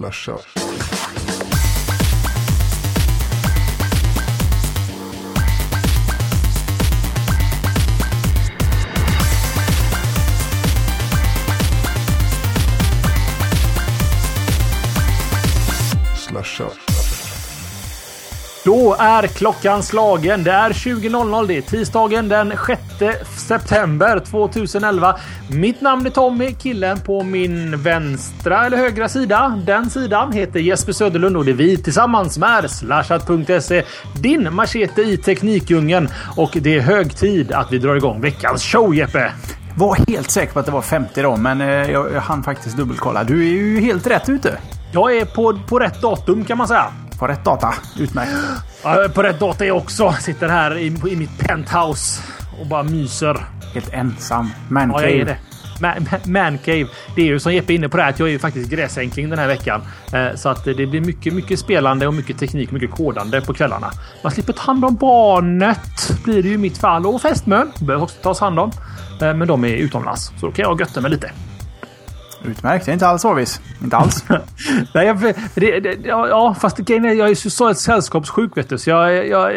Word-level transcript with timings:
Slasha. 0.00 0.38
Slasha. 16.16 16.64
Då 18.64 18.96
är 18.98 19.26
klockan 19.26 19.82
slagen. 19.82 20.44
Det 20.44 20.50
är 20.50 20.70
20.00. 20.70 21.46
Det 21.46 21.56
är 21.56 21.62
tisdagen 21.62 22.28
den 22.28 22.52
6 22.66 22.82
september 23.48 24.20
2011. 24.20 25.18
Mitt 25.52 25.80
namn 25.80 26.06
är 26.06 26.10
Tommy. 26.10 26.54
Killen 26.54 27.00
på 27.00 27.22
min 27.22 27.82
vänstra 27.82 28.66
eller 28.66 28.76
högra 28.76 29.08
sida. 29.08 29.62
Den 29.66 29.90
sidan 29.90 30.32
heter 30.32 30.60
Jesper 30.60 30.92
Söderlund 30.92 31.36
och 31.36 31.44
det 31.44 31.50
är 31.50 31.54
vi 31.54 31.76
tillsammans 31.76 32.36
är 32.36 32.68
slashat.se. 32.68 33.82
Din 34.14 34.54
machete 34.54 35.02
i 35.02 35.16
teknikdjungeln. 35.16 36.08
Och 36.36 36.50
det 36.60 36.76
är 36.76 36.80
hög 36.80 37.16
tid 37.16 37.52
att 37.52 37.72
vi 37.72 37.78
drar 37.78 37.96
igång 37.96 38.20
veckans 38.20 38.62
show 38.62 38.94
Jeppe. 38.94 39.32
Var 39.76 39.96
helt 40.08 40.30
säker 40.30 40.52
på 40.52 40.60
att 40.60 40.66
det 40.66 40.72
var 40.72 40.82
50 40.82 41.22
då, 41.22 41.36
men 41.36 41.60
eh, 41.60 41.66
jag, 41.68 42.12
jag 42.12 42.20
hann 42.20 42.42
faktiskt 42.42 42.76
dubbelkolla. 42.76 43.24
Du 43.24 43.40
är 43.40 43.50
ju 43.50 43.80
helt 43.80 44.06
rätt 44.06 44.28
ute. 44.28 44.58
Jag 44.92 45.16
är 45.16 45.24
på, 45.24 45.58
på 45.68 45.78
rätt 45.78 46.00
datum 46.00 46.44
kan 46.44 46.58
man 46.58 46.68
säga. 46.68 46.86
På 47.18 47.26
rätt 47.26 47.44
data. 47.44 47.74
Utmärkt. 47.98 48.30
Ja, 48.82 49.06
på 49.14 49.22
rätt 49.22 49.40
data 49.40 49.66
jag 49.66 49.76
också. 49.76 50.14
Sitter 50.20 50.48
här 50.48 50.78
i, 50.78 50.86
i 50.86 51.16
mitt 51.16 51.38
penthouse 51.38 52.22
och 52.60 52.66
bara 52.66 52.82
myser. 52.82 53.46
Helt 53.74 53.92
ensam. 53.92 54.46
Ja, 54.54 54.74
Mancave. 54.74 55.10
jag 55.10 55.20
är 55.20 55.24
det. 55.24 55.36
Man, 55.80 55.92
man- 56.10 56.32
mancave. 56.32 56.86
Det 57.16 57.22
är 57.22 57.26
ju 57.26 57.38
som 57.40 57.54
Jeppe 57.54 57.72
är 57.72 57.74
inne 57.74 57.88
på 57.88 57.96
det 57.96 58.02
här 58.02 58.10
att 58.10 58.18
jag 58.18 58.28
är 58.28 58.32
ju 58.32 58.38
faktiskt 58.38 58.70
gräsänkling 58.70 59.30
den 59.30 59.38
här 59.38 59.46
veckan. 59.46 59.80
Eh, 60.12 60.34
Så 60.36 60.48
att 60.48 60.64
det 60.64 60.74
blir 60.74 61.00
mycket, 61.00 61.34
mycket 61.34 61.58
spelande 61.58 62.06
och 62.06 62.14
mycket 62.14 62.38
teknik, 62.38 62.70
mycket 62.70 62.90
kodande 62.90 63.40
på 63.40 63.54
kvällarna. 63.54 63.90
Man 64.22 64.32
slipper 64.32 64.52
ta 64.52 64.62
hand 64.62 64.84
om 64.84 64.96
barnet. 64.96 66.10
Blir 66.24 66.42
det 66.42 66.48
ju 66.48 66.54
i 66.54 66.58
mitt 66.58 66.78
fall. 66.78 67.06
Och 67.06 67.22
fästmön 67.22 67.72
behöver 67.80 68.04
också 68.04 68.16
tas 68.22 68.40
hand 68.40 68.58
om. 68.58 68.70
Eh, 69.22 69.34
Men 69.34 69.48
de 69.48 69.64
är 69.64 69.68
utomlands. 69.76 70.32
Så 70.40 70.46
då 70.46 70.52
kan 70.52 70.62
jag 70.62 70.80
götta 70.80 71.00
mig 71.00 71.10
lite. 71.10 71.30
Utmärkt. 72.44 72.84
Det 72.84 72.90
är 72.90 72.92
inte 72.92 73.06
alls 73.08 73.24
avis. 73.24 73.60
Inte 73.82 73.96
alls. 73.96 74.24
Nej, 74.94 75.06
jag, 75.06 75.20
det, 75.54 75.80
det, 75.80 75.96
ja, 76.04 76.28
ja, 76.28 76.54
fast 76.60 76.76
grejen 76.78 77.04
är 77.04 77.12
jag 77.12 77.30
är 77.30 77.34
så 77.34 77.68
ett 77.68 77.78
sällskapssjuk 77.78 78.56
vet 78.56 78.68
du. 78.68 78.78
Så 78.78 78.90
jag, 78.90 79.26
jag, 79.28 79.52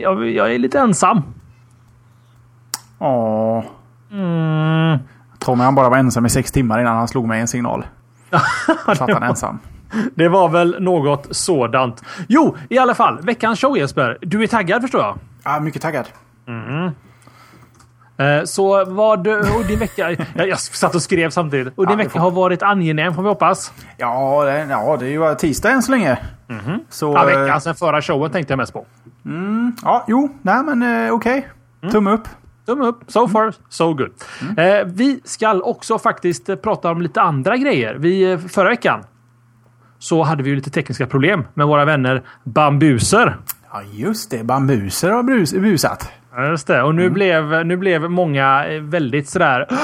jag, 0.00 0.30
jag 0.30 0.54
är 0.54 0.58
lite 0.58 0.78
ensam. 0.78 1.22
Åh. 3.02 3.64
Mm. 4.12 4.98
Tommy 5.38 5.64
han 5.64 5.74
bara 5.74 5.88
var 5.88 5.96
ensam 5.98 6.26
i 6.26 6.30
sex 6.30 6.52
timmar 6.52 6.80
innan 6.80 6.96
han 6.96 7.08
slog 7.08 7.26
mig 7.28 7.40
en 7.40 7.48
signal. 7.48 7.84
Satt 8.86 8.98
han 9.12 9.22
ensam. 9.22 9.58
Det 10.14 10.28
var 10.28 10.48
väl 10.48 10.76
något 10.80 11.26
sådant. 11.30 12.02
Jo, 12.28 12.56
i 12.70 12.78
alla 12.78 12.94
fall. 12.94 13.18
Veckans 13.22 13.60
show 13.60 13.76
Jesper. 13.78 14.18
Du 14.20 14.42
är 14.42 14.46
taggad 14.46 14.82
förstår 14.82 15.00
jag. 15.00 15.18
Ja, 15.44 15.60
mycket 15.60 15.82
taggad. 15.82 16.04
Eh, 18.16 18.44
Så 18.44 18.84
vad... 18.84 19.26
Och 19.28 19.64
din 19.68 19.78
vecka... 19.78 20.10
Jag, 20.34 20.48
jag 20.48 20.58
satt 20.60 20.94
och 20.94 21.02
skrev 21.02 21.30
samtidigt. 21.30 21.72
Och 21.78 21.86
din 21.86 21.90
Ja, 21.90 21.96
vecka 21.96 22.10
får- 22.10 22.18
har 22.18 22.30
varit 22.30 22.62
angenäm 22.62 23.14
får 23.14 23.22
vi 23.22 23.28
hoppas. 23.28 23.72
Ja, 23.96 24.44
det, 24.44 24.58
ja, 24.70 24.96
det 25.00 25.06
är 25.06 25.10
ju 25.30 25.34
tisdag 25.34 25.70
än 25.70 25.82
så 25.82 25.90
länge. 25.90 26.18
Så... 26.88 27.12
Ja, 27.12 27.30
eh, 27.30 27.40
veckan 27.40 27.60
sen 27.60 27.74
förra 27.74 28.02
showen 28.02 28.30
tänkte 28.30 28.52
jag 28.52 28.58
mest 28.58 28.72
på. 28.72 28.86
Ja, 29.84 30.04
jo. 30.08 30.28
Nej, 30.42 30.62
men 30.62 31.06
eh, 31.06 31.12
okej. 31.14 31.48
Tumme 31.92 32.10
upp. 32.10 32.28
Tumme 32.66 32.86
upp. 32.86 33.00
So 33.06 33.28
far, 33.28 33.54
so 33.68 33.94
good. 33.94 34.10
Eh, 34.56 34.86
vi 34.86 35.20
ska 35.24 35.60
också 35.60 35.98
faktiskt 35.98 36.48
eh, 36.48 36.56
prata 36.56 36.90
om 36.90 37.02
lite 37.02 37.20
andra 37.20 37.56
grejer. 37.56 37.94
Vi, 37.94 38.32
eh, 38.32 38.38
förra 38.38 38.68
veckan 38.68 39.04
så 39.98 40.22
hade 40.22 40.42
vi 40.42 40.50
ju 40.50 40.56
lite 40.56 40.70
tekniska 40.70 41.06
problem 41.06 41.44
med 41.54 41.66
våra 41.66 41.84
vänner 41.84 42.22
Bambuser. 42.44 43.36
Ja, 43.72 43.82
just 43.92 44.30
det. 44.30 44.44
Bambuser 44.44 45.10
har 45.10 45.22
brus, 45.22 45.52
busat. 45.52 46.12
Just 46.50 46.66
det. 46.66 46.82
Och 46.82 46.94
nu, 46.94 47.10
blev, 47.10 47.66
nu 47.66 47.76
blev 47.76 48.10
många 48.10 48.66
eh, 48.66 48.80
väldigt 48.80 49.28
sådär... 49.28 49.66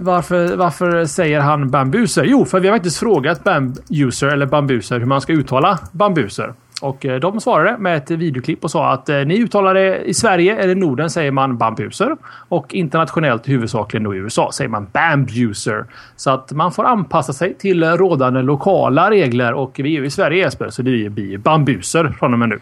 Varför, 0.00 0.56
varför 0.56 1.04
säger 1.04 1.40
han 1.40 1.70
bambuser? 1.70 2.24
Jo, 2.24 2.44
för 2.44 2.60
vi 2.60 2.68
har 2.68 2.74
faktiskt 2.74 2.98
frågat 2.98 3.44
bambuser 3.44 4.26
eller 4.26 4.46
bambuser 4.46 4.98
hur 4.98 5.06
man 5.06 5.20
ska 5.20 5.32
uttala 5.32 5.78
bambuser. 5.92 6.54
Och 6.82 7.06
eh, 7.06 7.20
de 7.20 7.40
svarade 7.40 7.78
med 7.78 7.96
ett 7.96 8.10
videoklipp 8.10 8.64
och 8.64 8.70
sa 8.70 8.92
att 8.92 9.08
eh, 9.08 9.16
ni 9.16 9.38
uttalar 9.38 9.74
det 9.74 10.04
i 10.04 10.14
Sverige 10.14 10.56
eller 10.56 10.74
Norden 10.74 11.10
säger 11.10 11.30
man 11.30 11.58
bambuser. 11.58 12.16
Och 12.48 12.74
internationellt 12.74 13.48
huvudsakligen 13.48 14.04
då 14.04 14.14
i 14.14 14.18
USA 14.18 14.50
säger 14.52 14.68
man 14.68 14.86
bambuser. 14.92 15.84
Så 16.16 16.30
att 16.30 16.52
man 16.52 16.72
får 16.72 16.84
anpassa 16.84 17.32
sig 17.32 17.54
till 17.54 17.84
rådande 17.84 18.42
lokala 18.42 19.10
regler 19.10 19.52
och 19.52 19.72
vi 19.84 19.96
är 19.96 20.00
ju 20.00 20.06
i 20.06 20.10
Sverige 20.10 20.38
Jesper 20.38 20.70
så 20.70 20.82
det 20.82 21.10
blir 21.10 21.38
bambuser 21.38 22.08
från 22.18 22.32
och 22.32 22.38
med 22.38 22.48
nu. 22.48 22.60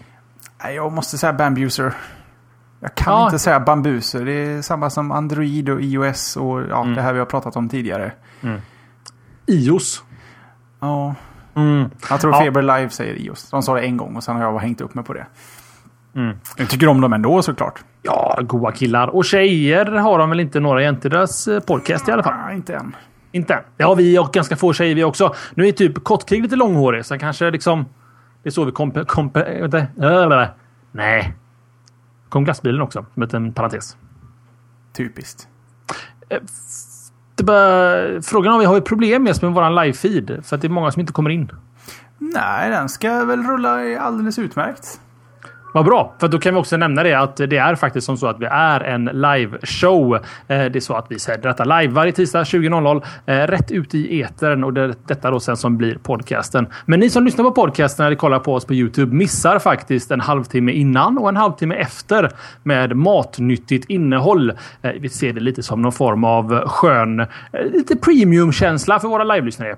Jag 0.76 0.92
måste 0.92 1.18
säga 1.18 1.32
bambuser. 1.32 1.92
Jag 2.80 2.94
kan 2.94 3.12
Ja. 3.12 3.24
inte 3.24 3.38
säga 3.38 3.60
bambuser. 3.60 4.24
Det 4.24 4.32
är 4.32 4.62
samma 4.62 4.90
som 4.90 5.12
Android 5.12 5.68
och 5.68 5.80
iOS 5.82 6.36
och 6.36 6.62
ja, 6.70 6.84
det 6.84 7.02
här 7.02 7.12
vi 7.12 7.18
har 7.18 7.26
pratat 7.26 7.56
om 7.56 7.68
tidigare. 7.68 8.12
iOS. 9.46 10.02
Ja. 10.80 11.14
Mm. 11.54 11.90
Jag 12.10 12.20
tror 12.20 12.32
Ja. 12.32 12.40
Feber 12.40 12.62
Live 12.62 12.90
säger 12.90 13.14
iOS. 13.14 13.50
De 13.50 13.62
sa 13.62 13.74
det 13.74 13.80
en 13.80 13.96
gång 13.96 14.16
och 14.16 14.24
sen 14.24 14.36
har 14.36 14.42
jag 14.42 14.58
hängt 14.58 14.80
upp 14.80 14.94
mig 14.94 15.04
på 15.04 15.12
det. 15.12 15.26
Mm. 16.14 16.36
Jag 16.56 16.68
tycker 16.68 16.88
om 16.88 17.00
dem 17.00 17.12
ändå 17.12 17.42
såklart. 17.42 17.84
Ja, 18.02 18.38
goa 18.42 18.72
killar. 18.72 19.08
Och 19.08 19.24
tjejer 19.24 19.86
har 19.86 20.18
de 20.18 20.30
väl 20.30 20.40
inte 20.40 20.60
några 20.60 20.82
jämte 20.82 21.08
deras 21.08 21.48
eh, 21.48 21.60
podcast 21.60 22.08
i 22.08 22.12
alla 22.12 22.22
fall. 22.22 22.34
Nej, 22.46 22.56
inte 22.56 22.74
än. 22.74 22.96
Inte 23.32 23.54
än. 23.54 23.62
Det 23.76 23.84
har 23.84 23.96
vi 23.96 24.18
och 24.18 24.32
ganska 24.32 24.56
få 24.56 24.72
tjejer 24.72 24.94
vi 24.94 25.04
också. 25.04 25.34
Nu 25.54 25.68
är 25.68 25.72
typ 25.72 26.04
Kottkrig 26.04 26.42
lite 26.42 26.56
långhårig, 26.56 27.04
så 27.04 27.18
kanske 27.18 27.50
liksom... 27.50 27.84
Det 28.42 28.48
är 28.48 28.50
så 28.50 28.64
vi 28.64 28.72
kompe 28.72 29.04
vänta. 29.60 29.78
Äh, 30.42 30.48
Nej. 30.92 31.34
Kom 32.28 32.44
glassbilen 32.44 32.82
också, 32.82 33.06
som 33.14 33.22
en 33.22 33.52
parentes. 33.52 33.96
Typiskt. 34.96 35.48
Det 37.34 37.42
är 37.42 37.44
bara, 37.44 38.22
frågan 38.22 38.52
om 38.52 38.58
vi 38.58 38.64
har 38.64 38.76
ett 38.76 38.84
problem 38.84 39.22
med 39.22 39.42
med 39.42 39.52
vår 39.52 39.62
live-feed. 39.62 40.42
För 40.42 40.56
att 40.56 40.62
det 40.62 40.66
är 40.68 40.70
många 40.70 40.92
som 40.92 41.00
inte 41.00 41.12
kommer 41.12 41.30
in. 41.30 41.50
Nej, 42.18 42.70
den 42.70 42.88
ska 42.88 43.24
väl 43.24 43.42
rulla 43.42 44.00
alldeles 44.00 44.38
utmärkt. 44.38 45.00
Vad 45.74 45.84
bra, 45.84 46.14
för 46.20 46.28
då 46.28 46.38
kan 46.38 46.54
vi 46.54 46.60
också 46.60 46.76
nämna 46.76 47.02
det 47.02 47.14
att 47.14 47.36
det 47.36 47.56
är 47.56 47.74
faktiskt 47.74 48.06
som 48.06 48.16
så 48.16 48.26
att 48.26 48.40
vi 48.40 48.46
är 48.46 48.80
en 48.80 49.08
live-show. 49.08 50.14
Eh, 50.14 50.20
Det 50.46 50.76
är 50.76 50.80
så 50.80 50.94
att 50.94 51.06
vi 51.08 51.18
sänder 51.18 51.48
detta 51.48 51.64
live 51.64 51.92
varje 51.94 52.12
tisdag 52.12 52.42
20.00 52.42 53.02
eh, 53.26 53.34
rätt 53.46 53.70
ut 53.70 53.94
i 53.94 54.22
etern 54.22 54.64
och 54.64 54.72
det, 54.72 54.94
detta 55.06 55.30
då 55.30 55.40
sen 55.40 55.56
som 55.56 55.76
blir 55.76 55.94
podcasten. 56.02 56.66
Men 56.86 57.00
ni 57.00 57.10
som 57.10 57.24
lyssnar 57.24 57.44
på 57.44 57.50
podcasten 57.50 58.06
eller 58.06 58.16
kollar 58.16 58.38
på 58.38 58.54
oss 58.54 58.64
på 58.64 58.74
Youtube 58.74 59.14
missar 59.16 59.58
faktiskt 59.58 60.10
en 60.10 60.20
halvtimme 60.20 60.72
innan 60.72 61.18
och 61.18 61.28
en 61.28 61.36
halvtimme 61.36 61.74
efter 61.74 62.30
med 62.62 62.96
matnyttigt 62.96 63.90
innehåll. 63.90 64.50
Eh, 64.82 64.90
Vi 65.00 65.08
ser 65.08 65.32
det 65.32 65.40
lite 65.40 65.62
som 65.62 65.82
någon 65.82 65.92
form 65.92 66.24
av 66.24 66.68
skön, 66.68 67.26
lite 67.72 67.96
premium-känsla 67.96 69.00
för 69.00 69.08
våra 69.08 69.24
live-lyssnare. 69.24 69.76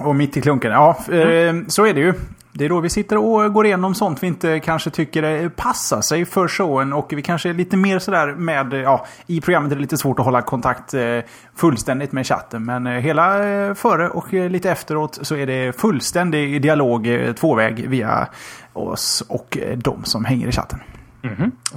Och 0.00 0.16
mitt 0.16 0.36
i 0.36 0.40
klunken. 0.40 0.72
Ja, 0.72 0.96
eh, 1.12 1.54
så 1.68 1.86
är 1.86 1.94
det 1.94 2.00
ju. 2.00 2.14
Det 2.52 2.64
är 2.64 2.68
då 2.68 2.80
vi 2.80 2.90
sitter 2.90 3.16
och 3.16 3.52
går 3.52 3.66
igenom 3.66 3.94
sånt 3.94 4.22
vi 4.22 4.26
inte 4.26 4.60
kanske 4.60 4.90
tycker 4.90 5.48
passar 5.48 6.00
sig 6.00 6.24
för 6.24 6.48
showen. 6.48 6.92
Och 6.92 7.12
vi 7.12 7.22
kanske 7.22 7.48
är 7.48 7.54
lite 7.54 7.76
mer 7.76 7.98
sådär 7.98 8.26
med... 8.26 8.72
Ja, 8.72 9.06
I 9.26 9.40
programmet 9.40 9.72
är 9.72 9.76
det 9.76 9.82
lite 9.82 9.98
svårt 9.98 10.18
att 10.18 10.24
hålla 10.24 10.42
kontakt 10.42 10.94
eh, 10.94 11.18
fullständigt 11.54 12.12
med 12.12 12.26
chatten. 12.26 12.64
Men 12.64 12.86
eh, 12.86 12.92
hela 12.92 13.48
eh, 13.48 13.74
före 13.74 14.08
och 14.08 14.32
lite 14.32 14.70
efteråt 14.70 15.18
så 15.22 15.36
är 15.36 15.46
det 15.46 15.80
fullständig 15.80 16.62
dialog 16.62 17.08
tvåväg 17.36 17.88
via 17.88 18.28
oss 18.72 19.24
och 19.28 19.58
de 19.76 20.04
som 20.04 20.24
hänger 20.24 20.48
i 20.48 20.52
chatten. 20.52 20.78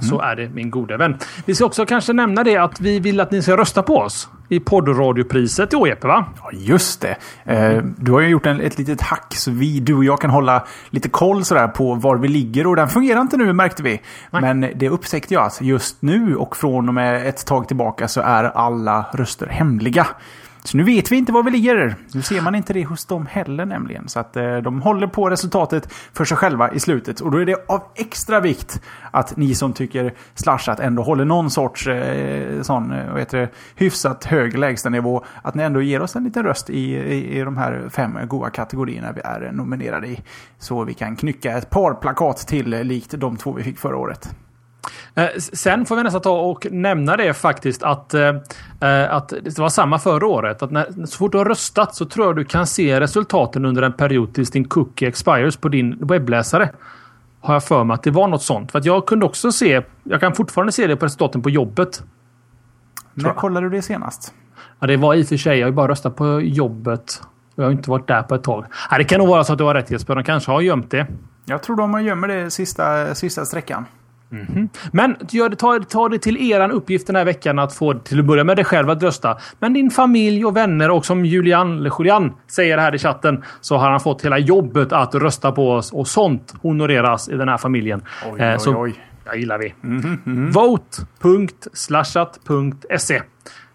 Så 0.00 0.20
är 0.20 0.36
det 0.36 0.48
min 0.48 0.70
gode 0.70 0.96
vän. 0.96 1.16
Vi 1.44 1.54
ska 1.54 1.64
också 1.64 1.86
kanske 1.86 2.12
nämna 2.12 2.44
det 2.44 2.56
att 2.56 2.80
vi 2.80 3.00
vill 3.00 3.20
att 3.20 3.30
ni 3.30 3.42
ska 3.42 3.56
rösta 3.56 3.82
på 3.82 3.96
oss 3.96 4.28
i 4.48 4.60
poddradiopriset 4.60 5.72
i 5.72 5.76
år 5.76 5.88
Jeppe 5.88 6.06
va? 6.06 6.24
Ja, 6.42 6.50
just 6.52 7.00
det. 7.00 7.16
Eh, 7.44 7.82
du 7.96 8.12
har 8.12 8.20
ju 8.20 8.28
gjort 8.28 8.46
en, 8.46 8.60
ett 8.60 8.78
litet 8.78 9.00
hack 9.00 9.34
så 9.34 9.50
vi, 9.50 9.80
du 9.80 9.94
och 9.94 10.04
jag 10.04 10.20
kan 10.20 10.30
hålla 10.30 10.66
lite 10.90 11.08
koll 11.08 11.44
sådär 11.44 11.68
på 11.68 11.94
var 11.94 12.16
vi 12.16 12.28
ligger. 12.28 12.66
Och 12.66 12.76
den 12.76 12.88
fungerar 12.88 13.20
inte 13.20 13.36
nu 13.36 13.52
märkte 13.52 13.82
vi. 13.82 14.00
Men 14.30 14.66
det 14.74 14.88
upptäckte 14.88 15.34
jag 15.34 15.44
att 15.44 15.60
just 15.60 16.02
nu 16.02 16.36
och 16.36 16.56
från 16.56 16.88
och 16.88 16.94
med 16.94 17.28
ett 17.28 17.46
tag 17.46 17.68
tillbaka 17.68 18.08
så 18.08 18.20
är 18.20 18.44
alla 18.44 19.06
röster 19.12 19.46
hemliga. 19.46 20.06
Så 20.64 20.76
nu 20.76 20.82
vet 20.82 21.12
vi 21.12 21.16
inte 21.16 21.32
var 21.32 21.42
vi 21.42 21.50
ligger. 21.50 21.96
Nu 22.14 22.22
ser 22.22 22.40
man 22.40 22.54
inte 22.54 22.72
det 22.72 22.84
hos 22.84 23.06
dem 23.06 23.26
heller 23.26 23.66
nämligen. 23.66 24.08
Så 24.08 24.20
att 24.20 24.36
eh, 24.36 24.56
de 24.56 24.82
håller 24.82 25.06
på 25.06 25.30
resultatet 25.30 25.92
för 25.92 26.24
sig 26.24 26.36
själva 26.36 26.72
i 26.72 26.80
slutet. 26.80 27.20
Och 27.20 27.30
då 27.30 27.38
är 27.38 27.46
det 27.46 27.64
av 27.68 27.82
extra 27.94 28.40
vikt 28.40 28.82
att 29.10 29.36
ni 29.36 29.54
som 29.54 29.72
tycker 29.72 30.14
slashat 30.34 30.80
ändå 30.80 31.02
håller 31.02 31.24
någon 31.24 31.50
sorts 31.50 31.86
eh, 31.86 32.62
sån, 32.62 32.92
eh, 32.92 33.10
vad 33.10 33.18
heter 33.18 33.38
det, 33.38 33.48
hyfsat 33.76 34.24
hög 34.24 34.58
lägstanivå. 34.58 35.24
Att 35.42 35.54
ni 35.54 35.62
ändå 35.62 35.82
ger 35.82 36.02
oss 36.02 36.16
en 36.16 36.24
liten 36.24 36.42
röst 36.42 36.70
i, 36.70 36.94
i, 36.94 37.38
i 37.38 37.40
de 37.40 37.56
här 37.56 37.88
fem 37.90 38.18
goda 38.28 38.50
kategorierna 38.50 39.12
vi 39.12 39.20
är 39.20 39.52
nominerade 39.52 40.06
i. 40.06 40.20
Så 40.58 40.84
vi 40.84 40.94
kan 40.94 41.16
knycka 41.16 41.58
ett 41.58 41.70
par 41.70 41.94
plakat 41.94 42.36
till 42.36 42.74
eh, 42.74 42.84
likt 42.84 43.14
de 43.18 43.36
två 43.36 43.52
vi 43.52 43.62
fick 43.62 43.78
förra 43.78 43.96
året. 43.96 44.34
Eh, 45.14 45.28
sen 45.38 45.86
får 45.86 45.96
vi 45.96 46.02
nästan 46.02 46.20
ta 46.20 46.40
och 46.40 46.66
nämna 46.70 47.16
det 47.16 47.34
faktiskt 47.34 47.82
att, 47.82 48.14
eh, 48.14 48.28
eh, 48.80 49.14
att 49.14 49.28
det 49.28 49.58
var 49.58 49.68
samma 49.68 49.98
förra 49.98 50.26
året. 50.26 50.62
Att 50.62 50.70
när, 50.70 51.06
så 51.06 51.16
fort 51.16 51.32
du 51.32 51.38
har 51.38 51.44
röstat 51.44 51.94
så 51.94 52.04
tror 52.04 52.26
jag 52.26 52.36
du 52.36 52.44
kan 52.44 52.66
se 52.66 53.00
resultaten 53.00 53.64
under 53.64 53.82
en 53.82 53.92
period 53.92 54.34
tills 54.34 54.50
din 54.50 54.64
cookie 54.64 55.08
expires 55.08 55.56
på 55.56 55.68
din 55.68 55.98
webbläsare. 56.00 56.70
Har 57.40 57.54
jag 57.54 57.64
för 57.64 57.84
mig 57.84 57.94
att 57.94 58.02
det 58.02 58.10
var 58.10 58.28
något 58.28 58.42
sånt. 58.42 58.72
För 58.72 58.78
att 58.78 58.84
jag 58.84 59.06
kunde 59.06 59.26
också 59.26 59.52
se, 59.52 59.82
jag 60.04 60.20
kan 60.20 60.34
fortfarande 60.34 60.72
se 60.72 60.86
det 60.86 60.96
på 60.96 61.04
resultaten 61.04 61.42
på 61.42 61.50
jobbet. 61.50 62.02
När 63.14 63.30
kollade 63.30 63.66
du 63.66 63.76
det 63.76 63.82
senast? 63.82 64.34
Ja, 64.80 64.86
det 64.86 64.96
var 64.96 65.14
i 65.14 65.22
och 65.22 65.26
för 65.26 65.36
sig, 65.36 65.58
jag 65.58 65.66
har 65.66 65.70
ju 65.70 65.74
bara 65.74 65.88
röstat 65.88 66.16
på 66.16 66.40
jobbet. 66.40 67.22
Jag 67.54 67.64
har 67.64 67.70
inte 67.70 67.90
varit 67.90 68.08
där 68.08 68.22
på 68.22 68.34
ett 68.34 68.42
tag. 68.42 68.64
Ja, 68.90 68.98
det 68.98 69.04
kan 69.04 69.18
nog 69.18 69.28
vara 69.28 69.44
så 69.44 69.52
att 69.52 69.58
du 69.58 69.64
har 69.64 69.74
rätt 69.74 69.90
Jesper, 69.90 70.14
de 70.14 70.24
kanske 70.24 70.50
har 70.50 70.60
gömt 70.60 70.90
det. 70.90 71.06
Jag 71.44 71.62
tror 71.62 71.76
de 71.76 72.02
gömmer 72.02 72.28
det 72.28 72.50
sista, 72.50 73.14
sista 73.14 73.44
sträckan. 73.44 73.84
Mm 74.32 74.46
-hmm. 74.46 74.68
Men 74.92 75.16
ta, 75.56 75.80
ta 75.80 76.08
det 76.08 76.18
till 76.18 76.52
eran 76.52 76.70
uppgift 76.70 77.06
den 77.06 77.16
här 77.16 77.24
veckan 77.24 77.58
att 77.58 77.74
få 77.74 77.94
till 77.94 78.18
att 78.18 78.24
börja 78.24 78.44
med 78.44 78.56
dig 78.56 78.64
själv 78.64 78.90
att 78.90 79.02
rösta. 79.02 79.38
Men 79.58 79.72
din 79.72 79.90
familj 79.90 80.44
och 80.44 80.56
vänner 80.56 80.90
och 80.90 81.06
som 81.06 81.24
Julian, 81.24 81.78
eller 81.78 81.92
Julian 81.98 82.32
säger 82.46 82.78
här 82.78 82.94
i 82.94 82.98
chatten 82.98 83.44
så 83.60 83.76
har 83.76 83.90
han 83.90 84.00
fått 84.00 84.24
hela 84.24 84.38
jobbet 84.38 84.92
att 84.92 85.14
rösta 85.14 85.52
på 85.52 85.72
oss 85.72 85.92
och 85.92 86.08
sånt 86.08 86.54
honoreras 86.62 87.28
i 87.28 87.36
den 87.36 87.48
här 87.48 87.58
familjen. 87.58 88.02
Oj, 88.32 88.40
oj, 88.40 88.58
så, 88.58 88.76
oj. 88.76 88.94
Det 89.24 89.36
gillar 89.38 89.58
vi. 89.58 89.74
Mm 89.84 90.02
-hmm. 90.02 90.52
Vote.slashat.se 90.52 93.22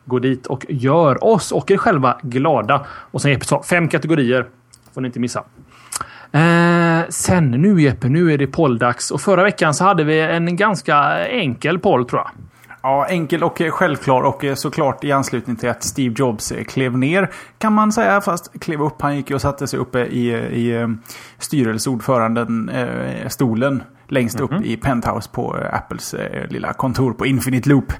Gå 0.05 0.19
dit 0.19 0.47
och 0.47 0.65
gör 0.69 1.23
oss 1.23 1.51
och 1.51 1.71
er 1.71 1.77
själva 1.77 2.19
glada. 2.23 2.85
Och 2.89 3.21
sen 3.21 3.39
fem 3.69 3.87
kategorier. 3.87 4.45
Får 4.93 5.01
ni 5.01 5.05
inte 5.05 5.19
missa. 5.19 5.43
Eh, 6.31 7.09
sen 7.09 7.51
nu 7.51 7.81
Jeppe, 7.81 8.09
nu 8.09 8.33
är 8.33 8.37
det 8.37 8.47
polldags. 8.47 9.11
Och 9.11 9.21
förra 9.21 9.43
veckan 9.43 9.73
så 9.73 9.83
hade 9.83 10.03
vi 10.03 10.19
en 10.19 10.55
ganska 10.55 11.27
enkel 11.27 11.79
poll 11.79 12.05
tror 12.05 12.21
jag. 12.21 12.31
Ja, 12.81 13.05
enkel 13.05 13.43
och 13.43 13.61
självklar 13.69 14.21
och 14.21 14.43
såklart 14.55 15.03
i 15.03 15.11
anslutning 15.11 15.55
till 15.55 15.69
att 15.69 15.83
Steve 15.83 16.15
Jobs 16.17 16.53
klev 16.67 16.97
ner 16.97 17.31
kan 17.57 17.73
man 17.73 17.91
säga. 17.91 18.21
Fast 18.21 18.59
klev 18.59 18.81
upp. 18.81 19.01
Han 19.01 19.15
gick 19.15 19.31
och 19.31 19.41
satte 19.41 19.67
sig 19.67 19.79
uppe 19.79 19.99
i, 19.99 20.29
i 20.33 20.75
eh, 20.75 20.87
styrelseordföranden 21.37 22.69
eh, 22.69 23.27
stolen 23.27 23.83
längst 24.07 24.39
upp 24.39 24.51
mm 24.51 24.63
-hmm. 24.63 24.67
i 24.67 24.77
penthouse 24.77 25.29
på 25.31 25.57
eh, 25.57 25.73
Apples 25.73 26.13
eh, 26.13 26.47
lilla 26.49 26.73
kontor 26.73 27.13
på 27.13 27.25
Infinite 27.25 27.69
Loop. 27.69 27.93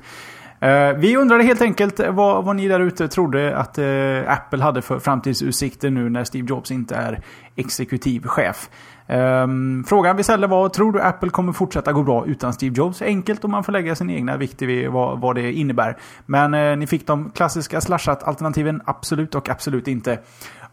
Eh, 0.60 0.94
vi 0.98 1.18
undrade 1.18 1.44
helt 1.44 1.62
enkelt 1.62 2.00
vad, 2.10 2.46
vad 2.46 2.56
ni 2.56 2.68
där 2.68 2.80
ute 2.80 3.08
trodde 3.08 3.58
att 3.58 3.78
eh, 3.78 4.32
Apple 4.32 4.64
hade 4.64 4.82
för 4.82 5.00
framtidsutsikter 5.00 5.90
nu 5.90 6.10
när 6.10 6.24
Steve 6.24 6.48
Jobs 6.50 6.72
inte 6.72 6.96
är 6.96 7.22
exekutiv 7.56 8.24
chef. 8.24 8.70
Ehm, 9.08 9.84
frågan 9.88 10.18
vi 10.18 10.24
ställde 10.24 10.48
var, 10.48 10.70
tror 10.70 10.92
du 10.92 11.02
Apple 11.02 11.30
kommer 11.30 11.54
fortsätta 11.54 11.94
gå 11.94 12.04
bra 12.04 12.26
utan 12.26 12.54
Steve 12.54 12.76
Jobs? 12.76 13.02
Enkelt 13.02 13.44
om 13.44 13.52
man 13.52 13.64
får 13.64 13.72
lägga 13.72 13.96
sin 13.96 14.10
egna 14.10 14.38
vikt 14.38 14.62
vid 14.62 14.90
vad, 14.90 15.20
vad 15.20 15.36
det 15.36 15.54
innebär. 15.54 15.98
Men 16.26 16.54
eh, 16.54 16.78
ni 16.78 16.88
fick 16.88 17.08
de 17.08 17.32
klassiska 17.32 17.82
slashat-alternativen, 17.82 18.82
absolut 18.86 19.36
och 19.36 19.50
absolut 19.50 19.88
inte. 19.88 20.20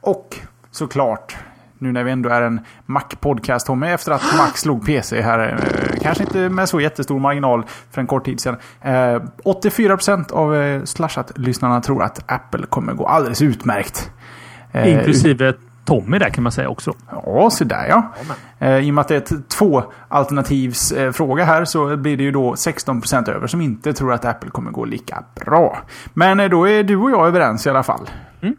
Och 0.00 0.37
såklart, 0.70 1.37
nu 1.84 1.92
när 1.92 2.04
vi 2.04 2.10
ändå 2.10 2.28
är 2.28 2.42
en 2.42 2.60
Mac-podcast 2.86 3.66
Tommy, 3.66 3.86
efter 3.86 4.12
att 4.12 4.22
Mac 4.38 4.50
slog 4.54 4.86
PC 4.86 5.22
här. 5.22 5.38
Eh, 5.38 6.00
kanske 6.02 6.25
inte 6.25 6.48
med 6.48 6.69
så 6.69 6.81
jättestor 6.81 7.19
marginal 7.19 7.64
för 7.90 8.00
en 8.00 8.06
kort 8.06 8.25
tid 8.25 8.40
sedan. 8.40 8.56
Eh, 8.82 9.22
84% 9.44 10.32
av 10.32 10.56
eh, 10.56 10.82
Slashat-lyssnarna 10.82 11.81
tror 11.81 12.02
att 12.02 12.32
Apple 12.32 12.66
kommer 12.66 12.92
gå 12.92 13.06
alldeles 13.06 13.42
utmärkt. 13.42 14.10
Eh, 14.72 14.92
Inklusive 14.92 15.54
Tommy 15.84 16.19
där 16.19 16.31
kan 16.31 16.42
man 16.42 16.52
säga 16.52 16.69
också. 16.69 16.92
Ja, 17.10 17.50
så 17.50 17.64
där 17.64 17.87
ja. 17.88 18.12
Eh, 18.58 18.78
I 18.78 18.90
och 18.90 18.94
med 18.94 19.02
att 19.02 19.08
det 19.08 19.14
är 19.14 19.37
ett 19.37 19.48
två 19.48 19.84
alternativsfråga 20.08 21.44
här 21.44 21.64
så 21.64 21.96
blir 21.96 22.16
det 22.16 22.22
ju 22.22 22.30
då 22.30 22.54
16% 22.54 23.30
över 23.30 23.46
som 23.46 23.60
inte 23.60 23.92
tror 23.92 24.12
att 24.12 24.25
Apple 24.25 24.50
kommer 24.50 24.70
gå 24.70 24.84
lika 24.84 25.25
bra. 25.44 25.78
Men 26.14 26.40
eh, 26.40 26.48
då 26.48 26.69
är 26.69 26.82
du 26.82 26.96
och 26.96 27.10
jag 27.10 27.26
överens 27.26 27.66
i 27.66 27.70
alla 27.70 27.82
fall. 27.82 28.10
Eh, 28.40 28.50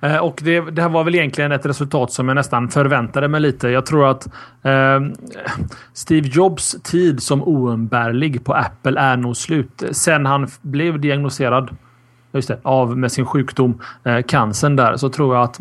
Eh, 0.00 0.16
och 0.16 0.40
det, 0.44 0.60
det, 0.60 0.82
här 0.82 0.88
var 0.88 1.04
väl 1.04 1.14
egentligen 1.14 1.52
ett 1.52 1.66
resultat 1.66 2.12
som 2.12 2.28
jag 2.28 2.34
nästan 2.34 2.68
förväntade 2.68 3.28
mig 3.28 3.40
lite. 3.40 3.68
Jag 3.68 3.86
tror 3.86 4.10
att 4.10 4.26
eh, 4.62 5.00
Steve 5.92 6.28
Jobs 6.28 6.82
tid 6.82 7.22
som 7.22 7.42
oumbärlig 7.42 8.44
på 8.44 8.54
Apple 8.54 9.00
är 9.00 9.16
nog 9.16 9.36
slut. 9.36 9.82
Sen 9.92 10.26
han 10.26 10.48
blev 10.62 11.00
diagnostiserad 11.00 11.76
just 12.32 12.48
det, 12.48 12.58
av 12.62 12.98
med 12.98 13.12
sin 13.12 13.26
sjukdom, 13.26 13.82
eh, 14.04 14.22
cancern 14.22 14.76
där, 14.76 14.96
så 14.96 15.08
tror 15.08 15.34
jag 15.34 15.44
att 15.44 15.60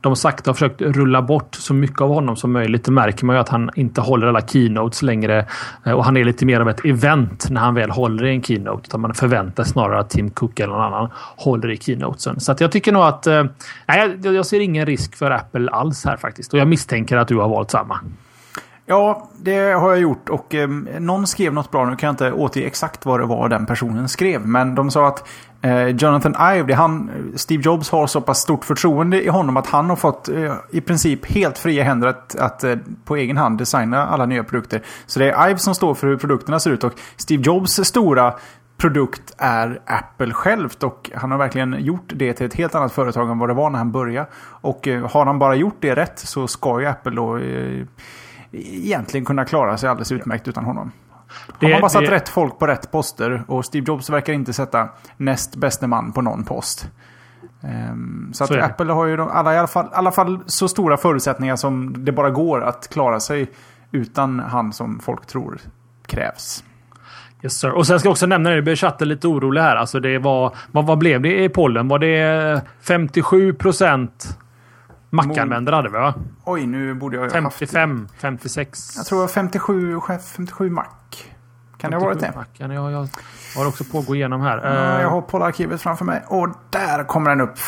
de 0.00 0.16
sakta 0.16 0.50
har 0.50 0.54
försökt 0.54 0.80
rulla 0.80 1.22
bort 1.22 1.54
så 1.54 1.74
mycket 1.74 2.00
av 2.00 2.08
honom 2.08 2.36
som 2.36 2.52
möjligt. 2.52 2.84
Det 2.84 2.92
märker 2.92 3.26
man 3.26 3.36
ju 3.36 3.40
att 3.40 3.48
han 3.48 3.70
inte 3.74 4.00
håller 4.00 4.26
alla 4.26 4.40
keynotes 4.40 5.02
längre 5.02 5.46
eh, 5.84 5.92
och 5.92 6.04
han 6.04 6.16
är 6.16 6.24
lite 6.24 6.46
mer 6.46 6.60
av 6.60 6.68
ett 6.68 6.84
event 6.84 7.50
när 7.50 7.60
han 7.60 7.74
väl 7.74 7.90
håller 7.90 8.24
i 8.24 8.30
en 8.30 8.42
keynote. 8.42 8.82
Utan 8.84 9.00
man 9.00 9.14
förväntar 9.14 9.64
snarare 9.64 9.98
att 9.98 10.10
Tim 10.10 10.30
Cook 10.30 10.60
eller 10.60 10.72
någon 10.72 10.82
annan 10.82 11.10
håller 11.36 11.70
i 11.70 11.76
keynotesen. 11.76 12.40
Så 12.40 12.52
att 12.52 12.60
jag 12.60 12.72
tycker 12.72 12.92
nog 12.92 13.02
att 13.02 13.26
eh, 13.26 13.44
nej, 13.86 14.18
jag 14.22 14.46
ser 14.46 14.60
ingen 14.60 14.86
risk 14.86 15.16
för 15.16 15.30
Apple 15.30 15.70
alls 15.70 16.04
här 16.04 16.16
faktiskt. 16.16 16.52
Och 16.52 16.58
jag 16.58 16.68
misstänker 16.68 17.16
att 17.16 17.28
du 17.28 17.36
har 17.36 17.48
valt 17.48 17.70
samma. 17.70 18.00
Ja, 18.90 19.28
det 19.36 19.72
har 19.72 19.90
jag 19.90 20.00
gjort 20.00 20.28
och 20.28 20.54
eh, 20.54 20.68
någon 20.98 21.26
skrev 21.26 21.52
något 21.52 21.70
bra. 21.70 21.84
Nu 21.84 21.96
kan 21.96 22.06
jag 22.06 22.12
inte 22.12 22.32
återge 22.32 22.66
exakt 22.66 23.06
vad 23.06 23.20
det 23.20 23.26
var 23.26 23.48
den 23.48 23.66
personen 23.66 24.08
skrev. 24.08 24.46
Men 24.46 24.74
de 24.74 24.90
sa 24.90 25.08
att 25.08 25.28
eh, 25.62 25.86
Jonathan 25.86 26.34
Ive, 26.56 26.74
han, 26.74 27.08
eh, 27.08 27.36
Steve 27.36 27.62
Jobs 27.62 27.90
har 27.90 28.06
så 28.06 28.20
pass 28.20 28.38
stort 28.38 28.64
förtroende 28.64 29.24
i 29.24 29.28
honom 29.28 29.56
att 29.56 29.66
han 29.66 29.90
har 29.90 29.96
fått 29.96 30.28
eh, 30.28 30.54
i 30.70 30.80
princip 30.80 31.26
helt 31.26 31.58
fria 31.58 31.84
händer 31.84 32.08
att, 32.08 32.36
att 32.36 32.64
eh, 32.64 32.76
på 33.04 33.16
egen 33.16 33.36
hand 33.36 33.58
designa 33.58 34.06
alla 34.06 34.26
nya 34.26 34.44
produkter. 34.44 34.82
Så 35.06 35.18
det 35.18 35.30
är 35.30 35.50
Ive 35.50 35.58
som 35.58 35.74
står 35.74 35.94
för 35.94 36.06
hur 36.06 36.16
produkterna 36.16 36.60
ser 36.60 36.70
ut 36.70 36.84
och 36.84 36.92
Steve 37.16 37.42
Jobs 37.42 37.80
stora 37.84 38.34
produkt 38.76 39.34
är 39.38 39.80
Apple 39.86 40.32
självt 40.32 40.82
och 40.82 41.10
han 41.14 41.30
har 41.30 41.38
verkligen 41.38 41.84
gjort 41.84 42.12
det 42.14 42.32
till 42.32 42.46
ett 42.46 42.54
helt 42.54 42.74
annat 42.74 42.92
företag 42.92 43.30
än 43.30 43.38
vad 43.38 43.48
det 43.48 43.54
var 43.54 43.70
när 43.70 43.78
han 43.78 43.92
började. 43.92 44.28
Och 44.60 44.88
eh, 44.88 45.10
har 45.10 45.26
han 45.26 45.38
bara 45.38 45.54
gjort 45.54 45.76
det 45.80 45.94
rätt 45.94 46.18
så 46.18 46.48
ska 46.48 46.80
ju 46.80 46.86
Apple 46.86 47.12
då 47.12 47.38
eh, 47.38 47.86
egentligen 48.52 49.24
kunna 49.24 49.44
klara 49.44 49.76
sig 49.76 49.88
alldeles 49.88 50.12
utmärkt 50.12 50.48
utan 50.48 50.64
honom. 50.64 50.92
Det, 51.60 51.66
Har 51.66 51.72
man 51.72 51.80
bara 51.80 51.88
satt 51.88 52.04
det... 52.04 52.10
rätt 52.10 52.28
folk 52.28 52.58
på 52.58 52.66
rätt 52.66 52.90
poster 52.90 53.44
och 53.46 53.64
Steve 53.64 53.84
Jobs 53.88 54.10
verkar 54.10 54.32
inte 54.32 54.52
sätta 54.52 54.88
näst 55.16 55.56
bäste 55.56 55.86
man 55.86 56.12
på 56.12 56.22
någon 56.22 56.44
post. 56.44 56.90
Um, 57.60 58.30
så, 58.34 58.46
så 58.46 58.54
att 58.54 58.70
Apple 58.70 58.92
har 58.92 59.06
ju 59.06 59.20
alla, 59.20 59.54
i 59.54 59.58
alla, 59.58 59.68
fall, 59.68 59.88
alla 59.92 60.12
fall 60.12 60.40
så 60.46 60.68
stora 60.68 60.96
förutsättningar 60.96 61.56
som 61.56 62.04
det 62.04 62.12
bara 62.12 62.30
går 62.30 62.60
att 62.60 62.88
klara 62.88 63.20
sig 63.20 63.50
utan 63.92 64.40
han 64.40 64.72
som 64.72 65.00
folk 65.00 65.26
tror 65.26 65.58
krävs. 66.06 66.64
Yes 67.42 67.52
sir. 67.60 67.70
Och 67.70 67.86
sen 67.86 67.98
ska 67.98 68.06
jag 68.06 68.12
också 68.12 68.26
nämna 68.26 68.50
det, 68.50 68.62
blev 68.62 68.76
chatten 68.76 69.08
lite 69.08 69.28
orolig 69.28 69.60
här. 69.60 69.76
Alltså 69.76 70.00
det 70.00 70.18
var, 70.18 70.54
vad, 70.72 70.86
vad 70.86 70.98
blev 70.98 71.20
det 71.20 71.44
i 71.44 71.48
pollen? 71.48 71.88
Var 71.88 71.98
det 71.98 72.62
57 72.80 73.52
procent 73.52 74.38
Mac-användare 75.10 75.76
hade 75.76 75.88
vi 75.88 75.98
va? 75.98 76.14
Oj, 76.44 76.66
nu 76.66 76.94
borde 76.94 77.16
jag 77.16 77.32
55, 77.32 78.00
haft... 78.00 78.20
56. 78.20 78.96
Jag 78.96 79.06
tror 79.06 79.28
57, 79.28 80.00
57 80.34 80.70
Mac. 80.70 80.84
Kan 81.78 81.90
det 81.90 81.96
ha 81.96 82.04
varit 82.04 82.20
det? 82.20 82.32
Mac. 82.36 82.44
Ja, 82.52 82.72
jag, 82.72 82.92
jag 82.92 83.08
har 83.56 83.68
också 83.68 83.84
på 83.84 83.98
att 83.98 84.06
gå 84.06 84.14
igenom 84.14 84.40
här. 84.40 84.60
Ja, 84.64 85.00
jag 85.00 85.10
har 85.10 85.20
pollarkivet 85.20 85.82
framför 85.82 86.04
mig. 86.04 86.22
Och 86.26 86.48
där 86.70 87.04
kommer 87.04 87.30
den 87.30 87.40
upp. 87.40 87.58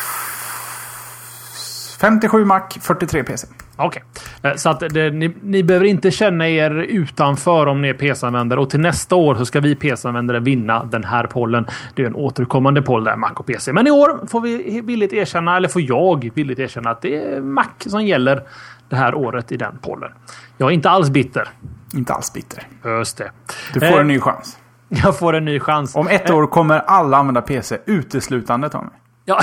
57 2.01 2.45
Mac, 2.45 2.61
43 2.81 3.23
PC. 3.23 3.47
Okej, 3.75 4.03
okay. 4.41 4.51
Eh, 4.51 4.57
så 4.57 4.69
att 4.69 4.79
det, 4.79 5.11
ni, 5.11 5.35
ni 5.41 5.63
behöver 5.63 5.85
inte 5.85 6.11
känna 6.11 6.49
er 6.49 6.71
utanför 6.71 7.67
om 7.67 7.81
ni 7.81 7.87
är 7.87 7.93
PC-användare 7.93 8.59
och 8.59 8.69
till 8.69 8.79
nästa 8.79 9.15
år 9.15 9.35
så 9.35 9.45
ska 9.45 9.59
vi 9.59 9.75
PC-användare 9.75 10.39
vinna 10.39 10.83
den 10.83 11.03
här 11.03 11.27
pollen. 11.27 11.65
Det 11.95 12.01
är 12.01 12.07
en 12.07 12.15
återkommande 12.15 12.81
poll 12.81 13.03
där, 13.03 13.15
Mac 13.15 13.31
och 13.35 13.45
PC. 13.45 13.73
Men 13.73 13.87
i 13.87 13.91
år 13.91 14.27
får 14.27 14.41
vi 14.41 14.81
villigt 14.81 15.13
erkänna, 15.13 15.57
eller 15.57 15.67
får 15.67 15.81
jag 15.81 16.31
villigt 16.33 16.59
erkänna 16.59 16.89
att 16.89 17.01
det 17.01 17.15
är 17.15 17.41
Mac 17.41 17.65
som 17.79 18.05
gäller 18.05 18.43
det 18.89 18.95
här 18.95 19.15
året 19.15 19.51
i 19.51 19.57
den 19.57 19.77
pollen. 19.81 20.11
Jag 20.57 20.69
är 20.69 20.73
inte 20.73 20.89
alls 20.89 21.09
bitter. 21.09 21.47
Inte 21.95 22.13
alls 22.13 22.33
bitter. 22.33 22.67
Just 22.85 23.17
det. 23.17 23.31
Du 23.73 23.79
får 23.79 23.87
eh, 23.87 24.01
en 24.01 24.07
ny 24.07 24.19
chans. 24.19 24.57
Jag 24.89 25.19
får 25.19 25.33
en 25.33 25.45
ny 25.45 25.59
chans. 25.59 25.95
Om 25.95 26.07
ett 26.07 26.29
år 26.29 26.47
kommer 26.47 26.79
alla 26.79 27.17
använda 27.17 27.41
PC 27.41 27.77
uteslutande, 27.85 28.69
Tommy. 28.69 28.89
Ja, 29.25 29.39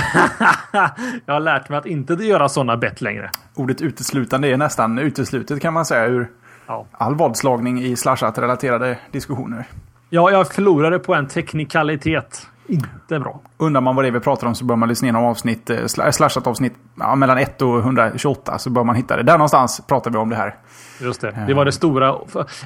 jag 1.26 1.34
har 1.34 1.40
lärt 1.40 1.68
mig 1.68 1.78
att 1.78 1.86
inte 1.86 2.14
göra 2.14 2.48
sådana 2.48 2.76
bett 2.76 3.00
längre. 3.00 3.30
Ordet 3.54 3.80
uteslutande 3.80 4.48
är 4.48 4.56
nästan 4.56 4.98
uteslutet 4.98 5.62
kan 5.62 5.72
man 5.72 5.84
säga 5.84 6.06
ur 6.06 6.30
ja. 6.66 6.86
all 6.92 7.14
vadslagning 7.14 7.82
i 7.82 7.96
slashat-relaterade 7.96 8.98
diskussioner. 9.12 9.64
Ja, 10.10 10.30
jag 10.30 10.52
förlorade 10.52 10.98
på 10.98 11.14
en 11.14 11.28
teknikalitet. 11.28 12.46
Inte 12.68 13.20
bra. 13.20 13.40
Undrar 13.56 13.80
man 13.80 13.96
vad 13.96 14.04
det 14.04 14.08
är 14.08 14.12
vi 14.12 14.20
pratar 14.20 14.46
om 14.46 14.54
så 14.54 14.64
bör 14.64 14.76
man 14.76 14.88
lyssna 14.88 15.06
igenom 15.06 15.24
avsnitt, 15.24 15.70
eh, 15.70 15.86
slashat 15.86 16.46
avsnitt 16.46 16.72
ja, 16.94 17.14
mellan 17.14 17.38
1 17.38 17.62
och 17.62 17.78
128 17.78 18.58
så 18.58 18.70
bör 18.70 18.84
man 18.84 18.96
hitta 18.96 19.16
det. 19.16 19.22
Där 19.22 19.32
någonstans 19.32 19.82
pratar 19.86 20.10
vi 20.10 20.18
om 20.18 20.28
det 20.28 20.36
här. 20.36 20.54
Just 21.00 21.20
det. 21.20 21.44
Det 21.46 21.54
var 21.54 21.64
det 21.64 21.72
stora. 21.72 22.16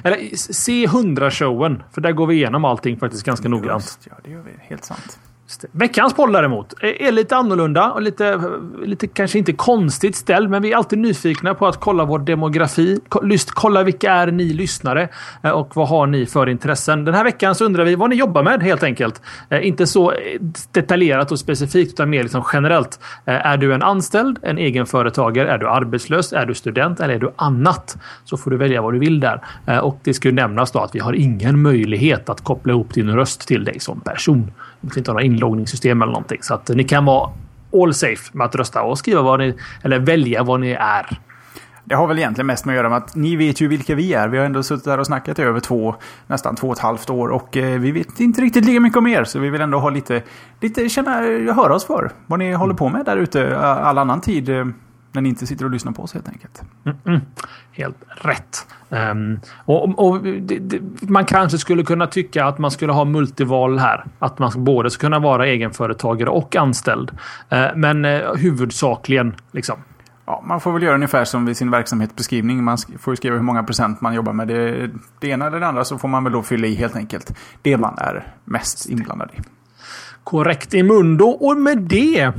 Eller 0.03 0.35
se 0.35 0.87
100-showen. 0.87 1.83
För 1.91 2.01
där 2.01 2.11
går 2.11 2.27
vi 2.27 2.35
igenom 2.35 2.65
allting 2.65 2.99
faktiskt 2.99 3.25
ganska 3.25 3.49
noggrant. 3.49 3.99
Ja, 4.09 4.15
det 4.23 4.31
gör 4.31 4.41
vi. 4.41 4.51
Helt 4.59 4.85
sant. 4.85 5.19
Veckans 5.71 6.13
poll 6.13 6.31
däremot 6.31 6.73
är 6.81 7.11
lite 7.11 7.35
annorlunda 7.35 7.91
och 7.91 8.01
lite, 8.01 8.41
lite 8.85 9.07
kanske 9.07 9.37
inte 9.37 9.53
konstigt 9.53 10.15
ställd, 10.15 10.49
men 10.49 10.61
vi 10.61 10.71
är 10.71 10.77
alltid 10.77 10.99
nyfikna 10.99 11.53
på 11.53 11.67
att 11.67 11.79
kolla 11.79 12.05
vår 12.05 12.19
demografi. 12.19 12.99
Kolla 13.45 13.83
vilka 13.83 14.11
är 14.11 14.27
ni 14.31 14.43
lyssnare 14.43 15.09
eh, 15.43 15.51
och 15.51 15.75
vad 15.75 15.87
har 15.87 16.07
ni 16.07 16.25
för 16.25 16.49
intressen? 16.49 17.05
Den 17.05 17.13
här 17.13 17.23
veckan 17.23 17.55
så 17.55 17.65
undrar 17.65 17.85
vi 17.85 17.95
vad 17.95 18.09
ni 18.09 18.15
jobbar 18.15 18.43
med 18.43 18.63
helt 18.63 18.83
enkelt. 18.83 19.21
Eh, 19.49 19.67
inte 19.67 19.87
så 19.87 20.11
eh, 20.11 20.17
detaljerat 20.71 21.31
och 21.31 21.39
specifikt 21.39 21.93
utan 21.93 22.09
mer 22.09 22.23
liksom 22.23 22.43
generellt. 22.53 22.99
Är 23.25 23.57
du 23.57 23.73
en 23.73 23.83
anställd, 23.83 24.39
en 24.41 24.57
egenföretagare, 24.57 25.51
är 25.51 25.57
du 25.57 25.69
arbetslös, 25.69 26.33
är 26.33 26.45
du 26.45 26.53
student 26.53 26.99
eller 26.99 27.13
är 27.13 27.19
du 27.19 27.31
annat? 27.35 27.97
Så 28.23 28.37
får 28.37 28.51
du 28.51 28.57
välja 28.57 28.81
vad 28.81 28.93
du 28.93 28.99
vill 28.99 29.19
där. 29.19 29.41
Och 29.81 29.99
det 30.03 30.13
ska 30.13 30.27
ju 30.27 30.35
nämnas 30.35 30.71
då 30.71 30.79
att 30.79 30.95
vi 30.95 30.99
har 30.99 31.13
ingen 31.13 31.61
möjlighet 31.61 32.29
att 32.29 32.43
koppla 32.43 32.73
ihop 32.73 32.93
din 32.93 33.15
röst 33.15 33.47
till 33.47 33.63
dig 33.63 33.79
som 33.79 34.01
person. 34.01 34.51
Vi 34.83 34.97
inte 34.97 35.11
ha 35.11 35.13
några 35.13 35.25
inloggningssystem 35.25 36.01
eller 36.01 36.11
någonting. 36.11 36.39
Så 36.41 36.53
att 36.53 36.69
ni 36.69 36.83
kan 36.83 37.05
vara 37.05 37.29
all 37.73 37.93
safe 37.93 38.37
med 38.37 38.45
att 38.45 38.55
rösta 38.55 38.83
och 38.83 38.97
skriva 38.97 39.21
vad 39.21 39.39
ni, 39.39 39.55
eller 39.81 39.99
välja 39.99 40.43
vad 40.43 40.59
ni 40.59 40.71
är. 40.71 41.19
Det 41.85 41.95
har 41.95 42.07
väl 42.07 42.17
egentligen 42.19 42.47
mest 42.47 42.65
med 42.65 42.73
att 42.73 42.77
göra 42.77 42.89
med 42.89 42.97
att 42.97 43.15
ni 43.15 43.35
vet 43.35 43.61
ju 43.61 43.67
vilka 43.67 43.95
vi 43.95 44.13
är. 44.13 44.27
Vi 44.27 44.37
har 44.37 44.45
ändå 44.45 44.63
suttit 44.63 44.85
här 44.85 44.99
och 44.99 45.05
snackat 45.05 45.39
i 45.39 45.41
över 45.41 45.59
två, 45.59 45.95
nästan 46.27 46.55
två 46.55 46.67
och 46.67 46.73
ett 46.73 46.79
halvt 46.79 47.09
år 47.09 47.29
och 47.29 47.57
eh, 47.57 47.79
vi 47.79 47.91
vet 47.91 48.19
inte 48.19 48.41
riktigt 48.41 48.65
lika 48.65 48.79
mycket 48.79 48.97
om 48.97 49.07
er. 49.07 49.23
Så 49.23 49.39
vi 49.39 49.49
vill 49.49 49.61
ändå 49.61 49.79
ha 49.79 49.89
lite, 49.89 50.21
lite 50.61 50.89
känna, 50.89 51.11
höra 51.53 51.75
oss 51.75 51.85
för 51.85 52.11
vad 52.27 52.39
ni 52.39 52.53
håller 52.53 52.73
på 52.73 52.89
med 52.89 53.05
där 53.05 53.17
ute 53.17 53.57
all 53.57 53.97
annan 53.97 54.21
tid. 54.21 54.49
Eh, 54.49 54.65
när 55.13 55.21
ni 55.21 55.29
inte 55.29 55.47
sitter 55.47 55.65
och 55.65 55.71
lyssnar 55.71 55.91
på 55.91 56.03
oss 56.03 56.13
helt 56.13 56.29
enkelt. 56.29 56.61
Mm 56.85 56.97
-mm. 57.03 57.21
Helt 57.71 57.97
rätt. 58.07 58.67
Um, 58.89 59.39
och, 59.65 60.07
och 60.07 60.23
det, 60.23 60.59
det, 60.59 60.81
Man 61.01 61.25
kanske 61.25 61.57
skulle 61.57 61.83
kunna 61.83 62.07
tycka 62.07 62.45
att 62.45 62.57
man 62.57 62.71
skulle 62.71 62.93
ha 62.93 63.05
multival 63.05 63.79
här. 63.79 64.05
Att 64.19 64.39
man 64.39 64.51
både 64.55 64.89
ska 64.89 65.01
kunna 65.01 65.19
vara 65.19 65.47
egenföretagare 65.47 66.29
och 66.29 66.55
anställd. 66.55 67.11
Uh, 67.53 67.67
men 67.75 68.05
uh, 68.05 68.35
huvudsakligen 68.35 69.35
liksom. 69.51 69.75
Ja, 70.25 70.43
man 70.45 70.61
får 70.61 70.71
väl 70.71 70.83
göra 70.83 70.95
ungefär 70.95 71.25
som 71.25 71.45
vid 71.45 71.57
sin 71.57 71.71
verksamhetsbeskrivning. 71.71 72.63
Man 72.63 72.77
får 72.99 73.15
skriva 73.15 73.35
hur 73.35 73.43
många 73.43 73.63
procent 73.63 74.01
man 74.01 74.13
jobbar 74.13 74.33
med. 74.33 74.47
Det, 74.47 74.89
det 75.19 75.27
ena 75.27 75.47
eller 75.47 75.59
det 75.59 75.67
andra 75.67 75.85
så 75.85 75.97
får 75.97 76.07
man 76.07 76.23
väl 76.23 76.33
då 76.33 76.43
fylla 76.43 76.67
i 76.67 76.75
helt 76.75 76.95
enkelt. 76.95 77.37
Det 77.61 77.77
man 77.77 77.97
är 77.97 78.27
mest 78.45 78.89
inblandad 78.89 79.29
i. 79.33 79.41
Korrekt 80.23 80.73
i 80.73 80.83
mundo. 80.83 81.25
Och 81.25 81.57
med 81.57 81.77
det, 81.77 82.31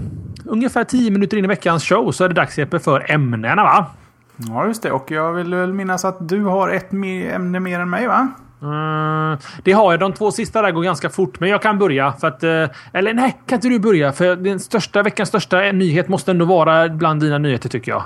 ungefär 0.44 0.84
10 0.84 1.10
minuter 1.10 1.36
in 1.36 1.44
i 1.44 1.48
veckans 1.48 1.84
show, 1.84 2.12
så 2.12 2.24
är 2.24 2.28
det 2.28 2.34
dags 2.34 2.58
Jeppe 2.58 2.78
för 2.78 3.10
ämnena 3.10 3.62
va? 3.62 3.86
Ja, 4.36 4.66
just 4.66 4.82
det. 4.82 4.92
Och 4.92 5.10
jag 5.10 5.32
vill 5.32 5.54
väl 5.54 5.72
minnas 5.72 6.04
att 6.04 6.28
du 6.28 6.44
har 6.44 6.68
ett 6.68 6.92
ämne 6.92 7.60
mer 7.60 7.80
än 7.80 7.90
mig 7.90 8.06
va? 8.06 8.28
Mm, 8.62 9.38
det 9.62 9.72
har 9.72 9.92
jag. 9.92 10.00
De 10.00 10.12
två 10.12 10.30
sista 10.30 10.62
där 10.62 10.70
går 10.70 10.82
ganska 10.82 11.10
fort, 11.10 11.40
men 11.40 11.48
jag 11.48 11.62
kan 11.62 11.78
börja. 11.78 12.12
För 12.12 12.28
att, 12.28 12.42
eh, 12.42 12.66
eller 12.92 13.14
nej, 13.14 13.38
kan 13.46 13.56
inte 13.56 13.68
du 13.68 13.78
börja? 13.78 14.12
För 14.12 14.36
den 14.36 14.60
största, 14.60 15.02
veckans 15.02 15.28
största 15.28 15.60
nyhet 15.60 16.08
måste 16.08 16.30
ändå 16.30 16.44
vara 16.44 16.88
bland 16.88 17.20
dina 17.20 17.38
nyheter 17.38 17.68
tycker 17.68 17.92
jag. 17.92 18.02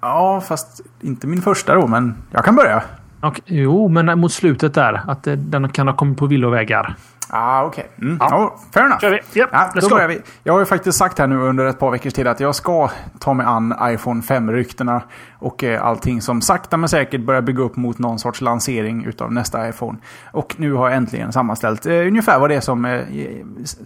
Ja, 0.00 0.42
fast 0.48 0.80
inte 1.00 1.26
min 1.26 1.42
första 1.42 1.74
då, 1.74 1.86
men 1.86 2.14
jag 2.30 2.44
kan 2.44 2.56
börja. 2.56 2.82
Och, 3.20 3.40
jo, 3.46 3.88
men 3.88 4.18
mot 4.20 4.32
slutet 4.32 4.74
där. 4.74 5.00
Att 5.06 5.26
eh, 5.26 5.34
den 5.34 5.68
kan 5.68 5.88
ha 5.88 5.96
kommit 5.96 6.18
på 6.18 6.26
villovägar. 6.26 6.94
Ah, 7.28 7.64
okej. 7.64 7.84
Okay. 7.96 8.08
Mm. 8.08 8.18
Ja. 8.20 8.44
Oh, 8.44 8.60
fair 8.72 8.84
enough. 8.84 9.00
Kör 9.00 9.10
vi. 9.10 9.40
Yep, 9.40 9.48
ja, 9.52 9.70
då 9.74 9.88
börjar 9.88 10.08
vi. 10.08 10.20
Jag 10.42 10.52
har 10.52 10.60
ju 10.60 10.66
faktiskt 10.66 10.98
sagt 10.98 11.18
här 11.18 11.26
nu 11.26 11.36
under 11.36 11.66
ett 11.66 11.78
par 11.78 11.90
veckors 11.90 12.12
tid 12.12 12.26
att 12.26 12.40
jag 12.40 12.54
ska 12.54 12.90
ta 13.18 13.34
mig 13.34 13.46
an 13.46 13.74
iPhone 13.82 14.20
5-ryktena 14.20 15.00
och 15.38 15.64
eh, 15.64 15.84
allting 15.84 16.22
som 16.22 16.40
sakta 16.40 16.76
men 16.76 16.88
säkert 16.88 17.20
börjar 17.20 17.42
bygga 17.42 17.62
upp 17.62 17.76
mot 17.76 17.98
någon 17.98 18.18
sorts 18.18 18.40
lansering 18.40 19.04
utav 19.04 19.32
nästa 19.32 19.68
iPhone. 19.68 19.98
Och 20.32 20.54
nu 20.58 20.72
har 20.72 20.88
jag 20.88 20.96
äntligen 20.96 21.32
sammanställt 21.32 21.86
eh, 21.86 21.92
ungefär 21.92 22.38
vad 22.38 22.50
det 22.50 22.56
är 22.56 22.60
som 22.60 22.84
eh, 22.84 23.00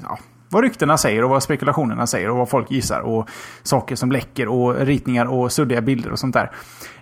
ja, 0.02 0.18
vad 0.50 0.62
ryktena 0.62 0.98
säger 0.98 1.24
och 1.24 1.30
vad 1.30 1.42
spekulationerna 1.42 2.06
säger 2.06 2.30
och 2.30 2.36
vad 2.36 2.48
folk 2.48 2.70
gissar 2.70 3.00
och 3.00 3.30
saker 3.62 3.96
som 3.96 4.12
läcker 4.12 4.48
och 4.48 4.76
ritningar 4.76 5.26
och 5.26 5.52
suddiga 5.52 5.80
bilder 5.80 6.12
och 6.12 6.18
sånt 6.18 6.34
där. 6.34 6.50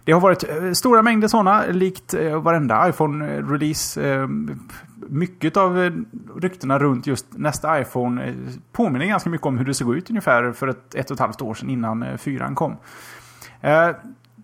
Det 0.05 0.12
har 0.12 0.21
varit 0.21 0.45
eh, 0.49 0.73
stora 0.73 1.02
mängder 1.02 1.28
sådana, 1.28 1.67
likt 1.67 2.14
eh, 2.14 2.43
varenda 2.43 2.88
iPhone-release. 2.88 4.00
Eh, 4.00 4.28
mycket 5.09 5.57
av 5.57 5.93
ryktena 6.37 6.78
runt 6.78 7.07
just 7.07 7.26
nästa 7.31 7.81
iPhone 7.81 8.35
påminner 8.73 9.07
ganska 9.07 9.31
mycket 9.31 9.47
om 9.47 9.59
hur 9.59 9.64
det 9.64 9.75
såg 9.75 9.97
ut 9.97 10.11
ungefär 10.11 10.52
för 10.52 10.69
ett, 10.69 10.95
ett 10.95 11.11
och 11.11 11.14
ett 11.14 11.21
halvt 11.21 11.43
år 11.43 11.55
sedan 11.55 11.71
innan 11.71 12.19
fyran 12.19 12.55
kom. 12.55 12.76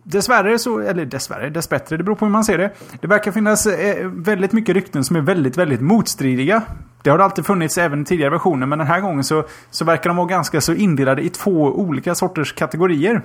Dessvärre, 0.06 0.58
så, 0.58 0.80
eller 0.80 1.04
dessvärre, 1.04 1.50
dessbättre, 1.50 1.96
det 1.96 2.04
beror 2.04 2.16
på 2.16 2.24
hur 2.24 2.32
man 2.32 2.44
ser 2.44 2.58
det. 2.58 2.70
Det 3.00 3.06
verkar 3.06 3.32
finnas 3.32 3.66
eh, 3.66 4.08
väldigt 4.08 4.52
mycket 4.52 4.74
rykten 4.74 5.04
som 5.04 5.16
är 5.16 5.20
väldigt, 5.20 5.56
väldigt 5.56 5.80
motstridiga. 5.80 6.62
Det 7.02 7.10
har 7.10 7.18
det 7.18 7.24
alltid 7.24 7.46
funnits 7.46 7.78
även 7.78 8.02
i 8.02 8.04
tidigare 8.04 8.30
versioner, 8.30 8.66
men 8.66 8.78
den 8.78 8.88
här 8.88 9.00
gången 9.00 9.24
så, 9.24 9.44
så 9.70 9.84
verkar 9.84 10.10
de 10.10 10.16
vara 10.16 10.26
ganska 10.26 10.60
så 10.60 10.74
indelade 10.74 11.22
i 11.22 11.28
två 11.28 11.50
olika 11.52 12.14
sorters 12.14 12.52
kategorier. 12.52 13.22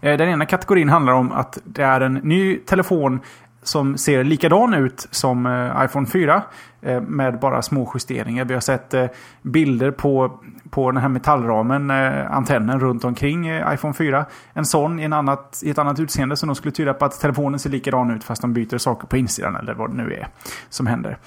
Eh, 0.00 0.16
den 0.16 0.28
ena 0.28 0.46
kategorin 0.46 0.88
handlar 0.88 1.12
om 1.12 1.32
att 1.32 1.58
det 1.64 1.82
är 1.82 2.00
en 2.00 2.14
ny 2.14 2.58
telefon 2.58 3.20
som 3.62 3.98
ser 3.98 4.24
likadan 4.24 4.74
ut 4.74 5.08
som 5.10 5.46
eh, 5.46 5.84
iPhone 5.84 6.06
4. 6.06 6.42
Eh, 6.82 7.00
med 7.00 7.38
bara 7.38 7.62
små 7.62 7.90
justeringar. 7.94 8.44
Vi 8.44 8.54
har 8.54 8.60
sett 8.60 8.94
eh, 8.94 9.06
bilder 9.42 9.90
på, 9.90 10.40
på 10.70 10.90
den 10.90 11.02
här 11.02 11.08
metallramen, 11.08 11.90
eh, 11.90 12.32
antennen 12.32 12.80
runt 12.80 13.04
omkring 13.04 13.46
eh, 13.46 13.74
iPhone 13.74 13.94
4. 13.94 14.26
En 14.52 14.64
sån 14.64 15.00
i, 15.00 15.02
en 15.02 15.12
annat, 15.12 15.60
i 15.64 15.70
ett 15.70 15.78
annat 15.78 16.00
utseende 16.00 16.36
som 16.36 16.48
då 16.48 16.54
skulle 16.54 16.72
tyda 16.72 16.94
på 16.94 17.04
att 17.04 17.20
telefonen 17.20 17.58
ser 17.58 17.70
likadan 17.70 18.10
ut 18.10 18.24
fast 18.24 18.42
de 18.42 18.52
byter 18.52 18.78
saker 18.78 19.06
på 19.06 19.16
insidan 19.16 19.56
eller 19.56 19.74
vad 19.74 19.90
det 19.90 19.96
nu 19.96 20.14
är 20.14 20.28
som 20.68 20.86
händer. 20.86 21.18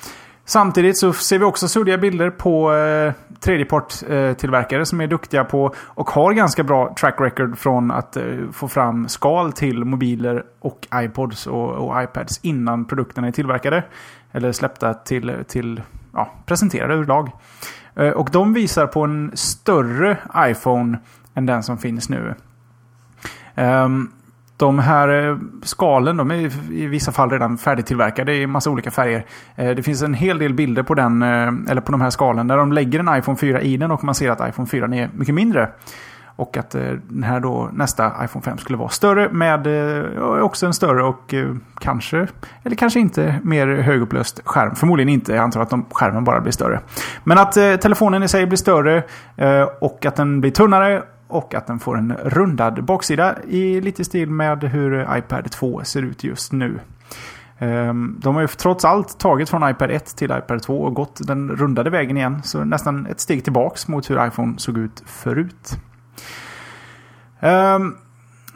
Samtidigt 0.46 0.98
så 0.98 1.14
ser 1.14 1.40
vi 1.40 1.46
också 1.46 1.68
suddiga 1.68 1.98
bilder 1.98 2.30
på 2.30 2.74
eh, 2.74 3.14
tredjepartstillverkare 3.40 4.80
eh, 4.80 4.84
som 4.84 5.02
är 5.02 5.08
duktiga 5.08 5.44
på 5.44 5.74
och 5.78 6.10
har 6.10 6.34
ganska 6.34 6.64
bra 6.64 6.96
track 7.00 7.16
record 7.20 7.58
från 7.58 7.92
att 7.92 8.18
eh, 8.18 8.24
få 8.54 8.68
fram 8.68 9.08
skal 9.08 9.52
till 9.52 9.86
mobiler 9.86 10.44
och 10.60 10.88
iPods 10.96 11.48
och, 11.48 11.70
och, 11.72 12.04
iPads 12.04 12.40
innan 12.42 12.86
produkterna 12.86 13.28
är 13.28 13.32
tillverkade. 13.32 13.84
Eller 14.32 14.52
släppta 14.52 14.94
till, 14.94 15.36
till 15.48 15.82
ja, 16.14 16.32
presenterade 16.46 16.94
överlag. 16.94 17.32
Eh, 17.96 18.10
och 18.10 18.30
de 18.32 18.54
visar 18.54 18.88
på 18.88 19.04
en 19.04 19.32
större 19.34 20.18
iPhone 20.38 21.00
än 21.34 21.46
den 21.46 21.64
som 21.64 21.78
finns 21.78 22.10
nu. 22.10 22.36
Um, 23.56 24.12
de 24.66 24.80
här 24.80 25.30
eh, 25.30 25.38
skalen 25.64 26.18
de 26.18 26.32
är 26.32 26.72
i 26.72 26.88
vissa 26.88 27.12
fall 27.12 27.30
redan 27.30 27.58
färdigtillverkade 27.58 28.36
i 28.36 28.48
massa 28.48 28.70
olika 28.70 28.92
färger. 28.92 29.26
Eh, 29.56 29.70
det 29.70 29.84
finns 29.84 30.02
en 30.02 30.14
hel 30.14 30.40
del 30.40 30.54
bilder 30.54 30.84
på, 30.84 30.94
den, 30.94 31.22
eh, 31.22 31.52
eller 31.70 31.82
på 31.82 31.92
de 31.92 32.02
här 32.02 32.10
skalen 32.10 32.48
där 32.48 32.58
de 32.58 32.74
lägger 32.74 33.00
en 33.00 33.18
iPhone 33.18 33.38
4 33.38 33.62
i 33.62 33.78
den 33.78 33.92
och 33.92 34.04
man 34.04 34.16
ser 34.16 34.32
att 34.32 34.50
iPhone 34.50 34.68
4 34.68 34.86
är 34.86 35.10
mycket 35.14 35.36
mindre. 35.36 35.70
Och 36.36 36.58
att 36.58 36.72
den 36.72 37.24
här 37.24 37.40
då, 37.40 37.70
nästa 37.74 38.26
iPhone 38.26 38.44
5 38.44 38.58
skulle 38.58 38.78
vara 38.78 38.90
större 38.90 39.30
med 39.30 39.68
också 40.44 40.66
en 40.66 40.74
större 40.74 41.04
och 41.04 41.34
kanske, 41.80 42.28
eller 42.64 42.76
kanske 42.76 43.00
inte, 43.00 43.40
mer 43.44 43.68
högupplöst 43.68 44.42
skärm. 44.46 44.76
Förmodligen 44.76 45.10
inte, 45.10 45.34
jag 45.34 45.44
antar 45.44 45.62
att 45.62 45.70
de, 45.70 45.86
skärmen 45.92 46.24
bara 46.24 46.42
blir 46.42 46.52
större. 46.52 46.80
Men 47.24 47.38
att 47.38 47.52
telefonen 47.54 48.24
i 48.24 48.28
sig 48.28 48.46
blir 48.46 48.58
större 48.58 49.04
och 49.82 50.06
att 50.06 50.16
den 50.16 50.42
blir 50.42 50.52
tunnare 50.52 51.04
och 51.32 51.56
att 51.56 51.68
den 51.68 51.80
får 51.80 51.98
en 51.98 52.14
rundad 52.24 52.84
baksida 52.84 53.36
i 53.48 53.82
lite 53.82 54.06
stil 54.06 54.30
med 54.30 54.64
hur 54.64 55.18
iPad 55.18 55.52
2 55.52 55.84
ser 55.84 56.02
ut 56.02 56.24
just 56.24 56.52
nu. 56.52 56.80
Ehm, 57.62 58.16
de 58.20 58.36
har 58.36 58.42
ju 58.42 58.48
trots 58.48 58.86
allt 58.86 59.20
tagit 59.20 59.50
från 59.50 59.70
iPad 59.70 59.92
1 59.92 60.16
till 60.16 60.32
iPad 60.32 60.62
2 60.62 60.82
och 60.82 60.94
gått 60.94 61.28
den 61.28 61.50
rundade 61.50 61.90
vägen 61.90 62.18
igen. 62.18 62.44
Så 62.44 62.64
nästan 62.64 63.06
ett 63.06 63.20
steg 63.20 63.44
tillbaks 63.44 63.88
mot 63.88 64.10
hur 64.10 64.28
iPhone 64.28 64.54
såg 64.58 64.78
ut 64.78 65.04
förut. 65.06 65.78
Ehm, 67.40 67.96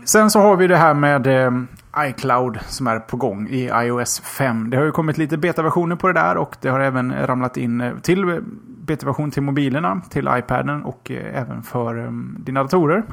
sen 0.06 0.32
så 0.32 0.40
har 0.40 0.58
vi 0.58 0.68
det 0.68 0.78
här 0.78 0.94
med 0.94 1.28
eh, 1.28 1.52
iCloud 1.98 2.60
som 2.68 2.88
är 2.88 3.00
på 3.00 3.18
gång 3.18 3.48
i 3.48 3.72
iOS 3.74 4.20
5. 4.20 4.70
Det 4.70 4.78
har 4.78 4.84
ju 4.84 4.92
kommit 4.92 5.18
lite 5.18 5.38
betaversioner 5.38 5.96
på 5.96 6.08
det 6.08 6.14
där 6.14 6.38
och 6.38 6.56
det 6.62 6.70
har 6.70 6.80
även 6.80 7.28
ramlat 7.28 7.58
in 7.58 7.82
eh, 7.82 7.98
till 7.98 8.30
eh, 8.30 8.36
betaversion 8.86 9.32
till 9.32 9.44
mobilerna, 9.44 10.02
till 10.10 10.30
iPaden 10.32 10.84
och 10.84 11.12
eh, 11.12 11.42
även 11.42 11.64
för 11.64 11.98
ehm, 11.98 12.38
dina 12.40 12.64
datorer. 12.64 13.04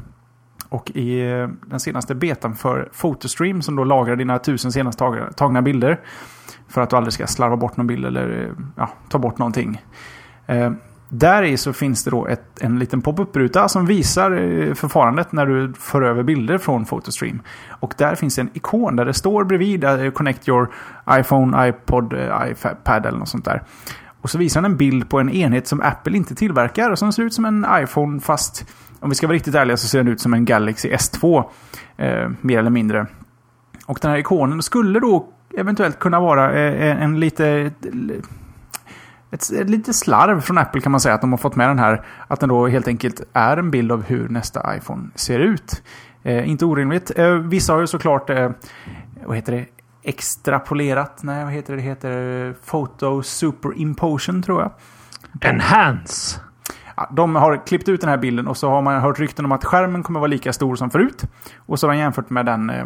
Och 0.69 0.91
i 0.91 1.31
eh, 1.31 1.47
den 1.65 1.79
senaste 1.79 2.15
betan 2.15 2.55
för 2.55 2.89
Photostream 3.01 3.61
som 3.61 3.75
då 3.75 3.83
lagrar 3.83 4.15
dina 4.15 4.39
tusen 4.39 4.71
senast 4.71 4.99
tagna 5.35 5.61
bilder. 5.61 5.99
För 6.67 6.81
att 6.81 6.89
du 6.89 6.95
aldrig 6.95 7.13
ska 7.13 7.27
slarva 7.27 7.57
bort 7.57 7.77
någon 7.77 7.87
bild 7.87 8.05
eller 8.05 8.43
eh, 8.43 8.65
ja, 8.75 8.89
ta 9.09 9.17
bort 9.17 9.37
någonting. 9.37 9.81
Eh, 10.45 10.71
där 11.09 11.43
i 11.43 11.57
så 11.57 11.73
finns 11.73 12.03
det 12.03 12.11
då 12.11 12.27
ett, 12.27 12.61
en 12.61 12.79
liten 12.79 13.01
pop-up-ruta 13.01 13.69
som 13.69 13.85
visar 13.85 14.31
eh, 14.31 14.73
förfarandet 14.73 15.31
när 15.31 15.45
du 15.45 15.73
för 15.73 16.01
över 16.01 16.23
bilder 16.23 16.57
från 16.57 16.85
Photostream. 16.85 17.41
Och 17.69 17.93
där 17.97 18.15
finns 18.15 18.39
en 18.39 18.49
ikon 18.53 18.95
där 18.95 19.05
det 19.05 19.13
står 19.13 19.43
bredvid 19.43 19.85
Connect 20.13 20.47
your 20.47 20.69
iPhone, 21.09 21.67
iPod, 21.67 22.13
eh, 22.13 22.51
iPad 22.51 23.05
eller 23.05 23.19
något 23.19 23.29
sånt 23.29 23.45
där. 23.45 23.63
Och 24.23 24.29
så 24.29 24.37
visar 24.37 24.61
han 24.61 24.71
en 24.71 24.77
bild 24.77 25.09
på 25.09 25.19
en 25.19 25.29
enhet 25.29 25.67
som 25.67 25.81
Apple 25.81 26.17
inte 26.17 26.35
tillverkar 26.35 26.89
och 26.89 26.99
som 26.99 27.13
ser 27.13 27.23
ut 27.23 27.33
som 27.33 27.45
en 27.45 27.65
iPhone 27.83 28.19
fast 28.19 28.65
om 28.99 29.09
vi 29.09 29.15
ska 29.15 29.27
vara 29.27 29.35
riktigt 29.35 29.55
ärliga 29.55 29.77
så 29.77 29.87
ser 29.87 29.97
den 29.97 30.07
ut 30.07 30.21
som 30.21 30.33
en 30.33 30.45
Galaxy 30.45 30.89
S2. 30.89 31.43
Eh, 31.97 32.29
mer 32.41 32.59
eller 32.59 32.69
mindre. 32.69 33.07
Och 33.85 33.99
den 34.01 34.11
här 34.11 34.17
ikonen 34.17 34.61
skulle 34.61 34.99
då 34.99 35.27
eventuellt 35.57 35.99
kunna 35.99 36.19
vara 36.19 36.53
eh, 36.53 37.03
en 37.03 37.19
lite 37.19 37.71
ett, 39.31 39.51
ett 39.51 39.69
lite 39.69 39.93
slarv 39.93 40.41
från 40.41 40.57
Apple 40.57 40.81
kan 40.81 40.91
man 40.91 41.01
säga 41.01 41.15
att 41.15 41.21
de 41.21 41.31
har 41.31 41.37
fått 41.37 41.55
med 41.55 41.69
den 41.69 41.79
här. 41.79 42.05
Att 42.27 42.39
den 42.39 42.49
då 42.49 42.67
helt 42.67 42.87
enkelt 42.87 43.21
är 43.33 43.57
en 43.57 43.71
bild 43.71 43.91
av 43.91 44.03
hur 44.03 44.29
nästa 44.29 44.77
iPhone 44.77 45.09
ser 45.15 45.39
ut. 45.39 45.83
Eh, 46.23 46.49
inte 46.49 46.65
orimligt. 46.65 47.11
Eh, 47.15 47.33
vissa 47.33 47.73
har 47.73 47.79
ju 47.79 47.87
såklart, 47.87 48.29
eh, 48.29 48.51
vad 49.25 49.35
heter 49.35 49.51
det, 49.51 49.65
extrapolerat. 50.03 51.23
Nej, 51.23 51.43
vad 51.43 51.53
heter 51.53 51.73
det? 51.73 51.81
Det 51.81 51.87
heter 51.87 52.55
Photo 52.65 53.23
Superimposition 53.23 54.43
tror 54.43 54.61
jag. 54.61 54.71
Enhance. 55.41 56.39
Ja, 56.95 57.09
de 57.11 57.35
har 57.35 57.67
klippt 57.67 57.89
ut 57.89 58.01
den 58.01 58.09
här 58.09 58.17
bilden 58.17 58.47
och 58.47 58.57
så 58.57 58.69
har 58.69 58.81
man 58.81 59.01
hört 59.01 59.19
rykten 59.19 59.45
om 59.45 59.51
att 59.51 59.65
skärmen 59.65 60.03
kommer 60.03 60.19
vara 60.19 60.27
lika 60.27 60.53
stor 60.53 60.75
som 60.75 60.89
förut. 60.89 61.23
Och 61.57 61.79
så 61.79 61.87
har 61.87 61.93
de 61.93 61.99
jämfört 61.99 62.29
med 62.29 62.45
den, 62.45 62.69
eh, 62.69 62.85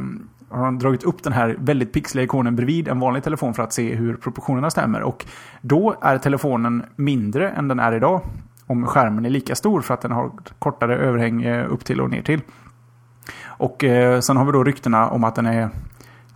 har 0.49 0.65
de 0.65 0.79
dragit 0.79 1.03
upp 1.03 1.23
den 1.23 1.33
här 1.33 1.55
väldigt 1.59 1.93
pixliga 1.93 2.23
ikonen 2.23 2.55
bredvid 2.55 2.87
en 2.87 2.99
vanlig 2.99 3.23
telefon 3.23 3.53
för 3.53 3.63
att 3.63 3.73
se 3.73 3.95
hur 3.95 4.15
proportionerna 4.15 4.69
stämmer. 4.69 5.01
Och 5.01 5.25
då 5.61 5.95
är 6.01 6.17
telefonen 6.17 6.83
mindre 6.95 7.49
än 7.49 7.67
den 7.67 7.79
är 7.79 7.93
idag. 7.93 8.21
Om 8.67 8.85
skärmen 8.85 9.25
är 9.25 9.29
lika 9.29 9.55
stor 9.55 9.81
för 9.81 9.93
att 9.93 10.01
den 10.01 10.11
har 10.11 10.31
kortare 10.59 10.97
överhäng 10.97 11.43
eh, 11.43 11.71
upp 11.71 11.85
till 11.85 12.01
och 12.01 12.09
ner 12.09 12.21
till. 12.21 12.41
Och 13.45 13.83
eh, 13.83 14.19
sen 14.19 14.37
har 14.37 14.45
vi 14.45 14.51
då 14.51 14.63
ryktena 14.63 15.09
om 15.09 15.23
att 15.23 15.35
den 15.35 15.45
är 15.45 15.69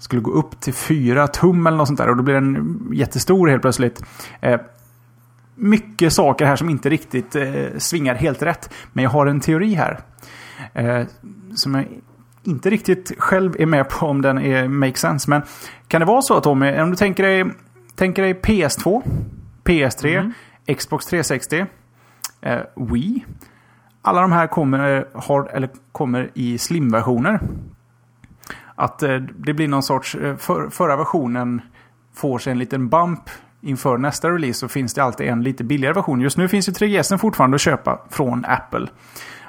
skulle 0.01 0.21
gå 0.21 0.31
upp 0.31 0.59
till 0.59 0.73
4 0.73 1.27
tum 1.27 1.67
eller 1.67 1.77
något 1.77 1.87
sånt 1.87 1.99
där. 1.99 2.09
Och 2.09 2.17
då 2.17 2.23
blir 2.23 2.33
den 2.33 2.87
jättestor 2.93 3.47
helt 3.47 3.61
plötsligt. 3.61 4.03
Eh, 4.41 4.59
mycket 5.55 6.13
saker 6.13 6.45
här 6.45 6.55
som 6.55 6.69
inte 6.69 6.89
riktigt 6.89 7.35
eh, 7.35 7.65
svingar 7.77 8.15
helt 8.15 8.41
rätt. 8.41 8.73
Men 8.93 9.03
jag 9.03 9.11
har 9.11 9.25
en 9.25 9.39
teori 9.39 9.73
här. 9.73 9.99
Eh, 10.73 11.05
som 11.55 11.75
jag 11.75 11.85
inte 12.43 12.69
riktigt 12.69 13.11
själv 13.17 13.55
är 13.59 13.65
med 13.65 13.89
på 13.89 14.05
om 14.05 14.21
den 14.21 14.37
är 14.37 14.67
make 14.67 14.97
sense. 14.97 15.29
Men 15.29 15.41
kan 15.87 16.01
det 16.01 16.05
vara 16.05 16.21
så 16.21 16.41
Tommy, 16.41 16.79
om 16.79 16.89
du 16.89 16.95
tänker 16.95 17.23
dig, 17.23 17.45
tänker 17.95 18.21
dig 18.21 18.33
PS2, 18.33 19.01
PS3, 19.63 20.17
mm. 20.17 20.33
Xbox 20.77 21.05
360, 21.05 21.65
eh, 22.41 22.59
Wii. 22.75 23.25
Alla 24.01 24.21
de 24.21 24.31
här 24.31 24.47
kommer, 24.47 25.07
har, 25.13 25.49
eller 25.53 25.69
kommer 25.91 26.31
i 26.33 26.57
slim-versioner. 26.57 27.39
Att 28.81 29.03
eh, 29.03 29.15
det 29.15 29.53
blir 29.53 29.67
någon 29.67 29.83
sorts, 29.83 30.15
eh, 30.15 30.35
för, 30.35 30.69
förra 30.69 30.95
versionen 30.95 31.61
får 32.13 32.39
sig 32.39 32.51
en 32.51 32.59
liten 32.59 32.89
bump 32.89 33.29
inför 33.61 33.97
nästa 33.97 34.29
release 34.29 34.59
så 34.59 34.67
finns 34.67 34.93
det 34.93 35.03
alltid 35.03 35.27
en 35.27 35.43
lite 35.43 35.63
billigare 35.63 35.93
version. 35.93 36.21
Just 36.21 36.37
nu 36.37 36.47
finns 36.47 36.69
ju 36.69 36.73
3GS 36.73 37.17
fortfarande 37.17 37.55
att 37.55 37.61
köpa 37.61 37.99
från 38.09 38.45
Apple. 38.45 38.87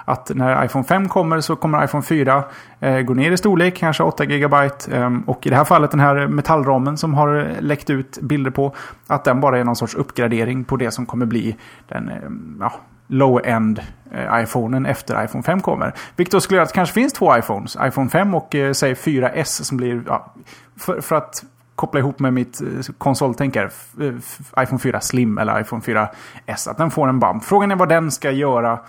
Att 0.05 0.31
när 0.35 0.65
iPhone 0.65 0.85
5 0.85 1.09
kommer 1.09 1.41
så 1.41 1.57
kommer 1.57 1.85
iPhone 1.85 2.03
4 2.03 2.45
eh, 2.81 3.01
gå 3.01 3.15
ner 3.15 3.33
i 3.33 3.37
storlek, 3.37 3.77
kanske 3.77 4.03
8 4.03 4.25
GB. 4.25 4.57
Eh, 4.91 5.11
och 5.27 5.47
i 5.47 5.51
det 5.51 5.57
här 5.57 5.65
fallet 5.65 5.91
den 5.91 6.01
här 6.01 6.27
metallramen 6.27 6.97
som 6.97 7.15
har 7.15 7.37
eh, 7.37 7.61
läckt 7.61 7.91
ut 7.91 8.19
bilder 8.23 8.51
på. 8.51 8.75
Att 9.07 9.25
den 9.25 9.41
bara 9.41 9.59
är 9.59 9.65
någon 9.65 9.77
sorts 9.77 9.95
uppgradering 9.95 10.65
på 10.65 10.77
det 10.77 10.91
som 10.91 11.07
kommer 11.07 11.27
bli 11.27 11.57
den 11.89 12.09
eh, 12.09 12.17
ja, 12.61 12.73
low-end 13.13 13.81
eh, 14.13 14.43
iPhonen 14.43 14.87
efter 14.87 15.25
iPhone 15.25 15.43
5 15.43 15.61
kommer. 15.61 15.95
Vilket 16.17 16.33
då 16.33 16.41
skulle 16.41 16.57
göra 16.57 16.63
att 16.63 16.69
det 16.69 16.75
kanske 16.75 16.95
finns 16.95 17.13
två 17.13 17.39
iPhones. 17.39 17.77
iPhone 17.83 18.11
5 18.11 18.35
och 18.35 18.55
eh, 18.55 18.73
säg 18.73 18.95
4S 18.95 19.63
som 19.63 19.77
blir... 19.77 20.03
Ja, 20.07 20.35
för, 20.77 21.01
för, 21.01 21.17
att 21.17 21.45
koppla 21.75 22.01
ihop 22.01 22.19
med 22.19 22.33
mitt 22.33 22.61
eh, 22.61 22.67
konsoltänkare. 22.99 23.71
Eh, 24.01 24.63
iPhone 24.63 24.79
4 24.79 25.01
Slim 25.01 25.39
eller 25.39 25.61
iPhone 25.61 25.83
4S. 25.83 26.71
Att 26.71 26.79
den 26.79 26.91
får 26.91 27.09
en 27.09 27.21
bump. 27.21 27.45
Frågan 27.45 27.71
är 27.71 27.77
vad 27.77 27.89
den 27.89 28.11
ska 28.11 28.31
göra 28.31 28.81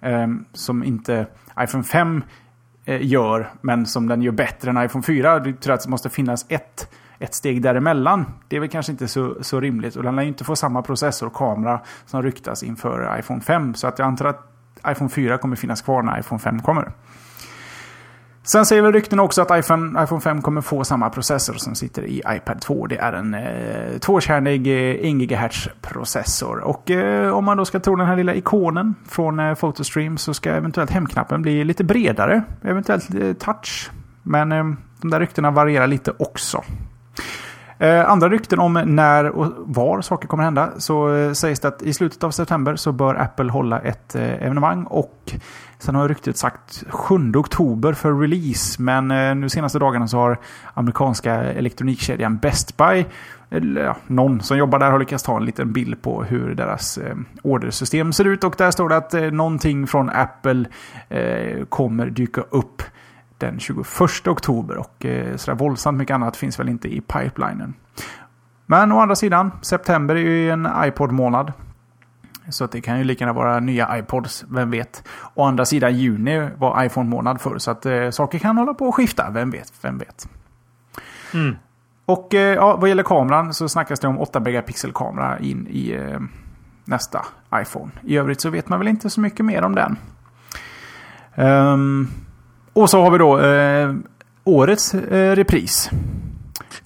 eh, 0.00 0.26
som 0.52 0.84
inte 0.84 1.26
iPhone 1.60 1.84
5 1.84 2.22
eh, 2.84 3.06
gör. 3.06 3.50
Men 3.60 3.86
som 3.86 4.08
den 4.08 4.22
gör 4.22 4.32
bättre 4.32 4.70
än 4.70 4.84
iPhone 4.84 5.02
4. 5.02 5.38
Du 5.38 5.52
tror 5.52 5.74
att 5.74 5.82
det 5.82 5.90
måste 5.90 6.10
finnas 6.10 6.46
ett, 6.48 6.90
ett 7.18 7.34
steg 7.34 7.62
däremellan. 7.62 8.26
Det 8.48 8.56
är 8.56 8.60
väl 8.60 8.68
kanske 8.68 8.92
inte 8.92 9.08
så, 9.08 9.36
så 9.40 9.60
rimligt. 9.60 9.96
Och 9.96 10.02
den 10.02 10.16
lär 10.16 10.22
ju 10.22 10.28
inte 10.28 10.44
få 10.44 10.56
samma 10.56 10.82
processor 10.82 11.26
och 11.26 11.34
kamera 11.34 11.80
som 12.06 12.22
ryktas 12.22 12.62
inför 12.62 13.18
iPhone 13.18 13.40
5. 13.40 13.74
Så 13.74 13.86
att 13.86 13.98
jag 13.98 14.06
antar 14.06 14.24
att 14.24 14.44
iPhone 14.88 15.10
4 15.10 15.38
kommer 15.38 15.56
finnas 15.56 15.82
kvar 15.82 16.02
när 16.02 16.20
iPhone 16.20 16.38
5 16.38 16.62
kommer. 16.62 16.92
Sen 18.42 18.66
säger 18.66 18.82
väl 18.82 18.92
rykten 18.92 19.20
också 19.20 19.42
att 19.42 19.58
iPhone, 19.58 20.04
iPhone 20.04 20.20
5 20.20 20.42
kommer 20.42 20.60
få 20.60 20.84
samma 20.84 21.10
processor 21.10 21.54
som 21.54 21.74
sitter 21.74 22.02
i 22.02 22.22
iPad 22.28 22.60
2. 22.60 22.86
Det 22.86 22.96
är 22.96 23.12
en 23.12 23.34
eh, 23.34 23.98
tvåkärnig 23.98 24.66
eh, 24.66 25.10
1 25.10 25.28
GHz 25.28 25.68
processor. 25.80 26.58
Och 26.58 26.90
eh, 26.90 27.34
om 27.34 27.44
man 27.44 27.56
då 27.56 27.64
ska 27.64 27.80
tro 27.80 27.96
den 27.96 28.06
här 28.06 28.16
lilla 28.16 28.34
ikonen 28.34 28.94
från 29.08 29.40
eh, 29.40 29.54
Photostream 29.54 30.18
så 30.18 30.34
ska 30.34 30.50
eventuellt 30.50 30.90
hemknappen 30.90 31.42
bli 31.42 31.64
lite 31.64 31.84
bredare. 31.84 32.42
Eventuellt 32.62 33.14
eh, 33.14 33.32
touch. 33.32 33.90
Men 34.22 34.52
eh, 34.52 34.64
de 35.00 35.10
där 35.10 35.20
ryktena 35.20 35.50
varierar 35.50 35.86
lite 35.86 36.12
också. 36.18 36.62
Eh, 37.78 38.10
andra 38.10 38.28
rykten 38.28 38.58
om 38.58 38.82
när 38.86 39.28
och 39.28 39.52
var 39.56 40.00
saker 40.00 40.28
kommer 40.28 40.44
hända 40.44 40.70
så 40.78 41.14
eh, 41.14 41.32
sägs 41.32 41.60
det 41.60 41.68
att 41.68 41.82
i 41.82 41.92
slutet 41.92 42.24
av 42.24 42.30
september 42.30 42.76
så 42.76 42.92
bör 42.92 43.14
Apple 43.14 43.52
hålla 43.52 43.80
ett 43.80 44.14
eh, 44.14 44.22
evenemang 44.22 44.84
och 44.84 45.32
sen 45.78 45.94
har 45.94 46.08
ryktet 46.08 46.36
sagt 46.36 46.84
7 46.88 47.32
oktober 47.34 47.92
för 47.92 48.20
release. 48.20 48.82
Men 48.82 49.10
eh, 49.10 49.34
nu 49.34 49.48
senaste 49.48 49.78
dagarna 49.78 50.08
så 50.08 50.16
har 50.16 50.38
amerikanska 50.74 51.34
elektronikkedjan 51.34 52.36
Best 52.36 52.76
Buy 52.76 53.04
eller 53.50 53.84
ja, 53.84 53.96
någon 54.06 54.40
som 54.40 54.58
jobbar 54.58 54.78
där 54.78 54.90
har 54.90 54.98
lyckats 54.98 55.24
ta 55.24 55.36
en 55.36 55.44
liten 55.44 55.72
bild 55.72 56.02
på 56.02 56.22
hur 56.22 56.54
deras 56.54 56.98
eh, 56.98 57.16
ordersystem 57.42 58.12
ser 58.12 58.24
ut. 58.24 58.44
Och 58.44 58.54
där 58.58 58.70
står 58.70 58.88
det 58.88 58.96
att 58.96 59.14
eh, 59.14 59.22
någonting 59.22 59.86
från 59.86 60.10
Apple 60.10 60.64
eh, 61.08 61.64
kommer 61.64 62.06
dyka 62.06 62.40
upp 62.40 62.82
den 63.38 63.60
21 63.60 64.26
oktober. 64.26 64.76
Och 64.76 65.04
eh, 65.04 65.36
sådär 65.36 65.58
våldsamt 65.58 65.98
mycket 65.98 66.14
annat 66.14 66.36
finns 66.36 66.58
väl 66.58 66.68
inte 66.68 66.88
i 66.88 67.00
pipelinen. 67.00 67.74
Men 68.66 68.92
å 68.92 69.00
andra 69.00 69.16
sidan, 69.16 69.50
september 69.62 70.14
är 70.14 70.20
ju 70.20 70.50
en 70.50 70.68
iPod-månad. 70.84 71.52
Så 72.50 72.66
det 72.66 72.80
kan 72.80 72.98
ju 72.98 73.04
lika 73.04 73.24
gärna 73.24 73.32
vara 73.32 73.60
nya 73.60 73.98
iPods, 73.98 74.44
vem 74.48 74.70
vet. 74.70 75.08
Å 75.34 75.44
andra 75.44 75.64
sidan, 75.64 75.96
juni 75.96 76.48
var 76.56 76.84
iPhone-månad 76.84 77.40
förr. 77.40 77.58
Så 77.58 77.70
att 77.70 77.86
eh, 77.86 78.10
saker 78.10 78.38
kan 78.38 78.58
hålla 78.58 78.74
på 78.74 78.88
att 78.88 78.94
skifta, 78.94 79.30
vem 79.30 79.50
vet, 79.50 79.72
vem 79.82 79.98
vet. 79.98 80.28
Mm. 81.34 81.56
Och 82.06 82.34
eh, 82.34 82.54
ja, 82.54 82.76
vad 82.76 82.88
gäller 82.88 83.02
kameran 83.02 83.54
så 83.54 83.68
snackas 83.68 84.00
det 84.00 84.08
om 84.08 84.18
8 84.18 84.40
megapixel-kamera 84.40 85.38
in 85.38 85.66
i 85.70 85.92
eh, 85.92 86.20
nästa 86.84 87.26
iPhone. 87.54 87.90
I 88.02 88.16
övrigt 88.16 88.40
så 88.40 88.50
vet 88.50 88.68
man 88.68 88.78
väl 88.78 88.88
inte 88.88 89.10
så 89.10 89.20
mycket 89.20 89.46
mer 89.46 89.62
om 89.62 89.74
den. 89.74 89.96
Um, 91.34 92.08
och 92.82 92.90
så 92.90 93.02
har 93.02 93.10
vi 93.10 93.18
då 93.18 93.40
eh, 93.40 93.94
årets 94.44 94.94
eh, 94.94 95.36
repris. 95.36 95.90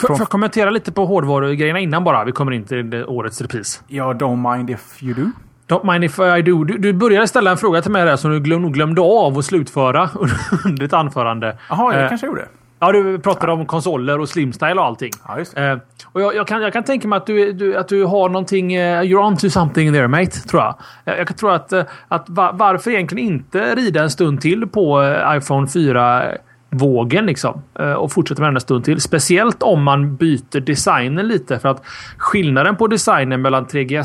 Får 0.01 0.07
Från... 0.07 0.17
jag 0.19 0.29
kommentera 0.29 0.71
lite 0.71 0.93
på 0.93 1.07
hårdvarugrejerna 1.07 1.79
innan 1.79 2.05
bara? 2.05 2.25
Vi 2.25 2.33
kommer 2.33 2.53
in 2.53 2.65
till 2.65 3.05
årets 3.05 3.41
repris. 3.41 3.83
Ja, 3.87 4.13
don't 4.13 4.57
mind 4.57 4.71
if 4.71 5.03
you 5.03 5.15
do. 5.15 5.31
Don't 5.69 5.93
mind 5.93 6.05
if 6.05 6.19
I 6.19 6.43
do. 6.43 6.65
Du, 6.65 6.79
du 6.79 6.93
började 6.93 7.29
ställa 7.29 7.51
en 7.51 7.57
fråga 7.57 7.83
till 7.83 7.91
mig 7.91 8.05
där 8.05 8.17
som 8.17 8.31
du 8.31 8.41
glöm, 8.41 8.73
glömde 8.73 9.01
av 9.01 9.39
att 9.39 9.45
slutföra 9.45 10.11
under 10.65 10.83
ditt 10.83 10.93
anförande. 10.93 11.59
Jaha, 11.69 11.95
jag 11.95 12.03
eh, 12.03 12.09
kanske 12.09 12.27
gjorde. 12.27 12.49
Ja, 12.83 12.93
du 12.93 13.19
pratade 13.19 13.53
ja. 13.53 13.59
om 13.59 13.67
konsoler 13.67 14.21
och 14.21 14.29
slimstyle 14.29 14.75
och 14.75 14.85
allting. 14.85 15.11
Ja, 15.29 15.39
just 15.39 15.59
eh, 15.59 15.77
och 16.05 16.21
jag, 16.21 16.35
jag, 16.35 16.47
kan, 16.47 16.63
jag 16.63 16.73
kan 16.73 16.85
tänka 16.85 17.09
mig 17.09 17.17
att 17.17 17.27
du, 17.27 17.53
du, 17.53 17.77
att 17.77 17.89
du 17.89 18.05
har 18.05 18.29
någonting... 18.29 18.79
Uh, 18.79 19.01
you're 19.01 19.27
on 19.27 19.37
to 19.37 19.51
something 19.51 19.93
there 19.93 20.09
mate, 20.09 20.31
tror 20.31 20.63
jag. 20.63 20.75
Jag, 21.05 21.19
jag 21.19 21.37
tror 21.37 21.53
att, 21.53 21.73
uh, 21.73 21.83
att 22.09 22.29
var, 22.29 22.53
varför 22.53 22.91
egentligen 22.91 23.33
inte 23.33 23.75
rida 23.75 24.03
en 24.03 24.11
stund 24.11 24.41
till 24.41 24.67
på 24.67 25.01
uh, 25.01 25.37
iPhone 25.37 25.67
4 25.69 26.25
vågen 26.71 27.27
liksom. 27.27 27.63
Och 27.99 28.13
fortsätta 28.13 28.41
med 28.43 28.49
den 28.49 28.57
en 28.57 28.61
stund 28.61 28.85
till. 28.85 29.01
Speciellt 29.01 29.63
om 29.63 29.83
man 29.83 30.17
byter 30.17 30.61
designen 30.61 31.29
lite. 31.29 31.59
För 31.59 31.69
att 31.69 31.83
skillnaden 32.17 32.77
på 32.77 32.87
designen 32.87 33.43
mellan 33.43 33.67
3GS 33.67 34.05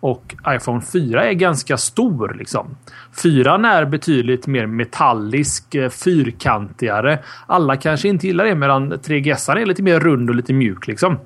och 0.00 0.34
iPhone 0.48 0.82
4 0.82 1.24
är 1.24 1.32
ganska 1.32 1.76
stor. 1.76 2.34
Liksom. 2.38 2.76
4 3.22 3.54
är 3.54 3.84
betydligt 3.84 4.46
mer 4.46 4.66
metallisk, 4.66 5.74
eh, 5.74 5.90
fyrkantigare. 5.90 7.18
Alla 7.46 7.76
kanske 7.76 8.08
inte 8.08 8.26
gillar 8.26 8.44
det 8.44 8.54
medan 8.54 8.92
3GS 8.92 9.48
är 9.48 9.66
lite 9.66 9.82
mer 9.82 10.00
rund 10.00 10.30
och 10.30 10.36
lite 10.36 10.52
mjuk. 10.52 10.86
Liksom. 10.86 11.18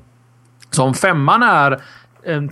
Så 0.71 0.85
om 0.85 0.95
femman 0.95 1.43
är 1.43 1.81
en, 2.25 2.51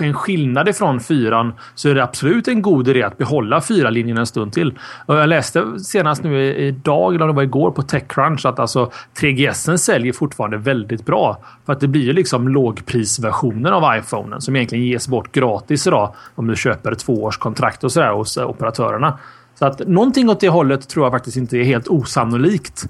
en 0.00 0.14
skillnad 0.14 0.68
ifrån 0.68 1.00
fyran 1.00 1.52
så 1.74 1.88
är 1.88 1.94
det 1.94 2.02
absolut 2.02 2.48
en 2.48 2.62
god 2.62 2.88
idé 2.88 3.02
att 3.02 3.18
behålla 3.18 3.60
fyra 3.60 3.90
linjen 3.90 4.18
en 4.18 4.26
stund 4.26 4.52
till. 4.52 4.78
Och 5.06 5.16
jag 5.16 5.28
läste 5.28 5.78
senast 5.78 6.22
nu 6.22 6.54
idag, 6.54 7.14
eller 7.14 7.26
det 7.26 7.32
var 7.32 7.42
igår, 7.42 7.70
på 7.70 7.82
Techcrunch 7.82 8.46
att 8.46 8.58
alltså 8.58 8.90
3GS 9.20 9.76
säljer 9.76 10.12
fortfarande 10.12 10.56
väldigt 10.56 11.06
bra. 11.06 11.38
För 11.66 11.72
att 11.72 11.80
det 11.80 11.88
blir 11.88 12.04
ju 12.04 12.12
liksom 12.12 12.48
lågprisversionen 12.48 13.72
av 13.72 13.98
iPhonen 13.98 14.40
som 14.40 14.56
egentligen 14.56 14.84
ges 14.84 15.08
bort 15.08 15.32
gratis 15.32 15.86
idag 15.86 16.14
om 16.34 16.46
du 16.46 16.56
köper 16.56 16.94
tvåårskontrakt 16.94 17.84
och 17.84 17.92
sådär 17.92 18.12
hos 18.12 18.36
eh, 18.36 18.50
operatörerna. 18.50 19.18
Så 19.58 19.66
att 19.66 19.88
någonting 19.88 20.30
åt 20.30 20.40
det 20.40 20.48
hållet 20.48 20.88
tror 20.88 21.04
jag 21.04 21.12
faktiskt 21.12 21.36
inte 21.36 21.58
är 21.58 21.64
helt 21.64 21.88
osannolikt. 21.88 22.88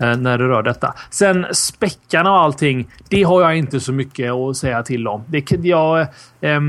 Eh, 0.00 0.16
när 0.16 0.38
det 0.38 0.48
rör 0.48 0.62
detta. 0.62 0.94
Sen 1.10 1.46
späckarna 1.52 2.32
och 2.32 2.40
allting. 2.40 2.88
Det 3.08 3.22
har 3.22 3.42
jag 3.42 3.56
inte 3.56 3.80
så 3.80 3.92
mycket 3.92 4.32
att 4.32 4.56
säga 4.56 4.82
till 4.82 5.08
om. 5.08 5.24
Det, 5.26 5.50
jag, 5.50 6.00
eh, 6.40 6.60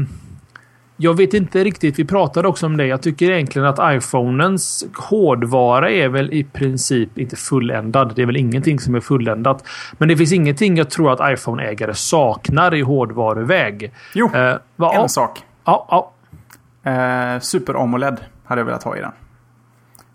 jag 0.97 1.17
vet 1.17 1.33
inte 1.33 1.63
riktigt. 1.63 1.99
Vi 1.99 2.05
pratade 2.05 2.47
också 2.47 2.65
om 2.65 2.77
det. 2.77 2.85
Jag 2.85 3.01
tycker 3.01 3.31
egentligen 3.31 3.67
att 3.67 3.95
iPhonens 3.95 4.85
hårdvara 4.97 5.91
är 5.91 6.09
väl 6.09 6.33
i 6.33 6.43
princip 6.43 7.17
inte 7.17 7.35
fulländad. 7.35 8.13
Det 8.15 8.21
är 8.21 8.25
väl 8.25 8.37
ingenting 8.37 8.79
som 8.79 8.95
är 8.95 8.99
fulländat. 8.99 9.67
Men 9.97 10.07
det 10.09 10.17
finns 10.17 10.33
ingenting 10.33 10.77
jag 10.77 10.89
tror 10.89 11.13
att 11.13 11.33
iPhone-ägare 11.33 11.93
saknar 11.93 12.75
i 12.75 12.81
hårdvaruväg. 12.81 13.91
Jo, 14.13 14.35
eh, 14.35 14.55
va, 14.75 14.93
en 14.93 15.09
sak. 15.09 15.39
Ja, 15.65 15.87
ja. 15.89 16.91
Eh, 16.91 17.39
Super 17.39 17.83
AMOLED 17.83 18.17
hade 18.43 18.61
jag 18.61 18.65
velat 18.65 18.83
ha 18.83 18.97
i 18.97 19.01
den. 19.01 19.11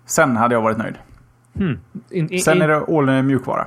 Sen 0.06 0.36
hade 0.36 0.54
jag 0.54 0.62
varit 0.62 0.78
nöjd. 0.78 0.94
Hmm. 1.54 1.78
In, 2.10 2.32
in, 2.32 2.40
Sen 2.40 2.62
är 2.62 2.68
det 2.68 2.76
all 2.76 3.22
mjukvara. 3.22 3.66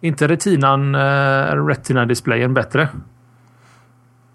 Inte 0.00 0.28
retinan, 0.28 0.94
uh, 0.94 1.66
retina-displayen 1.66 2.54
bättre? 2.54 2.88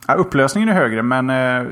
Ja, 0.07 0.13
upplösningen 0.13 0.69
är 0.69 0.73
högre, 0.73 1.03
men 1.03 1.29
uh, 1.29 1.71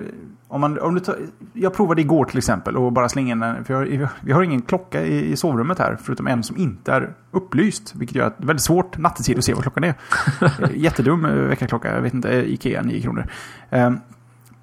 om 0.51 0.61
man, 0.61 0.79
om 0.79 0.95
du 0.95 0.99
tar, 0.99 1.17
jag 1.53 1.73
provade 1.73 2.01
igår 2.01 2.25
till 2.25 2.37
exempel 2.37 2.77
och 2.77 2.91
bara 2.91 3.09
slänga 3.09 3.31
in 3.31 3.43
en... 3.43 3.65
För 3.65 3.73
jag, 3.73 4.07
vi 4.21 4.31
har 4.31 4.43
ingen 4.43 4.61
klocka 4.61 5.03
i, 5.03 5.31
i 5.31 5.35
sovrummet 5.35 5.79
här, 5.79 5.97
förutom 6.01 6.27
en 6.27 6.43
som 6.43 6.57
inte 6.57 6.91
är 6.91 7.13
upplyst. 7.31 7.95
Vilket 7.95 8.15
gör 8.15 8.27
att 8.27 8.37
det 8.37 8.43
är 8.43 8.47
väldigt 8.47 8.63
svårt 8.63 8.97
nattetid 8.97 9.37
att 9.37 9.43
se 9.43 9.53
vad 9.53 9.63
klockan 9.63 9.83
är. 9.83 9.93
Jättedum 10.73 11.25
eh, 11.25 11.31
väckarklocka, 11.31 11.95
jag 11.95 12.01
vet 12.01 12.13
inte, 12.13 12.29
Ikea 12.29 12.81
9 12.81 13.01
kronor. 13.01 13.27
Um, 13.69 13.99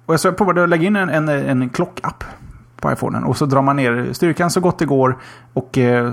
och 0.05 0.19
så 0.19 0.27
jag 0.27 0.37
provade 0.37 0.63
att 0.63 0.69
lägga 0.69 0.87
in 0.87 0.95
en, 0.95 1.09
en, 1.09 1.29
en 1.29 1.69
klockapp 1.69 2.23
på 2.81 2.91
iPhonen. 2.91 3.23
Och 3.23 3.37
så 3.37 3.45
drar 3.45 3.61
man 3.61 3.75
ner 3.75 4.13
styrkan 4.13 4.51
så 4.51 4.59
gott 4.59 4.79
det 4.79 4.85
går. 4.85 5.17
Och 5.53 5.77
eh, 5.77 6.11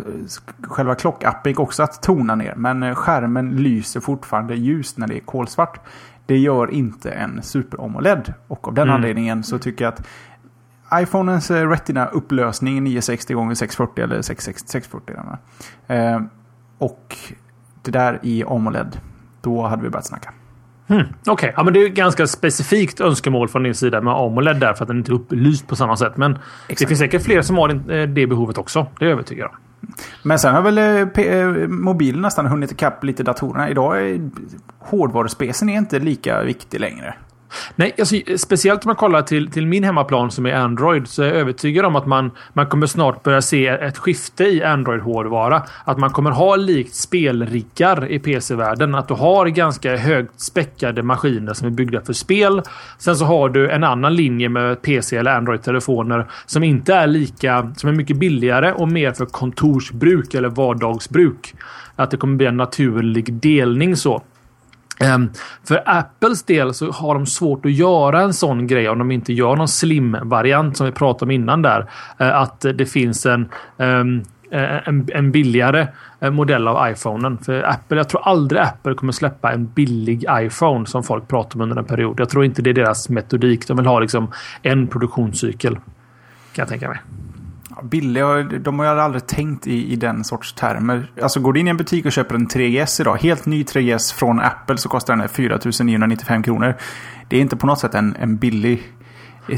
själva 0.63 0.95
klockappen 0.95 1.51
gick 1.51 1.61
också 1.61 1.83
att 1.83 2.03
tona 2.03 2.35
ner. 2.35 2.55
Men 2.57 2.83
eh, 2.83 2.95
skärmen 2.95 3.51
lyser 3.57 4.01
fortfarande 4.01 4.55
ljust 4.55 4.99
när 4.99 5.07
det 5.07 5.17
är 5.17 5.21
kolsvart. 5.21 5.81
Det 6.27 6.39
gör 6.39 6.71
inte 6.71 7.11
en 7.11 7.43
Super 7.43 7.85
AMOLED. 7.85 8.35
Och 8.49 8.69
av 8.69 8.75
den 8.75 8.83
mm. 8.83 8.95
anledningen 8.95 9.43
så 9.43 9.59
tycker 9.59 9.85
jag 9.85 9.95
att 9.95 10.07
iPhonens 11.03 11.51
eh, 11.51 11.69
Retina-upplösning 11.69 12.83
960 12.83 13.51
x 13.51 13.59
640 13.59 14.05
eller 14.05 14.23
660, 14.23 14.69
640. 14.69 15.17
Eh, 15.87 16.21
och 16.79 17.17
det 17.83 17.91
där 17.91 18.19
i 18.23 18.45
AMOLED. 18.45 19.01
Då 19.41 19.67
hade 19.67 19.83
vi 19.83 19.91
börjat 19.91 20.07
snacka. 20.07 20.33
Hmm, 20.87 21.01
Okej, 21.01 21.33
okay. 21.33 21.53
ja, 21.57 21.63
men 21.65 21.75
det 21.75 21.83
är 21.83 21.89
ganska 21.89 22.27
specifikt 22.27 23.01
önskemål 23.01 23.49
från 23.49 23.63
din 23.63 23.75
sida 23.75 24.01
med 24.01 24.15
AMOLED 24.15 24.61
där 24.61 24.75
för 24.75 24.85
att 24.85 24.89
den 24.89 24.99
inte 24.99 25.13
är 25.13 25.15
upplyst 25.15 25.69
på 25.69 25.77
samma 25.77 25.97
sätt. 25.97 26.17
Men 26.17 26.33
Exakt. 26.33 26.79
det 26.79 26.87
finns 26.87 27.01
säkert 27.01 27.23
fler 27.23 27.43
som 27.43 27.57
har 27.57 27.93
eh, 27.93 28.09
det 28.09 28.27
behovet 28.27 28.59
också. 28.59 28.87
Det 28.99 29.05
är 29.05 29.09
jag 29.09 29.13
övertygad 29.13 29.51
om. 29.51 29.57
Men 30.23 30.39
sen 30.39 30.55
har 30.55 30.63
väl 30.63 30.79
eh, 30.79 31.25
eh, 31.27 31.69
mobilen 31.69 32.21
nästan 32.21 32.47
hunnit 32.47 32.73
ikapp 32.73 33.05
lite 33.05 33.23
datorerna. 33.23 33.71
Idag 33.71 34.09
är 34.09 34.31
hårdvaruspecen 34.79 35.69
inte 35.69 35.99
lika 35.99 36.43
viktig 36.43 36.81
längre. 36.81 37.15
Nej, 37.77 37.95
alltså, 37.99 38.17
speciellt 38.37 38.85
om 38.85 38.89
man 38.89 38.97
kollar 38.97 39.23
till, 39.23 39.51
till 39.51 39.67
min 39.67 39.85
hemmaplan 39.85 40.31
som 40.31 40.47
är 40.47 40.53
Android 40.53 41.09
så 41.09 41.23
är 41.23 41.27
jag 41.27 41.37
övertygad 41.37 41.85
om 41.85 41.97
att 41.97 42.07
man, 42.07 42.31
man 42.53 42.67
kommer 42.67 42.87
snart 42.87 43.23
börja 43.23 43.43
se 43.43 43.67
ett 43.67 43.99
skifte 43.99 44.45
i 44.45 44.63
Android-hårdvara. 44.63 45.63
Att 45.85 45.99
man 45.99 46.11
kommer 46.11 46.31
ha 46.31 46.57
likt 46.57 46.95
spelriggar 46.95 48.11
i 48.11 48.19
PC-världen. 48.19 48.95
Att 48.95 49.09
du 49.09 49.15
har 49.15 49.47
ganska 49.47 49.97
högt 49.97 50.41
späckade 50.41 51.03
maskiner 51.03 51.55
som 51.55 51.67
är 51.67 51.71
byggda 51.71 52.01
för 52.01 52.13
spel. 52.13 52.63
Sen 52.99 53.17
så 53.17 53.25
har 53.25 53.49
du 53.49 53.71
en 53.71 53.85
annan 53.85 54.15
linje 54.15 54.49
med 54.49 54.83
PC 54.83 55.17
eller 55.17 55.37
Android-telefoner 55.37 56.27
som 56.47 56.65
inte 56.65 56.95
är 56.95 57.07
lika, 57.07 57.73
som 57.77 57.89
är 57.89 57.95
mycket 57.95 58.17
billigare 58.17 58.73
och 58.73 58.89
mer 58.89 59.13
för 59.13 59.27
kontorsbruk 59.27 60.35
eller 60.35 60.49
vardagsbruk. 60.49 61.55
Att 61.97 62.11
det 62.11 62.17
kommer 62.17 62.37
bli 62.37 62.47
en 62.47 62.57
naturlig 62.57 63.33
delning 63.33 63.97
så. 63.97 64.23
Ehm, 65.01 65.31
för 65.69 65.83
Apples 65.87 66.43
del 66.43 66.75
så 66.75 66.91
har 66.91 67.15
de 67.15 67.27
svårt 67.27 67.67
att 67.67 67.73
göra 67.73 68.21
en 68.21 68.35
sån 68.35 68.67
grej 68.67 68.89
om 68.89 68.99
de 68.99 69.11
inte 69.11 69.33
gör 69.33 69.57
någon 69.57 69.69
slim-variant 69.69 70.77
som 70.77 70.87
vi 70.87 70.93
pratade 70.93 71.25
om 71.25 71.31
innan 71.31 71.63
där. 71.63 71.91
Eh, 72.19 72.37
att 72.37 72.61
det 72.61 72.87
finns 72.87 73.27
en, 73.27 73.49
ehm, 73.79 74.23
eh, 74.51 74.89
en, 74.89 75.09
en, 75.15 75.33
billigare 75.33 75.87
eh, 76.21 76.31
modell 76.31 76.69
av 76.69 76.91
iPhonen. 76.91 77.39
För 77.39 77.63
Apple, 77.63 77.97
jag 77.97 78.09
tror 78.09 78.29
aldrig 78.29 78.61
Apple 78.63 78.95
kommer 78.95 79.13
släppa 79.13 79.53
en 79.53 79.67
billig 79.67 80.25
iPhone 80.31 80.87
som 80.87 81.03
folk 81.03 81.29
pratar 81.29 81.57
om 81.57 81.61
under 81.61 81.77
en 81.77 81.85
period. 81.85 82.21
Jag 82.21 82.29
tror 82.29 82.45
inte 82.45 82.63
det 82.63 82.71
är 82.71 82.75
deras 82.75 83.09
metodik. 83.09 83.69
De 83.69 83.77
vill 83.77 83.87
ha 83.87 84.01
liksom 84.01 84.33
en 84.63 84.87
produktionscykel. 84.87 85.75
Kan 85.75 86.63
jag 86.63 86.69
tänka 86.69 86.89
mig. 86.89 86.99
Billiga, 87.85 88.43
de 88.43 88.79
har 88.79 88.87
aldrig 88.87 89.27
tänkt 89.27 89.67
i, 89.67 89.93
i 89.93 89.97
den 89.97 90.25
sorts 90.25 90.53
termer. 90.53 91.13
Alltså 91.23 91.41
går 91.41 91.53
du 91.53 91.61
in 91.61 91.67
i 91.67 91.71
en 91.71 91.77
butik 91.77 92.07
och 92.07 92.13
köper 92.13 92.35
en 92.35 92.49
3GS 92.49 93.01
idag, 93.01 93.17
helt 93.17 93.47
ny 93.47 93.63
3GS 93.63 94.15
från 94.15 94.41
Apple 94.41 94.77
så 94.77 94.89
kostar 94.89 95.17
den 95.17 95.29
4 95.29 95.59
995 95.85 96.43
kronor. 96.43 96.75
Det 97.29 97.37
är 97.37 97.41
inte 97.41 97.57
på 97.57 97.67
något 97.67 97.79
sätt 97.79 97.95
en, 97.95 98.17
en 98.21 98.37
billig 98.37 98.83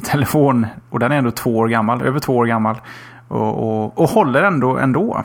telefon. 0.05 0.67
Och 0.91 0.99
den 0.99 1.13
är 1.13 1.17
ändå 1.17 1.31
två 1.31 1.57
år 1.57 1.69
gammal, 1.69 2.03
över 2.03 2.19
två 2.19 2.37
år 2.37 2.47
gammal. 2.47 2.77
Och, 3.29 3.85
och, 3.85 3.99
och 3.99 4.09
håller 4.09 4.43
ändå 4.43 4.77
ändå. 4.77 5.25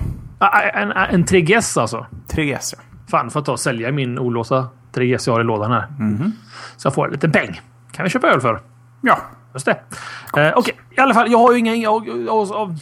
En, 0.73 0.91
en 0.91 1.25
3GS 1.25 1.81
alltså? 1.81 2.05
3GS 2.29 2.73
ja. 2.77 2.83
Fan, 3.11 3.29
får 3.29 3.41
ta 3.41 3.51
och 3.51 3.59
sälja 3.59 3.91
min 3.91 4.19
olåsta 4.19 4.67
3GS 4.93 5.23
jag 5.27 5.33
har 5.33 5.41
i 5.41 5.43
lådan 5.43 5.71
här. 5.71 5.87
Mm 5.99 6.17
-hmm. 6.17 6.31
Så 6.77 6.85
jag 6.85 6.93
får 6.93 7.05
en 7.05 7.11
liten 7.11 7.31
peng. 7.31 7.61
Kan 7.91 8.03
vi 8.03 8.09
köpa 8.09 8.27
öl 8.27 8.41
för? 8.41 8.61
Ja, 9.01 9.17
Just 9.53 9.65
det. 9.65 9.79
Eh, 10.37 10.47
Okej, 10.47 10.53
okay. 10.55 10.73
i 10.97 10.99
alla 10.99 11.13
fall. 11.13 11.31
Jag 11.31 11.39
har 11.39 11.53
ju. 11.53 11.75
Jag, 11.75 12.09
av, 12.55 12.77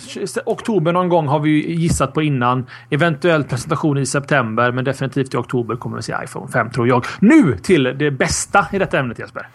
oktober 0.46 0.92
någon 0.92 1.10
gång 1.10 1.28
har 1.28 1.40
vi 1.40 1.74
gissat 1.74 2.14
på 2.14 2.22
innan. 2.22 2.66
Eventuellt 2.90 3.50
presentation 3.50 3.98
i 3.98 4.06
september, 4.06 4.72
men 4.72 4.86
definitivt 4.86 5.34
i 5.34 5.38
oktober 5.38 5.76
kommer 5.76 5.98
vi 5.98 6.04
se 6.04 6.16
iPhone 6.24 6.52
5 6.52 6.70
tror 6.70 6.88
jag. 6.88 7.06
Nu 7.20 7.58
till 7.58 7.84
det 7.84 8.12
bästa 8.12 8.68
i 8.72 8.80
detta 8.80 9.00
ämnet 9.00 9.20
Jesper. 9.20 9.48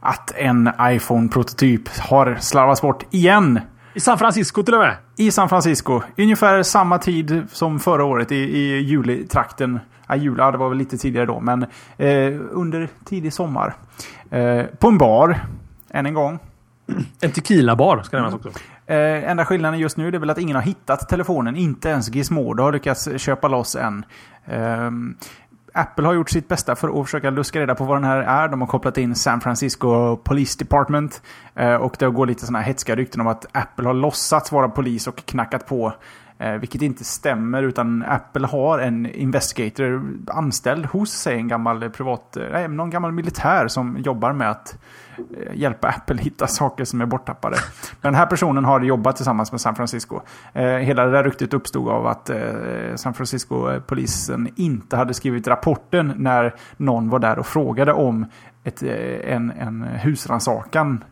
Att 0.00 0.32
en 0.36 0.70
iPhone-prototyp 0.80 1.88
har 1.98 2.36
slarvats 2.40 2.82
bort 2.82 3.04
igen. 3.10 3.60
I 3.94 4.00
San 4.00 4.18
Francisco 4.18 4.62
till 4.62 4.74
och 4.74 4.80
med. 4.80 4.96
I 5.16 5.30
San 5.30 5.48
Francisco. 5.48 6.00
Ungefär 6.16 6.62
samma 6.62 6.98
tid 6.98 7.42
som 7.52 7.80
förra 7.80 8.04
året 8.04 8.32
i, 8.32 8.36
i 8.36 8.80
julitrakten. 8.80 9.80
Ja, 10.08 10.16
jul, 10.16 10.34
ja, 10.38 10.50
det 10.50 10.58
var 10.58 10.68
väl 10.68 10.78
lite 10.78 10.98
tidigare 10.98 11.26
då, 11.26 11.40
men 11.40 11.62
eh, 11.96 12.32
under 12.50 12.88
tidig 13.04 13.32
sommar. 13.32 13.74
Eh, 14.30 14.62
på 14.78 14.88
en 14.88 14.98
bar, 14.98 15.40
än 15.90 16.06
en 16.06 16.14
gång. 16.14 16.38
En 17.20 17.30
tequila-bar 17.30 18.02
ska 18.02 18.16
nämnas 18.16 18.34
också. 18.34 18.48
Eh, 18.86 19.30
enda 19.30 19.44
skillnaden 19.44 19.80
just 19.80 19.96
nu 19.96 20.08
är 20.08 20.12
väl 20.12 20.30
att 20.30 20.38
ingen 20.38 20.56
har 20.56 20.62
hittat 20.62 21.08
telefonen. 21.08 21.56
Inte 21.56 21.88
ens 21.88 22.14
Gizmodo 22.14 22.62
har 22.62 22.72
lyckats 22.72 23.08
köpa 23.16 23.48
loss 23.48 23.76
än. 23.76 24.04
Eh, 24.44 24.90
Apple 25.74 26.06
har 26.06 26.14
gjort 26.14 26.30
sitt 26.30 26.48
bästa 26.48 26.76
för 26.76 27.00
att 27.00 27.06
försöka 27.06 27.30
luska 27.30 27.60
reda 27.60 27.74
på 27.74 27.84
vad 27.84 27.96
den 27.96 28.04
här 28.04 28.18
är. 28.18 28.48
De 28.48 28.60
har 28.60 28.68
kopplat 28.68 28.98
in 28.98 29.14
San 29.14 29.40
Francisco 29.40 30.16
Police 30.16 30.58
Department. 30.58 31.22
Eh, 31.54 31.74
och 31.74 31.96
det 31.98 32.10
går 32.10 32.26
lite 32.26 32.46
sådana 32.46 32.58
här 32.58 32.66
hetska 32.66 32.96
rykten 32.96 33.20
om 33.20 33.26
att 33.26 33.46
Apple 33.52 33.86
har 33.86 33.94
låtsats 33.94 34.52
vara 34.52 34.68
polis 34.68 35.06
och 35.06 35.16
knackat 35.16 35.66
på 35.66 35.92
Eh, 36.38 36.52
vilket 36.52 36.82
inte 36.82 37.04
stämmer 37.04 37.62
utan 37.62 38.04
Apple 38.08 38.46
har 38.46 38.78
en 38.78 39.06
investigator 39.06 40.10
anställd 40.26 40.86
hos 40.86 41.10
sig 41.10 41.36
en 41.36 41.48
gammal 41.48 41.90
privat, 41.90 42.36
eh, 42.36 42.44
nej, 42.52 42.68
någon 42.68 42.90
gammal 42.90 43.12
militär 43.12 43.68
som 43.68 43.98
jobbar 43.98 44.32
med 44.32 44.50
att 44.50 44.78
eh, 45.18 45.54
hjälpa 45.54 45.88
Apple 45.88 46.16
hitta 46.22 46.46
saker 46.46 46.84
som 46.84 47.00
är 47.00 47.06
borttappade. 47.06 47.56
Men 48.00 48.12
den 48.12 48.14
här 48.14 48.26
personen 48.26 48.64
har 48.64 48.80
jobbat 48.80 49.16
tillsammans 49.16 49.52
med 49.52 49.60
San 49.60 49.74
Francisco. 49.74 50.20
Hela 50.52 51.04
det 51.04 51.12
där 51.12 51.24
ryktet 51.24 51.54
uppstod 51.54 51.88
av 51.88 52.06
att 52.06 52.30
San 52.94 53.14
Francisco-polisen 53.14 54.48
inte 54.56 54.96
hade 54.96 55.14
skrivit 55.14 55.48
rapporten 55.48 56.12
när 56.16 56.54
någon 56.76 57.08
var 57.08 57.18
där 57.18 57.38
och 57.38 57.46
frågade 57.46 57.92
om 57.92 58.26
ett, 58.64 58.82
en, 58.82 59.50
en 59.50 59.82
husransakan 59.82 61.04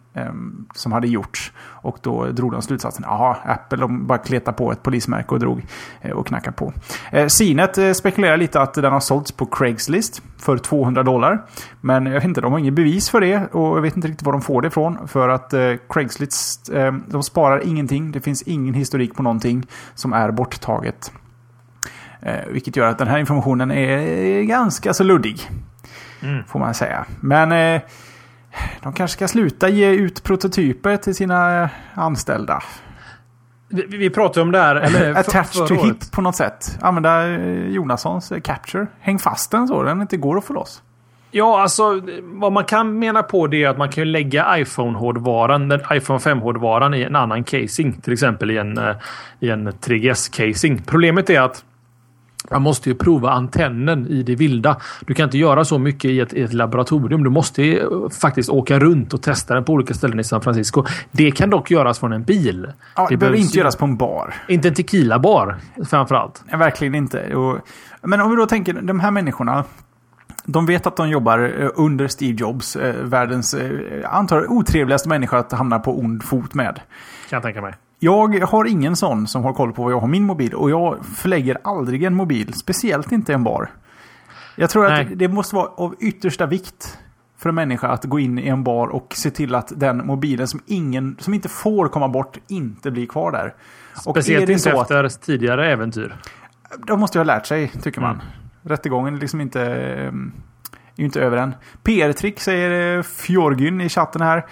som 0.75 0.93
hade 0.93 1.09
gjorts. 1.09 1.53
Och 1.85 1.99
då 2.03 2.27
drog 2.27 2.53
de 2.53 2.63
slutsatsen, 2.63 3.05
ja, 3.09 3.39
Apple 3.45 3.79
de 3.79 4.07
bara 4.07 4.19
kletade 4.19 4.57
på 4.57 4.73
ett 4.73 4.83
polismärke 4.83 5.29
och 5.29 5.41
drog 5.41 5.67
eh, 6.01 6.11
och 6.11 6.27
knackade 6.27 6.57
på. 6.57 6.73
Eh, 7.13 7.27
Sinet 7.27 7.79
eh, 7.79 7.93
spekulerar 7.93 8.37
lite 8.37 8.61
att 8.61 8.75
den 8.75 8.93
har 8.93 9.01
sålts 9.01 9.33
på 9.33 9.47
Craigslist 9.47 10.23
för 10.39 10.59
200 10.59 11.03
dollar. 11.03 11.47
Men 11.81 12.07
jag 12.07 12.13
vet 12.13 12.25
inte, 12.25 12.41
de 12.41 12.53
har 12.53 12.59
inget 12.59 12.75
bevis 12.75 13.11
för 13.11 13.21
det 13.21 13.53
och 13.53 13.77
jag 13.77 13.83
vet 13.83 13.97
inte 13.97 14.09
riktigt 14.09 14.27
var 14.27 14.33
de 14.33 14.43
får 14.43 14.63
det 14.63 14.69
ifrån. 14.69 15.09
För 15.09 15.29
att 15.29 15.55
Craigslist, 15.89 16.71
de 17.07 17.23
sparar 17.23 17.67
ingenting. 17.67 18.13
Det 18.13 18.21
finns 18.21 18.43
ingen 18.43 18.75
historik 18.75 19.15
på 19.15 19.23
någonting 19.23 19.67
som 19.95 20.13
är 20.13 20.31
borttaget. 20.31 21.13
Vilket 22.49 22.77
gör 22.77 22.89
att 22.89 22.99
den 22.99 23.09
här 23.09 23.19
informationen 23.19 23.71
är 23.71 24.43
ganska 24.43 24.95
så 24.95 25.05
luddig. 25.05 25.51
Mm. 26.23 26.45
Får 26.45 26.59
man 26.59 26.75
säga. 26.75 27.05
Men 27.21 27.81
de 28.83 28.93
kanske 28.93 29.17
ska 29.17 29.29
sluta 29.29 29.69
ge 29.69 29.91
ut 29.91 30.23
prototyper 30.23 30.97
till 30.97 31.15
sina 31.15 31.71
anställda. 31.95 32.63
Vi, 33.69 33.97
vi 33.97 34.11
pratade 34.11 34.41
om 34.41 34.53
det 34.53 34.59
här. 34.59 34.77
Eller 34.77 35.15
attached 35.19 35.67
to 35.67 35.75
hip 35.75 36.13
på 36.13 36.23
något 36.23 36.37
sätt. 36.37 36.79
Använda 36.81 37.29
eh, 37.29 37.69
Jonassons 37.69 38.33
eh, 38.33 38.41
capture. 38.41 38.87
Häng 39.01 39.19
fast 39.19 39.51
den 39.51 39.69
så 39.69 39.83
den 39.83 40.01
inte 40.01 40.17
går 40.17 40.39
att 40.39 40.45
få 40.45 40.53
loss. 40.53 40.83
Ja, 41.31 41.61
alltså 41.61 42.01
vad 42.23 42.53
man 42.53 42.65
kan 42.65 42.99
mena 42.99 43.23
på 43.23 43.47
det 43.47 43.65
är 43.65 43.69
att 43.69 43.79
man 43.79 43.89
kan 43.89 44.13
lägga 44.13 44.59
iPhone-hårdvaran, 44.59 45.69
den 45.69 45.81
iPhone 45.93 46.19
5-hårdvaran 46.19 46.95
i 46.95 47.05
en 47.05 47.17
annan 47.17 47.45
casing. 47.45 47.93
Till 47.93 48.13
exempel 48.13 48.51
i 48.51 48.59
en, 48.59 48.79
eh, 48.79 48.97
i 49.41 49.51
en 49.51 49.69
3GS-casing. 49.69 50.83
Problemet 50.87 51.31
är 51.31 51.41
att 51.41 51.65
man 52.51 52.63
måste 52.63 52.89
ju 52.89 52.95
prova 52.95 53.31
antennen 53.31 54.07
i 54.07 54.23
det 54.23 54.35
vilda. 54.35 54.77
Du 55.01 55.15
kan 55.15 55.25
inte 55.25 55.39
göra 55.39 55.65
så 55.65 55.79
mycket 55.79 56.11
i 56.11 56.21
ett, 56.21 56.33
i 56.33 56.43
ett 56.43 56.53
laboratorium. 56.53 57.25
Du 57.25 57.31
måste 57.31 57.89
faktiskt 58.21 58.51
åka 58.51 58.79
runt 58.79 59.15
och 59.15 59.23
testa 59.23 59.55
den 59.55 59.65
på 59.65 59.73
olika 59.73 59.95
ställen 59.95 60.21
i 60.21 60.25
San 60.25 60.41
Francisco. 60.41 60.85
Det 61.11 61.31
kan 61.31 61.51
dock 61.51 61.71
göras 61.71 61.99
från 61.99 62.13
en 62.13 62.23
bil. 62.23 62.67
Ja, 62.97 63.03
det, 63.03 63.15
det 63.15 63.17
behöver 63.17 63.39
inte 63.39 63.59
göras 63.59 63.77
på 63.77 63.85
en 63.85 63.97
bar. 63.97 64.35
Inte 64.49 64.69
en 64.69 64.75
tequila-bar 64.75 65.57
framförallt. 65.85 66.45
Nej, 66.47 66.59
verkligen 66.59 66.95
inte. 66.95 67.37
Och, 67.37 67.59
men 68.03 68.21
om 68.21 68.31
vi 68.31 68.37
då 68.37 68.47
tänker 68.47 68.73
de 68.73 69.01
här 69.01 69.11
människorna. 69.11 69.65
De 70.47 70.67
vet 70.67 70.87
att 70.87 70.97
de 70.97 71.09
jobbar 71.09 71.53
eh, 71.61 71.71
under 71.75 72.09
Steve 72.09 72.39
Jobs, 72.39 72.77
eh, 72.77 72.95
världens, 72.95 73.55
eh, 73.55 73.71
antar 74.15 74.51
otrevligaste 74.53 75.09
människa 75.09 75.39
att 75.39 75.53
hamna 75.53 75.79
på 75.79 75.99
ond 75.99 76.25
fot 76.25 76.55
med. 76.55 76.75
Kan 77.29 77.37
jag 77.37 77.43
tänka 77.43 77.63
mig. 77.63 77.75
Jag 77.99 78.41
har 78.41 78.65
ingen 78.65 78.97
sån 78.97 79.27
som 79.27 79.45
har 79.45 79.53
koll 79.53 79.73
på 79.73 79.83
vad 79.83 79.93
jag 79.93 80.01
har 80.01 80.09
min 80.09 80.25
mobil 80.25 80.55
och 80.55 80.71
jag 80.71 81.05
förlägger 81.07 81.59
aldrig 81.65 82.03
en 82.03 82.15
mobil, 82.15 82.55
speciellt 82.55 83.13
inte 83.13 83.35
en 83.35 83.45
bar. 83.45 83.71
Jag 84.57 84.71
tror 84.71 84.89
Nej. 84.89 85.03
att 85.03 85.19
det 85.19 85.29
måste 85.29 85.57
vara 85.57 85.67
av 85.67 85.95
yttersta 86.01 86.47
vikt 86.47 86.99
för 87.39 87.49
en 87.49 87.55
människa 87.55 87.89
att 87.89 88.05
gå 88.05 88.19
in 88.19 88.39
i 88.39 88.49
en 88.49 88.65
bar 88.65 88.89
och 88.89 89.15
se 89.17 89.31
till 89.31 89.55
att 89.55 89.73
den 89.77 90.07
mobilen 90.07 90.49
som, 90.49 90.61
ingen, 90.67 91.17
som 91.21 91.35
inte 91.35 91.49
får 91.49 91.89
komma 91.89 92.09
bort 92.09 92.39
inte 92.49 92.91
blir 92.91 93.07
kvar 93.07 93.33
där. 93.33 93.55
Speciellt 94.01 94.49
inte 94.49 94.71
efter 94.71 95.05
att, 95.05 95.23
tidigare 95.23 95.73
äventyr. 95.73 96.17
De 96.87 97.01
måste 97.01 97.19
ju 97.19 97.21
ha 97.21 97.25
lärt 97.25 97.47
sig, 97.47 97.69
tycker 97.69 98.01
man. 98.01 98.15
Mm. 98.15 98.27
Rättegången 98.63 99.15
är 99.15 99.21
liksom 99.21 99.41
inte, 99.41 99.61
är 99.61 100.13
inte 100.97 101.21
över 101.21 101.37
än. 101.37 101.55
PR-trick 101.83 102.41
säger 102.41 103.03
Fjorgyn 103.03 103.81
i 103.81 103.89
chatten 103.89 104.21
här 104.21 104.47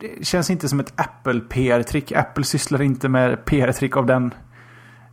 det 0.00 0.26
känns 0.26 0.50
inte 0.50 0.68
som 0.68 0.80
ett 0.80 0.92
Apple 0.96 1.40
PR-trick. 1.40 2.12
Apple 2.12 2.44
sysslar 2.44 2.82
inte 2.82 3.08
med 3.08 3.44
PR-trick 3.44 3.96
av 3.96 4.06
den, 4.06 4.34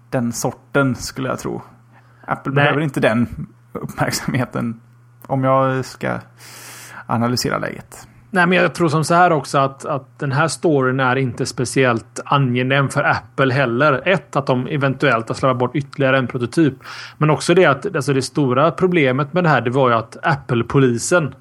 den 0.10 0.34
sorten 0.34 0.96
skulle 0.96 1.30
jag 1.30 1.40
tro. 1.40 1.62
Apple 2.28 2.54
Nej. 2.54 2.64
behöver 2.64 2.82
inte 2.82 3.00
den 3.00 3.48
uppmärksamheten 3.74 4.82
om 5.28 5.44
jag 5.44 5.86
ska 5.86 6.20
analysera 7.08 7.58
läget. 7.58 8.08
Nej, 8.32 8.48
men 8.48 8.58
jag 8.58 8.74
tror 8.74 8.90
som 8.90 9.04
så 9.04 9.14
här 9.14 9.32
också 9.32 9.58
att, 9.58 9.86
att 9.86 10.20
den 10.20 10.32
här 10.32 10.48
storyn 10.48 11.00
är 11.00 11.16
inte 11.16 11.46
speciellt 11.46 12.20
angenäm 12.26 12.90
för 12.90 13.04
Apple 13.04 13.54
heller. 13.54 14.02
Ett, 14.06 14.36
att 14.36 14.48
de 14.48 14.68
eventuellt 14.68 15.28
har 15.28 15.36
slarvat 15.36 15.60
bort 15.60 15.76
ytterligare 15.76 16.18
en 16.18 16.28
prototyp. 16.28 16.74
Men 17.18 17.30
också 17.30 17.54
det 17.54 17.66
att 17.66 17.96
alltså 17.96 18.14
det 18.14 18.22
stora 18.22 18.72
problemet 18.72 19.34
med 19.34 19.44
det 19.44 19.50
här 19.50 19.62
det 19.62 19.70
var 19.70 19.90
ju 19.90 19.96
att 19.96 20.18
Apple-polisen 20.24 21.36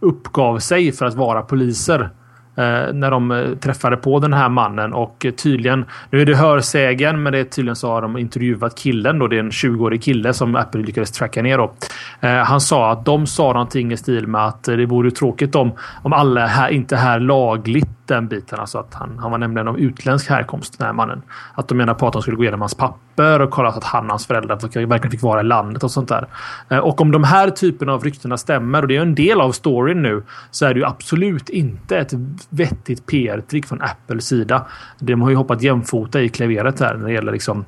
uppgav 0.00 0.58
sig 0.58 0.92
för 0.92 1.06
att 1.06 1.14
vara 1.14 1.42
poliser. 1.42 2.10
Eh, 2.56 2.92
när 2.94 3.10
de 3.10 3.30
eh, 3.30 3.50
träffade 3.54 3.96
på 3.96 4.18
den 4.18 4.32
här 4.32 4.48
mannen 4.48 4.92
och 4.92 5.26
tydligen, 5.36 5.84
nu 6.10 6.20
är 6.20 6.26
det 6.26 6.36
hörsägen, 6.36 7.22
men 7.22 7.32
det 7.32 7.38
är 7.38 7.44
tydligen 7.44 7.76
så 7.76 7.88
har 7.88 8.02
de 8.02 8.18
intervjuat 8.18 8.74
killen 8.74 9.18
då. 9.18 9.26
Det 9.26 9.36
är 9.36 9.40
en 9.40 9.50
20-årig 9.50 10.02
kille 10.02 10.32
som 10.32 10.56
Apple 10.56 10.82
lyckades 10.82 11.10
tracka 11.10 11.42
ner 11.42 11.58
då. 11.58 11.72
Eh, 12.20 12.30
han 12.30 12.60
sa 12.60 12.92
att 12.92 13.04
de 13.04 13.26
sa 13.26 13.52
någonting 13.52 13.92
i 13.92 13.96
stil 13.96 14.26
med 14.26 14.46
att 14.46 14.64
det 14.64 14.86
vore 14.86 15.10
tråkigt 15.10 15.54
om, 15.54 15.72
om 16.02 16.12
alla 16.12 16.46
här 16.46 16.68
inte 16.68 16.96
här 16.96 17.20
lagligt 17.20 18.03
den 18.06 18.28
biten. 18.28 18.60
Alltså 18.60 18.78
att 18.78 18.94
han, 18.94 19.18
han 19.18 19.30
var 19.30 19.38
nämligen 19.38 19.68
av 19.68 19.78
utländsk 19.78 20.30
härkomst, 20.30 20.78
den 20.78 20.86
här 20.86 20.92
mannen. 20.92 21.22
Att 21.54 21.68
de 21.68 21.74
menar 21.74 21.94
på 21.94 22.06
att 22.06 22.12
de 22.12 22.22
skulle 22.22 22.36
gå 22.36 22.42
igenom 22.42 22.60
hans 22.60 22.74
papper 22.74 23.40
och 23.40 23.50
kolla 23.50 23.72
så 23.72 23.78
att 23.78 23.84
han 23.84 24.04
och 24.04 24.10
hans 24.10 24.26
föräldrar 24.26 24.86
verkligen 24.86 25.10
fick 25.10 25.22
vara 25.22 25.40
i 25.40 25.44
landet 25.44 25.84
och 25.84 25.90
sånt 25.90 26.08
där. 26.08 26.26
Eh, 26.68 26.78
och 26.78 27.00
om 27.00 27.12
de 27.12 27.24
här 27.24 27.50
typerna 27.50 27.92
av 27.92 28.04
ryktena 28.04 28.36
stämmer 28.36 28.82
och 28.82 28.88
det 28.88 28.96
är 28.96 29.00
en 29.00 29.14
del 29.14 29.40
av 29.40 29.52
storyn 29.52 30.02
nu 30.02 30.22
så 30.50 30.66
är 30.66 30.74
det 30.74 30.80
ju 30.80 30.86
absolut 30.86 31.48
inte 31.48 31.98
ett 31.98 32.12
vettigt 32.48 33.06
PR-trick 33.06 33.66
från 33.66 33.82
Apples 33.82 34.26
sida. 34.26 34.66
De 34.98 35.22
har 35.22 35.30
ju 35.30 35.36
hoppat 35.36 35.62
jämfota 35.62 36.20
i 36.20 36.28
klaveret 36.28 36.80
här 36.80 36.94
när 36.94 37.06
det 37.06 37.12
gäller 37.12 37.32
liksom 37.32 37.64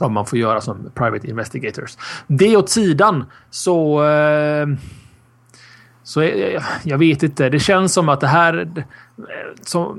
vad 0.00 0.10
man 0.10 0.26
får 0.26 0.38
göra 0.38 0.60
som 0.60 0.90
private 0.94 1.30
investigators. 1.30 1.96
Det 2.26 2.56
åt 2.56 2.70
sidan 2.70 3.24
så... 3.50 4.04
Eh, 4.04 4.66
så 6.04 6.22
jag, 6.22 6.62
jag 6.82 6.98
vet 6.98 7.22
inte. 7.22 7.48
Det 7.48 7.58
känns 7.58 7.92
som 7.92 8.08
att 8.08 8.20
det 8.20 8.26
här... 8.26 8.84
Så, 9.62 9.96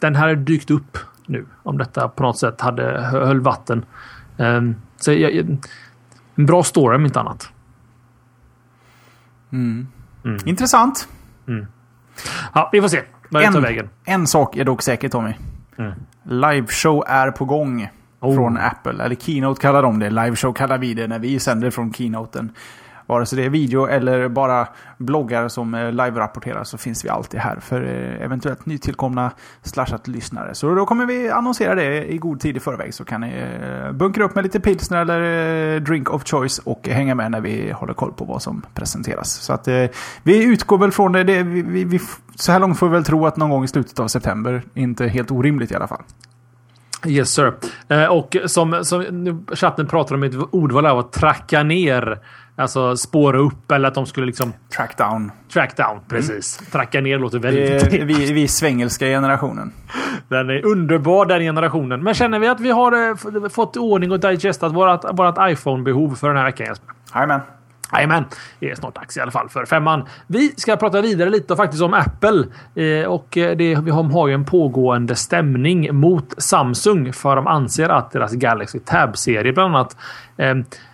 den 0.00 0.16
här 0.16 0.34
dykt 0.34 0.70
upp 0.70 0.98
nu. 1.26 1.46
Om 1.62 1.78
detta 1.78 2.08
på 2.08 2.22
något 2.22 2.38
sätt 2.38 2.60
hade 2.60 3.00
höll 3.00 3.40
vatten. 3.40 3.84
Um, 4.36 4.76
så 4.96 5.12
jag, 5.12 5.32
en 6.34 6.46
bra 6.46 6.62
story 6.62 6.96
om 6.96 7.04
inte 7.04 7.20
annat. 7.20 7.52
Mm. 9.52 9.88
Mm. 10.24 10.38
Intressant. 10.44 11.08
Mm. 11.48 11.66
Ja, 12.54 12.68
vi 12.72 12.80
får 12.80 12.88
se. 12.88 13.02
En, 13.34 13.88
en 14.04 14.26
sak 14.26 14.56
är 14.56 14.64
dock 14.64 14.82
säker 14.82 15.08
Tommy. 15.08 15.34
Mm. 15.78 15.92
Liveshow 16.22 17.04
är 17.06 17.30
på 17.30 17.44
gång. 17.44 17.90
Oh. 18.20 18.34
Från 18.34 18.58
Apple. 18.58 19.04
Eller 19.04 19.14
Keynote 19.14 19.60
kallar 19.60 19.82
de 19.82 19.98
det. 19.98 20.10
Liveshow 20.10 20.52
kallar 20.52 20.78
vi 20.78 20.94
det 20.94 21.06
när 21.06 21.18
vi 21.18 21.40
sänder 21.40 21.70
från 21.70 21.92
Keynoten. 21.92 22.52
Vare 23.10 23.26
sig 23.26 23.38
det 23.38 23.44
är 23.44 23.50
video 23.50 23.86
eller 23.86 24.28
bara 24.28 24.68
bloggar 24.98 25.48
som 25.48 25.74
eh, 25.74 25.92
live-rapporterar 25.92 26.64
så 26.64 26.78
finns 26.78 27.04
vi 27.04 27.08
alltid 27.08 27.40
här 27.40 27.60
för 27.60 27.82
eh, 27.82 28.24
eventuellt 28.24 28.66
nytillkomna 28.66 29.30
slashat 29.62 30.08
lyssnare. 30.08 30.54
Så 30.54 30.74
då 30.74 30.86
kommer 30.86 31.06
vi 31.06 31.30
annonsera 31.30 31.74
det 31.74 32.12
i 32.12 32.18
god 32.18 32.40
tid 32.40 32.56
i 32.56 32.60
förväg 32.60 32.94
så 32.94 33.04
kan 33.04 33.20
ni 33.20 33.28
eh, 33.28 33.92
bunkra 33.92 34.24
upp 34.24 34.34
med 34.34 34.44
lite 34.44 34.60
pilsner 34.60 35.00
eller 35.00 35.80
drink 35.80 36.10
of 36.10 36.24
choice 36.24 36.58
och 36.58 36.88
hänga 36.88 37.14
med 37.14 37.30
när 37.30 37.40
vi 37.40 37.72
håller 37.72 37.94
koll 37.94 38.12
på 38.12 38.24
vad 38.24 38.42
som 38.42 38.62
presenteras. 38.74 39.32
Så 39.32 39.52
att 39.52 39.68
vi 40.22 40.44
utgår 40.44 40.78
väl 40.78 40.92
från 40.92 41.12
det. 41.12 41.24
det 41.24 41.42
vi, 41.42 41.84
vi, 41.84 42.00
så 42.34 42.52
här 42.52 42.60
långt 42.60 42.78
får 42.78 42.88
vi 42.88 42.92
väl 42.92 43.04
tro 43.04 43.26
att 43.26 43.36
någon 43.36 43.50
gång 43.50 43.64
i 43.64 43.68
slutet 43.68 44.00
av 44.00 44.08
september. 44.08 44.62
Inte 44.74 45.06
helt 45.06 45.30
orimligt 45.30 45.70
i 45.70 45.74
alla 45.74 45.88
fall. 45.88 46.02
Yes 47.06 47.30
sir. 47.30 47.52
och 48.10 48.36
som, 48.46 48.84
som 48.84 49.46
chatten 49.52 49.86
pratar 49.86 50.14
om 50.14 50.22
ett 50.22 50.34
ordval 50.50 50.86
av 50.86 50.98
att 50.98 51.12
tracka 51.12 51.62
ner 51.62 52.18
Alltså 52.60 52.96
spåra 52.96 53.38
upp 53.38 53.72
eller 53.72 53.88
att 53.88 53.94
de 53.94 54.06
skulle 54.06 54.26
liksom... 54.26 54.52
Track 54.76 54.98
down. 54.98 55.32
Track 55.52 55.76
down, 55.76 55.90
mm. 55.90 56.02
precis. 56.08 56.58
Mm. 56.60 56.70
Tracka 56.70 57.00
ner 57.00 57.18
låter 57.18 57.38
väldigt... 57.38 57.90
Det 57.90 58.04
vi, 58.04 58.32
vi 58.32 58.48
svängelska 58.48 59.06
generationen. 59.06 59.72
Den 60.28 60.50
är 60.50 60.66
underbar 60.66 61.26
den 61.26 61.40
generationen. 61.40 62.02
Men 62.02 62.14
känner 62.14 62.38
vi 62.38 62.48
att 62.48 62.60
vi 62.60 62.70
har 62.70 63.08
eh, 63.08 63.48
fått 63.48 63.76
ordning 63.76 64.12
och 64.12 64.20
digestat 64.20 64.72
vårt, 64.72 65.04
vårt 65.12 65.36
iPhone-behov 65.40 66.14
för 66.14 66.28
den 66.28 66.36
här 66.36 66.44
veckan 66.44 66.66
Jesper? 66.66 66.88
Jajamän. 67.14 67.40
Jajamän, 67.92 68.24
det 68.58 68.70
är 68.70 68.74
snart 68.74 68.94
dags 68.94 69.16
i 69.16 69.20
alla 69.20 69.30
fall 69.30 69.48
för 69.48 69.64
femman. 69.64 70.08
Vi 70.26 70.54
ska 70.56 70.76
prata 70.76 71.00
vidare 71.00 71.30
lite 71.30 71.56
faktiskt 71.56 71.82
om 71.82 71.94
Apple. 71.94 72.44
Eh, 72.84 73.06
och 73.06 73.36
eh, 73.36 73.56
det, 73.56 73.74
vi 73.74 73.90
har 73.90 74.28
ju 74.28 74.34
en 74.34 74.44
pågående 74.44 75.16
stämning 75.16 75.94
mot 75.94 76.42
Samsung 76.42 77.12
för 77.12 77.36
de 77.36 77.46
anser 77.46 77.88
att 77.88 78.10
deras 78.10 78.32
Galaxy 78.32 78.78
Tab-serie 78.78 79.52
bland 79.52 79.76
annat 79.76 79.96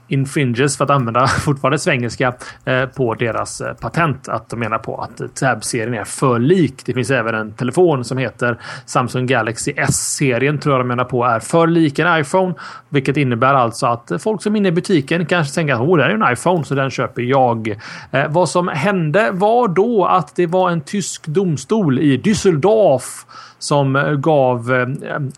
infringes, 0.09 0.77
för 0.77 0.85
att 0.85 0.91
använda 0.91 1.27
fortfarande 1.45 1.79
svengelska, 1.79 2.35
eh, 2.65 2.87
på 2.87 3.15
deras 3.15 3.61
eh, 3.61 3.75
patent. 3.75 4.29
Att 4.29 4.49
de 4.49 4.61
menar 4.61 4.79
på 4.79 4.97
att 4.97 5.35
Tab-serien 5.35 5.95
är 5.95 6.05
för 6.05 6.39
lik. 6.39 6.83
Det 6.85 6.93
finns 6.93 7.11
även 7.11 7.35
en 7.35 7.53
telefon 7.53 8.05
som 8.05 8.19
heter 8.19 8.59
Samsung 8.87 9.27
Galaxy 9.27 9.73
S-serien 9.77 10.59
tror 10.59 10.75
jag 10.75 10.81
de 10.81 10.89
menar 10.89 11.05
på 11.05 11.25
är 11.25 11.41
för 11.41 11.67
lik 11.67 11.99
en 11.99 12.21
iPhone. 12.21 12.55
Vilket 12.89 13.17
innebär 13.17 13.55
alltså 13.55 13.87
att 13.87 14.13
folk 14.19 14.43
som 14.43 14.55
är 14.55 14.59
inne 14.59 14.69
i 14.69 14.73
butiken 14.73 15.27
kanske 15.27 15.55
tänker 15.55 15.75
att 15.75 15.81
oh, 15.81 15.97
det 15.97 16.05
är 16.05 16.11
en 16.11 16.33
iPhone 16.33 16.65
så 16.65 16.75
den 16.75 16.91
köper 16.91 17.23
jag. 17.23 17.69
Eh, 18.11 18.29
vad 18.29 18.49
som 18.49 18.69
hände 18.69 19.31
var 19.33 19.69
då 19.69 20.07
att 20.07 20.37
det 20.37 20.47
var 20.47 20.71
en 20.71 20.81
tysk 20.81 21.27
domstol 21.27 21.99
i 21.99 22.17
Düsseldorf 22.19 23.27
som 23.59 24.17
gav 24.19 24.71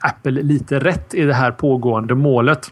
Apple 0.00 0.42
lite 0.42 0.78
rätt 0.78 1.14
i 1.14 1.24
det 1.24 1.34
här 1.34 1.50
pågående 1.50 2.14
målet. 2.14 2.70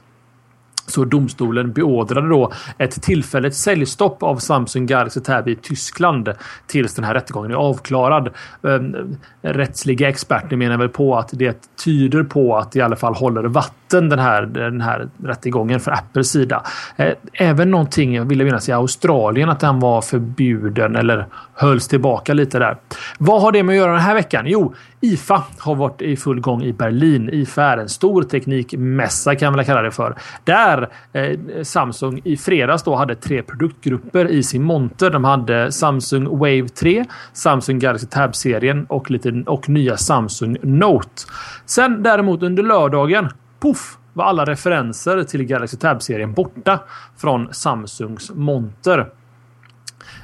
Så 0.87 1.05
domstolen 1.05 1.73
beordrade 1.73 2.29
då 2.29 2.53
ett 2.79 3.03
tillfälligt 3.03 3.55
säljstopp 3.55 4.23
av 4.23 4.37
Samsung 4.37 4.87
Galaxy 4.87 5.21
Tab 5.21 5.49
i 5.49 5.57
Tyskland 5.57 6.33
tills 6.67 6.95
den 6.95 7.05
här 7.05 7.15
rättegången 7.15 7.51
är 7.51 7.55
avklarad. 7.55 8.29
Ehm, 8.63 9.17
rättsliga 9.43 10.09
experter 10.09 10.57
menar 10.57 10.79
väl 10.79 10.89
på 10.89 11.17
att 11.17 11.31
det 11.33 11.77
tyder 11.85 12.23
på 12.23 12.57
att 12.57 12.73
det 12.73 12.79
i 12.79 12.83
alla 12.83 12.97
fall 12.97 13.15
håller 13.15 13.43
vatten 13.43 14.09
den 14.09 14.19
här, 14.19 14.43
den 14.43 14.81
här 14.81 15.09
rättegången 15.25 15.81
för 15.81 15.91
Apples 15.91 16.31
sida. 16.31 16.63
Eh, 16.97 17.13
även 17.33 17.71
någonting, 17.71 18.15
jag 18.15 18.25
vill 18.25 18.45
minnas 18.45 18.69
i 18.69 18.73
Australien, 18.73 19.49
att 19.49 19.61
den 19.61 19.81
var 19.81 20.03
förbjuden 20.03 20.97
eller 20.97 21.27
hölls 21.55 21.89
tillbaka 21.89 22.35
lite 22.35 22.59
där. 22.59 22.77
Vad 23.19 23.43
har 23.43 23.53
det 23.53 23.63
med 23.63 23.73
att 23.73 23.77
göra 23.77 23.93
den 23.93 24.01
här 24.01 24.15
veckan? 24.15 24.45
Jo, 24.47 24.75
IFA 25.01 25.45
har 25.59 25.75
varit 25.75 26.03
i 26.03 26.17
full 26.17 26.41
gång 26.41 26.63
i 26.63 26.73
Berlin. 26.73 27.31
IFA 27.33 27.63
är 27.63 27.77
en 27.77 27.89
stor 27.89 28.23
teknikmässa 28.23 29.35
kan 29.35 29.53
man 29.53 29.65
kalla 29.65 29.83
det 29.83 29.91
för. 29.91 30.17
Där 30.45 30.89
eh, 31.13 31.39
Samsung 31.63 32.21
i 32.25 32.37
fredags 32.37 32.83
då 32.83 32.95
hade 32.95 33.15
tre 33.15 33.43
produktgrupper 33.43 34.29
i 34.29 34.43
sin 34.43 34.63
monter. 34.63 35.11
De 35.11 35.25
hade 35.25 35.73
Samsung 35.73 36.39
Wave 36.39 36.69
3, 36.69 37.05
Samsung 37.33 37.79
Galaxy 37.79 38.07
Tab-serien 38.07 38.87
och, 38.89 39.11
lite, 39.11 39.43
och 39.47 39.69
nya 39.69 39.97
Samsung 39.97 40.57
Note. 40.63 41.23
Sen 41.67 42.03
däremot 42.03 42.43
under 42.43 42.63
lördagen, 42.63 43.29
poff, 43.61 43.99
var 44.13 44.25
alla 44.25 44.45
referenser 44.45 45.23
till 45.23 45.45
Galaxy 45.45 45.77
Tab-serien 45.77 46.33
borta 46.33 46.79
från 47.17 47.55
Samsungs 47.55 48.31
monter. 48.35 49.07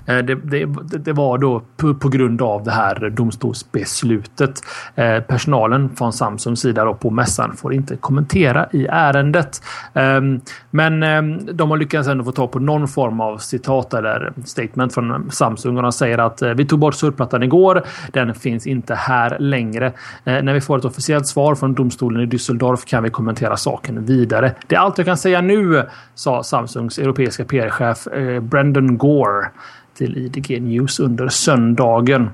Eh, 0.06 0.18
det, 0.18 0.34
det, 0.34 0.66
det, 0.98 1.12
var 1.12 1.38
då 1.38 1.62
på, 1.76 1.94
på, 1.94 2.08
grund 2.08 2.42
av 2.42 2.64
det 2.64 2.70
här 2.70 3.10
domstolsbeslutet. 3.10 4.62
Eh, 4.94 5.20
personalen 5.20 5.96
från 5.96 6.12
Samsungs 6.12 6.60
sida 6.60 6.84
då 6.84 6.94
på 6.94 7.10
mässan 7.10 7.56
får 7.56 7.74
inte 7.74 7.96
kommentera 7.96 8.66
i 8.72 8.86
ärendet. 8.86 9.62
Ehm, 9.94 10.40
men 10.70 11.02
ehm, 11.02 11.56
de 11.56 11.70
har 11.70 11.76
lyckats 11.76 12.08
ändå 12.08 12.24
få 12.24 12.32
ta 12.32 12.46
på 12.46 12.58
någon 12.58 12.88
form 12.88 13.20
av 13.20 13.38
citat 13.38 13.94
eller 13.94 14.32
statement 14.44 14.94
från 14.94 15.30
Samsung 15.30 15.76
och 15.76 15.82
de 15.82 15.92
säger 15.92 16.18
att 16.18 16.42
eh, 16.42 16.50
vi 16.50 16.64
tog 16.64 16.78
bort 16.78 16.94
surfplattan 16.94 17.42
igår. 17.42 17.82
Den 18.12 18.34
finns 18.34 18.66
inte 18.66 18.94
här 18.94 19.38
längre. 19.38 19.86
Eh, 20.24 20.42
när 20.42 20.52
vi 20.52 20.60
får 20.60 20.78
ett 20.78 20.84
officiellt 20.84 21.26
svar 21.26 21.54
från 21.54 21.74
domstolen 21.74 22.22
i 22.22 22.26
Düsseldorf 22.26 22.86
kan 22.86 23.02
vi 23.02 23.10
kommentera 23.10 23.56
saken 23.56 24.04
vidare. 24.04 24.54
Det 24.66 24.74
är 24.74 24.80
allt 24.80 24.98
jag 24.98 25.06
kan 25.06 25.16
säga 25.16 25.40
nu, 25.40 25.88
sa 26.14 26.42
Samsungs 26.42 26.98
europeiska 26.98 27.44
PR-chef 27.44 28.08
Brendan 28.40 28.98
Gore 28.98 29.46
till 29.94 30.16
IDG 30.16 30.62
News 30.62 31.00
under 31.00 31.28
söndagen. 31.28 32.31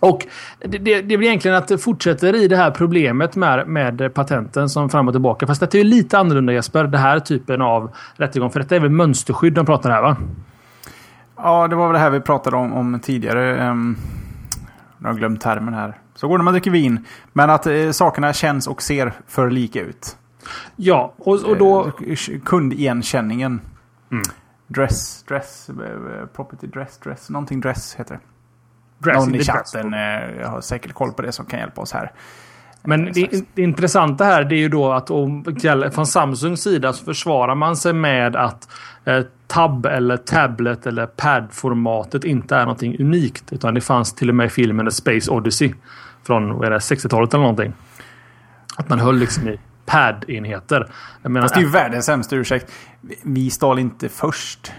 Och 0.00 0.26
det, 0.58 0.78
det, 0.78 1.02
det 1.02 1.16
blir 1.16 1.28
egentligen 1.28 1.56
att 1.56 1.68
det 1.68 1.78
fortsätter 1.78 2.34
i 2.34 2.48
det 2.48 2.56
här 2.56 2.70
problemet 2.70 3.36
med, 3.36 3.68
med 3.68 4.14
patenten 4.14 4.68
som 4.68 4.90
fram 4.90 5.08
och 5.08 5.14
tillbaka. 5.14 5.46
Fast 5.46 5.70
det 5.70 5.74
är 5.74 5.84
lite 5.84 6.18
annorlunda 6.18 6.52
Jesper. 6.52 6.84
Det 6.84 6.98
här 6.98 7.20
typen 7.20 7.62
av 7.62 7.90
rättegång. 8.14 8.50
För 8.50 8.60
detta 8.60 8.76
är 8.76 8.80
väl 8.80 8.90
mönsterskydd 8.90 9.52
de 9.52 9.66
pratar 9.66 9.90
här 9.90 10.02
va? 10.02 10.16
Ja, 11.36 11.68
det 11.68 11.76
var 11.76 11.86
väl 11.86 11.92
det 11.92 11.98
här 11.98 12.10
vi 12.10 12.20
pratade 12.20 12.56
om, 12.56 12.72
om 12.72 13.00
tidigare. 13.00 13.70
Um, 13.70 13.96
jag 14.98 15.08
har 15.08 15.14
glömt 15.14 15.40
termen 15.40 15.74
här. 15.74 15.98
Så 16.14 16.28
går 16.28 16.34
det 16.34 16.38
när 16.38 16.44
man 16.44 16.54
dricker 16.54 16.70
vin. 16.70 17.04
Men 17.32 17.50
att 17.50 17.66
eh, 17.66 17.90
sakerna 17.90 18.32
känns 18.32 18.66
och 18.66 18.82
ser 18.82 19.12
för 19.26 19.50
lika 19.50 19.80
ut. 19.80 20.16
Ja, 20.76 21.14
och, 21.18 21.44
och 21.44 21.56
då... 21.56 21.86
Eh, 21.86 22.40
kundigenkänningen. 22.44 23.60
Mm. 24.12 24.22
Dress, 24.68 25.22
dress, 25.28 25.68
eh, 25.68 26.26
property 26.26 26.66
dress, 26.66 26.98
dress. 26.98 27.30
Någonting 27.30 27.60
dress 27.60 27.94
heter 27.94 28.14
det. 28.14 28.20
Dress 28.98 29.16
Någon 29.16 29.34
i 29.34 29.44
chatten 29.44 29.94
eh, 29.94 30.50
har 30.50 30.60
säkert 30.60 30.92
koll 30.92 31.12
på 31.12 31.22
det 31.22 31.32
som 31.32 31.46
kan 31.46 31.58
hjälpa 31.60 31.80
oss 31.80 31.92
här. 31.92 32.12
Men 32.82 33.12
det, 33.12 33.44
det 33.54 33.62
intressanta 33.62 34.24
här 34.24 34.44
det 34.44 34.54
är 34.54 34.58
ju 34.58 34.68
då 34.68 34.92
att 34.92 35.10
om, 35.10 35.44
från 35.92 36.06
Samsungs 36.06 36.62
sida 36.62 36.92
så 36.92 37.04
försvarar 37.04 37.54
man 37.54 37.76
sig 37.76 37.92
med 37.92 38.36
att 38.36 38.68
eh, 39.04 39.22
tab 39.46 39.86
eller 39.86 40.16
tablet 40.16 40.86
eller 40.86 41.06
pad-formatet 41.06 42.24
inte 42.24 42.56
är 42.56 42.60
någonting 42.60 43.00
unikt. 43.00 43.52
Utan 43.52 43.74
det 43.74 43.80
fanns 43.80 44.14
till 44.14 44.28
och 44.28 44.34
med 44.34 44.46
i 44.46 44.48
filmen 44.48 44.90
Space 44.90 45.30
Odyssey. 45.30 45.74
Från 46.22 46.52
60-talet 46.52 47.34
eller 47.34 47.42
någonting. 47.42 47.72
Att 48.76 48.88
man 48.88 49.00
höll 49.00 49.16
liksom 49.18 49.48
i 49.48 49.60
pad-enheter. 49.86 50.86
Fast 51.40 51.54
det 51.54 51.60
är 51.60 51.64
ju 51.64 51.70
världens 51.70 52.06
sämsta 52.06 52.36
ursäkt. 52.36 52.72
Vi 53.22 53.50
stal 53.50 53.78
inte 53.78 54.08
först. 54.08 54.72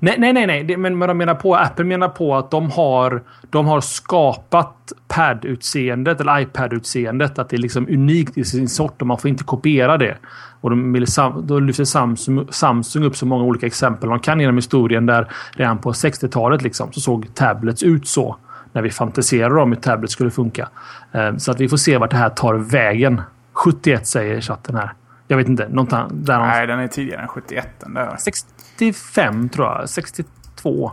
Nej, 0.00 0.16
nej, 0.18 0.32
nej. 0.32 0.46
nej. 0.46 0.64
Det, 0.64 0.76
men, 0.76 0.98
men 0.98 1.08
de 1.08 1.18
menar 1.18 1.34
på, 1.34 1.56
Apple 1.56 1.84
menar 1.84 2.08
på 2.08 2.36
att 2.36 2.50
de 2.50 2.70
har, 2.70 3.22
de 3.50 3.66
har 3.66 3.80
skapat 3.80 4.92
pad-utseendet 5.08 6.20
eller 6.20 6.40
iPad-utseendet. 6.40 7.38
Att 7.38 7.48
det 7.48 7.56
är 7.56 7.60
liksom 7.60 7.86
unikt 7.88 8.38
i 8.38 8.44
sin 8.44 8.68
sort 8.68 9.00
och 9.00 9.06
man 9.06 9.18
får 9.18 9.28
inte 9.28 9.44
kopiera 9.44 9.96
det. 9.96 10.16
Och 10.60 10.70
de 10.70 10.92
vill, 10.92 11.06
då 11.42 11.58
lyfter 11.58 11.84
Samsung, 11.84 12.46
Samsung 12.50 13.04
upp 13.04 13.16
så 13.16 13.26
många 13.26 13.44
olika 13.44 13.66
exempel 13.66 14.08
de 14.08 14.18
kan 14.18 14.40
genom 14.40 14.56
historien 14.56 15.06
där 15.06 15.28
redan 15.52 15.78
på 15.78 15.92
60-talet 15.92 16.62
liksom, 16.62 16.92
så 16.92 17.00
såg 17.00 17.34
tablets 17.34 17.82
ut 17.82 18.08
så. 18.08 18.36
När 18.72 18.82
vi 18.82 18.90
fantiserade 18.90 19.60
om 19.60 19.72
hur 19.72 19.80
tablets 19.80 20.12
skulle 20.12 20.30
funka. 20.30 20.68
Eh, 21.12 21.36
så 21.36 21.50
att 21.50 21.60
vi 21.60 21.68
får 21.68 21.76
se 21.76 21.98
vart 21.98 22.10
det 22.10 22.16
här 22.16 22.28
tar 22.28 22.54
vägen. 22.54 23.20
71 23.56 24.06
säger 24.06 24.40
chatten 24.40 24.74
här. 24.74 24.92
Jag 25.28 25.36
vet 25.36 25.48
inte. 25.48 25.68
Någonstans, 25.68 26.12
där 26.14 26.38
Nej, 26.38 26.66
den 26.66 26.78
är 26.78 26.88
tidigare 26.88 27.22
än 27.22 27.28
71. 27.28 27.68
Den 27.80 27.94
där. 27.94 28.16
65 28.18 29.48
tror 29.48 29.66
jag. 29.66 29.88
62. 29.88 30.92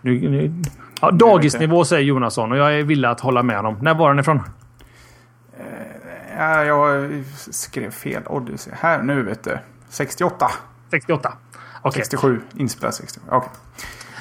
Nu, 0.00 0.28
nu. 0.28 0.62
Ja, 1.00 1.10
dagisnivå 1.10 1.84
säger 1.84 2.02
Jonasson 2.02 2.52
och 2.52 2.58
jag 2.58 2.78
är 2.78 2.82
villig 2.82 3.08
att 3.08 3.20
hålla 3.20 3.42
med 3.42 3.56
honom. 3.56 3.78
När 3.82 3.94
var 3.94 4.08
den 4.08 4.18
ifrån? 4.18 4.42
Eh, 5.58 5.64
ja, 6.38 6.64
jag 6.64 7.10
skrev 7.34 7.90
fel. 7.90 8.22
Odyssey. 8.26 8.72
Här, 8.76 9.02
nu 9.02 9.22
vet 9.22 9.44
du. 9.44 9.58
68. 9.88 10.50
68. 10.90 11.32
Okay. 11.82 12.02
67. 12.02 12.40
Inspelad 12.56 12.94
67. 12.94 13.26
Okej. 13.30 13.38
Okay. 13.38 13.50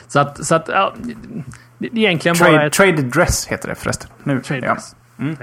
Så 0.08 0.20
att... 0.20 0.46
Så 0.46 0.56
att 0.56 0.68
ja, 0.68 0.94
det 1.78 1.88
är 1.88 1.98
egentligen 1.98 2.36
trade, 2.36 2.52
bara... 2.52 2.66
Ett... 2.66 2.74
Trade 2.74 3.02
dress 3.02 3.48
heter 3.48 3.70
det 3.70 3.76
förresten. 3.76 4.10
Nu. 4.24 4.42
Trade 4.42 4.66
ja. 4.66 4.74
dress. 4.74 4.96
Mm. 5.20 5.36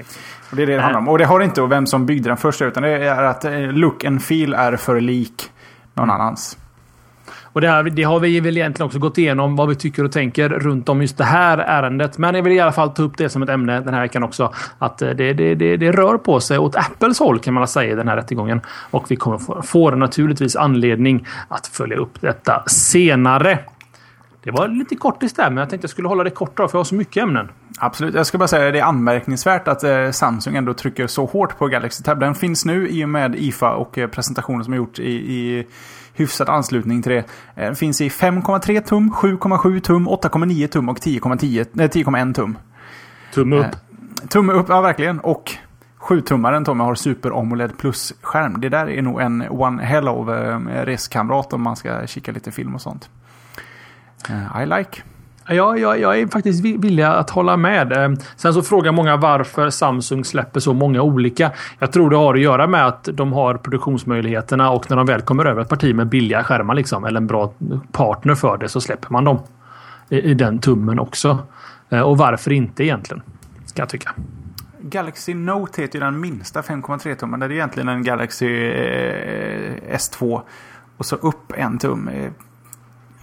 Och 0.51 0.57
det 0.57 0.63
är 0.63 0.67
det 0.67 0.77
det 0.77 0.83
handlar 0.83 1.01
om. 1.01 1.09
Och 1.09 1.19
det 1.19 1.25
har 1.25 1.41
inte 1.41 1.63
vem 1.63 1.87
som 1.87 2.07
byggde 2.07 2.29
den 2.29 2.37
första 2.37 2.65
utan 2.65 2.83
det 2.83 2.89
är 2.89 3.23
att 3.23 3.45
eh, 3.45 3.53
look 3.53 4.05
and 4.05 4.23
feel 4.23 4.55
är 4.55 4.77
för 4.77 5.01
lik 5.01 5.51
någon 5.95 6.11
annans. 6.11 6.57
Och 7.53 7.61
det, 7.61 7.69
här, 7.69 7.83
det 7.83 8.03
har 8.03 8.21
vi 8.21 8.41
väl 8.41 8.57
egentligen 8.57 8.87
också 8.87 8.99
gått 8.99 9.19
igenom 9.19 9.57
vad 9.57 9.69
vi 9.69 9.75
tycker 9.75 10.05
och 10.05 10.13
tänker 10.13 10.49
runt 10.49 10.89
om 10.89 11.01
just 11.01 11.19
det 11.19 11.25
här 11.25 11.59
ärendet. 11.59 12.19
Men 12.19 12.35
jag 12.35 12.43
vill 12.43 12.53
i 12.53 12.61
alla 12.61 12.73
fall 12.73 12.91
ta 12.91 13.03
upp 13.03 13.17
det 13.17 13.29
som 13.29 13.43
ett 13.43 13.49
ämne 13.49 13.81
den 13.81 13.95
här 13.95 14.01
veckan 14.01 14.23
också. 14.23 14.53
Att 14.79 15.03
eh, 15.03 15.11
det, 15.11 15.33
det, 15.33 15.77
det, 15.77 15.93
rör 15.93 16.19
på 16.19 16.41
sig 16.41 16.59
åt 16.59 16.77
Apples 16.77 17.19
håll 17.19 17.39
kan 17.39 17.55
man 17.55 17.69
säga 17.69 17.93
i 17.93 17.97
den 17.97 18.09
här 18.09 18.17
rättegången. 18.17 18.61
Och 18.91 19.11
vi 19.11 19.17
kommer 19.17 19.39
få, 19.39 19.63
få 19.63 19.91
naturligtvis 19.91 20.57
anledning 20.57 21.27
att 21.49 21.67
följa 21.67 21.97
upp 21.97 22.21
detta 22.21 22.63
senare. 22.67 23.59
Det 24.43 24.51
var 24.51 24.69
lite 24.69 24.97
kortis 24.97 25.33
där, 25.33 25.51
men 25.51 25.57
jag 25.57 25.71
tänkte 25.71 25.85
jag 25.85 25.91
skulle 25.91 26.09
hålla 26.09 26.25
det 26.25 26.31
kort 26.31 26.57
då, 26.57 26.69
för 26.69 26.77
jag 26.77 26.81
har 26.81 26.85
så 26.85 26.95
mycket 26.95 27.23
ämnen. 27.23 27.49
Absolut. 27.79 28.15
Jag 28.15 28.27
ska 28.27 28.39
bara 28.39 28.49
säga 28.49 28.67
att 28.67 28.73
det 28.73 28.79
är 28.79 28.85
anmärkningsvärt 28.85 29.69
att 29.69 29.85
eh, 29.85 30.11
Samsung 30.11 30.57
ändå 30.57 30.75
trycker 30.75 31.07
så 31.07 31.27
hårt 31.27 31.59
på 31.59 31.67
Galaxy 31.67 32.03
Tab. 32.03 32.21
Den 32.21 32.35
finns 32.35 32.65
nu 32.65 32.89
i 32.89 33.05
och 33.05 33.09
med 33.09 33.35
IFA 33.35 33.75
och 33.75 33.99
eh, 33.99 34.09
presentationen 34.09 34.65
som 34.65 34.73
har 34.73 34.79
gjort 34.79 34.99
i, 34.99 35.11
i 35.11 35.67
hyfsad 36.15 36.49
anslutning 36.49 37.03
till 37.03 37.13
det. 37.13 37.25
Den 37.55 37.65
eh, 37.65 37.73
finns 37.73 38.01
i 38.01 38.09
5,3 38.09 38.81
tum, 38.81 39.11
7,7 39.11 39.81
tum, 39.81 40.09
8,9 40.09 40.67
tum 40.67 40.89
och 40.89 40.99
10,1 40.99 42.35
tum. 42.35 42.59
Tumme 43.35 43.57
upp. 43.57 43.77
tumme 44.29 44.53
upp, 44.53 44.67
ja 44.69 44.81
verkligen. 44.81 45.21
Och 45.21 45.53
7-tummaren 45.99 46.65
Tommy 46.65 46.85
har 46.85 46.95
Super 46.95 47.41
AMOLED 47.41 47.79
Plus-skärm. 47.79 48.61
Det 48.61 48.69
där 48.69 48.91
är 48.91 49.03
nog 49.03 49.21
en 49.21 49.47
one 49.51 49.83
hell 49.83 50.09
of 50.09 50.29
reskamrat 50.85 51.53
om 51.53 51.63
man 51.63 51.77
ska 51.77 52.07
kika 52.07 52.33
lite 52.33 52.51
film 52.51 52.75
och 52.75 52.81
sånt. 52.81 53.11
I 54.63 54.67
like. 54.67 55.03
Ja, 55.53 55.77
jag, 55.77 56.01
jag 56.01 56.21
är 56.21 56.27
faktiskt 56.27 56.65
villig 56.65 57.03
att 57.03 57.31
hålla 57.31 57.57
med. 57.57 57.93
Ehm, 57.93 58.17
sen 58.37 58.55
så 58.55 58.63
frågar 58.63 58.93
många 58.93 59.17
varför 59.17 59.71
Samsung 59.71 60.25
släpper 60.25 60.61
så 60.61 60.75
många 60.75 61.03
olika. 61.03 61.51
Jag 61.79 61.93
tror 61.93 62.11
det 62.11 62.17
har 62.17 62.35
att 62.35 62.41
göra 62.41 62.67
med 62.67 62.87
att 62.87 63.09
de 63.13 63.33
har 63.33 63.55
produktionsmöjligheterna 63.55 64.71
och 64.71 64.91
när 64.91 64.97
de 64.97 65.07
väl 65.07 65.21
kommer 65.21 65.45
över 65.45 65.63
ett 65.63 65.69
parti 65.69 65.95
med 65.95 66.09
billiga 66.09 66.45
skärmar 66.45 66.75
liksom, 66.75 67.05
eller 67.05 67.21
en 67.21 67.27
bra 67.27 67.53
partner 67.93 68.35
för 68.35 68.59
det 68.59 68.69
så 68.69 68.81
släpper 68.81 69.11
man 69.11 69.25
dem 69.25 69.39
i, 70.09 70.21
i 70.21 70.35
den 70.35 70.59
tummen 70.59 70.99
också. 70.99 71.39
Ehm, 71.91 72.03
och 72.03 72.19
varför 72.19 72.53
inte 72.53 72.85
egentligen? 72.85 73.23
Ska 73.67 73.83
jag 73.83 73.89
tycka. 73.89 74.11
Galaxy 74.81 75.35
Note 75.35 75.83
heter 75.83 75.99
ju 75.99 76.05
den 76.05 76.21
minsta 76.21 76.61
5,3 76.61 77.15
tummen. 77.15 77.41
Det 77.41 77.47
är 77.47 77.53
egentligen 77.53 77.89
en 77.89 78.03
Galaxy 78.03 78.47
eh, 78.47 79.97
S2 79.97 80.41
och 80.97 81.07
så 81.07 81.17
upp 81.17 81.53
en 81.57 81.79
tum. 81.79 82.11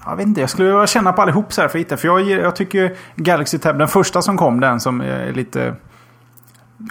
Jag 0.10 0.16
vet 0.16 0.28
inte, 0.28 0.42
jag 0.42 0.50
skulle 0.50 0.68
vilja 0.70 0.88
känna 0.88 1.14
på 1.14 1.22
allihop 1.22 1.54
så 1.54 1.62
här 1.62 1.68
för 1.68 1.80
att 1.80 1.86
hitta. 1.86 1.98
För 1.98 2.08
jag, 2.08 2.22
jag 2.22 2.56
tycker 2.56 2.96
Galaxy 3.16 3.58
Tab, 3.58 3.78
den 3.78 3.88
första 3.88 4.22
som 4.22 4.38
kom, 4.38 4.60
den 4.60 4.80
som 4.80 5.02
är 5.02 5.34
lite... 5.34 5.76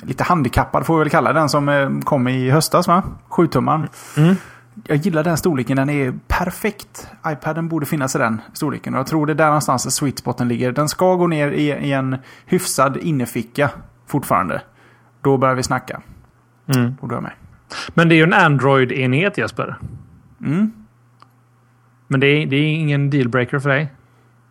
Lite 0.02 0.24
handikappad 0.24 0.87
får 0.87 0.94
vi 0.94 0.98
väl 0.98 1.11
kalla 1.11 1.33
den 1.33 1.48
som 1.48 1.68
eh, 1.68 1.90
kom 2.05 2.29
i 2.29 2.50
höstas 2.50 2.88
va? 2.88 3.02
7 3.29 3.46
tumman. 3.46 3.88
Mm. 4.16 4.37
Jag 4.85 4.96
gillar 4.96 5.24
den 5.24 5.37
storleken, 5.37 5.76
den 5.76 5.90
är 5.90 6.14
perfekt. 6.29 7.09
iPaden 7.26 7.68
borde 7.68 7.87
finnas 7.87 8.16
i 8.16 8.18
den 8.18 8.40
storleken. 8.52 8.94
Och 8.94 9.00
jag 9.00 9.07
tror 9.07 9.26
det 9.26 9.33
är 9.33 9.35
där 9.35 9.46
någonstans 9.46 9.96
sweet 9.96 10.18
spoten 10.18 10.48
ligger. 10.48 10.72
Den 10.72 10.88
ska 10.88 11.14
gå 11.14 11.26
ner 11.26 11.50
i, 11.50 11.66
i 11.66 11.92
en 11.92 12.16
hyfsad 12.46 12.96
inneficka 12.96 13.70
fortfarande. 14.07 14.62
Då 15.20 15.37
börjar 15.37 15.55
vi 15.55 15.62
snacka. 15.62 16.00
Mm. 16.74 16.96
Och 17.00 17.09
då 17.09 17.16
är 17.16 17.20
med. 17.20 17.33
Men 17.88 18.09
det 18.09 18.14
är 18.14 18.16
ju 18.16 18.22
en 18.22 18.35
Android-enhet 18.35 19.38
Jesper. 19.38 19.76
Mm. 20.40 20.86
Men 22.08 22.20
det 22.20 22.26
är, 22.26 22.46
det 22.46 22.56
är 22.56 22.74
ingen 22.74 23.10
dealbreaker 23.10 23.58
för 23.58 23.68
dig? 23.68 23.88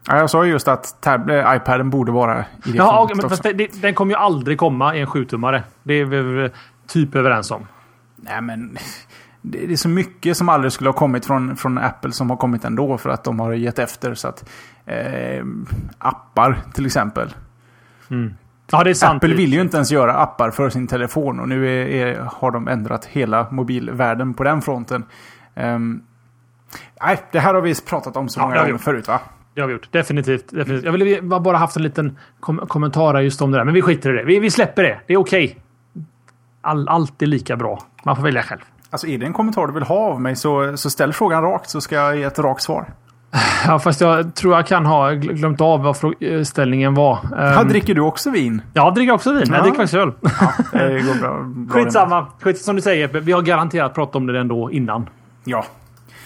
Ja, 0.08 0.18
jag 0.18 0.30
sa 0.30 0.46
just 0.46 0.68
att 0.68 1.02
tab 1.02 1.30
äh, 1.30 1.56
iPaden 1.56 1.90
borde 1.90 2.12
vara 2.12 2.46
i 2.66 2.72
det 2.72 2.78
Ja, 2.78 3.10
men 3.16 3.30
fast 3.30 3.44
det, 3.44 3.82
den 3.82 3.94
kommer 3.94 4.14
ju 4.14 4.18
aldrig 4.18 4.58
komma 4.58 4.96
i 4.96 5.00
en 5.00 5.08
7-tummare. 5.08 5.64
Det 5.84 5.94
är 5.94 6.06
vi 6.06 6.50
typ 6.88 7.16
överens 7.16 7.52
om. 7.52 7.68
Nej, 8.16 8.42
men 8.42 8.78
det 9.42 9.74
är 9.74 9.76
så 9.76 9.90
mycket 9.90 10.38
som 10.38 10.50
aldrig 10.50 10.72
skulle 10.72 10.90
ha 10.90 10.94
kommit 10.96 11.26
från, 11.26 11.56
från 11.56 11.78
Apple 11.78 12.12
som 12.12 12.30
har 12.30 12.38
kommit 12.38 12.66
ändå 12.66 12.98
för 12.98 13.10
att 13.10 13.24
de 13.24 13.40
har 13.40 13.54
gett 13.54 13.80
efter. 13.80 14.14
Så 14.14 14.28
att, 14.28 14.50
eh, 14.86 15.46
appar 15.98 16.58
till 16.74 16.86
exempel. 16.86 17.34
Mm. 18.10 18.34
Ja, 18.72 18.84
det 18.84 18.90
är 18.90 18.94
sant. 18.94 19.24
Apple 19.24 19.36
vill 19.36 19.54
ju 19.54 19.62
inte 19.62 19.78
ens 19.78 19.92
göra 19.92 20.14
appar 20.14 20.52
för 20.52 20.70
sin 20.70 20.88
telefon 20.88 21.40
och 21.40 21.50
nu 21.50 21.68
är, 21.68 21.88
är, 21.88 22.20
har 22.20 22.52
de 22.52 22.68
ändrat 22.68 23.06
hela 23.06 23.48
mobilvärlden 23.52 24.34
på 24.34 24.44
den 24.44 24.62
fronten. 24.62 25.04
Um, 25.56 26.04
Nej, 27.02 27.22
det 27.32 27.40
här 27.40 27.54
har 27.54 27.62
vi 27.62 27.76
pratat 27.76 28.18
om 28.18 28.30
så 28.30 28.40
många 28.40 28.64
gånger 28.64 28.78
förut 28.78 29.08
va? 29.08 29.20
Det 29.56 29.62
har 29.62 29.68
vi 29.68 29.74
gjort. 29.74 29.88
Definitivt. 29.92 30.50
definitivt. 30.50 30.86
Jag 30.86 30.92
ville 30.92 31.22
bara 31.22 31.58
haft 31.58 31.76
en 31.76 31.84
liten 31.84 32.18
kom 32.40 32.58
kommentar 32.68 33.20
just 33.20 33.42
om 33.42 33.52
det 33.52 33.58
där. 33.58 33.66
Men 33.66 33.74
vi 33.74 33.82
skiter 33.82 34.14
i 34.14 34.18
det. 34.18 34.24
Vi, 34.24 34.40
vi 34.40 34.52
släpper 34.52 34.84
det. 34.84 35.00
Det 35.08 35.14
är 35.14 35.18
okej. 35.18 35.46
Okay. 35.46 35.56
All, 36.62 36.90
allt 36.90 37.22
är 37.22 37.26
lika 37.26 37.56
bra. 37.56 37.80
Man 38.04 38.16
får 38.16 38.24
välja 38.24 38.44
själv. 38.44 38.60
Alltså 38.90 39.08
är 39.08 39.18
det 39.18 39.26
en 39.26 39.34
kommentar 39.34 39.68
du 39.68 39.74
vill 39.74 39.84
ha 39.84 39.96
av 39.96 40.22
mig 40.22 40.36
så, 40.36 40.78
så 40.78 40.90
ställ 40.90 41.14
frågan 41.14 41.44
rakt 41.44 41.70
så 41.70 41.82
ska 41.82 41.96
jag 41.96 42.18
ge 42.18 42.24
ett 42.24 42.40
rakt 42.40 42.62
svar. 42.62 42.86
Ja, 43.68 43.80
fast 43.80 44.02
jag 44.02 44.36
tror 44.36 44.56
jag 44.56 44.68
kan 44.68 44.86
ha 44.86 45.12
glömt 45.12 45.62
av 45.62 45.84
vad 45.84 45.98
frågeställningen 45.98 46.94
var. 46.94 47.20
Ja, 47.32 47.62
um, 47.62 47.68
dricker 47.68 47.96
du 47.96 48.02
också 48.02 48.30
vin? 48.30 48.62
Ja, 48.74 48.86
jag 48.86 48.96
dricker 48.96 49.14
också 49.14 49.34
vin. 49.34 49.44
Ja. 49.48 49.56
Jag 49.56 49.64
dricker 49.64 49.78
faktiskt 49.78 49.94
öl. 49.94 50.12
Ja, 50.22 50.54
det 50.72 51.02
går 51.02 51.20
bra. 51.22 51.44
bra 51.44 51.84
Skitsamma. 51.84 52.28
Skit, 52.42 52.58
som 52.58 52.76
du 52.76 52.82
säger, 52.82 53.08
vi 53.08 53.32
har 53.32 53.42
garanterat 53.42 53.96
pratat 53.96 54.16
om 54.16 54.28
det 54.28 54.40
ändå 54.40 54.72
innan. 54.72 55.10
Ja. 55.44 55.66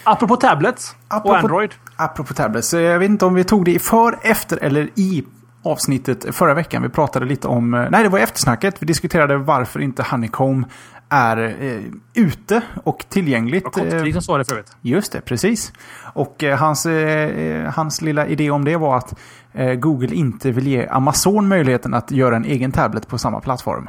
Apropå 0.04 0.36
tablets 0.36 0.96
apropå, 1.08 1.28
och 1.28 1.38
Android. 1.38 1.70
Apropå 1.96 2.34
tablets. 2.34 2.74
Jag 2.74 2.98
vet 2.98 3.10
inte 3.10 3.24
om 3.24 3.34
vi 3.34 3.44
tog 3.44 3.64
det 3.64 3.72
i 3.72 3.78
för, 3.78 4.18
efter 4.22 4.56
eller 4.56 4.90
i 4.94 5.24
avsnittet 5.62 6.34
förra 6.34 6.54
veckan. 6.54 6.82
Vi 6.82 6.88
pratade 6.88 7.26
lite 7.26 7.48
om... 7.48 7.70
Nej, 7.90 8.02
det 8.02 8.08
var 8.08 8.18
eftersnacket. 8.18 8.74
Vi 8.78 8.86
diskuterade 8.86 9.36
varför 9.36 9.80
inte 9.80 10.02
Honeycomb 10.02 10.66
är 11.08 11.36
eh, 11.60 11.82
ute 12.14 12.62
och 12.84 13.04
tillgängligt. 13.08 13.66
Och 13.66 13.72
Kottvik 13.72 14.12
som 14.12 14.22
sa 14.22 14.38
det 14.38 14.44
förut. 14.44 14.76
Just 14.80 15.12
det, 15.12 15.20
precis. 15.20 15.72
Och 16.12 16.44
eh, 16.44 16.58
hans, 16.58 16.86
eh, 16.86 17.70
hans 17.70 18.02
lilla 18.02 18.26
idé 18.26 18.50
om 18.50 18.64
det 18.64 18.76
var 18.76 18.96
att 18.96 19.14
eh, 19.52 19.74
Google 19.74 20.14
inte 20.14 20.50
vill 20.50 20.66
ge 20.66 20.86
Amazon 20.86 21.48
möjligheten 21.48 21.94
att 21.94 22.10
göra 22.10 22.36
en 22.36 22.44
egen 22.44 22.72
tablet 22.72 23.08
på 23.08 23.18
samma 23.18 23.40
plattform. 23.40 23.88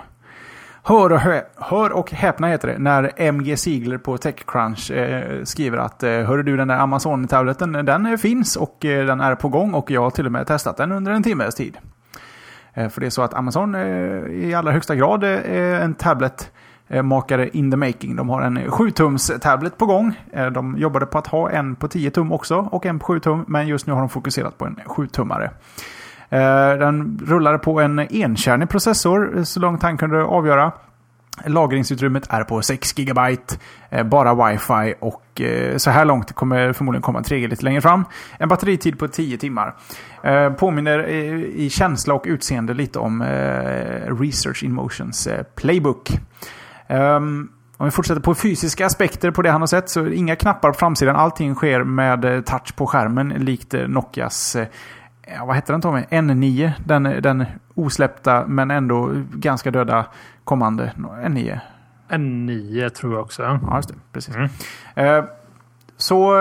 Hör 0.84 1.12
och, 1.12 1.20
hö, 1.20 1.42
hör 1.56 1.92
och 1.92 2.12
häpna 2.12 2.48
heter 2.48 2.68
det 2.68 2.78
när 2.78 3.12
MG 3.16 3.58
Sigler 3.58 3.98
på 3.98 4.18
Techcrunch 4.18 4.92
eh, 4.92 5.44
skriver 5.44 5.78
att 5.78 6.04
eh, 6.04 6.10
Hör 6.10 6.38
du 6.38 6.58
den 6.58 6.68
där 6.68 6.78
Amazon-tableten, 6.78 7.86
den 7.86 8.18
finns 8.18 8.56
och 8.56 8.86
eh, 8.86 9.06
den 9.06 9.22
är 9.22 9.36
på 9.36 9.50
gång 9.50 9.74
och 9.74 9.92
jag 9.92 10.02
har 10.02 10.10
till 10.10 10.26
och 10.26 10.32
med 10.32 10.48
testat 10.48 10.78
den 10.78 10.92
under 10.92 11.12
en 11.12 11.24
timmes 11.24 11.56
tid. 11.56 11.78
Eh, 12.74 12.90
för 12.90 13.02
det 13.02 13.08
är 13.08 13.10
så 13.10 13.22
att 13.22 13.34
Amazon 13.34 13.76
eh, 13.76 13.82
i 14.32 14.54
allra 14.58 14.72
högsta 14.72 14.96
grad 14.96 15.24
eh, 15.24 15.30
är 15.30 15.80
en 15.80 15.94
tablet 15.94 16.52
eh, 16.88 17.04
makare 17.04 17.50
in 17.50 17.72
the 17.72 17.78
making. 17.78 18.16
De 18.16 18.30
har 18.30 18.42
en 18.42 18.58
7-tums 18.58 19.40
tablet 19.40 19.78
på 19.78 19.86
gång. 19.86 20.20
De 20.54 20.78
jobbade 20.78 21.06
på 21.06 21.18
att 21.18 21.28
ha 21.28 21.50
en 21.50 21.76
på 21.76 21.88
10 21.88 22.12
tum 22.12 22.32
också 22.32 22.56
och 22.72 22.86
en 22.86 23.00
på 23.00 23.06
7 23.06 23.20
tum. 23.20 23.46
Men 23.48 23.68
just 23.68 23.88
nu 23.88 23.94
har 23.94 24.00
de 24.00 24.10
fokuserat 24.10 24.58
på 24.58 24.66
en 24.66 24.76
7-tummare. 24.86 25.50
Eh, 26.32 26.78
den 26.80 27.20
rullade 27.26 27.58
på 27.58 27.80
en 27.80 28.00
enkärnig 28.00 28.70
processor 28.70 29.44
så 29.44 29.60
långt 29.60 29.84
han 29.84 29.98
kunde 29.98 30.24
avgöra. 30.24 30.72
Lagringsutrymmet 31.46 32.28
är 32.30 32.44
på 32.44 32.62
6 32.62 32.94
GB, 32.94 33.38
eh, 33.90 34.04
bara 34.04 34.50
wifi 34.50 34.94
och 35.00 35.42
eh, 35.42 35.78
så 35.78 35.90
här 35.90 36.06
långt 36.06 36.34
kommer 36.34 36.74
förmodligen 36.74 37.02
komma 37.02 37.22
3G 37.22 37.48
lite 37.48 37.66
längre 37.66 37.82
fram. 37.82 38.06
En 38.38 38.50
batteritid 38.50 39.00
på 39.00 39.08
10 39.08 39.38
timmar. 39.38 39.76
Påminner 40.58 41.08
i 41.56 41.70
känsla 41.70 42.14
och 42.14 42.24
utseende 42.26 42.74
lite 42.74 43.00
om 43.00 43.24
Research 44.20 44.64
in 44.64 44.74
Motions 44.74 45.28
Playbook. 45.56 46.12
Ehm, 46.88 47.50
om 47.78 47.86
vi 47.86 47.92
fortsätter 47.92 48.22
på 48.22 48.36
fysiska 48.36 48.86
aspekter 48.86 49.32
på 49.32 49.42
det 49.42 49.50
han 49.52 49.62
har 49.62 49.68
sett 49.68 49.90
så 49.90 50.08
inga 50.08 50.36
knappar 50.36 50.72
på 50.72 50.78
framsidan. 50.78 51.16
Allting 51.16 51.56
sker 51.56 51.84
med 51.84 52.46
touch 52.46 52.76
på 52.76 52.88
skärmen 52.88 53.30
likt 53.30 53.74
Nokias 53.88 54.58
ja, 55.36 55.46
vad 55.46 55.56
hette 55.56 55.74
den 55.74 55.82
Tommy? 55.82 56.02
N9. 56.02 56.72
Den, 56.86 57.04
den 57.04 57.46
osläppta 57.76 58.46
men 58.48 58.72
ändå 58.72 59.12
ganska 59.34 59.72
döda 59.72 60.06
kommande 60.44 60.94
N9. 60.98 61.60
N9 62.10 62.90
tror 62.90 63.14
jag 63.14 63.22
också. 63.22 63.44
Ja, 63.44 63.76
just 63.76 63.90
det. 63.90 63.96
Precis. 64.12 64.36
Mm. 64.36 64.50
Eh, 64.96 65.24
så, 65.98 66.34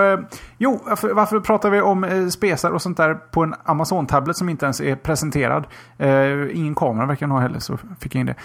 jo, 0.57 0.81
varför, 0.85 1.39
pratar 1.39 1.69
vi 1.69 1.81
om 1.81 2.03
eh, 2.03 2.27
spesar 2.27 2.71
och 2.71 2.81
sånt 2.81 2.97
där 2.97 3.13
på 3.13 3.43
en 3.43 3.55
Amazon-tablet 3.63 4.37
som 4.37 4.49
inte 4.49 4.65
ens 4.65 4.81
är 4.81 4.95
presenterad? 4.95 5.67
Eh, 5.97 6.57
ingen 6.57 6.75
kamera 6.75 7.05
verkar 7.05 7.27
den 7.27 7.31
ha 7.31 7.39
heller, 7.39 7.59
så 7.59 7.77
fick 7.99 8.15
jag 8.15 8.19
in 8.19 8.25
det. 8.25 8.35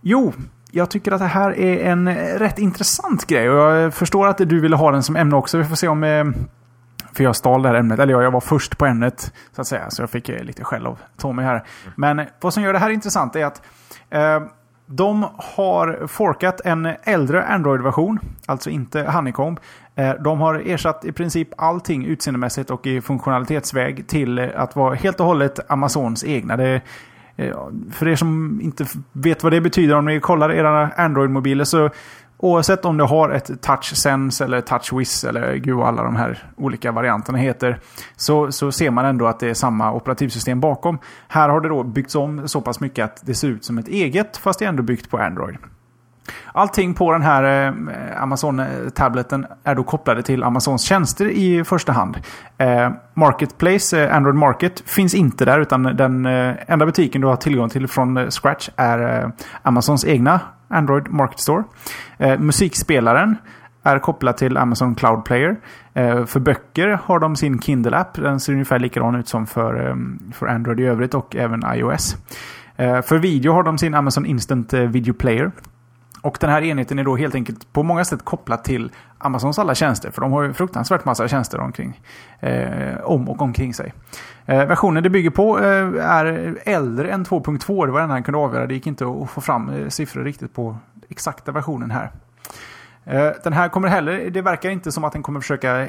Jo, 0.00 0.32
jag 0.70 0.90
tycker 0.90 1.12
att 1.12 1.20
det 1.20 1.26
här 1.26 1.58
är 1.58 1.90
en 1.90 2.14
rätt 2.16 2.58
intressant 2.58 3.26
grej 3.26 3.50
och 3.50 3.56
jag 3.56 3.94
förstår 3.94 4.26
att 4.26 4.38
du 4.38 4.60
ville 4.60 4.76
ha 4.76 4.92
den 4.92 5.02
som 5.02 5.16
ämne 5.16 5.36
också. 5.36 5.58
Vi 5.58 5.64
får 5.64 5.76
se 5.76 5.88
om 5.88 6.04
för 7.16 7.24
jag 7.24 7.36
stal 7.36 7.62
det 7.62 7.68
här 7.68 7.74
ämnet. 7.74 7.98
Eller 7.98 8.22
jag 8.22 8.30
var 8.30 8.40
först 8.40 8.78
på 8.78 8.86
ämnet. 8.86 9.32
Så 9.52 9.60
att 9.60 9.66
säga. 9.66 9.90
Så 9.90 10.02
jag 10.02 10.10
fick 10.10 10.28
lite 10.28 10.64
skäll 10.64 10.86
av 10.86 10.98
Tommy 11.16 11.42
här. 11.42 11.64
Men 11.94 12.26
vad 12.40 12.54
som 12.54 12.62
gör 12.62 12.72
det 12.72 12.78
här 12.78 12.90
intressant 12.90 13.36
är 13.36 13.44
att 13.44 13.62
eh, 14.10 14.40
de 14.86 15.26
har 15.36 16.06
forkat 16.06 16.60
en 16.64 16.88
äldre 17.02 17.44
Android-version. 17.44 18.18
Alltså 18.46 18.70
inte 18.70 19.02
Honeycomb. 19.02 19.60
Eh, 19.94 20.14
de 20.14 20.40
har 20.40 20.54
ersatt 20.54 21.04
i 21.04 21.12
princip 21.12 21.48
allting 21.56 22.04
utseendemässigt 22.04 22.70
och 22.70 22.86
i 22.86 23.00
funktionalitetsväg 23.00 24.08
till 24.08 24.38
att 24.38 24.76
vara 24.76 24.94
helt 24.94 25.20
och 25.20 25.26
hållet 25.26 25.70
Amazons 25.70 26.24
egna. 26.24 26.56
Det, 26.56 26.80
eh, 27.36 27.56
för 27.92 28.08
er 28.08 28.16
som 28.16 28.60
inte 28.62 28.86
vet 29.12 29.42
vad 29.42 29.52
det 29.52 29.60
betyder, 29.60 29.94
om 29.94 30.04
ni 30.04 30.20
kollar 30.20 30.52
era 30.52 30.90
Android-mobiler 30.96 31.64
så 31.64 31.90
Oavsett 32.38 32.84
om 32.84 32.96
du 32.96 33.04
har 33.04 33.30
ett 33.30 33.62
Touch 33.62 33.96
Sense 33.96 34.44
eller 34.44 34.60
touch 34.60 34.92
wiz 34.92 35.24
eller 35.24 35.54
gud 35.54 35.76
vad 35.76 35.88
alla 35.88 36.02
de 36.02 36.16
här 36.16 36.50
olika 36.56 36.92
varianterna 36.92 37.38
heter. 37.38 37.78
Så, 38.16 38.52
så 38.52 38.72
ser 38.72 38.90
man 38.90 39.04
ändå 39.04 39.26
att 39.26 39.40
det 39.40 39.50
är 39.50 39.54
samma 39.54 39.92
operativsystem 39.92 40.60
bakom. 40.60 40.98
Här 41.28 41.48
har 41.48 41.60
det 41.60 41.68
då 41.68 41.82
byggts 41.82 42.14
om 42.14 42.48
så 42.48 42.60
pass 42.60 42.80
mycket 42.80 43.04
att 43.04 43.20
det 43.26 43.34
ser 43.34 43.48
ut 43.48 43.64
som 43.64 43.78
ett 43.78 43.88
eget 43.88 44.36
fast 44.36 44.58
det 44.58 44.64
är 44.64 44.68
ändå 44.68 44.82
byggt 44.82 45.10
på 45.10 45.18
Android. 45.18 45.56
Allting 46.52 46.94
på 46.94 47.12
den 47.12 47.22
här 47.22 47.66
eh, 47.66 48.22
Amazon-tableten 48.22 49.46
är 49.64 49.74
då 49.74 49.82
kopplade 49.82 50.22
till 50.22 50.42
Amazons 50.42 50.82
tjänster 50.82 51.26
i 51.30 51.64
första 51.64 51.92
hand. 51.92 52.18
Eh, 52.58 52.90
Marketplace, 53.14 54.04
eh, 54.04 54.16
Android 54.16 54.36
Market, 54.36 54.82
finns 54.86 55.14
inte 55.14 55.44
där 55.44 55.60
utan 55.60 55.82
den 55.82 56.26
enda 56.26 56.86
butiken 56.86 57.20
du 57.20 57.26
har 57.26 57.36
tillgång 57.36 57.68
till 57.68 57.88
från 57.88 58.30
Scratch 58.30 58.68
är 58.76 59.32
Amazons 59.62 60.04
egna 60.04 60.40
Android 60.68 61.08
Market 61.08 61.40
Store. 61.40 61.64
Eh, 62.18 62.38
musikspelaren 62.38 63.36
är 63.82 63.98
kopplad 63.98 64.36
till 64.36 64.56
Amazon 64.56 64.94
Cloud 64.94 65.24
Player. 65.24 65.56
Eh, 65.94 66.24
för 66.24 66.40
böcker 66.40 66.88
har 66.88 67.18
de 67.18 67.36
sin 67.36 67.58
Kindle-app. 67.60 68.22
Den 68.22 68.40
ser 68.40 68.52
ungefär 68.52 68.78
likadan 68.78 69.14
ut 69.14 69.28
som 69.28 69.46
för, 69.46 69.90
ehm, 69.90 70.32
för 70.32 70.46
Android 70.46 70.80
i 70.80 70.84
övrigt 70.84 71.14
och 71.14 71.36
även 71.36 71.62
iOS. 71.74 72.16
Eh, 72.76 73.02
för 73.02 73.18
video 73.18 73.52
har 73.52 73.62
de 73.62 73.78
sin 73.78 73.94
Amazon 73.94 74.26
Instant 74.26 74.72
Video 74.72 75.14
Player. 75.14 75.52
Och 76.26 76.36
den 76.40 76.50
här 76.50 76.62
enheten 76.62 76.98
är 76.98 77.04
då 77.04 77.16
helt 77.16 77.34
enkelt 77.34 77.72
på 77.72 77.82
många 77.82 78.04
sätt 78.04 78.24
kopplad 78.24 78.64
till 78.64 78.90
Amazons 79.18 79.58
alla 79.58 79.74
tjänster. 79.74 80.10
För 80.10 80.20
de 80.20 80.32
har 80.32 80.42
ju 80.42 80.52
fruktansvärt 80.52 81.04
massa 81.04 81.28
tjänster 81.28 81.60
omkring, 81.60 82.00
eh, 82.40 83.00
om 83.04 83.28
och 83.28 83.42
omkring 83.42 83.74
sig. 83.74 83.92
Eh, 84.46 84.66
versionen 84.66 85.02
det 85.02 85.10
bygger 85.10 85.30
på 85.30 85.58
eh, 85.58 86.06
är 86.06 86.56
äldre 86.64 87.10
än 87.10 87.24
2.2. 87.24 87.86
Det 87.86 87.92
var 87.92 88.00
den 88.00 88.10
han 88.10 88.22
kunde 88.22 88.38
avgöra. 88.38 88.66
Det 88.66 88.74
gick 88.74 88.86
inte 88.86 89.06
att 89.06 89.30
få 89.30 89.40
fram 89.40 89.70
eh, 89.70 89.88
siffror 89.88 90.24
riktigt 90.24 90.54
på 90.54 90.76
exakta 91.08 91.52
versionen 91.52 91.90
här. 91.90 92.10
Eh, 93.08 93.30
den 93.44 93.52
här 93.52 93.68
kommer 93.68 93.88
heller, 93.88 94.30
det 94.30 94.42
verkar 94.42 94.70
inte 94.70 94.92
som 94.92 95.04
att 95.04 95.12
den 95.12 95.22
kommer 95.22 95.40
försöka 95.40 95.80
eh, 95.80 95.88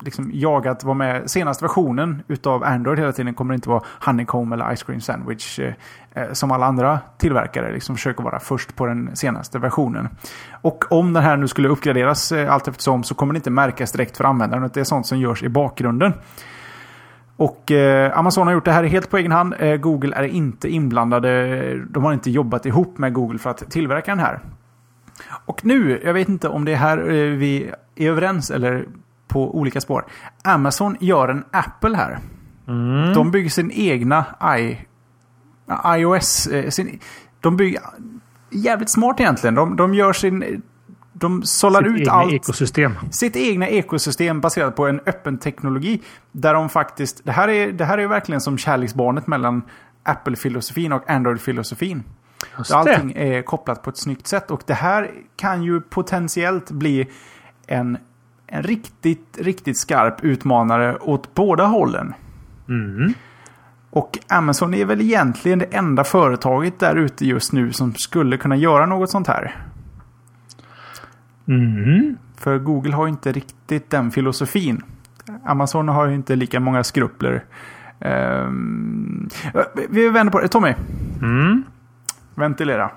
liksom, 0.00 0.30
jaga 0.34 0.70
att 0.70 0.84
vara 0.84 0.94
med. 0.94 1.30
Senaste 1.30 1.64
versionen 1.64 2.22
utav 2.28 2.64
Android 2.64 2.98
hela 2.98 3.12
tiden 3.12 3.34
kommer 3.34 3.54
inte 3.54 3.68
vara 3.68 3.82
Honeycomb 4.04 4.52
eller 4.52 4.76
Ice 4.76 4.82
Cream 4.82 5.00
Sandwich. 5.00 5.58
Eh, 5.58 5.74
eh 6.14 6.32
som 6.32 6.50
alla 6.50 6.66
andra 6.66 7.00
tillverkare 7.18 7.72
liksom 7.72 7.96
försöker 7.96 8.22
vara 8.22 8.40
först 8.40 8.76
på 8.76 8.86
den 8.86 9.16
senaste 9.16 9.58
versionen. 9.58 10.08
Och 10.62 10.84
om 10.92 11.12
den 11.12 11.22
här 11.22 11.36
nu 11.36 11.48
skulle 11.48 11.68
uppgraderas 11.68 12.32
eh, 12.32 12.52
allt 12.52 12.68
eftersom 12.68 13.02
så 13.02 13.14
kommer 13.14 13.34
det 13.34 13.36
inte 13.36 13.50
märkas 13.50 13.92
direkt 13.92 14.16
för 14.16 14.24
användaren. 14.24 14.70
Det 14.74 14.80
är 14.80 14.84
sånt 14.84 15.06
som 15.06 15.18
görs 15.18 15.42
i 15.42 15.48
bakgrunden. 15.48 16.12
Och 17.36 17.70
eh, 17.70 18.18
Amazon 18.18 18.46
har 18.46 18.54
gjort 18.54 18.64
det 18.64 18.72
här 18.72 18.84
helt 18.84 19.10
på 19.10 19.16
egen 19.16 19.32
hand. 19.32 19.54
Eh, 19.58 19.76
Google 19.76 20.16
är 20.16 20.22
inte 20.22 20.68
inblandade. 20.68 21.84
De 21.84 22.04
har 22.04 22.12
inte 22.12 22.30
jobbat 22.30 22.66
ihop 22.66 22.98
med 22.98 23.12
Google 23.12 23.38
för 23.38 23.50
att 23.50 23.70
tillverka 23.70 24.10
den 24.10 24.20
här. 24.20 24.40
Och 25.46 25.64
nu, 25.64 26.00
jag 26.04 26.14
vet 26.14 26.28
inte 26.28 26.48
om 26.48 26.64
det 26.64 26.72
är 26.72 26.76
här 26.76 26.98
eh, 26.98 27.30
vi 27.30 27.72
är 27.96 28.10
överens 28.10 28.50
eller 28.50 28.86
på 29.28 29.58
olika 29.58 29.80
spår. 29.80 30.04
Amazon 30.44 30.96
gör 31.00 31.28
en 31.28 31.44
Apple 31.50 31.96
här. 31.96 32.18
Mm. 32.68 33.12
De 33.12 33.30
bygger 33.30 33.50
sin 33.50 33.70
egna 33.70 34.24
I, 34.58 34.78
iOS. 35.86 36.46
Eh, 36.46 36.70
sin, 36.70 37.00
de 37.40 37.56
bygger 37.56 37.80
jävligt 38.50 38.90
smart 38.90 39.20
egentligen. 39.20 39.54
De, 39.54 39.76
de 39.76 39.94
gör 39.94 40.12
sin... 40.12 40.62
De 41.18 41.42
sållar 41.42 41.82
sitt 41.82 42.00
ut 42.00 42.08
allt. 42.08 42.32
Ekosystem. 42.32 42.98
Sitt 43.10 43.36
egna 43.36 43.68
ekosystem 43.68 44.40
baserat 44.40 44.76
på 44.76 44.86
en 44.86 45.00
öppen 45.06 45.38
teknologi. 45.38 46.02
Där 46.32 46.54
de 46.54 46.68
faktiskt... 46.68 47.24
Det 47.24 47.32
här 47.32 47.48
är, 47.48 47.72
det 47.72 47.84
här 47.84 47.98
är 47.98 48.06
verkligen 48.06 48.40
som 48.40 48.58
kärleksbarnet 48.58 49.26
mellan 49.26 49.62
Apple-filosofin 50.02 50.92
och 50.92 51.10
Android-filosofin. 51.10 52.02
Allting 52.72 53.12
är 53.16 53.42
kopplat 53.42 53.82
på 53.82 53.90
ett 53.90 53.96
snyggt 53.96 54.26
sätt. 54.26 54.50
Och 54.50 54.62
det 54.66 54.74
här 54.74 55.10
kan 55.36 55.62
ju 55.62 55.80
potentiellt 55.80 56.70
bli 56.70 57.08
en, 57.66 57.98
en 58.46 58.62
riktigt, 58.62 59.38
riktigt 59.40 59.78
skarp 59.78 60.24
utmanare 60.24 60.98
åt 60.98 61.34
båda 61.34 61.64
hållen. 61.64 62.14
Mm. 62.68 63.12
Och 63.90 64.18
Amazon 64.28 64.74
är 64.74 64.84
väl 64.84 65.00
egentligen 65.00 65.58
det 65.58 65.74
enda 65.76 66.04
företaget 66.04 66.78
där 66.78 66.96
ute 66.96 67.26
just 67.26 67.52
nu 67.52 67.72
som 67.72 67.94
skulle 67.94 68.36
kunna 68.36 68.56
göra 68.56 68.86
något 68.86 69.10
sånt 69.10 69.26
här. 69.26 69.65
Mm. 71.48 72.16
För 72.36 72.58
Google 72.58 72.94
har 72.94 73.08
inte 73.08 73.32
riktigt 73.32 73.90
den 73.90 74.10
filosofin. 74.10 74.82
Amazon 75.44 75.88
har 75.88 76.06
ju 76.06 76.14
inte 76.14 76.36
lika 76.36 76.60
många 76.60 76.84
skrupler. 76.84 77.44
Um, 78.00 79.28
vi 79.88 80.08
vänder 80.08 80.32
på 80.32 80.40
det. 80.40 80.48
Tommy. 80.48 80.74
Mm. 81.22 81.64
Ventilera. 82.34 82.90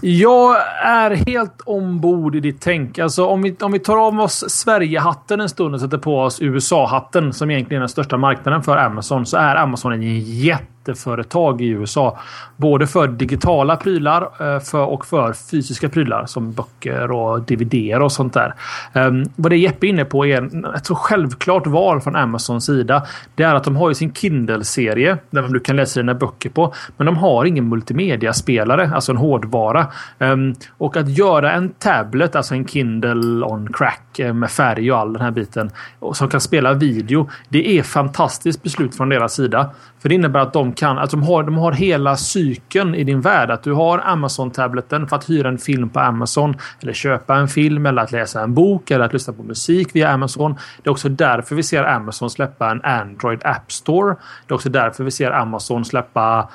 Jag 0.00 0.56
är 0.82 1.10
helt 1.10 1.60
ombord 1.60 2.34
i 2.34 2.40
ditt 2.40 2.60
tänk. 2.60 2.98
Alltså, 2.98 3.26
om, 3.26 3.42
vi, 3.42 3.56
om 3.60 3.72
vi 3.72 3.78
tar 3.78 4.06
av 4.06 4.20
oss 4.20 4.50
Sverige-hatten 4.50 5.40
en 5.40 5.48
stund 5.48 5.74
och 5.74 5.80
sätter 5.80 5.98
på 5.98 6.20
oss 6.20 6.42
USA-hatten 6.42 7.32
som 7.32 7.50
egentligen 7.50 7.78
är 7.78 7.82
den 7.82 7.88
största 7.88 8.16
marknaden 8.16 8.62
för 8.62 8.76
Amazon 8.76 9.26
så 9.26 9.36
är 9.36 9.56
Amazon 9.56 9.92
en 9.92 10.20
jätte 10.20 10.73
jätteföretag 10.88 11.60
i 11.60 11.68
USA. 11.68 12.18
Både 12.56 12.86
för 12.86 13.08
digitala 13.08 13.76
prylar 13.76 14.22
eh, 14.22 14.60
för, 14.60 14.84
och 14.84 15.06
för 15.06 15.32
fysiska 15.32 15.88
prylar 15.88 16.26
som 16.26 16.52
böcker 16.52 17.10
och 17.10 17.42
DVD 17.42 18.02
och 18.02 18.12
sånt 18.12 18.34
där. 18.34 18.54
Ehm, 18.92 19.24
vad 19.36 19.52
det 19.52 19.56
Jeppe 19.56 19.86
är 19.86 19.88
inne 19.88 20.04
på 20.04 20.26
är 20.26 20.74
ett 20.76 20.86
så 20.86 20.94
självklart 20.94 21.66
val 21.66 22.00
från 22.00 22.16
Amazons 22.16 22.66
sida. 22.66 23.06
Det 23.34 23.42
är 23.42 23.54
att 23.54 23.64
de 23.64 23.76
har 23.76 23.88
ju 23.88 23.94
sin 23.94 24.12
Kindle-serie 24.12 25.18
där 25.30 25.42
du 25.42 25.60
kan 25.60 25.76
läsa 25.76 26.00
dina 26.00 26.14
böcker 26.14 26.50
på. 26.50 26.74
Men 26.96 27.06
de 27.06 27.16
har 27.16 27.44
ingen 27.44 27.68
multimediaspelare, 27.68 28.90
alltså 28.94 29.12
en 29.12 29.18
hårdvara. 29.18 29.86
Ehm, 30.18 30.54
och 30.78 30.96
att 30.96 31.08
göra 31.08 31.52
en 31.52 31.68
tablet, 31.68 32.36
alltså 32.36 32.54
en 32.54 32.66
Kindle 32.66 33.44
on 33.44 33.72
crack 33.72 34.18
eh, 34.18 34.34
med 34.34 34.50
färg 34.50 34.92
och 34.92 34.98
all 34.98 35.12
den 35.12 35.22
här 35.22 35.30
biten 35.30 35.70
som 36.12 36.28
kan 36.28 36.40
spela 36.40 36.72
video. 36.72 37.28
Det 37.48 37.78
är 37.78 37.82
fantastiskt 37.82 38.62
beslut 38.62 38.96
från 38.96 39.08
deras 39.08 39.34
sida. 39.34 39.70
För 40.04 40.08
det 40.08 40.14
innebär 40.14 40.40
att 40.40 40.52
de 40.52 40.73
kan, 40.74 40.98
att 40.98 41.10
de 41.10 41.22
har, 41.22 41.42
de 41.42 41.58
har 41.58 41.72
hela 41.72 42.16
cykeln 42.16 42.94
i 42.94 43.04
din 43.04 43.20
värld. 43.20 43.50
Att 43.50 43.62
du 43.62 43.72
har 43.72 43.98
Amazon-tableten 43.98 45.08
för 45.08 45.16
att 45.16 45.30
hyra 45.30 45.48
en 45.48 45.58
film 45.58 45.88
på 45.88 46.00
Amazon. 46.00 46.56
Eller 46.82 46.92
köpa 46.92 47.36
en 47.36 47.48
film 47.48 47.86
eller 47.86 48.02
att 48.02 48.12
läsa 48.12 48.42
en 48.42 48.54
bok 48.54 48.90
eller 48.90 49.04
att 49.04 49.12
lyssna 49.12 49.32
på 49.32 49.42
musik 49.42 49.88
via 49.92 50.10
Amazon. 50.10 50.54
Det 50.82 50.88
är 50.88 50.92
också 50.92 51.08
därför 51.08 51.54
vi 51.54 51.62
ser 51.62 51.84
Amazon 51.84 52.30
släppa 52.30 52.70
en 52.70 52.82
Android 52.84 53.40
App 53.44 53.72
Store. 53.72 54.16
Det 54.46 54.52
är 54.52 54.54
också 54.54 54.68
därför 54.68 55.04
vi 55.04 55.10
ser 55.10 55.30
Amazon 55.30 55.84
släppa 55.84 56.48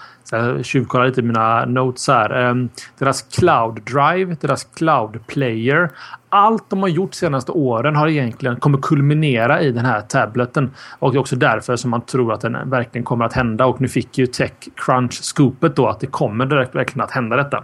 tjuvkollar 0.63 1.05
lite 1.05 1.21
mina 1.21 1.65
notes 1.65 2.07
här. 2.07 2.29
Ehm, 2.29 2.69
deras 2.97 3.21
Cloud 3.21 3.81
Drive, 3.83 4.37
deras 4.41 4.63
Cloud 4.63 5.27
Player. 5.27 5.89
Allt 6.29 6.69
de 6.69 6.81
har 6.81 6.89
gjort 6.89 7.13
senaste 7.13 7.51
åren 7.51 7.95
har 7.95 8.07
egentligen 8.07 8.55
kommer 8.55 8.77
kulminera 8.77 9.61
i 9.61 9.71
den 9.71 9.85
här 9.85 10.01
tableten. 10.01 10.71
Och 10.99 11.11
det 11.11 11.17
är 11.17 11.19
också 11.19 11.35
därför 11.35 11.75
som 11.75 11.91
man 11.91 12.01
tror 12.01 12.33
att 12.33 12.41
den 12.41 12.69
verkligen 12.69 13.05
kommer 13.05 13.25
att 13.25 13.33
hända. 13.33 13.65
Och 13.65 13.81
nu 13.81 13.87
fick 13.87 14.17
ju 14.17 14.25
Techcrunch-scoopet 14.25 15.75
då 15.75 15.87
att 15.87 15.99
det 15.99 16.07
kommer 16.07 16.45
direkt 16.45 16.75
verkligen 16.75 17.03
att 17.03 17.11
hända 17.11 17.35
detta. 17.35 17.63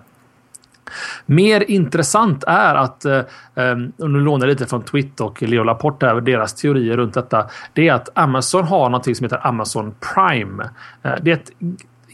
Mer 1.26 1.72
intressant 1.72 2.43
är 2.47 2.76
att, 2.76 3.05
eh, 3.05 3.22
ehm, 3.55 3.91
och 3.97 4.09
nu 4.09 4.20
lånar 4.20 4.47
jag 4.47 4.51
lite 4.51 4.66
från 4.66 4.84
Twitter 4.84 5.26
och 5.26 5.41
Leo 5.41 5.63
Laporte 5.63 6.07
över 6.07 6.22
deras 6.22 6.53
teorier 6.53 6.97
runt 6.97 7.13
detta. 7.13 7.49
Det 7.74 7.88
är 7.88 7.93
att 7.93 8.09
Amazon 8.13 8.63
har 8.63 8.89
något 8.89 9.18
som 9.18 9.24
heter 9.24 9.47
Amazon 9.47 9.95
Prime. 10.13 10.63
Eh, 11.03 11.13
det 11.22 11.32
är 11.32 11.36
ett 11.36 11.51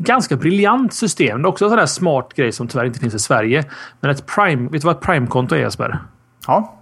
ganska 0.03 0.35
briljant 0.35 0.93
system. 0.93 1.41
Det 1.41 1.45
är 1.45 1.49
också 1.49 1.65
en 1.65 1.71
sån 1.71 1.77
där 1.77 1.85
smart 1.85 2.33
grej 2.35 2.51
som 2.51 2.67
tyvärr 2.67 2.85
inte 2.85 2.99
finns 2.99 3.13
i 3.13 3.19
Sverige. 3.19 3.65
Men 3.99 4.11
ett 4.11 4.25
Prime, 4.25 4.69
vet 4.69 4.81
du 4.81 4.85
vad 4.85 4.95
ett 4.95 5.01
Prime-konto 5.01 5.55
är 5.55 5.59
Jesper? 5.59 5.99
Ja. 6.47 6.77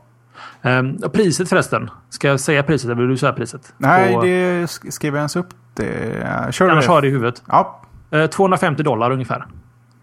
Um, 0.61 0.97
priset 1.13 1.49
förresten. 1.49 1.89
Ska 2.09 2.27
jag 2.27 2.39
säga 2.39 2.63
priset 2.63 2.85
eller 2.85 3.01
vill 3.01 3.09
du 3.09 3.17
säga 3.17 3.33
priset? 3.33 3.73
Nej, 3.77 4.13
På... 4.13 4.21
det 4.21 4.67
skrev 4.67 5.13
jag 5.13 5.19
ens 5.19 5.35
upp. 5.35 5.49
Det... 5.73 6.53
Kör 6.53 6.69
Annars 6.69 6.87
har 6.87 7.01
det 7.01 7.07
i 7.07 7.11
huvudet. 7.11 7.43
Ja. 7.47 7.81
Uh, 8.15 8.27
250 8.27 8.83
dollar 8.83 9.11
ungefär. 9.11 9.45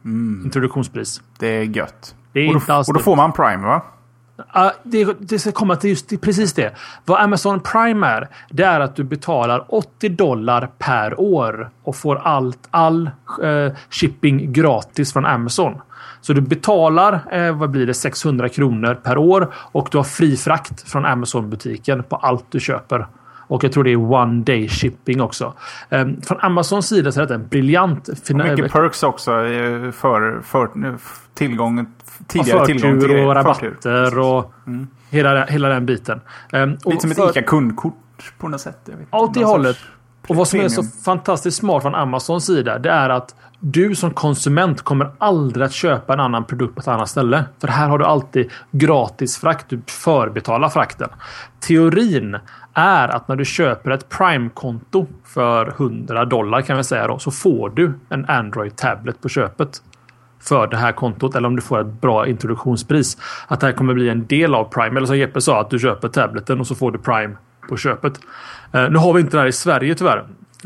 Mm. 0.04 0.44
Introduktionspris. 0.44 1.22
Det 1.38 1.46
är 1.46 1.62
gött. 1.62 2.14
Det 2.32 2.40
är 2.40 2.56
och, 2.56 2.62
då, 2.66 2.74
och 2.74 2.94
då 2.94 3.00
får 3.00 3.16
man 3.16 3.32
Prime 3.32 3.66
va? 3.66 3.82
Uh, 4.57 4.70
det, 4.82 5.16
det 5.20 5.39
ska 5.39 5.53
komma 5.53 5.76
till 5.76 5.91
just 5.91 6.20
precis 6.20 6.53
det. 6.53 6.74
Vad 7.05 7.20
Amazon 7.20 7.61
Prime 7.61 8.07
är, 8.07 8.28
det 8.51 8.62
är 8.62 8.80
att 8.80 8.97
du 8.97 9.05
betalar 9.05 9.64
80 9.68 10.09
dollar 10.09 10.70
per 10.78 11.20
år 11.20 11.70
och 11.82 11.97
får 11.97 12.16
allt, 12.16 12.68
all 12.70 13.11
uh, 13.43 13.72
shipping 13.91 14.53
gratis 14.53 15.12
från 15.12 15.26
Amazon. 15.26 15.80
Så 16.20 16.32
du 16.32 16.41
betalar, 16.41 17.20
eh, 17.30 17.57
vad 17.57 17.70
blir 17.70 17.87
det, 17.87 17.95
600 17.95 18.49
kronor 18.49 18.95
per 18.95 19.18
år 19.18 19.55
och 19.55 19.89
du 19.91 19.97
har 19.97 20.05
fri 20.05 20.37
frakt 20.37 20.91
från 20.91 21.07
Amazon-butiken 21.07 22.03
på 22.03 22.16
allt 22.16 22.45
du 22.51 22.61
köper. 22.61 23.07
Och 23.49 23.64
jag 23.64 23.72
tror 23.72 23.84
det 23.84 23.90
är 23.90 24.12
one 24.12 24.42
day 24.42 24.68
shipping 24.68 25.20
också. 25.20 25.55
Um, 25.88 26.20
från 26.22 26.40
Amazons 26.40 26.88
sida 26.88 27.12
så 27.12 27.20
är 27.20 27.26
det 27.26 27.34
en 27.34 27.49
briljant... 27.49 28.09
mycket 28.28 28.72
perks 28.72 29.03
också 29.03 29.30
för, 29.92 30.40
för 30.42 30.68
tillgång, 31.34 31.86
tidigare 32.26 32.61
och 32.61 32.66
tillgång 32.66 33.01
till 33.01 33.11
och 33.11 33.34
rabatter 33.34 34.18
och 34.18 34.53
mm. 34.66 34.86
hela, 35.11 35.44
hela 35.44 35.68
den 35.68 35.86
biten. 35.86 36.20
Um, 36.53 36.78
Lite 36.84 37.01
som 37.01 37.11
ett 37.11 37.36
ICA-kundkort 37.36 38.32
på 38.38 38.49
något 38.49 38.61
sätt. 38.61 38.88
Ja, 39.11 39.18
åt 39.18 39.34
det 39.34 39.44
hållet. 39.44 39.76
Och 40.28 40.36
vad 40.36 40.49
som 40.49 40.61
är 40.61 40.68
så 40.68 40.82
fantastiskt 40.82 41.57
smart 41.57 41.82
från 41.82 41.94
Amazons 41.94 42.47
sida 42.47 42.78
det 42.78 42.90
är 42.90 43.11
att 43.11 43.34
du 43.61 43.94
som 43.94 44.11
konsument 44.11 44.82
kommer 44.82 45.11
aldrig 45.18 45.66
att 45.66 45.72
köpa 45.72 46.12
en 46.12 46.20
annan 46.20 46.44
produkt 46.44 46.74
på 46.74 46.80
ett 46.80 46.88
annat 46.88 47.09
ställe. 47.09 47.44
För 47.61 47.68
här 47.68 47.88
har 47.88 47.99
du 47.99 48.05
alltid 48.05 48.51
gratis 48.70 49.36
frakt. 49.36 49.68
Du 49.68 49.82
förbetalar 49.86 50.68
frakten. 50.68 51.09
Teorin 51.61 52.36
är 52.77 53.09
att 53.09 53.29
när 53.29 53.37
du 53.37 53.45
köper 53.45 53.91
ett 53.91 54.09
Prime-konto 54.09 55.07
för 55.24 55.68
100 55.68 56.24
dollar 56.24 56.61
kan 56.61 56.77
vi 56.77 56.85
säga 56.85 57.07
då, 57.07 57.18
så 57.18 57.31
får 57.31 57.70
du 57.70 57.93
en 58.09 58.24
Android 58.29 58.77
Tablet 58.77 59.20
på 59.20 59.29
köpet 59.29 59.83
för 60.41 60.66
det 60.66 60.77
här 60.77 60.93
kontot 60.93 61.35
eller 61.35 61.49
om 61.49 61.57
du 61.57 61.62
får 61.62 61.81
ett 61.81 62.01
bra 62.01 62.27
introduktionspris. 62.27 63.18
Att 63.49 63.61
det 63.61 63.66
här 63.66 63.74
kommer 63.74 63.95
bli 63.95 64.09
en 64.09 64.27
del 64.27 64.55
av 64.55 64.64
Prime. 64.64 64.97
Eller 64.97 65.07
som 65.07 65.18
Jeppe 65.18 65.41
sa, 65.41 65.61
att 65.61 65.70
du 65.70 65.79
köper 65.79 66.09
tableten 66.09 66.61
och 66.61 66.66
så 66.66 66.74
får 66.74 66.93
du 66.93 66.99
Prime 66.99 67.37
på 67.68 67.77
köpet. 67.77 68.20
Eh, 68.72 68.91
nu 68.91 68.99
har 68.99 69.12
vi 69.12 69.20
inte 69.20 69.37
det 69.37 69.41
här 69.41 69.49
i 69.49 69.53
Sverige 69.53 69.95
tyvärr. 69.95 70.24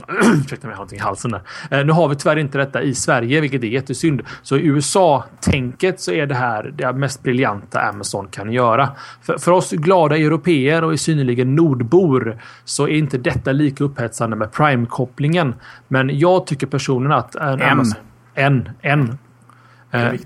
Ursäkta 0.45 0.67
mig, 0.67 0.73
jag 0.73 0.77
har 0.77 0.77
någonting 0.77 0.99
i 0.99 1.03
halsen 1.03 1.31
där. 1.31 1.79
Uh, 1.79 1.87
nu 1.87 1.93
har 1.93 2.09
vi 2.09 2.17
tyvärr 2.17 2.37
inte 2.37 2.59
detta 2.59 2.83
i 2.83 2.95
Sverige, 2.95 3.41
vilket 3.41 3.63
är 3.63 3.67
jättesynd. 3.67 4.23
Så 4.43 4.57
i 4.57 4.67
USA-tänket 4.67 6.01
så 6.01 6.13
är 6.13 6.27
det 6.27 6.35
här 6.35 6.73
det 6.77 6.93
mest 6.93 7.23
briljanta 7.23 7.81
Amazon 7.81 8.29
kan 8.29 8.53
göra. 8.53 8.89
För, 9.23 9.39
för 9.39 9.53
oss 9.53 9.71
glada 9.71 10.17
europeer 10.17 10.85
och 10.85 10.95
i 10.95 10.99
synnerligen 10.99 11.55
nordbor 11.55 12.39
så 12.65 12.85
är 12.85 12.99
inte 12.99 13.19
detta 13.19 13.53
lika 13.53 13.85
upphetsande 13.85 14.37
med 14.37 14.53
Prime-kopplingen. 14.53 15.55
Men 15.89 16.19
jag 16.19 16.47
tycker 16.47 16.67
personligen 16.67 17.19
att... 17.19 17.35
En. 17.35 17.63
Amazon, 17.63 18.01
en. 18.35 18.69
En. 18.81 19.19
Men, 19.91 20.19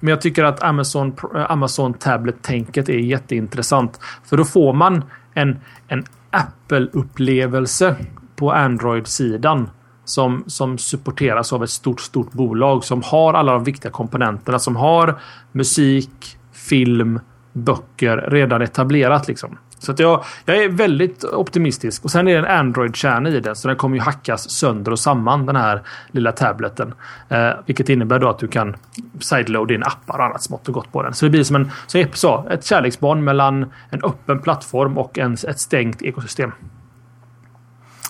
men 0.00 0.10
jag 0.10 0.20
tycker 0.20 0.44
att 0.44 0.62
Amazon, 0.62 1.16
Amazon 1.48 1.94
Tablet-tänket 1.94 2.88
är 2.88 2.98
jätteintressant. 2.98 4.00
För 4.24 4.36
då 4.36 4.44
får 4.44 4.72
man 4.72 5.04
en, 5.34 5.58
en 5.88 6.04
Apple-upplevelse 6.30 7.96
på 8.36 8.52
Android-sidan. 8.52 9.70
Som, 10.04 10.44
som 10.46 10.78
supporteras 10.78 11.52
av 11.52 11.64
ett 11.64 11.70
stort, 11.70 12.00
stort 12.00 12.32
bolag 12.32 12.84
som 12.84 13.02
har 13.02 13.34
alla 13.34 13.52
de 13.52 13.64
viktiga 13.64 13.90
komponenterna. 13.90 14.58
Som 14.58 14.76
har 14.76 15.18
musik, 15.52 16.38
film, 16.52 17.20
böcker 17.52 18.16
redan 18.30 18.62
etablerat. 18.62 19.28
Liksom. 19.28 19.58
Så 19.78 19.92
att 19.92 19.98
jag, 19.98 20.24
jag 20.44 20.56
är 20.56 20.68
väldigt 20.68 21.24
optimistisk. 21.24 22.04
Och 22.04 22.10
sen 22.10 22.28
är 22.28 22.32
det 22.32 22.48
en 22.48 22.58
Android-kärna 22.58 23.28
i 23.28 23.40
den. 23.40 23.56
Så 23.56 23.68
den 23.68 23.76
kommer 23.76 23.96
ju 23.96 24.02
hackas 24.02 24.50
sönder 24.50 24.92
och 24.92 24.98
samman 24.98 25.46
den 25.46 25.56
här 25.56 25.82
lilla 26.10 26.32
tableten. 26.32 26.94
Eh, 27.28 27.50
vilket 27.66 27.88
innebär 27.88 28.18
då 28.18 28.28
att 28.28 28.38
du 28.38 28.48
kan 28.48 28.76
sideload 29.20 29.70
in 29.70 29.82
appar 29.82 30.18
och 30.18 30.24
annat 30.24 30.42
smått 30.42 30.68
och 30.68 30.74
gott 30.74 30.92
på 30.92 31.02
den. 31.02 31.14
Så 31.14 31.26
det 31.26 31.30
blir 31.30 31.44
som 31.44 31.56
en, 31.56 31.70
som 31.86 32.04
sa, 32.12 32.46
ett 32.50 32.64
kärleksbarn 32.64 33.24
mellan 33.24 33.72
en 33.90 34.04
öppen 34.04 34.38
plattform 34.38 34.98
och 34.98 35.18
en, 35.18 35.32
ett 35.32 35.60
stängt 35.60 36.02
ekosystem. 36.02 36.52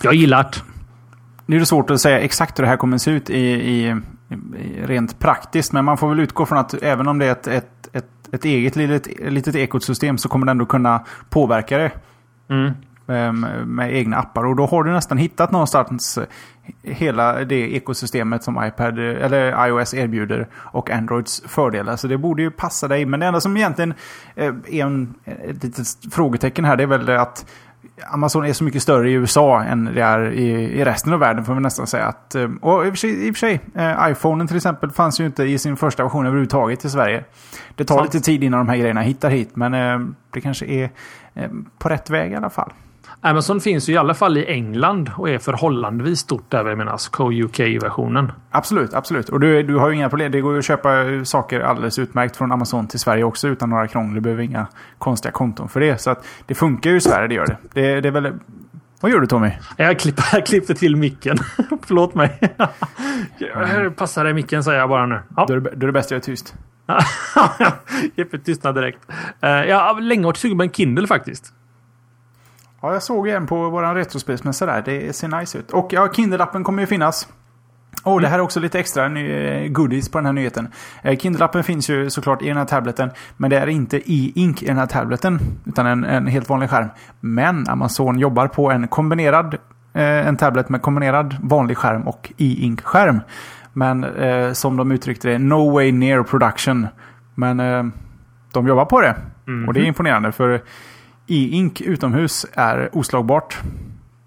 Jag 0.03 0.13
gillar 0.13 0.43
det. 0.43 0.63
Nu 1.45 1.55
är 1.55 1.59
det 1.59 1.65
svårt 1.65 1.91
att 1.91 2.01
säga 2.01 2.19
exakt 2.19 2.59
hur 2.59 2.63
det 2.63 2.69
här 2.69 2.77
kommer 2.77 2.95
att 2.95 3.01
se 3.01 3.11
ut 3.11 3.29
i, 3.29 3.39
i, 3.39 3.87
i 3.87 4.81
rent 4.85 5.19
praktiskt. 5.19 5.73
Men 5.73 5.85
man 5.85 5.97
får 5.97 6.09
väl 6.09 6.19
utgå 6.19 6.45
från 6.45 6.57
att 6.57 6.73
även 6.73 7.07
om 7.07 7.19
det 7.19 7.25
är 7.25 7.31
ett, 7.31 7.47
ett 7.47 7.77
ett 8.31 8.45
eget 8.45 8.75
litet, 8.75 9.31
litet 9.31 9.55
ekosystem 9.55 10.17
så 10.17 10.29
kommer 10.29 10.45
det 10.45 10.51
ändå 10.51 10.65
kunna 10.65 11.05
påverka 11.29 11.77
det. 11.77 11.91
Mm. 12.49 12.71
Ehm, 13.07 13.39
med 13.65 13.95
egna 13.95 14.17
appar. 14.17 14.45
Och 14.45 14.55
då 14.55 14.65
har 14.65 14.83
du 14.83 14.91
nästan 14.91 15.17
hittat 15.17 15.51
någonstans 15.51 16.19
hela 16.83 17.45
det 17.45 17.75
ekosystemet 17.75 18.43
som 18.43 18.63
iPad 18.65 18.99
eller 18.99 19.67
iOS 19.67 19.93
erbjuder 19.93 20.47
och 20.53 20.89
Androids 20.89 21.43
fördelar. 21.47 21.95
Så 21.95 22.07
det 22.07 22.17
borde 22.17 22.41
ju 22.41 22.51
passa 22.51 22.87
dig. 22.87 23.05
Men 23.05 23.19
det 23.19 23.25
enda 23.25 23.41
som 23.41 23.57
egentligen 23.57 23.93
eh, 24.35 24.53
är 24.67 24.85
en, 24.85 25.13
ett 25.25 25.63
litet 25.63 25.87
frågetecken 26.11 26.65
här 26.65 26.75
det 26.77 26.83
är 26.83 26.87
väl 26.87 27.09
att 27.09 27.45
Amazon 28.05 28.45
är 28.45 28.53
så 28.53 28.63
mycket 28.63 28.81
större 28.81 29.09
i 29.09 29.13
USA 29.13 29.63
än 29.63 29.85
det 29.85 30.01
är 30.01 30.31
i, 30.31 30.49
i 30.51 30.85
resten 30.85 31.13
av 31.13 31.19
världen 31.19 31.45
får 31.45 31.53
vi 31.53 31.61
nästan 31.61 31.87
säga. 31.87 32.05
Att, 32.05 32.35
eh, 32.35 32.49
och 32.61 32.85
i 32.85 32.89
och 32.89 32.93
för 32.93 32.97
sig, 32.97 33.27
i 33.27 33.31
och 33.31 33.37
sig 33.37 33.59
eh, 33.75 34.11
iPhonen 34.11 34.47
till 34.47 34.57
exempel 34.57 34.91
fanns 34.91 35.19
ju 35.19 35.25
inte 35.25 35.43
i 35.43 35.57
sin 35.57 35.77
första 35.77 36.03
version 36.03 36.25
överhuvudtaget 36.25 36.85
i 36.85 36.89
Sverige. 36.89 37.23
Det 37.75 37.85
tar 37.85 37.95
Sant. 37.95 38.13
lite 38.13 38.25
tid 38.25 38.43
innan 38.43 38.59
de 38.59 38.69
här 38.69 38.77
grejerna 38.77 39.01
hittar 39.01 39.29
hit 39.29 39.55
men 39.55 39.73
eh, 39.73 39.99
det 40.31 40.41
kanske 40.41 40.65
är 40.65 40.89
eh, 41.33 41.49
på 41.77 41.89
rätt 41.89 42.09
väg 42.09 42.31
i 42.31 42.35
alla 42.35 42.49
fall. 42.49 42.71
Amazon 43.29 43.61
finns 43.61 43.89
ju 43.89 43.93
i 43.93 43.97
alla 43.97 44.13
fall 44.13 44.37
i 44.37 44.45
England 44.45 45.11
och 45.15 45.29
är 45.29 45.39
förhållandevis 45.39 46.19
stort 46.19 46.51
där 46.51 46.63
vi 46.63 46.75
menar 46.75 47.11
Co-UK-versionen. 47.11 48.31
Absolut, 48.51 48.93
absolut. 48.93 49.29
Och 49.29 49.39
du, 49.39 49.63
du 49.63 49.75
har 49.75 49.89
ju 49.89 49.95
inga 49.95 50.09
problem. 50.09 50.31
Det 50.31 50.41
går 50.41 50.53
ju 50.53 50.59
att 50.59 50.65
köpa 50.65 50.89
saker 51.23 51.59
alldeles 51.59 51.99
utmärkt 51.99 52.37
från 52.37 52.51
Amazon 52.51 52.87
till 52.87 52.99
Sverige 52.99 53.23
också 53.23 53.47
utan 53.47 53.69
några 53.69 53.87
krångel. 53.87 54.15
Du 54.15 54.21
behöver 54.21 54.43
inga 54.43 54.67
konstiga 54.97 55.31
konton 55.31 55.69
för 55.69 55.79
det. 55.79 56.01
Så 56.01 56.09
att 56.09 56.25
det 56.45 56.55
funkar 56.55 56.89
ju 56.89 56.97
i 56.97 57.01
Sverige, 57.01 57.27
det 57.27 57.35
gör 57.35 57.45
det. 57.45 57.57
Det, 57.73 58.01
det 58.01 58.07
är 58.07 58.11
väl... 58.11 58.33
Vad 59.01 59.11
gör 59.11 59.19
du 59.19 59.27
Tommy? 59.27 59.51
Jag, 59.77 59.99
klipp, 59.99 60.19
jag 60.31 60.45
klippte 60.45 60.75
till 60.75 60.95
micken. 60.95 61.37
Förlåt 61.85 62.15
mig. 62.15 62.39
Här 63.53 63.89
passar 63.89 64.25
det 64.25 64.33
micken 64.33 64.63
säger 64.63 64.79
jag 64.79 64.89
bara 64.89 65.05
nu. 65.05 65.19
Ja. 65.35 65.45
Då, 65.47 65.53
är 65.53 65.59
det, 65.59 65.69
då 65.69 65.85
är 65.85 65.87
det 65.87 65.91
bäst 65.91 66.11
jag 66.11 66.17
är 66.17 66.21
tyst. 66.21 66.55
Jeppe 68.15 68.39
tystnad 68.39 68.75
direkt. 68.75 68.99
Uh, 69.43 69.49
jag 69.49 69.79
har 69.79 70.01
länge 70.01 70.25
varit 70.25 70.37
sugen 70.37 70.57
på 70.57 70.63
en 70.63 70.71
Kindle 70.71 71.07
faktiskt. 71.07 71.53
Ja, 72.87 72.93
jag 72.93 73.03
såg 73.03 73.27
en 73.27 73.47
på 73.47 73.69
våran 73.69 73.95
retrospelsmässa 73.95 74.65
där. 74.65 74.81
Det 74.81 75.15
ser 75.15 75.39
nice 75.39 75.57
ut. 75.57 75.71
Och 75.71 75.93
ja, 75.93 76.07
Kindle-appen 76.07 76.63
kommer 76.63 76.81
ju 76.81 76.87
finnas. 76.87 77.27
Och 78.03 78.21
det 78.21 78.27
här 78.27 78.39
är 78.39 78.41
också 78.41 78.59
lite 78.59 78.79
extra 78.79 79.19
eh, 79.19 79.67
goodies 79.67 80.09
på 80.09 80.17
den 80.17 80.25
här 80.25 80.33
nyheten. 80.33 80.67
Eh, 81.01 81.17
Kindle-appen 81.17 81.61
finns 81.61 81.89
ju 81.89 82.09
såklart 82.09 82.41
i 82.41 82.47
den 82.47 82.57
här 82.57 82.65
tableten. 82.65 83.09
Men 83.37 83.49
det 83.49 83.57
är 83.57 83.67
inte 83.67 83.97
e-ink 83.97 84.63
i 84.63 84.65
den 84.65 84.77
här 84.77 84.85
tableten. 84.85 85.39
Utan 85.65 85.85
en, 85.85 86.03
en 86.03 86.27
helt 86.27 86.49
vanlig 86.49 86.69
skärm. 86.69 86.87
Men 87.19 87.67
Amazon 87.69 88.19
jobbar 88.19 88.47
på 88.47 88.71
en 88.71 88.87
kombinerad 88.87 89.53
eh, 89.93 90.27
en 90.27 90.37
tablet 90.37 90.69
med 90.69 90.81
kombinerad 90.81 91.35
vanlig 91.41 91.77
skärm 91.77 92.07
och 92.07 92.31
e-ink-skärm. 92.37 93.19
Men 93.73 94.03
eh, 94.03 94.53
som 94.53 94.77
de 94.77 94.91
uttryckte 94.91 95.29
det, 95.29 95.37
no 95.37 95.71
way 95.71 95.91
near 95.91 96.23
production. 96.23 96.87
Men 97.35 97.59
eh, 97.59 97.83
de 98.53 98.67
jobbar 98.67 98.85
på 98.85 99.01
det. 99.01 99.15
Mm. 99.47 99.67
Och 99.67 99.73
det 99.73 99.79
är 99.79 99.81
mhm. 99.81 99.87
imponerande 99.87 100.31
för 100.31 100.61
e-ink 101.27 101.81
utomhus 101.81 102.45
är 102.53 102.89
oslagbart. 102.97 103.57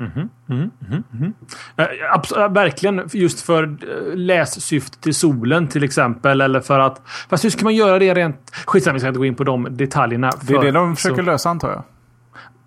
Mm 0.01 0.13
-hmm, 0.13 0.29
mm 0.49 0.71
-hmm, 0.81 1.03
mm 1.13 1.33
-hmm. 1.77 2.43
Äh, 2.45 2.53
verkligen 2.53 3.09
just 3.13 3.41
för 3.41 3.63
eh, 3.65 4.17
lässyfte 4.17 4.99
till 4.99 5.15
solen 5.15 5.69
till 5.69 5.85
exempel. 5.85 6.41
Eller 6.41 6.61
för 6.61 6.79
att... 6.79 7.03
Fast 7.29 7.45
hur 7.45 7.51
ska 7.51 7.65
man 7.65 7.75
göra 7.75 7.99
det 7.99 8.15
rent... 8.15 8.51
Skitsamma, 8.67 8.95
vi 8.95 9.01
ska 9.01 9.09
inte 9.09 9.19
gå 9.19 9.25
in 9.25 9.35
på 9.35 9.45
de 9.45 9.69
detaljerna. 9.71 10.33
För, 10.33 10.47
det 10.47 10.59
är 10.59 10.63
det 10.63 10.71
de 10.71 10.97
försöker 10.97 11.17
så, 11.17 11.23
lösa 11.23 11.51
antar 11.51 11.71
jag. 11.71 11.83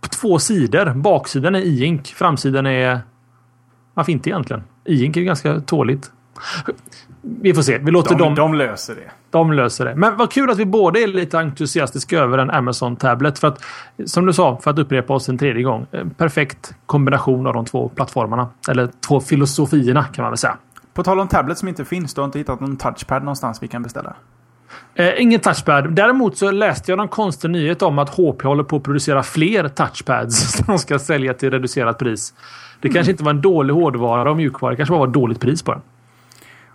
På 0.02 0.08
två 0.08 0.40
sidor. 0.40 0.94
Baksidan 0.94 1.56
är 1.56 1.60
e-ink. 1.60 2.08
Framsidan 2.08 2.66
är... 2.66 3.02
Varför 3.94 4.12
inte 4.12 4.30
egentligen? 4.30 4.64
E-ink 4.86 5.18
är 5.18 5.22
ganska 5.22 5.60
tåligt. 5.60 6.12
Vi 7.26 7.54
får 7.54 7.62
se. 7.62 7.78
Vi 7.78 7.92
låter 7.92 8.10
de, 8.10 8.18
dem... 8.18 8.36
De 8.36 8.54
löser 8.54 8.96
det. 8.96 9.12
De 9.30 9.54
löser 9.54 9.86
det. 9.86 9.96
Men 9.96 10.18
vad 10.18 10.32
kul 10.32 10.50
att 10.50 10.58
vi 10.58 10.66
båda 10.66 11.00
är 11.00 11.08
lite 11.08 11.40
entusiastiska 11.40 12.20
över 12.20 12.38
en 12.38 12.50
Amazon 12.50 12.96
Tablet. 12.96 13.40
För 13.40 13.48
att, 13.48 13.64
som 14.06 14.26
du 14.26 14.34
sa, 14.34 14.60
för 14.64 14.72
att 14.72 14.80
upprepa 14.80 15.14
oss 15.14 15.30
en 15.30 15.38
tredje 15.38 15.64
gång. 15.64 15.86
En 15.92 16.10
perfekt 16.10 16.76
kombination 16.86 17.48
av 17.48 17.54
de 17.54 17.66
två 17.66 17.90
plattformarna. 17.90 18.48
Eller 18.70 18.90
två 19.08 19.20
filosofierna 19.20 20.04
kan 20.04 20.24
man 20.24 20.32
väl 20.32 20.38
säga. 20.38 20.58
På 20.94 21.04
tal 21.04 21.20
om 21.20 21.28
tablet 21.28 21.58
som 21.58 21.68
inte 21.68 21.86
finns. 21.86 22.14
Du 22.14 22.22
har 22.22 22.26
inte 22.26 22.40
hittat 22.40 22.60
någon 22.60 22.78
touchpad 22.78 23.24
någonstans 23.24 23.64
vi 23.64 23.68
kan 23.68 23.84
beställa? 23.84 24.14
Eh, 24.96 25.22
ingen 25.22 25.40
touchpad. 25.40 25.92
Däremot 25.92 26.38
så 26.38 26.52
läste 26.52 26.92
jag 26.92 26.98
någon 26.98 27.08
konstig 27.08 27.50
nyhet 27.50 27.82
om 27.82 28.00
att 28.00 28.10
HP 28.10 28.44
håller 28.44 28.64
på 28.64 28.76
att 28.76 28.84
producera 28.84 29.24
fler 29.24 29.68
touchpads 29.68 30.52
som 30.58 30.66
de 30.68 30.80
ska 30.80 31.00
sälja 31.00 31.34
till 31.34 31.52
reducerat 31.52 32.00
pris. 32.00 32.34
Det 32.82 32.88
mm. 32.88 32.94
kanske 32.94 33.12
inte 33.12 33.24
var 33.24 33.32
en 33.32 33.42
dålig 33.42 33.74
hårdvara 33.74 34.32
och 34.32 34.38
mjukvara. 34.38 34.72
Det 34.72 34.78
kanske 34.78 34.92
bara 34.92 35.00
var 35.00 35.08
ett 35.08 35.14
dåligt 35.14 35.40
pris 35.40 35.64
på 35.64 35.72
den. 35.72 35.82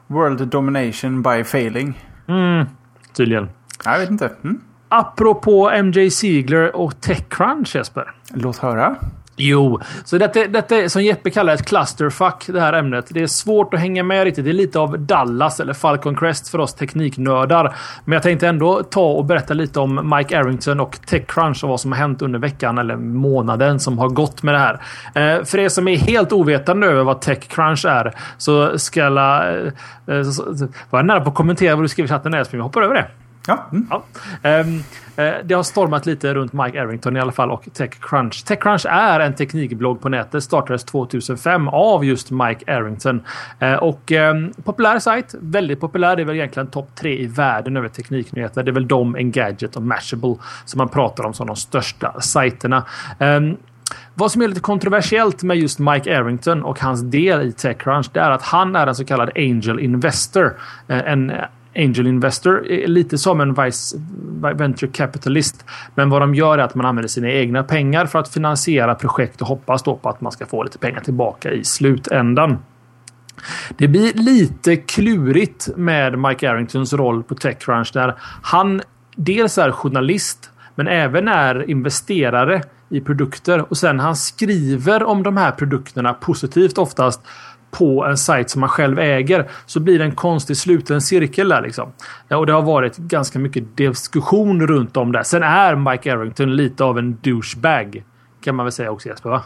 World 0.08 0.48
domination 0.48 1.22
by 1.22 1.44
failing. 1.44 2.04
Mm, 2.28 2.66
tydligen. 3.12 3.48
Jag 3.84 3.98
vet 3.98 4.10
inte. 4.10 4.32
Mm. 4.44 4.60
Apropå 4.88 5.70
MJ 5.82 6.10
Ziegler 6.10 6.76
och 6.76 7.00
Techcrunch 7.00 7.76
Jesper. 7.76 8.10
Låt 8.34 8.56
höra. 8.56 8.96
Jo, 9.40 9.80
så 10.04 10.18
detta, 10.18 10.46
detta 10.46 10.76
är 10.76 10.88
som 10.88 11.02
Jeppe 11.02 11.30
kallar 11.30 11.54
ett 11.54 11.66
clusterfuck, 11.66 12.44
det 12.46 12.60
här 12.60 12.72
ämnet. 12.72 13.06
Det 13.08 13.22
är 13.22 13.26
svårt 13.26 13.74
att 13.74 13.80
hänga 13.80 14.02
med 14.02 14.24
riktigt. 14.24 14.44
Det 14.44 14.50
är 14.50 14.52
lite 14.52 14.78
av 14.78 14.98
Dallas 14.98 15.60
eller 15.60 15.72
Falcon 15.72 16.16
Crest 16.16 16.48
för 16.48 16.58
oss 16.58 16.74
tekniknördar. 16.74 17.76
Men 18.04 18.12
jag 18.12 18.22
tänkte 18.22 18.48
ändå 18.48 18.82
ta 18.82 19.04
och 19.04 19.24
berätta 19.24 19.54
lite 19.54 19.80
om 19.80 20.14
Mike 20.16 20.38
Arrington 20.38 20.80
och 20.80 20.98
Techcrunch 21.06 21.64
och 21.64 21.70
vad 21.70 21.80
som 21.80 21.92
har 21.92 21.98
hänt 21.98 22.22
under 22.22 22.38
veckan 22.38 22.78
eller 22.78 22.96
månaden 22.96 23.80
som 23.80 23.98
har 23.98 24.08
gått 24.08 24.42
med 24.42 24.54
det 24.54 24.58
här. 24.58 24.80
Eh, 25.14 25.44
för 25.44 25.58
er 25.58 25.68
som 25.68 25.88
är 25.88 25.96
helt 25.96 26.32
ovetande 26.32 26.86
över 26.86 27.04
vad 27.04 27.20
Techcrunch 27.20 27.84
är 27.84 28.14
så 28.38 28.78
ska 28.78 29.00
jag... 29.00 29.56
Eh, 30.06 30.24
var 30.90 31.02
nära 31.02 31.20
på 31.20 31.30
att 31.30 31.34
kommentera 31.36 31.76
vad 31.76 31.84
du 31.84 31.88
skrev 31.88 32.04
i 32.04 32.08
chatten 32.08 32.32
men 32.32 32.46
jag 32.50 32.62
hoppar 32.62 32.82
över 32.82 32.94
det. 32.94 33.06
Ja. 33.48 33.66
Mm. 33.72 33.86
ja. 33.90 34.02
Um, 34.60 34.84
det 35.44 35.54
har 35.54 35.62
stormat 35.62 36.06
lite 36.06 36.34
runt 36.34 36.52
Mike 36.52 36.82
Arrington 36.82 37.16
i 37.16 37.20
alla 37.20 37.32
fall 37.32 37.50
och 37.50 37.68
Techcrunch. 37.72 38.44
Techcrunch 38.44 38.86
är 38.86 39.20
en 39.20 39.34
teknikblogg 39.34 40.00
på 40.00 40.08
nätet. 40.08 40.44
Startades 40.44 40.84
2005 40.84 41.68
av 41.68 42.04
just 42.04 42.30
Mike 42.30 42.74
Arrington. 42.76 43.22
Uh, 43.62 43.68
eh, 43.68 43.74
och 43.74 44.12
um, 44.12 44.52
populär 44.64 44.98
sajt. 44.98 45.34
Väldigt 45.40 45.80
populär. 45.80 46.16
Det 46.16 46.22
är 46.22 46.24
väl 46.24 46.36
egentligen 46.36 46.66
topp 46.66 46.90
tre 46.94 47.18
i 47.18 47.26
världen 47.26 47.76
över 47.76 47.88
tekniknyheter. 47.88 48.62
Det 48.62 48.70
är 48.70 48.72
väl 48.72 48.88
de, 48.88 49.14
Engadget 49.14 49.76
och 49.76 49.82
Mashable 49.82 50.36
som 50.64 50.78
man 50.78 50.88
pratar 50.88 51.24
om 51.24 51.34
som 51.34 51.46
de 51.46 51.56
största 51.56 52.20
sajterna. 52.20 52.84
Um, 53.18 53.56
vad 54.14 54.32
som 54.32 54.42
är 54.42 54.48
lite 54.48 54.60
kontroversiellt 54.60 55.42
med 55.42 55.56
just 55.56 55.78
Mike 55.78 56.18
Arrington 56.18 56.62
och 56.62 56.80
hans 56.80 57.02
del 57.02 57.42
i 57.42 57.52
Techcrunch 57.52 58.10
det 58.12 58.20
är 58.20 58.30
att 58.30 58.42
han 58.42 58.76
är 58.76 58.86
en 58.86 58.94
så 58.94 59.04
kallad 59.04 59.30
angel 59.36 59.80
investor. 59.80 60.56
Eh, 60.88 61.12
en 61.12 61.32
angel 61.78 62.06
investor 62.06 62.64
lite 62.86 63.18
som 63.18 63.40
en 63.40 63.54
vice, 63.54 63.96
venture 64.54 64.90
capitalist. 64.90 65.64
Men 65.94 66.10
vad 66.10 66.22
de 66.22 66.34
gör 66.34 66.58
är 66.58 66.62
att 66.62 66.74
man 66.74 66.86
använder 66.86 67.08
sina 67.08 67.30
egna 67.30 67.62
pengar 67.62 68.06
för 68.06 68.18
att 68.18 68.28
finansiera 68.28 68.94
projekt 68.94 69.40
och 69.40 69.48
hoppas 69.48 69.82
då 69.82 69.96
på 69.96 70.08
att 70.08 70.20
man 70.20 70.32
ska 70.32 70.46
få 70.46 70.62
lite 70.62 70.78
pengar 70.78 71.00
tillbaka 71.00 71.52
i 71.52 71.64
slutändan. 71.64 72.58
Det 73.76 73.88
blir 73.88 74.12
lite 74.12 74.76
klurigt 74.76 75.68
med 75.76 76.18
Mike 76.18 76.50
Arringtons 76.50 76.92
roll 76.92 77.22
på 77.22 77.34
Techcrunch 77.34 77.90
där 77.94 78.14
han 78.42 78.82
dels 79.16 79.58
är 79.58 79.70
journalist 79.70 80.50
men 80.74 80.88
även 80.88 81.28
är 81.28 81.70
investerare 81.70 82.62
i 82.90 83.00
produkter 83.00 83.64
och 83.70 83.76
sen 83.76 84.00
han 84.00 84.16
skriver 84.16 85.02
om 85.02 85.22
de 85.22 85.36
här 85.36 85.50
produkterna 85.50 86.14
positivt 86.14 86.78
oftast 86.78 87.20
på 87.70 88.04
en 88.04 88.18
sajt 88.18 88.50
som 88.50 88.60
man 88.60 88.68
själv 88.68 88.98
äger 88.98 89.50
så 89.66 89.80
blir 89.80 89.98
det 89.98 90.04
en 90.04 90.14
konstig 90.14 90.56
sluten 90.56 91.00
cirkel 91.00 91.48
där 91.48 91.62
liksom. 91.62 91.92
Och 92.30 92.46
det 92.46 92.52
har 92.52 92.62
varit 92.62 92.96
ganska 92.96 93.38
mycket 93.38 93.76
diskussion 93.76 94.66
runt 94.66 94.96
om 94.96 95.12
det. 95.12 95.24
Sen 95.24 95.42
är 95.42 95.76
Mike 95.76 96.12
Arrington 96.12 96.56
lite 96.56 96.84
av 96.84 96.98
en 96.98 97.18
douchebag. 97.22 98.04
Kan 98.40 98.54
man 98.54 98.66
väl 98.66 98.72
säga 98.72 98.90
också 98.90 99.08
Jesper 99.08 99.30
va? 99.30 99.42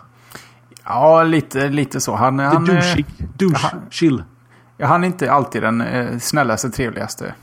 Ja, 0.85 1.23
lite, 1.23 1.69
lite 1.69 2.01
så. 2.01 2.15
Han, 2.15 2.37
lite 2.37 2.49
han, 2.49 2.65
douchig. 2.65 3.07
Douche. 3.39 3.57
Han, 3.59 3.81
chill. 3.91 4.23
Ja, 4.77 4.87
han 4.87 5.05
är 5.05 5.07
inte 5.07 5.33
alltid 5.33 5.63
den 5.63 5.81
eh, 5.81 6.19
snällaste, 6.19 6.71
trevligaste. 6.71 7.35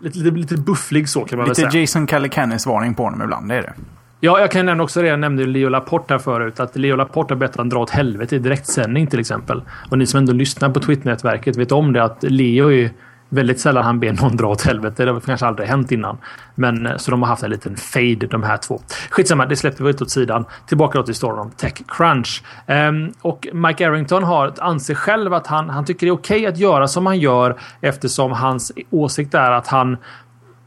Lite, 0.00 0.18
lite, 0.18 0.36
lite 0.36 0.56
bufflig 0.56 1.08
så 1.08 1.24
kan 1.24 1.38
man 1.38 1.48
lite 1.48 1.50
väl 1.50 1.56
säga. 1.56 1.66
Lite 1.66 1.78
Jason 1.78 2.06
Calicanis 2.06 2.66
varning 2.66 2.94
på 2.94 3.02
honom 3.02 3.22
ibland, 3.22 3.48
det 3.48 3.54
är 3.54 3.62
det. 3.62 3.74
Ja, 4.20 4.40
jag 4.40 4.50
kan 4.50 4.66
nämna 4.66 4.82
också 4.84 5.02
det. 5.02 5.08
Jag 5.08 5.20
nämnde 5.20 5.46
Leo 5.46 5.68
Laporte 5.68 6.14
här 6.14 6.18
förut. 6.18 6.60
Att 6.60 6.76
Leo 6.76 6.96
Laporte 6.96 7.34
har 7.34 7.38
bett 7.38 7.50
att 7.50 7.56
han 7.56 7.68
dra 7.68 7.78
åt 7.78 7.90
helvete 7.90 8.36
i 8.36 8.38
direktsändning 8.38 9.06
till 9.06 9.20
exempel. 9.20 9.62
Och 9.90 9.98
ni 9.98 10.06
som 10.06 10.18
ändå 10.18 10.32
lyssnar 10.32 10.70
på 10.70 10.80
Twitter-nätverket 10.80 11.56
vet 11.56 11.72
om 11.72 11.92
det 11.92 12.02
att 12.02 12.22
Leo 12.22 12.72
är 12.72 12.90
väldigt 13.28 13.60
sällan 13.60 13.84
han 13.84 14.00
ber 14.00 14.12
någon 14.12 14.36
dra 14.36 14.46
åt 14.46 14.62
helvete. 14.62 15.04
Det 15.04 15.12
har 15.12 15.20
kanske 15.20 15.46
aldrig 15.46 15.68
hänt 15.68 15.92
innan. 15.92 16.18
Men 16.54 16.86
eh, 16.86 16.96
så 16.96 17.10
de 17.10 17.22
har 17.22 17.28
haft 17.28 17.42
en 17.42 17.50
liten 17.50 17.76
fade 17.76 18.26
de 18.26 18.42
här 18.42 18.56
två. 18.56 18.80
Skitsamma, 19.10 19.46
det 19.46 19.56
släppte 19.56 19.82
vi 19.82 19.90
ut 19.90 20.02
åt 20.02 20.10
sidan. 20.10 20.44
Tillbaka 20.66 21.02
till 21.02 21.14
storyn 21.14 21.38
om 21.38 21.50
Techcrunch. 21.50 22.42
Um, 22.66 22.74
ehm, 22.76 23.12
och 23.22 23.46
Mike 23.52 23.88
Arrington 23.88 24.24
har, 24.24 24.52
anser 24.58 24.94
själv 24.94 25.34
att 25.34 25.46
han, 25.46 25.70
han 25.70 25.84
tycker 25.84 26.06
det 26.06 26.10
är 26.10 26.14
okej 26.14 26.38
okay 26.38 26.46
att 26.46 26.58
göra 26.58 26.88
som 26.88 27.06
han 27.06 27.18
gör 27.18 27.56
eftersom 27.80 28.32
hans 28.32 28.72
åsikt 28.90 29.34
är 29.34 29.50
att 29.50 29.66
han 29.66 29.96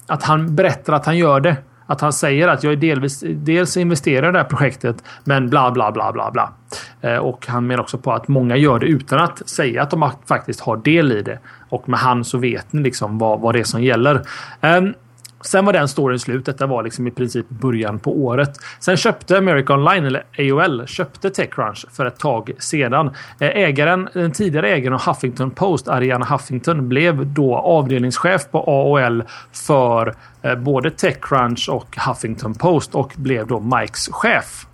att 0.08 0.24
han 0.24 0.56
berättar 0.56 0.94
att 0.94 1.06
han 1.06 1.18
gör 1.18 1.40
det 1.40 1.56
att 1.90 2.02
han 2.02 2.14
säger 2.14 2.48
att 2.48 2.64
jag 2.64 2.74
är 2.74 2.78
delvis, 2.78 3.24
dels 3.28 3.78
investerar 3.78 4.30
i 4.30 4.32
det 4.32 4.38
här 4.38 4.46
projektet, 4.46 5.04
men 5.24 5.50
bla 5.50 5.72
bla 5.72 5.92
bla 5.92 6.12
bla 6.12 6.32
bla. 6.32 6.54
Eh, 7.02 7.18
och 7.18 7.48
han 7.48 7.68
menar 7.68 7.84
också 7.84 7.98
på 7.98 8.14
att 8.14 8.28
många 8.28 8.56
gör 8.56 8.80
det 8.80 8.86
utan 8.86 9.20
att 9.20 9.50
säga 9.50 9.84
att 9.84 9.90
de 9.90 10.12
faktiskt 10.26 10.60
har 10.60 10.78
del 10.78 11.12
i 11.12 11.22
det. 11.22 11.40
Och 11.70 11.90
med 11.90 12.00
han 12.00 12.26
så 12.26 12.38
vet 12.38 12.74
ni 12.74 12.82
liksom 12.82 13.18
vad, 13.18 13.40
vad 13.40 13.56
det 13.56 13.60
är 13.60 13.64
som 13.64 13.84
gäller. 13.84 14.22
Um, 14.62 14.94
Sen 15.42 15.66
var 15.66 15.74
den 15.74 15.88
storyn 15.88 16.20
slut. 16.20 16.46
Detta 16.46 16.68
var 16.68 16.84
liksom 16.84 17.08
i 17.08 17.12
princip 17.12 17.50
början 17.50 18.00
på 18.00 18.18
året. 18.18 18.52
Sen 18.80 18.98
köpte 18.98 19.38
America 19.38 19.74
Online, 19.74 20.06
eller 20.06 20.24
AOL, 20.38 20.88
köpte 20.88 21.30
Techcrunch 21.30 21.86
för 21.92 22.06
ett 22.06 22.20
tag 22.20 22.52
sedan. 22.60 23.08
Eh, 23.40 23.48
ägaren, 23.48 24.10
den 24.14 24.32
tidigare 24.32 24.70
ägaren 24.70 24.94
av 24.94 25.02
Huffington 25.02 25.52
Post, 25.52 25.88
Ariana 25.88 26.26
Huffington, 26.26 26.90
blev 26.90 27.34
då 27.34 27.56
avdelningschef 27.56 28.52
på 28.52 28.60
AOL 28.60 29.24
för 29.52 30.16
eh, 30.42 30.56
både 30.56 30.92
Techcrunch 30.92 31.70
och 31.70 31.98
Huffington 32.08 32.54
Post 32.54 32.96
och 32.96 33.14
blev 33.16 33.48
då 33.48 33.60
Mikes 33.60 34.10
chef. 34.12 34.66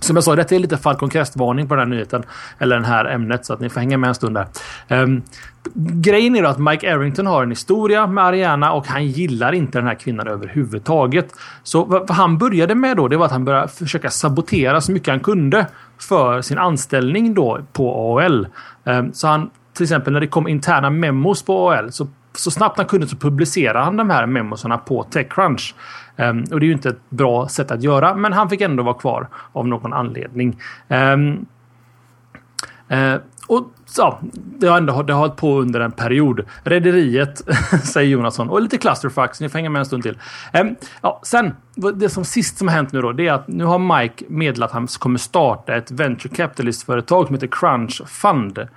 Som 0.00 0.16
jag 0.16 0.24
sa, 0.24 0.36
detta 0.36 0.54
är 0.54 0.58
lite 0.58 0.76
Falcon 0.76 1.10
Crest-varning 1.10 1.68
på 1.68 1.74
den 1.74 1.88
här 1.88 1.96
nyheten. 1.96 2.22
Eller 2.58 2.80
det 2.80 2.86
här 2.86 3.04
ämnet, 3.04 3.46
så 3.46 3.52
att 3.52 3.60
ni 3.60 3.68
får 3.68 3.80
hänga 3.80 3.98
med 3.98 4.08
en 4.08 4.14
stund 4.14 4.36
där. 4.36 4.46
Um, 5.02 5.22
grejen 5.74 6.36
är 6.36 6.42
då 6.42 6.48
att 6.48 6.58
Mike 6.58 6.94
Arrington 6.94 7.26
har 7.26 7.42
en 7.42 7.50
historia 7.50 8.06
med 8.06 8.24
Ariana 8.24 8.72
och 8.72 8.86
han 8.86 9.06
gillar 9.06 9.52
inte 9.52 9.78
den 9.78 9.86
här 9.86 9.94
kvinnan 9.94 10.28
överhuvudtaget. 10.28 11.32
Så 11.62 11.84
vad 11.84 12.10
han 12.10 12.38
började 12.38 12.74
med 12.74 12.96
då, 12.96 13.08
det 13.08 13.16
var 13.16 13.26
att 13.26 13.32
han 13.32 13.44
började 13.44 13.68
försöka 13.68 14.10
sabotera 14.10 14.80
så 14.80 14.92
mycket 14.92 15.08
han 15.08 15.20
kunde 15.20 15.66
för 15.98 16.42
sin 16.42 16.58
anställning 16.58 17.34
då 17.34 17.60
på 17.72 17.94
AOL. 17.94 18.46
Um, 18.84 18.92
ehm, 18.92 19.12
så 19.12 19.28
han, 19.28 19.50
till 19.74 19.82
exempel 19.82 20.12
när 20.12 20.20
det 20.20 20.26
kom 20.26 20.48
interna 20.48 20.90
memos 20.90 21.42
på 21.42 21.72
AOL 21.72 21.92
så 21.92 22.08
så 22.34 22.50
snabbt 22.50 22.78
han 22.78 22.86
kunde 22.86 23.06
så 23.06 23.16
publicerade 23.16 23.78
han 23.78 23.96
de 23.96 24.10
här 24.10 24.26
memosarna 24.26 24.78
på 24.78 25.02
Techcrunch. 25.02 25.74
Um, 26.20 26.44
och 26.52 26.60
det 26.60 26.66
är 26.66 26.68
ju 26.68 26.72
inte 26.72 26.88
ett 26.88 27.10
bra 27.10 27.48
sätt 27.48 27.70
att 27.70 27.82
göra, 27.82 28.14
men 28.14 28.32
han 28.32 28.50
fick 28.50 28.60
ändå 28.60 28.82
vara 28.82 28.94
kvar 28.94 29.28
av 29.52 29.68
någon 29.68 29.92
anledning. 29.92 30.60
Um, 30.88 31.46
uh, 32.92 33.16
och 33.46 33.70
så, 33.86 34.18
det 34.32 34.66
har 34.66 34.78
ändå 34.78 35.02
det 35.02 35.12
har 35.12 35.20
hållit 35.20 35.36
på 35.36 35.60
under 35.60 35.80
en 35.80 35.92
period. 35.92 36.40
Rederiet, 36.64 37.42
säger 37.84 38.10
Jonasson. 38.10 38.50
Och 38.50 38.62
lite 38.62 38.78
clusterfucks. 38.78 39.40
Ni 39.40 39.48
får 39.48 39.58
hänga 39.58 39.70
med 39.70 39.80
en 39.80 39.86
stund 39.86 40.02
till. 40.02 40.18
Um, 40.60 40.76
ja, 41.02 41.20
sen, 41.22 41.52
det 41.94 42.08
som 42.08 42.24
sist 42.24 42.58
som 42.58 42.68
har 42.68 42.74
hänt 42.74 42.92
nu 42.92 43.00
då, 43.00 43.12
det 43.12 43.28
är 43.28 43.32
att 43.32 43.48
nu 43.48 43.64
har 43.64 44.00
Mike 44.00 44.24
meddelat 44.28 44.70
att 44.70 44.74
han 44.74 44.86
kommer 44.86 45.18
starta 45.18 45.74
ett 45.74 45.90
venture 45.90 46.34
capitalist-företag 46.34 47.26
som 47.26 47.34
heter 47.34 47.48
Crunch 47.50 48.02
Fund. 48.06 48.68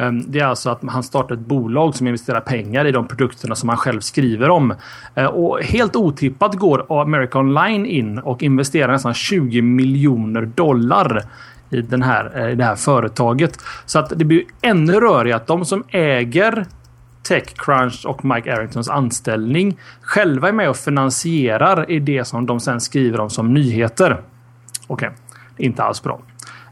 Ehm, 0.00 0.24
det 0.26 0.40
är 0.40 0.44
alltså 0.44 0.70
att 0.70 0.80
han 0.88 1.02
startar 1.02 1.34
ett 1.34 1.40
bolag 1.40 1.94
som 1.94 2.06
investerar 2.06 2.40
pengar 2.40 2.84
i 2.84 2.92
de 2.92 3.08
produkterna 3.08 3.54
som 3.54 3.68
han 3.68 3.78
själv 3.78 4.00
skriver 4.00 4.50
om. 4.50 4.74
Ehm, 5.14 5.26
och 5.26 5.62
helt 5.62 5.96
otippat 5.96 6.54
går 6.54 7.00
America 7.00 7.38
Online 7.38 7.86
in 7.86 8.18
och 8.18 8.42
investerar 8.42 8.92
nästan 8.92 9.14
20 9.14 9.62
miljoner 9.62 10.42
dollar 10.42 11.22
i, 11.70 11.82
den 11.82 12.02
här, 12.02 12.32
eh, 12.34 12.52
i 12.52 12.54
det 12.54 12.64
här 12.64 12.76
företaget. 12.76 13.58
Så 13.86 13.98
att 13.98 14.12
det 14.16 14.24
blir 14.24 14.42
ännu 14.62 14.92
rörigare 14.92 15.36
att 15.36 15.46
de 15.46 15.64
som 15.64 15.84
äger 15.88 16.66
Techcrunch 17.22 18.06
och 18.06 18.24
Mike 18.24 18.54
Arringtons 18.54 18.88
anställning 18.88 19.76
själva 20.02 20.48
är 20.48 20.52
med 20.52 20.70
och 20.70 20.76
finansierar 20.76 21.90
i 21.90 22.00
det 22.00 22.24
som 22.24 22.46
de 22.46 22.60
sen 22.60 22.80
skriver 22.80 23.20
om 23.20 23.30
som 23.30 23.54
nyheter. 23.54 24.20
Okej, 24.86 25.08
okay. 25.08 25.66
inte 25.66 25.82
alls 25.82 26.02
bra. 26.02 26.20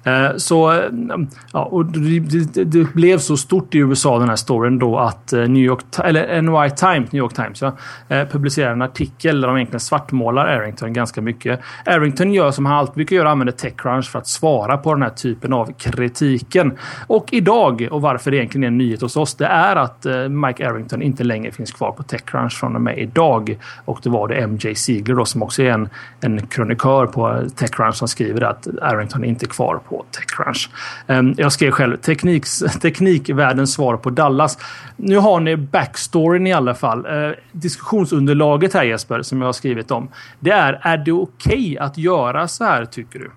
Eh, 0.09 0.37
så 0.37 0.71
mm, 0.71 1.29
ja, 1.53 1.65
och 1.65 1.87
det, 1.87 2.65
det, 2.65 2.95
blev 2.95 3.19
så 3.19 3.37
stort 3.37 3.75
i 3.75 3.79
USA 3.79 4.19
den 4.19 4.29
här 4.29 4.37
storyn 4.37 4.79
då 4.79 4.99
att 4.99 5.33
eh, 5.33 5.41
New 5.41 5.63
York, 5.63 5.81
eller 6.05 6.43
NY 6.43 6.71
Times, 6.71 7.13
New 7.13 7.21
York 7.21 7.35
Times 7.35 7.63
ja, 7.63 7.77
eh, 8.09 8.29
publicerade 8.29 8.73
en 8.73 8.83
artikel 8.83 9.41
där 9.41 9.49
de 9.49 9.57
egentligen 9.57 9.81
svartmålar 9.81 10.47
Arrington 10.47 10.93
ganska 10.93 11.23
mycket. 11.23 11.61
Arrington 11.87 12.35
gör 12.35 12.51
som 12.51 12.67
han 12.67 12.77
alltid 12.77 12.95
brukar 12.95 13.17
göra, 13.17 13.31
använder 13.31 13.53
Techcrunch 13.53 14.11
för 14.11 14.19
att 14.19 14.27
svara 14.27 14.77
på 14.77 14.95
den 14.95 15.03
här 15.03 15.11
typen 15.11 15.53
av 15.53 15.73
kritiken. 15.73 16.79
Och 17.07 17.29
idag, 17.33 17.89
och 17.91 18.03
varför 18.03 18.31
det 18.31 18.37
egentligen 18.37 18.65
är 18.65 18.69
en 18.69 18.79
nyhet 18.79 19.01
hos 19.01 19.17
oss, 19.17 19.35
det 19.35 19.47
är 19.47 19.77
att 19.77 20.07
Mike 20.31 20.69
Arrington 20.69 21.03
inte 21.03 21.25
längre 21.25 21.53
finns 21.53 21.73
kvar 21.73 21.93
på 21.93 22.03
Techcrunch 22.03 22.53
från 22.53 22.75
och 22.75 22.83
med 22.83 22.99
idag. 22.99 23.59
Och 23.85 24.01
det 24.03 24.11
var 24.11 24.29
det 24.29 24.47
MJ 24.47 24.75
Ziegler 24.75 25.15
då 25.15 25.25
som 25.25 25.43
också 25.43 25.63
är 25.63 25.71
en, 25.71 25.89
en 26.21 26.47
krönikör 26.47 27.07
på 27.07 27.49
Techcrunch 27.57 27.95
som 27.95 28.09
skriver 28.09 28.43
att 28.43 28.69
Arrington 28.83 29.25
är 29.25 29.29
inte 29.29 29.47
är 29.47 29.49
kvar 29.49 29.81
på 29.89 29.98
Techcrunch. 30.11 30.71
Ehm, 31.07 31.35
jag 31.37 31.53
skrev 31.53 31.71
själv 31.71 31.97
tekniks, 31.97 32.59
teknikvärldens 32.81 33.73
svar 33.73 33.97
på 33.97 34.11
Dallas. 34.11 34.59
Nu 34.97 35.17
har 35.17 35.41
ni 35.41 35.57
backstoryn 35.57 36.47
i 36.47 36.53
alla 36.53 36.75
fall. 36.75 37.07
Ehm, 37.07 37.35
diskussionsunderlaget 37.53 38.75
här 38.75 38.85
Jesper, 38.85 39.23
som 39.23 39.41
jag 39.41 39.49
har 39.49 39.53
skrivit 39.53 39.91
om. 39.91 40.09
Det 40.41 40.51
är, 40.51 40.81
är 40.83 40.99
det 40.99 41.13
okej 41.13 41.55
okay 41.55 41.77
att 41.79 41.99
göra 41.99 42.49
så 42.49 42.65
här 42.65 42.85
tycker 42.85 43.19
du? 43.19 43.31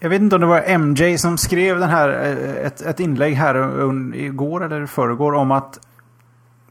Jag 0.00 0.10
vet 0.10 0.20
inte 0.20 0.36
om 0.36 0.40
det 0.40 0.46
var 0.46 0.78
MJ 0.78 1.18
som 1.18 1.38
skrev 1.38 1.78
den 1.78 1.88
här, 1.88 2.08
eh, 2.08 2.66
ett, 2.66 2.80
ett 2.80 3.00
inlägg 3.00 3.34
här 3.34 3.56
igår 4.14 4.64
eller 4.64 4.86
förrgår 4.86 5.32
om 5.34 5.50
att 5.50 5.78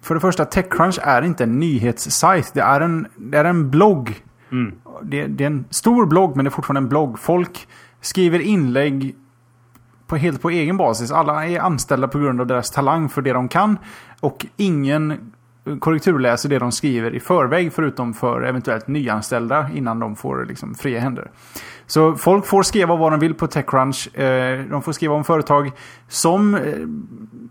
för 0.02 0.16
det 0.16 0.22
första, 0.22 0.46
Techcrunch 0.46 1.00
är 1.02 1.22
inte 1.22 1.44
en 1.44 1.60
nyhetssajt. 1.60 2.52
Det 2.54 2.62
är 2.62 2.82
en, 2.82 3.08
det 3.16 3.38
är 3.38 3.46
en 3.46 3.70
blogg 3.70 4.22
Mm. 4.52 4.76
Det, 5.04 5.28
det, 5.28 5.43
är 5.43 5.48
en 5.48 5.66
stor 5.70 6.06
blogg, 6.06 6.36
men 6.36 6.46
det 6.46 6.50
är 6.50 6.52
fortfarande 6.52 6.80
en 6.80 6.89
blogg. 6.89 7.20
Folk 7.20 7.68
skriver 8.02 8.39
inlägg 8.39 9.16
på, 10.08 10.16
helt 10.16 10.41
på 10.41 10.50
egen 10.50 10.78
basis. 10.78 11.12
Alla 11.12 11.48
är 11.48 11.60
anställda 11.60 12.08
på 12.08 12.20
grund 12.20 12.41
av 12.41 12.48
deras 12.48 12.72
talang 12.72 13.10
för 13.10 13.22
det 13.22 13.34
de 13.34 13.48
kan. 13.48 13.78
Och 14.20 14.46
ingen 14.58 15.32
korrekturläser 15.80 16.50
det 16.50 16.60
de 16.60 16.72
skriver 16.72 17.16
i 17.16 17.20
förväg 17.20 17.74
förutom 17.74 18.14
för 18.14 18.41
eventuellt 18.41 18.88
nyanställda 18.88 19.70
innan 19.74 20.00
de 20.00 20.16
får 20.16 20.46
liksom 20.46 20.76
fria 20.76 21.00
händer. 21.00 21.32
Så 21.88 22.16
folk 22.16 22.46
får 22.46 22.64
skriva 22.64 22.96
vad 22.96 23.14
de 23.14 23.20
vill 23.20 23.34
på 23.34 23.48
Techcrunch. 23.48 24.16
Eh, 24.18 24.66
de 24.70 24.82
får 24.82 24.91
skriva 24.91 25.14
om 25.14 25.24
företag 25.24 25.72
som... 26.08 26.56
Eh, 26.56 26.62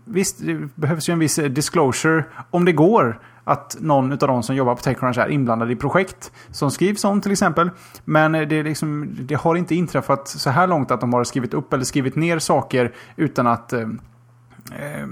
visst, 0.05 0.45
det 0.45 0.69
behövs 0.75 1.09
ju 1.09 1.11
en 1.13 1.19
viss 1.19 1.35
disclosure 1.35 2.23
om 2.51 2.65
det 2.65 2.71
går 2.71 3.19
att 3.47 3.77
någon 3.79 4.11
av 4.11 4.17
de 4.17 4.43
som 4.43 4.55
jobbar 4.55 4.75
på 4.75 4.81
Techcrunch 4.81 5.17
är 5.17 5.29
inblandad 5.29 5.71
i 5.71 5.75
projekt 5.75 6.31
som 6.51 6.71
skrivs 6.71 7.03
om 7.03 7.21
till 7.21 7.31
exempel. 7.31 7.69
Men 8.05 8.31
det, 8.31 8.63
liksom, 8.63 9.15
det, 9.19 9.35
har 9.35 9.55
inte 9.55 9.75
inträffat 9.75 10.27
så 10.27 10.49
här 10.49 10.67
långt 10.67 10.91
att 10.91 11.01
de 11.01 11.13
har 11.13 11.23
skrivit 11.23 11.53
upp 11.53 11.73
eller 11.73 11.83
skrivit 11.83 12.15
ner 12.15 12.39
saker 12.39 12.93
utan 13.15 13.47
att 13.47 13.73
eh, 13.73 13.81
eh, 14.71 15.07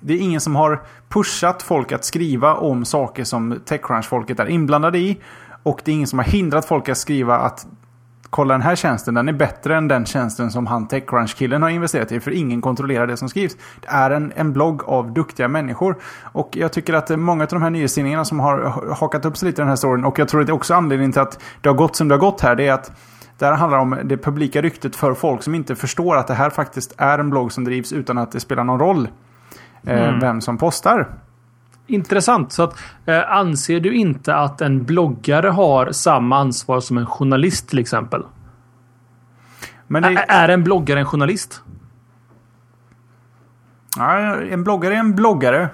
det 0.00 0.14
är 0.14 0.18
ingen 0.18 0.40
som 0.40 0.56
har 0.56 0.82
pushat 1.08 1.62
folk 1.62 1.92
att 1.92 2.04
skriva 2.04 2.54
om 2.54 2.84
saker 2.84 3.24
som 3.24 3.60
Techcrunch-folket 3.64 4.40
är 4.40 4.46
inblandade 4.46 4.98
i. 4.98 5.20
Och 5.62 5.80
det 5.84 5.90
är 5.90 5.94
ingen 5.94 6.08
som 6.08 6.18
har 6.18 6.26
hindrat 6.26 6.64
folk 6.64 6.88
att 6.88 6.98
skriva 6.98 7.38
att 7.38 7.66
kolla 8.30 8.54
den 8.54 8.62
här 8.62 8.76
tjänsten, 8.76 9.14
den 9.14 9.28
är 9.28 9.32
bättre 9.32 9.76
än 9.76 9.88
den 9.88 10.06
tjänsten 10.06 10.50
som 10.50 10.66
han 10.66 10.88
Techcrunch-killen 10.88 11.62
har 11.62 11.70
investerat 11.70 12.12
i. 12.12 12.20
För 12.20 12.30
ingen 12.30 12.60
kontrollerar 12.60 13.06
det 13.06 13.16
som 13.16 13.28
skrivs. 13.28 13.56
Det 13.80 13.88
är 13.88 14.10
en, 14.10 14.32
en 14.36 14.52
blogg 14.52 14.84
av 14.84 15.12
duktiga 15.12 15.48
människor. 15.48 15.96
Och 16.22 16.56
jag 16.56 16.72
tycker 16.72 16.94
att 16.94 17.18
många 17.18 17.44
av 17.44 17.48
de 17.48 17.62
här 17.62 17.70
nyhetstidningarna 17.70 18.24
som 18.24 18.40
har 18.40 18.94
hakat 18.94 19.24
upp 19.24 19.36
sig 19.36 19.46
lite 19.46 19.60
i 19.60 19.62
den 19.62 19.68
här 19.68 19.76
storyn. 19.76 20.04
Och 20.04 20.18
jag 20.18 20.28
tror 20.28 20.40
att 20.40 20.46
det 20.46 20.50
är 20.50 20.54
också 20.54 20.74
anledningen 20.74 21.12
till 21.12 21.22
att 21.22 21.42
det 21.60 21.68
har 21.68 21.76
gått 21.76 21.96
som 21.96 22.08
det 22.08 22.14
har 22.14 22.20
gått 22.20 22.40
här. 22.40 22.56
Det 22.56 22.68
är 22.68 22.72
att 22.72 22.92
det 23.38 23.46
här 23.46 23.52
handlar 23.52 23.78
om 23.78 23.98
det 24.04 24.16
publika 24.16 24.62
ryktet 24.62 24.96
för 24.96 25.14
folk 25.14 25.42
som 25.42 25.54
inte 25.54 25.76
förstår 25.76 26.16
att 26.16 26.26
det 26.26 26.34
här 26.34 26.50
faktiskt 26.50 26.94
är 26.96 27.18
en 27.18 27.30
blogg 27.30 27.52
som 27.52 27.64
drivs 27.64 27.92
utan 27.92 28.18
att 28.18 28.32
det 28.32 28.40
spelar 28.40 28.64
någon 28.64 28.80
roll 28.80 29.08
eh, 29.86 30.08
mm. 30.08 30.20
vem 30.20 30.40
som 30.40 30.58
postar. 30.58 31.08
Intressant. 31.90 32.52
Så 32.52 32.62
att, 32.62 32.78
eh, 33.06 33.32
anser 33.32 33.80
du 33.80 33.94
inte 33.94 34.34
att 34.34 34.60
en 34.60 34.84
bloggare 34.84 35.48
har 35.48 35.92
samma 35.92 36.38
ansvar 36.38 36.80
som 36.80 36.98
en 36.98 37.06
journalist 37.06 37.68
till 37.68 37.78
exempel? 37.78 38.22
Men 39.86 40.02
det... 40.02 40.24
Är 40.28 40.48
en 40.48 40.64
bloggare 40.64 40.98
en 40.98 41.06
journalist? 41.06 41.62
Ja, 43.96 44.36
en 44.36 44.64
bloggare 44.64 44.94
är 44.94 44.98
en 44.98 45.14
bloggare. 45.14 45.68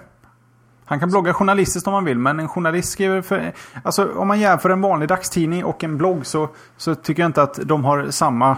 Han 0.85 1.01
kan 1.01 1.11
blogga 1.11 1.35
journalistiskt 1.35 1.87
om 1.87 1.93
man 1.93 2.05
vill, 2.05 2.19
men 2.19 2.41
en 2.41 2.49
journalist 2.49 2.93
skriver 2.93 3.23
för... 3.23 3.53
Alltså 3.83 4.13
om 4.17 4.29
man 4.29 4.41
jämför 4.41 4.71
en 4.71 4.81
vanlig 4.81 5.09
dagstidning 5.09 5.65
och 5.65 5.85
en 5.85 5.99
blogg 5.99 6.27
så, 6.27 6.49
så 6.77 6.95
tycker 6.95 7.23
jag 7.23 7.29
inte 7.29 7.43
att 7.43 7.59
de 7.65 7.85
har 7.85 8.11
samma 8.11 8.57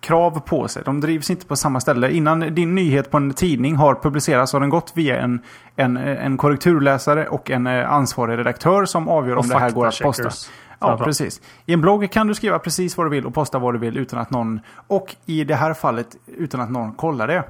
krav 0.00 0.40
på 0.40 0.68
sig. 0.68 0.82
De 0.84 1.00
drivs 1.00 1.30
inte 1.30 1.46
på 1.46 1.56
samma 1.56 1.80
ställe. 1.80 2.10
Innan 2.10 2.40
din 2.40 2.74
nyhet 2.74 3.10
på 3.10 3.16
en 3.16 3.34
tidning 3.34 3.76
har 3.76 3.94
publicerats 3.94 4.52
har 4.52 4.60
den 4.60 4.70
gått 4.70 4.92
via 4.94 5.20
en, 5.20 5.40
en, 5.76 5.96
en 5.96 6.36
korrekturläsare 6.36 7.28
och 7.28 7.50
en 7.50 7.66
eh, 7.66 7.92
ansvarig 7.92 8.38
redaktör 8.38 8.84
som 8.84 9.08
avgör 9.08 9.36
och 9.36 9.42
om 9.42 9.48
det 9.48 9.58
här 9.58 9.70
går 9.70 9.86
att 9.86 10.00
posta. 10.00 10.30
Ja, 10.78 10.98
precis. 11.04 11.40
I 11.66 11.72
en 11.72 11.80
blogg 11.80 12.10
kan 12.10 12.26
du 12.26 12.34
skriva 12.34 12.58
precis 12.58 12.96
vad 12.96 13.06
du 13.06 13.10
vill 13.10 13.26
och 13.26 13.34
posta 13.34 13.58
vad 13.58 13.74
du 13.74 13.78
vill 13.78 13.96
utan 13.96 14.18
att 14.18 14.30
någon... 14.30 14.60
Och 14.86 15.16
i 15.26 15.44
det 15.44 15.54
här 15.54 15.74
fallet 15.74 16.16
utan 16.26 16.60
att 16.60 16.70
någon 16.70 16.92
kollar 16.92 17.26
det. 17.26 17.44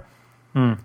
Mm. 0.53 0.77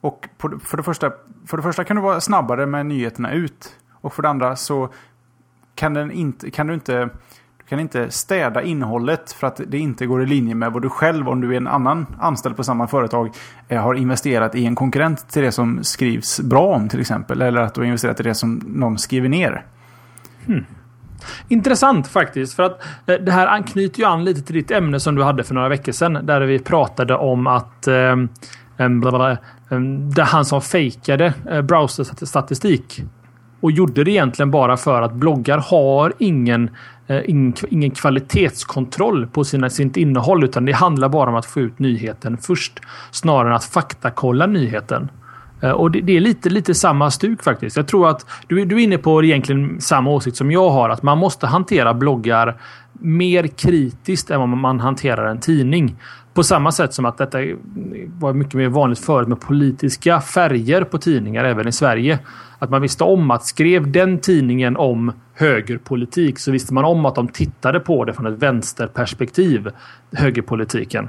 Och 0.00 0.28
på, 0.38 0.58
för, 0.64 0.76
det 0.76 0.82
första, 0.82 1.12
för 1.46 1.56
det 1.56 1.62
första 1.62 1.84
kan 1.84 1.96
du 1.96 2.02
vara 2.02 2.20
snabbare 2.20 2.66
med 2.66 2.86
nyheterna 2.86 3.32
ut. 3.32 3.76
Och 4.00 4.12
för 4.12 4.22
det 4.22 4.28
andra 4.28 4.56
så 4.56 4.88
kan, 5.74 5.94
den 5.94 6.10
inte, 6.10 6.50
kan 6.50 6.66
du 6.66 6.74
inte 6.74 7.08
du 7.64 7.68
kan 7.68 7.80
inte 7.80 8.10
städa 8.10 8.62
innehållet 8.62 9.32
för 9.32 9.46
att 9.46 9.60
det 9.66 9.78
inte 9.78 10.06
går 10.06 10.22
i 10.22 10.26
linje 10.26 10.54
med 10.54 10.72
vad 10.72 10.82
du 10.82 10.88
själv, 10.88 11.28
om 11.28 11.40
du 11.40 11.52
är 11.52 11.56
en 11.56 11.68
annan 11.68 12.06
anställd 12.20 12.56
på 12.56 12.64
samma 12.64 12.86
företag, 12.86 13.30
eh, 13.68 13.82
har 13.82 13.94
investerat 13.94 14.54
i 14.54 14.66
en 14.66 14.74
konkurrent 14.74 15.28
till 15.28 15.42
det 15.42 15.52
som 15.52 15.84
skrivs 15.84 16.40
bra 16.40 16.66
om 16.66 16.88
till 16.88 17.00
exempel. 17.00 17.42
Eller 17.42 17.60
att 17.60 17.74
du 17.74 17.80
har 17.80 17.86
investerat 17.86 18.20
i 18.20 18.22
det 18.22 18.34
som 18.34 18.62
någon 18.66 18.98
skriver 18.98 19.28
ner. 19.28 19.64
Hmm. 20.46 20.64
Intressant 21.48 22.08
faktiskt. 22.08 22.54
För 22.54 22.62
att 22.62 22.82
eh, 23.06 23.14
det 23.14 23.32
här 23.32 23.46
anknyter 23.46 24.00
ju 24.00 24.06
an 24.06 24.24
lite 24.24 24.42
till 24.42 24.54
ditt 24.54 24.70
ämne 24.70 25.00
som 25.00 25.14
du 25.14 25.22
hade 25.22 25.44
för 25.44 25.54
några 25.54 25.68
veckor 25.68 25.92
sedan. 25.92 26.26
Där 26.26 26.40
vi 26.40 26.58
pratade 26.58 27.14
om 27.14 27.46
att 27.46 27.86
eh, 27.88 28.16
blablabla, 28.76 29.38
det 30.14 30.22
han 30.22 30.44
som 30.44 30.60
fejkade 30.60 31.34
eh, 31.50 31.62
browserstatistik 31.62 33.02
och 33.60 33.72
gjorde 33.72 34.04
det 34.04 34.10
egentligen 34.10 34.50
bara 34.50 34.76
för 34.76 35.02
att 35.02 35.12
bloggar 35.12 35.58
har 35.58 36.12
ingen 36.18 36.70
Eh, 37.12 37.22
ingen 37.70 37.90
kvalitetskontroll 37.90 39.26
på 39.26 39.44
sina, 39.44 39.70
sitt 39.70 39.96
innehåll 39.96 40.44
utan 40.44 40.64
det 40.64 40.72
handlar 40.72 41.08
bara 41.08 41.30
om 41.30 41.36
att 41.36 41.46
få 41.46 41.60
ut 41.60 41.78
nyheten 41.78 42.38
först 42.38 42.80
snarare 43.10 43.48
än 43.48 43.54
att 43.54 43.64
faktakolla 43.64 44.46
nyheten. 44.46 45.08
Eh, 45.60 45.70
och 45.70 45.90
det, 45.90 46.00
det, 46.00 46.16
är 46.16 46.20
lite, 46.20 46.50
lite 46.50 46.74
samma 46.74 47.10
stuk 47.10 47.42
faktiskt. 47.42 47.76
Jag 47.76 47.88
tror 47.88 48.08
att 48.08 48.26
du, 48.46 48.64
du 48.64 48.76
är 48.76 48.84
inne 48.84 48.98
på 48.98 49.24
egentligen 49.24 49.80
samma 49.80 50.10
åsikt 50.10 50.36
som 50.36 50.50
jag 50.50 50.70
har. 50.70 50.88
Att 50.88 51.02
man 51.02 51.18
måste 51.18 51.46
hantera 51.46 51.94
bloggar 51.94 52.56
mer 52.92 53.46
kritiskt 53.46 54.30
än 54.30 54.40
vad 54.40 54.48
man 54.48 54.80
hanterar 54.80 55.26
en 55.26 55.40
tidning. 55.40 55.96
På 56.34 56.42
samma 56.42 56.72
sätt 56.72 56.94
som 56.94 57.04
att 57.04 57.18
detta 57.18 57.38
var 58.18 58.32
mycket 58.32 58.54
mer 58.54 58.68
vanligt 58.68 58.98
förut 58.98 59.28
med 59.28 59.40
politiska 59.40 60.20
färger 60.20 60.84
på 60.84 60.98
tidningar 60.98 61.44
även 61.44 61.68
i 61.68 61.72
Sverige. 61.72 62.18
Att 62.58 62.70
man 62.70 62.82
visste 62.82 63.04
om 63.04 63.30
att 63.30 63.44
skrev 63.44 63.92
den 63.92 64.18
tidningen 64.18 64.76
om 64.76 65.12
högerpolitik 65.34 66.38
så 66.38 66.52
visste 66.52 66.74
man 66.74 66.84
om 66.84 67.06
att 67.06 67.14
de 67.14 67.28
tittade 67.28 67.80
på 67.80 68.04
det 68.04 68.12
från 68.12 68.26
ett 68.26 68.42
vänsterperspektiv. 68.42 69.68
Högerpolitiken. 70.12 71.08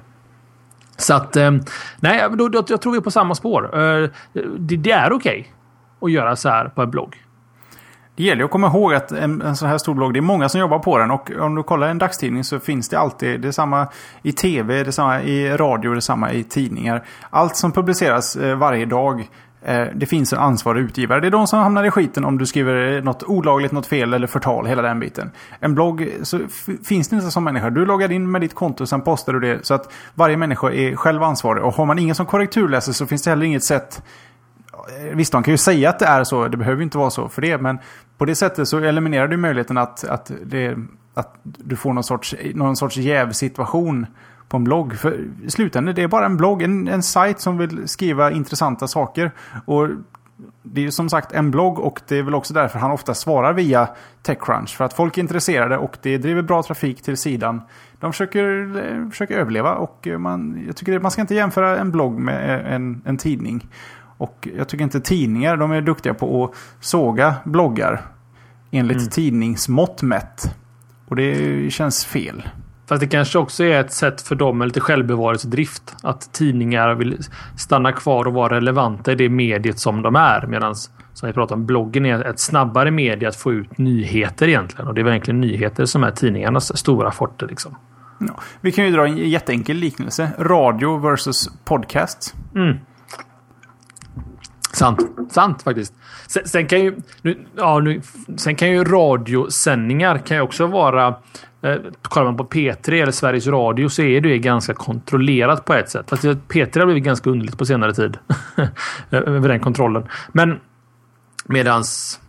Så 0.97 1.13
att 1.13 1.35
eh, 1.35 1.51
nej, 1.99 2.29
då, 2.37 2.63
jag 2.67 2.81
tror 2.81 2.91
vi 2.91 2.97
är 2.97 3.01
på 3.01 3.11
samma 3.11 3.35
spår. 3.35 3.63
Eh, 3.63 4.09
det, 4.57 4.75
det 4.75 4.91
är 4.91 5.11
okej 5.11 5.39
okay 5.39 6.09
att 6.09 6.11
göra 6.11 6.35
så 6.35 6.49
här 6.49 6.65
på 6.65 6.81
en 6.81 6.91
blogg. 6.91 7.22
Det 8.15 8.23
gäller 8.23 8.43
att 8.43 8.51
komma 8.51 8.67
ihåg 8.67 8.93
att 8.93 9.11
en, 9.11 9.41
en 9.41 9.55
sån 9.55 9.69
här 9.69 9.77
stor 9.77 9.93
blogg, 9.93 10.13
det 10.13 10.19
är 10.19 10.21
många 10.21 10.49
som 10.49 10.59
jobbar 10.59 10.79
på 10.79 10.97
den. 10.97 11.11
Och 11.11 11.31
om 11.39 11.55
du 11.55 11.63
kollar 11.63 11.87
en 11.87 11.97
dagstidning 11.97 12.43
så 12.43 12.59
finns 12.59 12.89
det 12.89 12.99
alltid, 12.99 13.41
det 13.41 13.47
är 13.47 13.51
samma 13.51 13.87
i 14.21 14.31
tv, 14.31 14.83
det 14.83 14.89
är 14.89 14.91
samma 14.91 15.21
i 15.21 15.57
radio, 15.57 15.91
det 15.91 15.97
är 15.97 16.01
samma 16.01 16.31
i 16.31 16.43
tidningar. 16.43 17.03
Allt 17.29 17.55
som 17.55 17.71
publiceras 17.71 18.35
eh, 18.35 18.57
varje 18.57 18.85
dag, 18.85 19.29
eh, 19.61 19.85
det 19.95 20.05
finns 20.05 20.33
en 20.33 20.39
ansvarig 20.39 20.81
utgivare. 20.81 21.19
Det 21.19 21.27
är 21.27 21.31
de 21.31 21.47
som 21.47 21.59
hamnar 21.59 21.83
i 21.83 21.91
skiten 21.91 22.25
om 22.25 22.37
du 22.37 22.45
skriver 22.45 23.01
något 23.01 23.23
olagligt, 23.23 23.71
något 23.71 23.87
fel 23.87 24.13
eller 24.13 24.27
förtal, 24.27 24.65
hela 24.65 24.81
den 24.81 24.99
biten. 24.99 25.31
En 25.59 25.75
blogg, 25.75 26.09
så 26.21 26.39
finns 26.83 27.09
det 27.09 27.15
inte 27.15 27.31
som 27.31 27.43
människa. 27.43 27.69
Du 27.69 27.85
loggar 27.85 28.11
in 28.11 28.31
med 28.31 28.41
ditt 28.41 28.55
konto, 28.55 28.85
sen 28.85 29.01
postar 29.01 29.33
du 29.33 29.39
det. 29.39 29.65
Så 29.65 29.73
att 29.73 29.93
varje 30.13 30.37
människa 30.37 30.71
är 30.71 30.95
själv 30.95 31.23
ansvarig. 31.23 31.63
Och 31.63 31.73
har 31.73 31.85
man 31.85 31.99
ingen 31.99 32.15
som 32.15 32.25
korrekturläser 32.25 32.93
så 32.93 33.05
finns 33.05 33.23
det 33.23 33.29
heller 33.29 33.45
inget 33.45 33.63
sätt 33.63 34.03
eh, 34.99 35.15
Visst, 35.15 35.31
de 35.31 35.43
kan 35.43 35.53
ju 35.53 35.57
säga 35.57 35.89
att 35.89 35.99
det 35.99 36.05
är 36.05 36.23
så. 36.23 36.47
Det 36.47 36.57
behöver 36.57 36.83
inte 36.83 36.97
vara 36.97 37.09
så 37.09 37.29
för 37.29 37.41
det. 37.41 37.57
Men 37.57 37.79
på 38.17 38.25
det 38.25 38.35
sättet 38.35 38.67
så 38.67 38.77
eliminerar 38.77 39.27
du 39.27 39.37
möjligheten 39.37 39.77
att, 39.77 40.03
att, 40.03 40.31
det, 40.45 40.77
att 41.13 41.35
du 41.43 41.75
får 41.75 41.93
någon 41.93 42.03
sorts, 42.03 42.35
någon 42.53 42.75
sorts 42.75 42.97
jävsituation 42.97 44.05
på 44.49 44.57
en 44.57 44.63
blogg. 44.63 44.93
För 44.95 45.19
i 45.43 45.51
slutändan, 45.51 45.95
det 45.95 46.03
är 46.03 46.07
bara 46.07 46.25
en 46.25 46.37
blogg, 46.37 46.61
en, 46.61 46.87
en 46.87 47.03
sajt 47.03 47.39
som 47.39 47.57
vill 47.57 47.87
skriva 47.87 48.31
intressanta 48.31 48.87
saker. 48.87 49.31
Och 49.65 49.89
det 50.63 50.81
är 50.81 50.85
ju 50.85 50.91
som 50.91 51.09
sagt 51.09 51.31
en 51.31 51.51
blogg 51.51 51.79
och 51.79 52.01
det 52.07 52.17
är 52.17 52.23
väl 52.23 52.35
också 52.35 52.53
därför 52.53 52.79
han 52.79 52.91
ofta 52.91 53.13
svarar 53.13 53.53
via 53.53 53.89
Techcrunch. 54.21 54.77
För 54.77 54.85
att 54.85 54.93
folk 54.93 55.17
är 55.17 55.21
intresserade 55.21 55.77
och 55.77 55.97
det 56.01 56.17
driver 56.17 56.41
bra 56.41 56.63
trafik 56.63 57.01
till 57.01 57.17
sidan. 57.17 57.61
De 57.99 58.11
försöker, 58.11 58.75
eh, 58.77 59.09
försöker 59.09 59.37
överleva 59.37 59.75
och 59.75 60.07
man, 60.19 60.63
jag 60.67 60.75
tycker 60.75 60.99
man 60.99 61.11
ska 61.11 61.21
inte 61.21 61.35
jämföra 61.35 61.77
en 61.77 61.91
blogg 61.91 62.19
med 62.19 62.59
eh, 62.59 62.73
en, 62.73 63.01
en 63.05 63.17
tidning. 63.17 63.67
Och 64.23 64.47
jag 64.57 64.67
tycker 64.67 64.83
inte 64.83 64.99
tidningar, 65.01 65.57
de 65.57 65.71
är 65.71 65.81
duktiga 65.81 66.13
på 66.13 66.45
att 66.45 66.51
såga 66.85 67.35
bloggar. 67.43 68.01
Enligt 68.71 68.97
mm. 68.97 69.09
tidningsmått 69.09 70.01
mätt. 70.01 70.55
Och 71.07 71.15
det 71.15 71.73
känns 71.73 72.05
fel. 72.05 72.43
Fast 72.87 72.99
det 72.99 73.07
kanske 73.07 73.39
också 73.39 73.63
är 73.63 73.79
ett 73.79 73.93
sätt 73.93 74.21
för 74.21 74.35
dem 74.35 74.57
med 74.57 74.67
lite 74.67 74.79
självbevarelsedrift. 74.79 75.95
Att 76.03 76.33
tidningar 76.33 76.95
vill 76.95 77.17
stanna 77.57 77.91
kvar 77.91 78.27
och 78.27 78.33
vara 78.33 78.55
relevanta 78.55 79.11
i 79.11 79.15
det 79.15 79.29
mediet 79.29 79.79
som 79.79 80.01
de 80.01 80.15
är. 80.15 80.47
Medan 80.47 80.75
som 81.13 81.27
vi 81.27 81.33
pratar 81.33 81.55
om, 81.55 81.65
bloggen 81.65 82.05
är 82.05 82.25
ett 82.25 82.39
snabbare 82.39 82.91
medie 82.91 83.27
att 83.29 83.35
få 83.35 83.53
ut 83.53 83.77
nyheter 83.77 84.47
egentligen. 84.47 84.87
Och 84.87 84.93
det 84.93 85.01
är 85.01 85.05
verkligen 85.05 85.41
nyheter 85.41 85.85
som 85.85 86.03
är 86.03 86.11
tidningarnas 86.11 86.77
stora 86.77 87.11
forte. 87.11 87.45
Liksom. 87.45 87.75
Ja, 88.19 88.39
vi 88.61 88.71
kan 88.71 88.85
ju 88.85 88.91
dra 88.91 89.05
en 89.05 89.17
jätteenkel 89.17 89.77
liknelse. 89.77 90.31
Radio 90.39 90.97
versus 90.97 91.49
podcast. 91.65 92.35
Mm. 92.55 92.77
Sant, 94.83 95.31
sant 95.31 95.63
faktiskt. 95.63 95.93
Sen, 96.27 96.47
sen, 96.47 96.67
kan 96.67 96.79
ju, 96.79 96.95
nu, 97.21 97.45
ja, 97.55 97.79
nu, 97.79 98.01
sen 98.37 98.55
kan 98.55 98.69
ju 98.69 98.83
radiosändningar 98.83 100.17
kan 100.17 100.37
ju 100.37 100.43
också 100.43 100.67
vara 100.67 101.07
eh, 101.61 101.75
kollar 102.01 102.25
man 102.25 102.37
på 102.37 102.43
P3 102.43 103.01
eller 103.01 103.11
Sveriges 103.11 103.47
Radio 103.47 103.89
så 103.89 104.01
är 104.01 104.21
det 104.21 104.37
ganska 104.37 104.73
kontrollerat 104.73 105.65
på 105.65 105.73
ett 105.73 105.89
sätt. 105.89 106.09
Fast 106.09 106.23
P3 106.23 106.79
har 106.79 106.85
blivit 106.85 107.03
ganska 107.03 107.29
underligt 107.29 107.57
på 107.57 107.65
senare 107.65 107.93
tid. 107.93 108.17
Över 109.09 109.49
den 109.49 109.59
kontrollen. 109.59 110.03
Men 110.31 110.59
medans... 111.45 112.19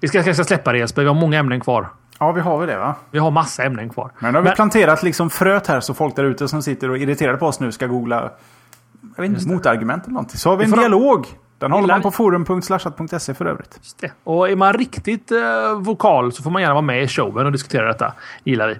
Vi 0.00 0.08
ska 0.08 0.22
kanske 0.22 0.44
släppa 0.44 0.72
det 0.72 0.78
Jesper. 0.78 1.02
Vi 1.02 1.08
har 1.08 1.14
många 1.14 1.38
ämnen 1.38 1.60
kvar. 1.60 1.88
Ja, 2.18 2.32
vi 2.32 2.40
har 2.40 2.58
väl 2.58 2.68
det 2.68 2.78
va? 2.78 2.94
Vi 3.10 3.18
har 3.18 3.30
massa 3.30 3.64
ämnen 3.64 3.90
kvar. 3.90 4.10
Men 4.18 4.32
nu 4.32 4.38
har 4.38 4.42
vi 4.42 4.48
Men... 4.48 4.56
planterat 4.56 5.02
liksom 5.02 5.30
fröet 5.30 5.66
här 5.66 5.80
så 5.80 5.94
folk 5.94 6.16
där 6.16 6.24
ute 6.24 6.48
som 6.48 6.62
sitter 6.62 6.90
och 6.90 6.96
är 6.96 7.00
irriterade 7.00 7.38
på 7.38 7.46
oss 7.46 7.60
nu 7.60 7.72
ska 7.72 7.86
googla 7.86 8.30
jag 9.16 9.22
vet 9.22 9.30
inte, 9.30 9.48
motargument 9.48 10.04
eller 10.04 10.12
någonting. 10.12 10.38
Så 10.38 10.50
har 10.50 10.56
vi 10.56 10.64
en 10.64 10.70
dialog. 10.70 11.26
Den 11.58 11.72
håller 11.72 11.88
man 11.88 12.02
på 12.02 12.10
forum.slashat.se 12.10 13.34
för 13.34 13.46
övrigt. 13.46 13.78
Just 13.82 13.98
det. 13.98 14.12
Och 14.24 14.48
är 14.48 14.56
man 14.56 14.72
riktigt 14.72 15.30
eh, 15.30 15.78
vokal 15.78 16.32
så 16.32 16.42
får 16.42 16.50
man 16.50 16.62
gärna 16.62 16.74
vara 16.74 16.82
med 16.82 17.02
i 17.02 17.08
showen 17.08 17.46
och 17.46 17.52
diskutera 17.52 17.86
detta. 17.86 18.12
gillar 18.44 18.68
vi. 18.68 18.76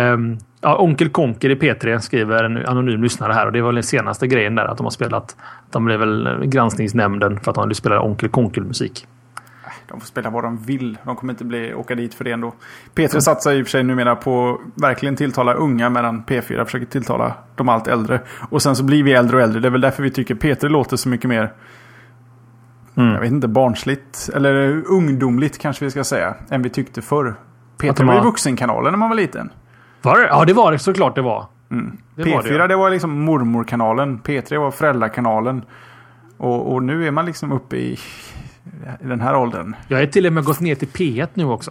Um, 0.00 0.38
ja, 0.60 0.76
Onkel 0.78 1.08
Konker 1.08 1.50
i 1.50 1.54
P3 1.54 1.98
skriver 1.98 2.44
en 2.44 2.66
anonym 2.66 3.02
lyssnare 3.02 3.32
här 3.32 3.46
och 3.46 3.52
det 3.52 3.62
var 3.62 3.72
den 3.72 3.82
senaste 3.82 4.26
grejen 4.26 4.54
där 4.54 4.64
att 4.64 4.76
de 4.76 4.84
har 4.84 4.90
spelat. 4.90 5.36
De 5.70 5.84
blev 5.84 6.00
väl 6.00 6.44
granskningsnämnden 6.44 7.40
för 7.40 7.50
att 7.50 7.56
de 7.56 7.74
spelar 7.74 8.04
Onkel 8.04 8.28
Konkel-musik. 8.28 9.06
De 9.88 10.00
får 10.00 10.06
spela 10.06 10.30
vad 10.30 10.44
de 10.44 10.56
vill. 10.56 10.98
De 11.04 11.16
kommer 11.16 11.32
inte 11.32 11.44
bli, 11.44 11.74
åka 11.74 11.94
dit 11.94 12.14
för 12.14 12.24
det 12.24 12.32
ändå. 12.32 12.54
P3 12.94 13.10
mm. 13.10 13.20
satsar 13.20 13.52
i 13.52 13.62
och 13.62 13.66
för 13.66 13.70
sig 13.70 13.82
numera 13.82 14.16
på 14.16 14.60
verkligen 14.74 15.16
tilltala 15.16 15.54
unga 15.54 15.90
medan 15.90 16.24
P4 16.24 16.64
försöker 16.64 16.86
tilltala 16.86 17.34
de 17.54 17.68
allt 17.68 17.86
äldre. 17.86 18.20
Och 18.50 18.62
sen 18.62 18.76
så 18.76 18.84
blir 18.84 19.02
vi 19.02 19.12
äldre 19.12 19.36
och 19.36 19.42
äldre. 19.42 19.60
Det 19.60 19.68
är 19.68 19.70
väl 19.70 19.80
därför 19.80 20.02
vi 20.02 20.10
tycker 20.10 20.34
P3 20.34 20.68
låter 20.68 20.96
så 20.96 21.08
mycket 21.08 21.28
mer 21.28 21.52
Mm. 22.96 23.12
Jag 23.12 23.20
vet 23.20 23.30
inte, 23.30 23.48
barnsligt. 23.48 24.30
Eller 24.34 24.82
ungdomligt 24.86 25.58
kanske 25.58 25.84
vi 25.84 25.90
ska 25.90 26.04
säga. 26.04 26.34
Än 26.50 26.62
vi 26.62 26.70
tyckte 26.70 27.02
förr. 27.02 27.34
P3 27.78 28.06
var 28.06 28.14
ju 28.14 28.20
vuxenkanalen 28.20 28.92
när 28.92 28.98
man 28.98 29.08
var 29.08 29.16
liten. 29.16 29.50
Var 30.02 30.18
det? 30.18 30.26
Ja, 30.26 30.44
det 30.44 30.52
var 30.52 30.72
det 30.72 30.78
såklart 30.78 31.14
det 31.14 31.22
var. 31.22 31.46
Mm. 31.70 31.96
Det 32.16 32.22
P4 32.22 32.34
var 32.34 32.42
det, 32.42 32.66
det 32.66 32.76
var 32.76 32.90
liksom 32.90 33.20
mormorkanalen. 33.24 34.20
P3 34.20 34.58
var 34.58 34.70
föräldrakanalen. 34.70 35.64
Och, 36.36 36.72
och, 36.72 36.82
nu 36.82 37.06
är 37.06 37.10
man 37.10 37.26
liksom 37.26 37.52
uppe 37.52 37.76
i, 37.76 37.98
i 39.00 39.06
den 39.06 39.20
här 39.20 39.36
åldern. 39.36 39.76
Jag 39.88 40.02
är 40.02 40.06
till 40.06 40.26
och 40.26 40.32
med 40.32 40.44
gått 40.44 40.60
ner 40.60 40.74
till 40.74 40.88
P1 40.88 41.28
nu 41.34 41.44
också. 41.44 41.70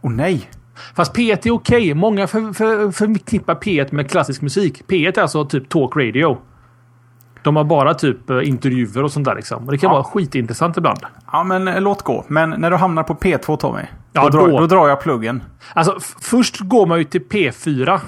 Oh, 0.00 0.10
nej! 0.10 0.50
Fast 0.94 1.16
P1 1.16 1.30
är 1.30 1.36
okej. 1.36 1.52
Okay. 1.52 1.94
Många 1.94 2.26
förknippar 2.26 3.54
P1 3.54 3.94
med 3.94 4.10
klassisk 4.10 4.42
musik. 4.42 4.84
P1 4.88 5.18
är 5.18 5.22
alltså 5.22 5.44
typ 5.44 5.68
talk 5.68 5.96
radio. 5.96 6.38
De 7.42 7.56
har 7.56 7.64
bara 7.64 7.94
typ 7.94 8.30
eh, 8.30 8.48
intervjuer 8.48 9.02
och 9.02 9.12
sånt 9.12 9.24
där 9.24 9.34
liksom. 9.34 9.64
Och 9.64 9.72
det 9.72 9.78
kan 9.78 9.88
ja. 9.88 9.94
vara 9.94 10.04
skitintressant 10.04 10.76
ibland. 10.76 10.98
Ja, 11.32 11.44
men 11.44 11.68
eh, 11.68 11.80
låt 11.80 12.02
gå. 12.02 12.24
Men 12.28 12.50
när 12.50 12.70
du 12.70 12.76
hamnar 12.76 13.02
på 13.02 13.14
P2 13.14 13.56
Tommy. 13.56 13.82
Ja, 14.12 14.28
då, 14.28 14.38
då. 14.38 14.46
Drar, 14.46 14.60
då 14.60 14.66
drar 14.66 14.88
jag 14.88 15.00
pluggen. 15.00 15.42
Alltså, 15.74 15.98
först 16.20 16.60
går 16.60 16.86
man 16.86 16.98
ju 16.98 17.04
till 17.04 17.22
P4. 17.22 18.00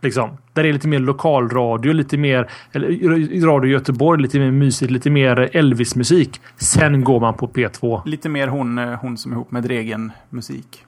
Liksom. 0.00 0.30
Där 0.52 0.62
det 0.62 0.68
är 0.68 0.72
lite 0.72 0.88
mer 0.88 0.98
lokalradio, 0.98 1.92
lite 1.92 2.16
mer 2.16 2.50
eller, 2.72 3.46
Radio 3.46 3.70
Göteborg, 3.70 4.22
lite 4.22 4.38
mer 4.38 4.50
mysigt, 4.50 4.90
lite 4.90 5.10
mer 5.10 5.56
Elvis-musik. 5.56 6.40
Sen 6.56 7.04
går 7.04 7.20
man 7.20 7.34
på 7.34 7.48
P2. 7.48 8.02
Lite 8.06 8.28
mer 8.28 8.48
hon, 8.48 8.78
eh, 8.78 8.98
hon 9.00 9.16
som 9.16 9.32
är 9.32 9.36
ihop 9.36 9.50
med 9.50 9.62
Dregen 9.62 10.12
musik. 10.30 10.86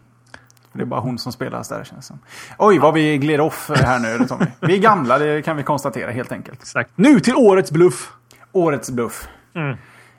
Det 0.72 0.82
är 0.82 0.86
bara 0.86 1.00
hon 1.00 1.18
som 1.18 1.32
spelar 1.32 1.64
där 1.68 1.84
känns 1.84 2.06
som. 2.06 2.18
Oj, 2.58 2.78
vad 2.78 2.94
vi 2.94 3.18
gled 3.18 3.40
off 3.40 3.70
här 3.74 3.98
nu 3.98 4.26
Tommy. 4.26 4.46
Vi 4.60 4.74
är 4.74 4.78
gamla, 4.78 5.18
det 5.18 5.42
kan 5.42 5.56
vi 5.56 5.62
konstatera 5.62 6.10
helt 6.10 6.32
enkelt. 6.32 6.60
Exakt. 6.62 6.90
Nu 6.94 7.20
till 7.20 7.34
årets 7.34 7.70
bluff. 7.70 8.12
Årets 8.52 8.90
bluff. 8.90 9.28
Mm. 9.54 9.76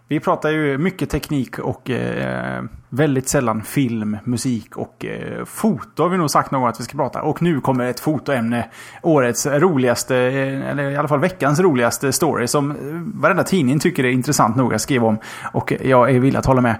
Vi 0.08 0.20
pratar 0.20 0.50
ju 0.50 0.78
mycket 0.78 1.10
teknik 1.10 1.60
och 1.60 1.90
eh, 1.90 2.64
väldigt 2.90 3.30
sällan 3.30 3.64
film, 3.64 4.18
musik 4.24 4.78
och 4.78 5.06
eh, 5.06 5.46
foto 5.46 6.04
har 6.04 6.10
vi 6.10 6.18
nog 6.18 6.32
sagt 6.32 6.52
någon 6.52 6.62
gång 6.62 6.70
att 6.70 6.80
vi 6.80 6.84
ska 6.84 6.98
prata. 6.98 7.22
Och 7.22 7.42
nu 7.42 7.62
kommer 7.62 7.86
ett 7.86 8.00
fotoämne. 8.00 8.70
Årets 9.04 9.46
roligaste, 9.46 10.18
eh, 10.18 10.70
eller 10.70 10.90
i 10.90 10.98
alla 10.98 11.08
fall 11.08 11.20
veckans 11.20 11.60
roligaste 11.60 12.12
story 12.12 12.48
som 12.48 12.72
eh, 12.72 12.78
varenda 13.22 13.44
tidning 13.44 13.80
tycker 13.80 14.04
är 14.04 14.10
intressant 14.10 14.56
nog 14.56 14.74
att 14.74 14.82
skriva 14.82 15.08
om. 15.08 15.18
Och 15.52 15.74
jag 15.82 16.10
är 16.16 16.20
villig 16.20 16.40
att 16.40 16.46
hålla 16.46 16.62
med. 16.62 16.76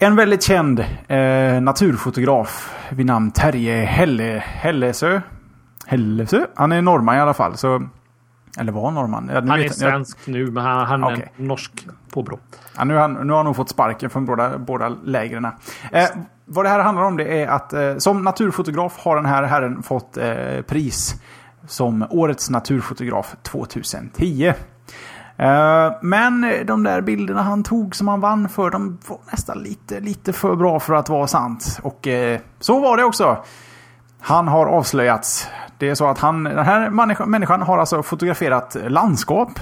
En 0.00 0.16
väldigt 0.16 0.42
känd 0.42 0.80
eh, 1.08 1.60
naturfotograf 1.60 2.74
vid 2.90 3.06
namn 3.06 3.30
Terje 3.30 3.84
Helle, 3.84 4.42
Hellesö. 4.46 5.20
Hellesö? 5.86 6.46
Han 6.54 6.72
är 6.72 6.82
norrman 6.82 7.16
i 7.16 7.20
alla 7.20 7.34
fall. 7.34 7.56
Så, 7.56 7.88
eller 8.58 8.72
var 8.72 8.90
norrman? 8.90 9.28
han 9.28 9.58
vet, 9.58 9.70
är 9.70 9.74
svensk 9.74 10.18
jag... 10.24 10.32
nu, 10.32 10.50
men 10.50 10.64
han, 10.64 10.86
han 10.86 11.04
okay. 11.04 11.24
är 11.36 11.42
norsk 11.42 11.86
påbrå. 12.10 12.38
Ja, 12.76 12.84
nu, 12.84 12.96
han, 12.96 13.12
nu 13.12 13.32
har 13.32 13.36
han 13.36 13.46
nog 13.46 13.56
fått 13.56 13.68
sparken 13.68 14.10
från 14.10 14.26
båda, 14.26 14.58
båda 14.58 14.88
lägren. 14.88 15.44
Eh, 15.44 16.08
vad 16.44 16.64
det 16.64 16.68
här 16.68 16.80
handlar 16.80 17.04
om 17.04 17.16
det 17.16 17.42
är 17.42 17.46
att 17.46 17.72
eh, 17.72 17.96
som 17.96 18.22
naturfotograf 18.22 18.98
har 18.98 19.16
den 19.16 19.26
här 19.26 19.42
herren 19.42 19.82
fått 19.82 20.16
eh, 20.16 20.60
pris 20.66 21.22
som 21.66 22.06
Årets 22.10 22.50
naturfotograf 22.50 23.36
2010. 23.42 24.52
Eh, 25.38 25.92
men 26.00 26.46
de 26.66 26.82
där 26.82 27.00
bilderna 27.00 27.42
han 27.42 27.62
tog 27.62 27.96
som 27.96 28.08
han 28.08 28.20
vann 28.20 28.48
för, 28.48 28.70
de 28.70 28.98
var 29.08 29.18
nästan 29.30 29.58
lite, 29.58 30.00
lite 30.00 30.32
för 30.32 30.56
bra 30.56 30.80
för 30.80 30.94
att 30.94 31.08
vara 31.08 31.26
sant. 31.26 31.78
Och 31.82 32.06
eh, 32.06 32.40
så 32.60 32.80
var 32.80 32.96
det 32.96 33.04
också. 33.04 33.44
Han 34.20 34.48
har 34.48 34.66
avslöjats. 34.66 35.48
Det 35.78 35.88
är 35.88 35.94
så 35.94 36.06
att 36.06 36.18
han, 36.18 36.44
den 36.44 36.64
här 36.64 36.90
människan 37.26 37.62
har 37.62 37.78
alltså 37.78 38.02
fotograferat 38.02 38.76
landskap. 38.88 39.60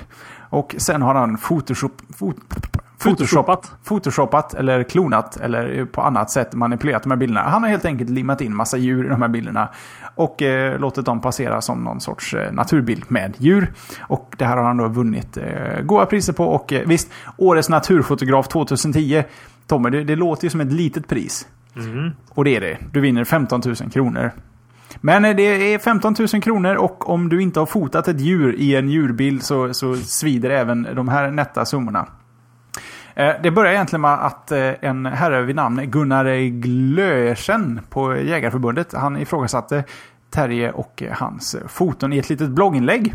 Och 0.51 0.75
sen 0.79 1.03
har 1.03 1.15
han 1.15 1.37
photoshop, 1.37 1.93
fot, 2.19 2.37
Photoshoppat. 2.99 3.73
Photoshoppat 3.85 4.55
eller 4.55 4.83
klonat 4.83 5.37
eller 5.37 5.85
på 5.85 6.03
annat 6.03 6.31
sätt 6.31 6.55
manipulerat 6.55 7.03
de 7.03 7.11
här 7.11 7.17
bilderna. 7.17 7.43
Han 7.43 7.63
har 7.63 7.71
helt 7.71 7.85
enkelt 7.85 8.11
limmat 8.11 8.41
in 8.41 8.57
massa 8.57 8.77
djur 8.77 9.07
i 9.07 9.09
de 9.09 9.23
här 9.23 9.29
bilderna. 9.29 9.69
Och 10.15 10.43
eh, 10.43 10.79
låtit 10.81 11.05
dem 11.05 11.21
passera 11.21 11.61
som 11.61 11.85
någon 11.85 12.01
sorts 12.01 12.35
eh, 12.35 12.53
naturbild 12.53 13.05
med 13.09 13.35
djur. 13.39 13.73
Och 14.01 14.35
det 14.39 14.45
här 14.45 14.57
har 14.57 14.65
han 14.65 14.77
då 14.77 14.89
vunnit 14.89 15.37
eh, 15.37 15.81
goda 15.83 16.07
priser 16.07 16.33
på. 16.33 16.45
Och 16.45 16.73
eh, 16.73 16.87
visst, 16.87 17.13
Årets 17.37 17.69
naturfotograf 17.69 18.49
2010. 18.49 19.23
Tommy, 19.67 19.91
det, 19.91 20.05
det 20.05 20.17
låter 20.17 20.45
ju 20.45 20.51
som 20.51 20.61
ett 20.61 20.73
litet 20.73 21.09
pris. 21.09 21.47
Mm. 21.77 22.11
Och 22.29 22.45
det 22.45 22.57
är 22.57 22.61
det. 22.61 22.79
Du 22.93 23.01
vinner 23.01 23.25
15 23.25 23.63
000 23.65 23.77
kronor. 23.77 24.33
Men 25.01 25.25
eh, 25.25 25.37
det 25.37 25.43
är 25.43 25.79
15 25.79 26.15
000 26.33 26.43
kronor 26.43 26.75
och 26.75 27.09
om 27.09 27.29
du 27.29 27.43
inte 27.43 27.59
har 27.59 27.67
fotat 27.67 28.09
ett 28.09 28.21
djur 28.21 28.55
i 28.59 28.77
en 28.77 28.89
djurbild 28.89 29.43
så, 29.43 29.75
så 29.75 29.97
svider 29.97 30.51
även 30.51 30.89
de 30.95 31.09
här 31.09 31.31
nätta 31.31 31.65
summorna. 31.65 32.07
Eh, 33.17 33.35
det 33.43 33.51
börjar 33.51 33.73
egentligen 33.73 34.01
med 34.01 34.25
att 34.25 34.53
eh, 34.53 34.73
en 34.81 35.07
herre 35.07 35.43
vid 35.43 35.57
namn 35.57 35.91
Gunnar 35.91 36.49
Glösen 36.49 37.81
på 37.91 38.17
Jägarförbundet, 38.17 38.93
han 38.93 39.17
ifrågasatte 39.17 39.85
Terje 40.31 40.71
och 40.71 41.03
hans 41.13 41.57
foton 41.69 42.13
i 42.13 42.19
ett 42.19 42.31
litet 42.31 42.49
blogginlägg. 42.49 43.15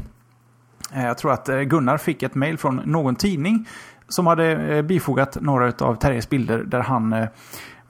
Eh, 0.94 1.06
jag 1.06 1.18
tror 1.18 1.32
att 1.32 1.48
Gunnar 1.48 1.98
fick 1.98 2.24
ett 2.24 2.36
mail 2.36 2.58
från 2.58 2.82
någon 2.86 3.16
tidning 3.16 3.68
som 4.08 4.28
hade 4.28 4.84
bifogat 4.84 5.38
några 5.42 5.74
av 5.80 5.96
Terjes 5.96 6.30
bilder 6.30 6.64
där 6.64 6.80
han 6.80 7.28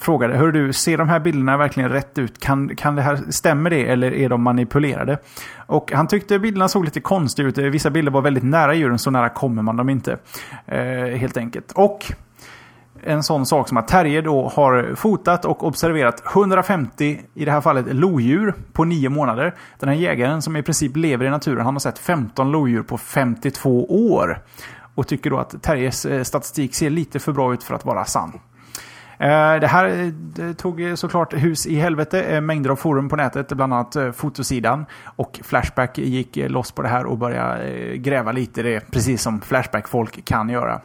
frågade 0.01 0.37
Hör 0.37 0.51
du, 0.51 0.73
ser 0.73 0.97
de 0.97 1.09
här 1.09 1.19
bilderna 1.19 1.57
verkligen 1.57 1.89
rätt 1.89 2.17
ut? 2.17 2.39
Kan, 2.39 2.75
kan 2.75 2.95
det 2.95 3.01
här, 3.01 3.19
stämmer 3.29 3.69
det 3.69 3.87
eller 3.87 4.13
är 4.13 4.29
de 4.29 4.43
manipulerade? 4.43 5.17
Och 5.65 5.91
han 5.91 6.07
tyckte 6.07 6.39
bilderna 6.39 6.67
såg 6.67 6.85
lite 6.85 7.01
konstiga 7.01 7.47
ut. 7.47 7.57
Vissa 7.57 7.89
bilder 7.89 8.11
var 8.11 8.21
väldigt 8.21 8.43
nära 8.43 8.73
djuren, 8.73 8.99
så 8.99 9.11
nära 9.11 9.29
kommer 9.29 9.61
man 9.61 9.77
dem 9.77 9.89
inte. 9.89 10.17
Eh, 10.65 11.17
helt 11.17 11.37
enkelt. 11.37 11.71
Och 11.71 12.13
en 13.03 13.23
sån 13.23 13.45
sak 13.45 13.67
som 13.67 13.77
att 13.77 13.87
Terje 13.87 14.21
då 14.21 14.49
har 14.49 14.95
fotat 14.95 15.45
och 15.45 15.67
observerat 15.67 16.23
150, 16.33 17.21
i 17.33 17.45
det 17.45 17.51
här 17.51 17.61
fallet, 17.61 17.95
lodjur 17.95 18.53
på 18.73 18.83
nio 18.83 19.09
månader. 19.09 19.55
Den 19.79 19.89
här 19.89 19.95
jägaren 19.95 20.41
som 20.41 20.55
i 20.55 20.63
princip 20.63 20.95
lever 20.95 21.25
i 21.25 21.29
naturen, 21.29 21.65
han 21.65 21.75
har 21.75 21.79
sett 21.79 21.99
15 21.99 22.51
lodjur 22.51 22.83
på 22.83 22.97
52 22.97 23.85
år. 24.13 24.43
Och 24.95 25.07
tycker 25.07 25.29
då 25.29 25.37
att 25.37 25.63
Terjes 25.63 26.05
eh, 26.05 26.23
statistik 26.23 26.75
ser 26.75 26.89
lite 26.89 27.19
för 27.19 27.31
bra 27.31 27.53
ut 27.53 27.63
för 27.63 27.75
att 27.75 27.85
vara 27.85 28.05
sann. 28.05 28.39
Eh, 29.21 29.59
det 29.59 29.67
här 29.67 30.11
eh, 30.39 30.53
tog 30.53 30.81
eh, 30.81 30.95
såklart 30.95 31.33
hus 31.33 31.67
i 31.67 31.75
helvete. 31.75 32.41
Mängder 32.41 32.69
av 32.69 32.75
forum 32.75 33.09
på 33.09 33.15
nätet, 33.15 33.47
bland 33.47 33.73
annat 33.73 33.95
fotosidan. 34.15 34.85
Och 35.15 35.39
Flashback 35.43 35.97
gick 35.97 36.35
loss 36.35 36.71
på 36.71 36.81
det 36.81 36.87
här 36.87 37.05
och 37.05 37.17
började 37.17 37.97
gräva 37.97 38.31
lite 38.31 38.59
i 38.59 38.63
det, 38.63 38.91
precis 38.91 39.21
som 39.21 39.41
Flashback-folk 39.41 40.25
kan 40.25 40.49
göra. 40.49 40.81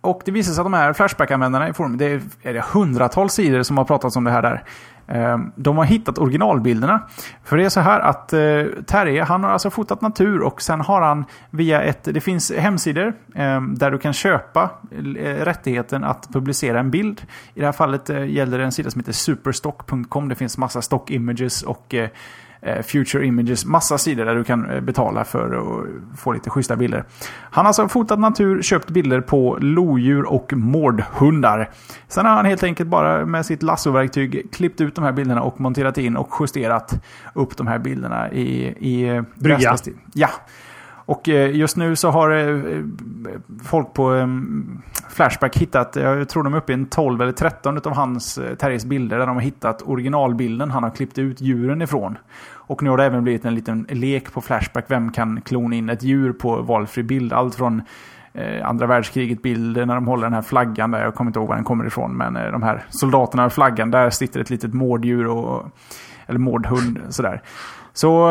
Och 0.00 0.22
det 0.24 0.30
visar 0.30 0.52
sig 0.52 0.60
att 0.60 0.66
de 0.66 0.74
här 0.74 0.92
Flashback-användarna 0.92 1.68
i 1.68 1.72
forum, 1.72 1.96
det 1.96 2.04
är, 2.42 2.52
det 2.52 2.64
hundratals 2.72 3.32
sidor 3.32 3.62
som 3.62 3.78
har 3.78 3.84
pratat 3.84 4.16
om 4.16 4.24
det 4.24 4.30
här 4.30 4.42
där. 4.42 4.64
Ehm, 5.06 5.52
de 5.56 5.76
har 5.76 5.84
hittat 5.84 6.18
originalbilderna. 6.18 7.02
För 7.44 7.56
det 7.56 7.64
är 7.64 7.68
så 7.68 7.80
här 7.80 8.00
att 8.00 8.32
eh, 8.32 8.38
Terje, 8.86 9.22
han 9.22 9.44
har 9.44 9.50
alltså 9.50 9.70
fotat 9.70 10.00
natur 10.00 10.42
och 10.42 10.62
sen 10.62 10.80
har 10.80 11.02
han 11.02 11.24
via 11.50 11.82
ett, 11.82 12.04
det 12.04 12.20
finns 12.20 12.52
hemsidor 12.52 13.12
ehm, 13.34 13.74
där 13.74 13.90
du 13.90 13.98
kan 13.98 14.12
köpa 14.12 14.70
eh, 14.90 15.44
rättigheten 15.44 16.04
att 16.04 16.28
publicera 16.32 16.80
en 16.80 16.90
bild. 16.90 17.22
I 17.54 17.60
det 17.60 17.66
här 17.66 17.72
fallet 17.72 18.10
eh, 18.10 18.24
gäller 18.24 18.58
det 18.58 18.64
en 18.64 18.72
sida 18.72 18.90
som 18.90 19.00
heter 19.00 19.12
superstock.com. 19.12 20.28
Det 20.28 20.34
finns 20.34 20.58
massa 20.58 20.82
stock 20.82 21.10
images 21.10 21.62
och 21.62 21.94
Future 22.82 23.26
Images, 23.26 23.64
massa 23.64 23.98
sidor 23.98 24.24
där 24.24 24.34
du 24.34 24.44
kan 24.44 24.70
eh, 24.70 24.80
betala 24.80 25.24
för 25.24 25.54
att 25.54 26.18
få 26.18 26.32
lite 26.32 26.50
schyssta 26.50 26.76
bilder. 26.76 27.04
Han 27.50 27.64
har 27.64 27.68
alltså 27.68 27.88
fotat 27.88 28.18
natur, 28.18 28.62
köpt 28.62 28.90
bilder 28.90 29.20
på 29.20 29.58
lodjur 29.60 30.24
och 30.24 30.52
mårdhundar. 30.52 31.70
Sen 32.08 32.26
har 32.26 32.32
han 32.32 32.44
helt 32.44 32.62
enkelt 32.62 32.88
bara 32.88 33.26
med 33.26 33.46
sitt 33.46 33.62
lassoverktyg 33.62 34.52
klippt 34.52 34.80
ut 34.80 34.94
de 34.94 35.04
här 35.04 35.12
bilderna 35.12 35.42
och 35.42 35.60
monterat 35.60 35.98
in 35.98 36.16
och 36.16 36.28
justerat 36.40 37.04
upp 37.34 37.56
de 37.56 37.66
här 37.66 37.78
bilderna 37.78 38.32
i, 38.32 38.74
i 38.78 39.08
eh, 39.08 39.22
Brygga. 39.34 39.76
Ja. 40.12 40.28
Och 41.06 41.28
eh, 41.28 41.56
just 41.56 41.76
nu 41.76 41.96
så 41.96 42.10
har 42.10 42.30
eh, 42.30 42.84
folk 43.64 43.94
på 43.94 44.14
eh, 44.14 44.26
Flashback 45.08 45.56
hittat, 45.56 45.96
jag 45.96 46.28
tror 46.28 46.42
de 46.42 46.54
är 46.54 46.58
uppe 46.58 46.72
i 46.72 46.74
en 46.74 46.86
12 46.86 47.22
eller 47.22 47.32
13 47.32 47.76
av 47.76 47.94
hans, 47.94 48.38
Terjes 48.58 48.84
bilder, 48.84 49.18
där 49.18 49.26
de 49.26 49.36
har 49.36 49.42
hittat 49.42 49.82
originalbilden 49.82 50.70
han 50.70 50.82
har 50.82 50.90
klippt 50.90 51.18
ut 51.18 51.40
djuren 51.40 51.82
ifrån. 51.82 52.18
Och 52.52 52.82
nu 52.82 52.90
har 52.90 52.96
det 52.96 53.04
även 53.04 53.22
blivit 53.24 53.44
en 53.44 53.54
liten 53.54 53.86
lek 53.90 54.32
på 54.32 54.40
Flashback. 54.40 54.84
Vem 54.88 55.12
kan 55.12 55.40
klona 55.40 55.76
in 55.76 55.88
ett 55.88 56.02
djur 56.02 56.32
på 56.32 56.62
valfri 56.62 57.02
bild? 57.02 57.32
Allt 57.32 57.54
från 57.54 57.82
andra 58.62 58.86
världskriget-bilder 58.86 59.86
när 59.86 59.94
de 59.94 60.06
håller 60.06 60.22
den 60.22 60.32
här 60.32 60.42
flaggan 60.42 60.90
där. 60.90 61.04
Jag 61.04 61.14
kommer 61.14 61.28
inte 61.28 61.38
ihåg 61.38 61.48
var 61.48 61.54
den 61.54 61.64
kommer 61.64 61.86
ifrån. 61.86 62.16
Men 62.16 62.34
de 62.34 62.62
här 62.62 62.84
soldaterna 62.88 63.44
och 63.44 63.52
flaggan. 63.52 63.90
Där 63.90 64.10
sitter 64.10 64.40
ett 64.40 64.50
litet 64.50 64.74
mårddjur 64.74 65.26
och... 65.26 65.66
Eller 66.26 66.38
mårdhund 66.38 67.00
sådär. 67.08 67.42
Så... 67.92 68.30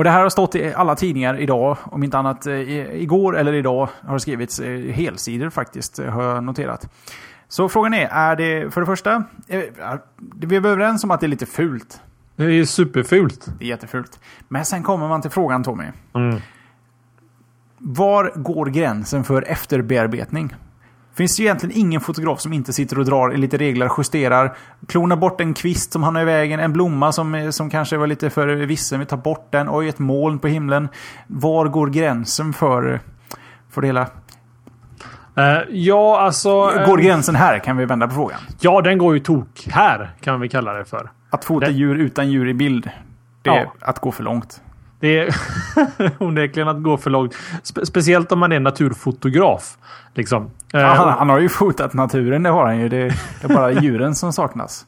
Eh, 0.00 0.02
och 0.02 0.04
det 0.04 0.10
här 0.10 0.22
har 0.22 0.28
stått 0.28 0.54
i 0.54 0.74
alla 0.74 0.96
tidningar 0.96 1.40
idag, 1.40 1.76
om 1.84 2.02
inte 2.02 2.18
annat 2.18 2.46
igår 2.46 3.38
eller 3.38 3.52
idag 3.52 3.88
har 4.06 4.14
det 4.14 4.20
skrivits 4.20 4.60
helsidor 4.92 5.50
faktiskt, 5.50 5.98
har 5.98 6.22
jag 6.22 6.44
noterat. 6.44 6.88
Så 7.48 7.68
frågan 7.68 7.94
är, 7.94 8.08
är 8.08 8.36
det 8.36 8.74
för 8.74 8.80
det 8.80 8.86
första, 8.86 9.24
vi 10.40 10.56
är 10.56 10.66
överens 10.66 11.04
om 11.04 11.10
att 11.10 11.20
det 11.20 11.26
är 11.26 11.28
lite 11.28 11.46
fult 11.46 12.00
det 12.46 12.54
är 12.54 12.64
superfult. 12.64 13.48
Det 13.58 13.64
är 13.64 13.68
jättefult. 13.68 14.20
Men 14.48 14.64
sen 14.64 14.82
kommer 14.82 15.08
man 15.08 15.22
till 15.22 15.30
frågan 15.30 15.64
Tommy. 15.64 15.84
Mm. 16.14 16.40
Var 17.78 18.32
går 18.36 18.66
gränsen 18.66 19.24
för 19.24 19.42
efterbearbetning? 19.42 20.54
Finns 21.20 21.36
det 21.36 21.42
ju 21.42 21.46
egentligen 21.46 21.76
ingen 21.76 22.00
fotograf 22.00 22.40
som 22.40 22.52
inte 22.52 22.72
sitter 22.72 22.98
och 22.98 23.04
drar 23.04 23.34
i 23.34 23.36
lite 23.36 23.56
regler, 23.56 23.90
justerar, 23.98 24.56
klonar 24.88 25.16
bort 25.16 25.40
en 25.40 25.54
kvist 25.54 25.92
som 25.92 26.02
hamnar 26.02 26.22
i 26.22 26.24
vägen, 26.24 26.60
en 26.60 26.72
blomma 26.72 27.12
som, 27.12 27.52
som 27.52 27.70
kanske 27.70 27.96
var 27.96 28.06
lite 28.06 28.30
för 28.30 28.46
vissen, 28.46 29.00
vi 29.00 29.06
tar 29.06 29.16
bort 29.16 29.52
den, 29.52 29.68
oj 29.70 29.88
ett 29.88 29.98
moln 29.98 30.38
på 30.38 30.48
himlen. 30.48 30.88
Var 31.26 31.68
går 31.68 31.86
gränsen 31.86 32.52
för, 32.52 33.00
för 33.70 33.80
det 33.80 33.86
hela? 33.86 34.02
Uh, 35.38 35.60
ja, 35.70 36.20
alltså... 36.20 36.50
Går 36.86 36.98
uh, 36.98 37.04
gränsen 37.04 37.34
här? 37.34 37.58
Kan 37.58 37.76
vi 37.76 37.84
vända 37.84 38.08
på 38.08 38.14
frågan. 38.14 38.40
Ja, 38.60 38.80
den 38.80 38.98
går 38.98 39.14
ju 39.14 39.20
tok 39.20 39.68
här, 39.70 40.10
kan 40.20 40.40
vi 40.40 40.48
kalla 40.48 40.72
det 40.72 40.84
för. 40.84 41.10
Att 41.30 41.44
fota 41.44 41.66
det... 41.66 41.72
djur 41.72 41.94
utan 41.94 42.30
djur 42.30 42.48
i 42.48 42.54
bild, 42.54 42.90
det 43.42 43.50
är 43.50 43.70
att 43.80 43.98
gå 43.98 44.12
för 44.12 44.22
långt. 44.22 44.62
Det 45.00 45.18
är 45.18 45.36
onekligen 46.18 46.68
att 46.68 46.82
gå 46.82 46.96
för 46.96 47.10
långt. 47.10 47.36
Spe 47.62 47.86
speciellt 47.86 48.32
om 48.32 48.38
man 48.38 48.52
är 48.52 48.60
naturfotograf. 48.60 49.78
Liksom. 50.14 50.50
Ja, 50.72 50.86
han, 50.86 51.08
eh, 51.08 51.16
han, 51.18 51.28
har 51.28 51.38
ju 51.38 51.48
fotat 51.48 51.94
naturen, 51.94 52.42
det 52.42 52.50
har 52.50 52.66
han 52.66 52.78
ju. 52.78 52.88
Det, 52.88 52.96
det 53.40 53.44
är 53.44 53.48
bara 53.48 53.72
djuren 53.82 54.14
som 54.14 54.32
saknas. 54.32 54.86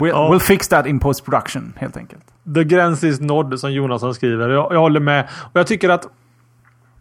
We'll, 0.00 0.08
ja. 0.08 0.30
we'll, 0.32 0.38
fix 0.38 0.68
that 0.68 0.86
in 0.86 1.00
post 1.00 1.24
production, 1.24 1.72
helt 1.76 1.96
enkelt. 1.96 2.22
The 2.54 2.64
gräns 2.64 3.04
is 3.04 3.20
nådd, 3.20 3.60
som 3.60 3.72
Jonasson 3.72 4.14
skriver. 4.14 4.48
Jag, 4.48 4.72
jag 4.72 4.80
håller 4.80 5.00
med. 5.00 5.28
Och 5.52 5.60
jag 5.60 5.66
tycker 5.66 5.88
att 5.88 6.08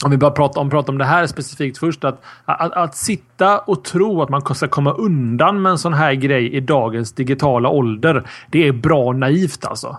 om 0.05 0.11
vi 0.11 0.17
bara 0.17 0.31
pratar 0.31 0.61
om, 0.61 0.69
pratar 0.69 0.93
om 0.93 0.97
det 0.97 1.05
här 1.05 1.27
specifikt 1.27 1.77
först. 1.77 2.03
Att, 2.03 2.23
att, 2.45 2.73
att, 2.73 2.95
sitta 2.95 3.59
och 3.59 3.83
tro 3.83 4.21
att 4.21 4.29
man 4.29 4.55
ska 4.55 4.67
komma 4.67 4.91
undan 4.93 5.61
med 5.61 5.69
en 5.69 5.77
sån 5.77 5.93
här 5.93 6.13
grej 6.13 6.53
i 6.53 6.59
dagens 6.59 7.11
digitala 7.11 7.69
ålder. 7.69 8.23
Det 8.49 8.67
är 8.67 8.71
bra 8.71 9.11
naivt 9.11 9.65
alltså. 9.65 9.97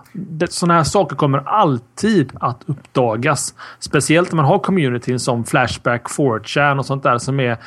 Såna 0.49 0.73
här 0.73 0.83
saker 0.83 1.15
kommer 1.15 1.37
alltid 1.45 2.31
att 2.39 2.63
uppdagas. 2.65 3.53
Speciellt 3.79 4.31
när 4.31 4.35
man 4.35 4.45
har 4.45 4.59
communityn 4.59 5.19
som 5.19 5.43
Flashback, 5.43 6.09
4chan 6.09 6.79
och 6.79 6.85
sånt 6.85 7.03
där 7.03 7.17
som 7.17 7.39
är 7.39 7.51
eh, 7.51 7.57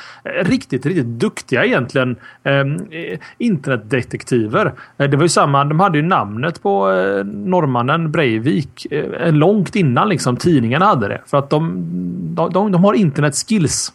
riktigt, 0.45 0.85
riktigt 0.85 1.05
duktiga 1.05 1.65
egentligen. 1.65 2.15
Ehm, 2.43 2.75
eh, 2.75 3.19
internetdetektiver. 3.37 4.73
Eh, 4.97 5.09
det 5.09 5.17
var 5.17 5.23
ju 5.23 5.29
samma, 5.29 5.65
de 5.65 5.79
hade 5.79 5.97
ju 5.97 6.03
namnet 6.03 6.63
på 6.63 6.91
eh, 6.91 7.25
norrmannen 7.25 8.11
Breivik 8.11 8.87
eh, 8.91 9.31
långt 9.33 9.75
innan 9.75 10.09
liksom 10.09 10.37
tidningarna 10.37 10.85
hade 10.85 11.07
det. 11.07 11.21
För 11.25 11.37
att 11.37 11.49
de 11.49 12.22
de, 12.23 12.49
de, 12.49 12.71
de 12.71 12.83
har 12.83 12.93
internetskills. 12.93 13.93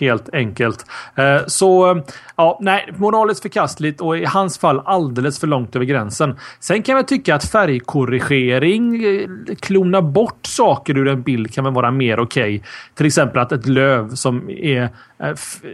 Helt 0.00 0.28
enkelt. 0.32 0.86
Eh, 1.14 1.40
så 1.46 1.90
eh, 1.90 2.02
ja, 2.36 2.58
nej, 2.60 2.92
moraliskt 2.96 3.42
förkastligt 3.42 4.00
och 4.00 4.18
i 4.18 4.24
hans 4.24 4.58
fall 4.58 4.82
alldeles 4.84 5.40
för 5.40 5.46
långt 5.46 5.76
över 5.76 5.86
gränsen. 5.86 6.36
Sen 6.60 6.82
kan 6.82 6.96
jag 6.96 7.08
tycka 7.08 7.34
att 7.34 7.44
färgkorrigering, 7.44 9.04
eh, 9.04 9.28
klona 9.60 10.02
bort 10.02 10.46
saker 10.46 10.98
ur 10.98 11.08
en 11.08 11.22
bild 11.22 11.54
kan 11.54 11.64
väl 11.64 11.72
vara 11.72 11.90
mer 11.90 12.20
okej. 12.20 12.56
Okay. 12.56 12.68
Till 12.94 13.06
exempel 13.06 13.42
att 13.42 13.52
ett 13.52 13.66
löv 13.66 14.14
som 14.14 14.50
är 14.50 14.88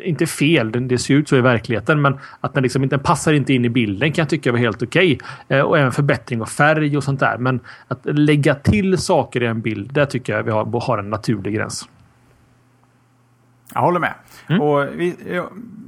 inte 0.04 0.26
fel, 0.26 0.88
det 0.88 0.98
ser 0.98 1.14
ut 1.14 1.28
så 1.28 1.36
i 1.36 1.40
verkligheten, 1.40 2.02
men 2.02 2.18
att 2.40 2.54
den 2.54 2.62
liksom 2.62 2.82
inte 2.82 2.98
passar 2.98 3.32
inte 3.32 3.54
in 3.54 3.64
i 3.64 3.68
bilden 3.68 4.12
kan 4.12 4.22
jag 4.22 4.28
tycka 4.28 4.52
var 4.52 4.58
helt 4.58 4.82
okej. 4.82 5.18
Okay. 5.44 5.62
Och 5.62 5.78
även 5.78 5.92
förbättring 5.92 6.42
av 6.42 6.46
färg 6.46 6.96
och 6.96 7.04
sånt 7.04 7.20
där. 7.20 7.38
Men 7.38 7.60
att 7.88 8.00
lägga 8.04 8.54
till 8.54 8.98
saker 8.98 9.42
i 9.42 9.46
en 9.46 9.60
bild, 9.60 9.92
där 9.92 10.06
tycker 10.06 10.32
jag 10.32 10.42
vi 10.42 10.50
har, 10.50 10.80
har 10.80 10.98
en 10.98 11.10
naturlig 11.10 11.54
gräns. 11.54 11.88
Jag 13.76 13.82
håller 13.82 14.00
med. 14.00 14.14
Mm. 14.48 14.62
Och 14.62 14.88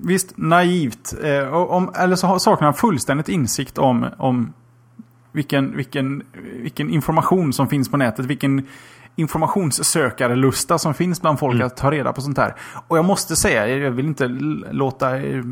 visst, 0.03 0.33
naivt. 0.37 1.15
Eh, 1.25 1.55
om, 1.55 1.93
eller 1.99 2.17
så 2.17 2.39
saknar 2.39 2.65
han 2.65 2.75
fullständigt 2.75 3.29
insikt 3.29 3.79
om, 3.79 4.07
om 4.19 4.53
vilken, 5.33 5.77
vilken, 5.77 6.23
vilken 6.63 6.91
information 6.91 7.53
som 7.53 7.69
finns 7.69 7.91
på 7.91 7.97
nätet. 7.97 8.27
Vilken 8.27 8.67
informationssökarlusta 9.17 10.79
som 10.79 10.95
finns 10.95 11.21
bland 11.23 11.39
folk 11.39 11.55
mm. 11.55 11.67
att 11.67 11.77
ta 11.77 11.91
reda 11.91 12.13
på 12.13 12.21
sånt 12.21 12.39
här. 12.39 12.55
Och 12.89 12.99
jag 12.99 13.05
måste 13.05 13.37
säga, 13.37 13.69
jag 13.69 13.91
vill 13.91 14.07
inte 14.07 14.29
låta 14.71 15.17
eh, 15.17 15.45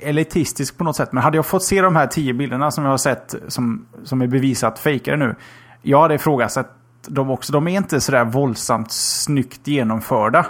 elitistisk 0.00 0.78
på 0.78 0.84
något 0.84 0.96
sätt. 0.96 1.12
Men 1.12 1.22
hade 1.22 1.36
jag 1.36 1.46
fått 1.46 1.64
se 1.64 1.82
de 1.82 1.96
här 1.96 2.06
tio 2.06 2.34
bilderna 2.34 2.70
som 2.70 2.84
jag 2.84 2.90
har 2.90 2.98
sett 2.98 3.34
som, 3.48 3.86
som 4.04 4.22
är 4.22 4.26
bevisat 4.26 4.78
fejkade 4.78 5.16
nu. 5.16 5.34
Jag 5.82 6.00
hade 6.00 6.14
ifrågasatt 6.14 6.72
dem 7.06 7.30
också. 7.30 7.52
De 7.52 7.68
är 7.68 7.76
inte 7.76 8.00
sådär 8.00 8.24
våldsamt 8.24 8.92
snyggt 8.92 9.66
genomförda. 9.66 10.46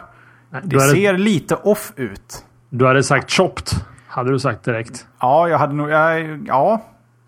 Det 0.51 0.57
hade, 0.57 0.81
ser 0.81 1.19
lite 1.19 1.55
off 1.55 1.93
ut. 1.97 2.45
Du 2.71 2.87
hade 2.87 3.03
sagt 3.03 3.31
chopped. 3.31 3.69
Hade 4.09 4.31
du 4.31 4.39
sagt 4.39 4.65
direkt. 4.65 5.07
Ja, 5.21 5.49
jag 5.49 5.59
hade 5.59 5.75
nog... 5.75 5.91
Jag, 5.91 6.45
ja, 6.47 6.83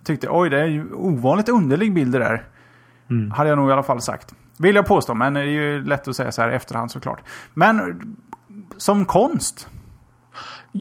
tyckte 0.04 0.28
oj, 0.30 0.50
det 0.50 0.60
är 0.60 0.66
ju 0.66 0.92
ovanligt 0.92 1.48
underlig 1.48 1.94
bild 1.94 2.12
det 2.12 2.18
där. 2.18 2.44
Mm. 3.10 3.30
Hade 3.30 3.48
jag 3.48 3.58
nog 3.58 3.70
i 3.70 3.72
alla 3.72 3.82
fall 3.82 4.00
sagt. 4.00 4.34
Vill 4.58 4.74
jag 4.74 4.86
påstå, 4.86 5.14
men 5.14 5.34
det 5.34 5.40
är 5.40 5.44
ju 5.44 5.84
lätt 5.84 6.08
att 6.08 6.16
säga 6.16 6.32
så 6.32 6.42
här 6.42 6.50
i 6.50 6.54
efterhand 6.54 6.90
såklart. 6.90 7.20
Men 7.54 8.00
som 8.76 9.04
konst. 9.04 9.68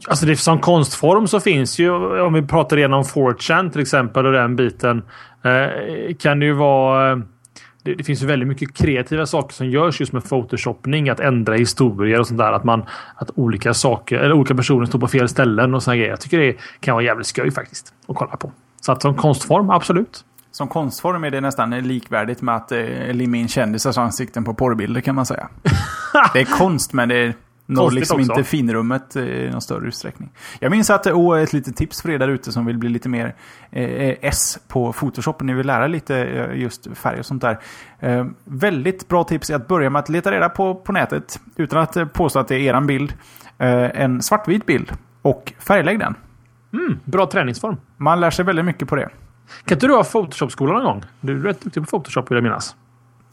Alltså 0.08 0.26
det, 0.26 0.36
som 0.36 0.58
konstform 0.58 1.26
så 1.26 1.40
finns 1.40 1.78
ju, 1.78 1.90
om 2.20 2.32
vi 2.32 2.42
pratar 2.42 2.76
igenom 2.76 3.02
4chan 3.02 3.70
till 3.70 3.80
exempel 3.80 4.26
och 4.26 4.32
den 4.32 4.56
biten, 4.56 5.02
eh, 5.42 6.14
kan 6.14 6.40
det 6.40 6.46
ju 6.46 6.52
vara 6.52 7.12
eh, 7.12 7.18
det, 7.82 7.94
det, 7.94 8.04
finns 8.04 8.22
väldigt 8.22 8.48
mycket 8.48 8.74
kreativa 8.74 9.26
saker 9.26 9.54
som 9.54 9.70
görs 9.70 10.00
just 10.00 10.12
med 10.12 10.28
photoshopning. 10.28 11.08
Att 11.08 11.20
ändra 11.20 11.54
historier 11.54 12.20
och 12.20 12.26
sånt 12.26 12.38
där. 12.38 12.52
Att, 12.52 12.64
man, 12.64 12.84
att 13.14 13.30
olika 13.34 13.74
saker, 13.74 14.18
eller 14.18 14.32
olika 14.32 14.54
personer 14.54 14.86
står 14.86 14.98
på 14.98 15.08
fel 15.08 15.28
ställen 15.28 15.74
och 15.74 15.82
såna 15.82 15.96
grejer. 15.96 16.10
Jag 16.10 16.20
tycker 16.20 16.38
det 16.38 16.56
kan 16.80 16.94
vara 16.94 17.04
jävligt 17.04 17.26
skoj 17.26 17.50
faktiskt 17.50 17.94
att 18.08 18.16
kolla 18.16 18.36
på. 18.36 18.52
Så 18.80 18.92
att 18.92 19.02
som 19.02 19.14
konstform, 19.14 19.70
absolut. 19.70 20.24
Som 20.50 20.68
konstform 20.68 21.24
är 21.24 21.30
det 21.30 21.40
nästan 21.40 21.70
likvärdigt 21.70 22.42
med 22.42 22.56
att 22.56 22.72
eh, 22.72 23.12
limma 23.12 23.36
in 23.36 23.48
kändisars 23.48 23.98
ansikten 23.98 24.44
på 24.44 24.54
porrbilder 24.54 25.00
kan 25.00 25.14
man 25.14 25.26
säga. 25.26 25.48
det 26.32 26.40
är 26.40 26.58
konst 26.58 26.92
men 26.92 27.08
det 27.08 27.16
är 27.16 27.34
når 27.68 27.90
liksom 27.90 28.20
också. 28.20 28.32
inte 28.32 28.44
finrummet 28.44 29.16
i 29.16 29.48
någon 29.52 29.60
större 29.60 29.88
utsträckning. 29.88 30.30
Jag 30.60 30.70
minns 30.70 30.90
att, 30.90 31.06
och 31.06 31.38
ett 31.38 31.52
litet 31.52 31.76
tips 31.76 32.02
för 32.02 32.10
er 32.10 32.18
där 32.18 32.28
ute 32.28 32.52
som 32.52 32.66
vill 32.66 32.78
bli 32.78 32.88
lite 32.88 33.08
mer 33.08 33.34
eh, 33.70 34.16
S 34.20 34.58
på 34.68 34.92
Photoshop. 34.92 35.42
Ni 35.42 35.54
vill 35.54 35.66
lära 35.66 35.86
lite 35.86 36.16
eh, 36.16 36.60
just 36.60 36.88
färg 36.94 37.18
och 37.18 37.26
sånt 37.26 37.42
där. 37.42 37.58
Eh, 37.98 38.26
väldigt 38.44 39.08
bra 39.08 39.24
tips 39.24 39.50
är 39.50 39.54
att 39.54 39.68
börja 39.68 39.90
med 39.90 40.00
att 40.00 40.08
leta 40.08 40.32
reda 40.32 40.48
på, 40.48 40.74
på 40.74 40.92
nätet, 40.92 41.40
utan 41.56 41.82
att 41.82 41.96
eh, 41.96 42.04
påstå 42.04 42.38
att 42.38 42.48
det 42.48 42.54
är 42.54 42.60
eran 42.60 42.86
bild, 42.86 43.14
eh, 43.58 44.00
en 44.00 44.22
svartvit 44.22 44.66
bild 44.66 44.92
och 45.22 45.52
färglägg 45.58 45.98
den. 45.98 46.14
Mm, 46.72 47.00
bra 47.04 47.26
träningsform. 47.26 47.76
Man 47.96 48.20
lär 48.20 48.30
sig 48.30 48.44
väldigt 48.44 48.64
mycket 48.64 48.88
på 48.88 48.96
det. 48.96 49.08
Kan 49.64 49.76
inte 49.76 49.86
du 49.86 49.94
ha 49.94 50.04
Photoshop-skola 50.04 50.72
någon 50.72 50.84
gång? 50.84 51.02
Du 51.20 51.38
är 51.38 51.42
rätt 51.42 51.60
duktig 51.60 51.82
på 51.82 51.90
Photoshop 51.90 52.30
vill 52.30 52.36
jag 52.36 52.42
minnas. 52.42 52.76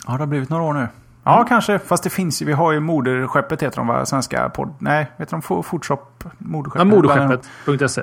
Ja, 0.08 0.14
det 0.14 0.20
har 0.20 0.28
blivit 0.28 0.50
några 0.50 0.64
år 0.64 0.74
nu. 0.74 0.88
Ja, 1.26 1.36
mm. 1.36 1.48
kanske. 1.48 1.80
Fast 1.80 2.04
det 2.04 2.10
finns 2.10 2.42
ju. 2.42 2.46
Vi 2.46 2.54
har 2.54 2.72
ju 2.72 2.80
moderskeppet 2.80 3.64
heter 3.64 3.78
de 3.78 3.88
va? 3.88 4.06
Svenska 4.06 4.50
podd... 4.50 4.74
Nej, 4.80 5.12
heter 5.18 5.32
de 5.32 5.42
Photoshop? 5.42 6.24
Moderskeppet? 6.38 6.88
Ja, 6.88 6.96
moderskeppet.se. 6.96 8.02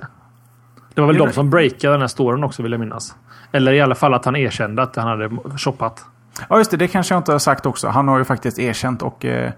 Det 0.94 1.00
var 1.00 1.08
väl 1.08 1.18
det 1.18 1.26
de 1.26 1.32
som 1.32 1.50
breakade 1.50 1.94
den 1.94 2.00
här 2.00 2.08
storyn 2.08 2.44
också 2.44 2.62
vill 2.62 2.72
jag 2.72 2.80
minnas. 2.80 3.16
Eller 3.52 3.72
i 3.72 3.80
alla 3.80 3.94
fall 3.94 4.14
att 4.14 4.24
han 4.24 4.36
erkände 4.36 4.82
att 4.82 4.96
han 4.96 5.08
hade 5.08 5.30
shoppat. 5.58 6.04
Ja, 6.48 6.58
just 6.58 6.70
det. 6.70 6.76
Det 6.76 6.88
kanske 6.88 7.14
jag 7.14 7.20
inte 7.20 7.32
har 7.32 7.38
sagt 7.38 7.66
också. 7.66 7.88
Han 7.88 8.08
har 8.08 8.18
ju 8.18 8.24
faktiskt 8.24 8.58
erkänt 8.58 9.02
och 9.02 9.24
eh, 9.24 9.52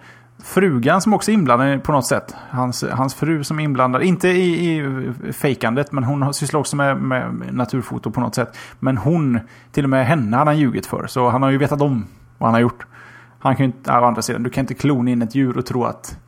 frugan 0.44 1.00
som 1.00 1.14
också 1.14 1.30
är 1.30 1.32
inblandad 1.34 1.82
på 1.82 1.92
något 1.92 2.06
sätt. 2.06 2.34
Hans, 2.50 2.84
hans 2.92 3.14
fru 3.14 3.44
som 3.44 3.60
är 3.60 3.64
inblandad. 3.64 4.02
Inte 4.02 4.28
i, 4.28 4.78
i 4.78 5.32
fejkandet, 5.32 5.92
men 5.92 6.04
hon 6.04 6.34
sysslar 6.34 6.60
också 6.60 6.76
med, 6.76 6.96
med 6.96 7.54
naturfoto 7.54 8.10
på 8.10 8.20
något 8.20 8.34
sätt. 8.34 8.56
Men 8.80 8.96
hon, 8.96 9.40
till 9.72 9.84
och 9.84 9.90
med 9.90 10.06
henne 10.06 10.36
hade 10.36 10.50
han 10.50 10.58
ljugit 10.58 10.86
för. 10.86 11.06
Så 11.06 11.28
han 11.28 11.42
har 11.42 11.50
ju 11.50 11.58
vetat 11.58 11.80
om 11.80 12.06
vad 12.38 12.46
han 12.46 12.54
har 12.54 12.60
gjort. 12.60 12.86
Han 13.44 13.56
kan 13.56 13.66
ju 13.66 13.72
inte, 13.72 13.90
å 13.90 14.04
andra 14.04 14.22
sidan, 14.22 14.42
du 14.42 14.50
kan 14.50 14.62
inte 14.62 14.74
klona 14.74 15.10
in 15.10 15.22
ett 15.22 15.34
djur 15.34 15.58
och 15.58 15.66
tro 15.66 15.84
att... 15.84 16.18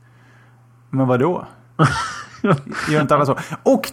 Men 0.91 1.07
vadå? 1.07 1.47
Gör 2.91 3.01
inte 3.01 3.15
alla 3.15 3.27
så? 3.27 3.37
Och 3.63 3.93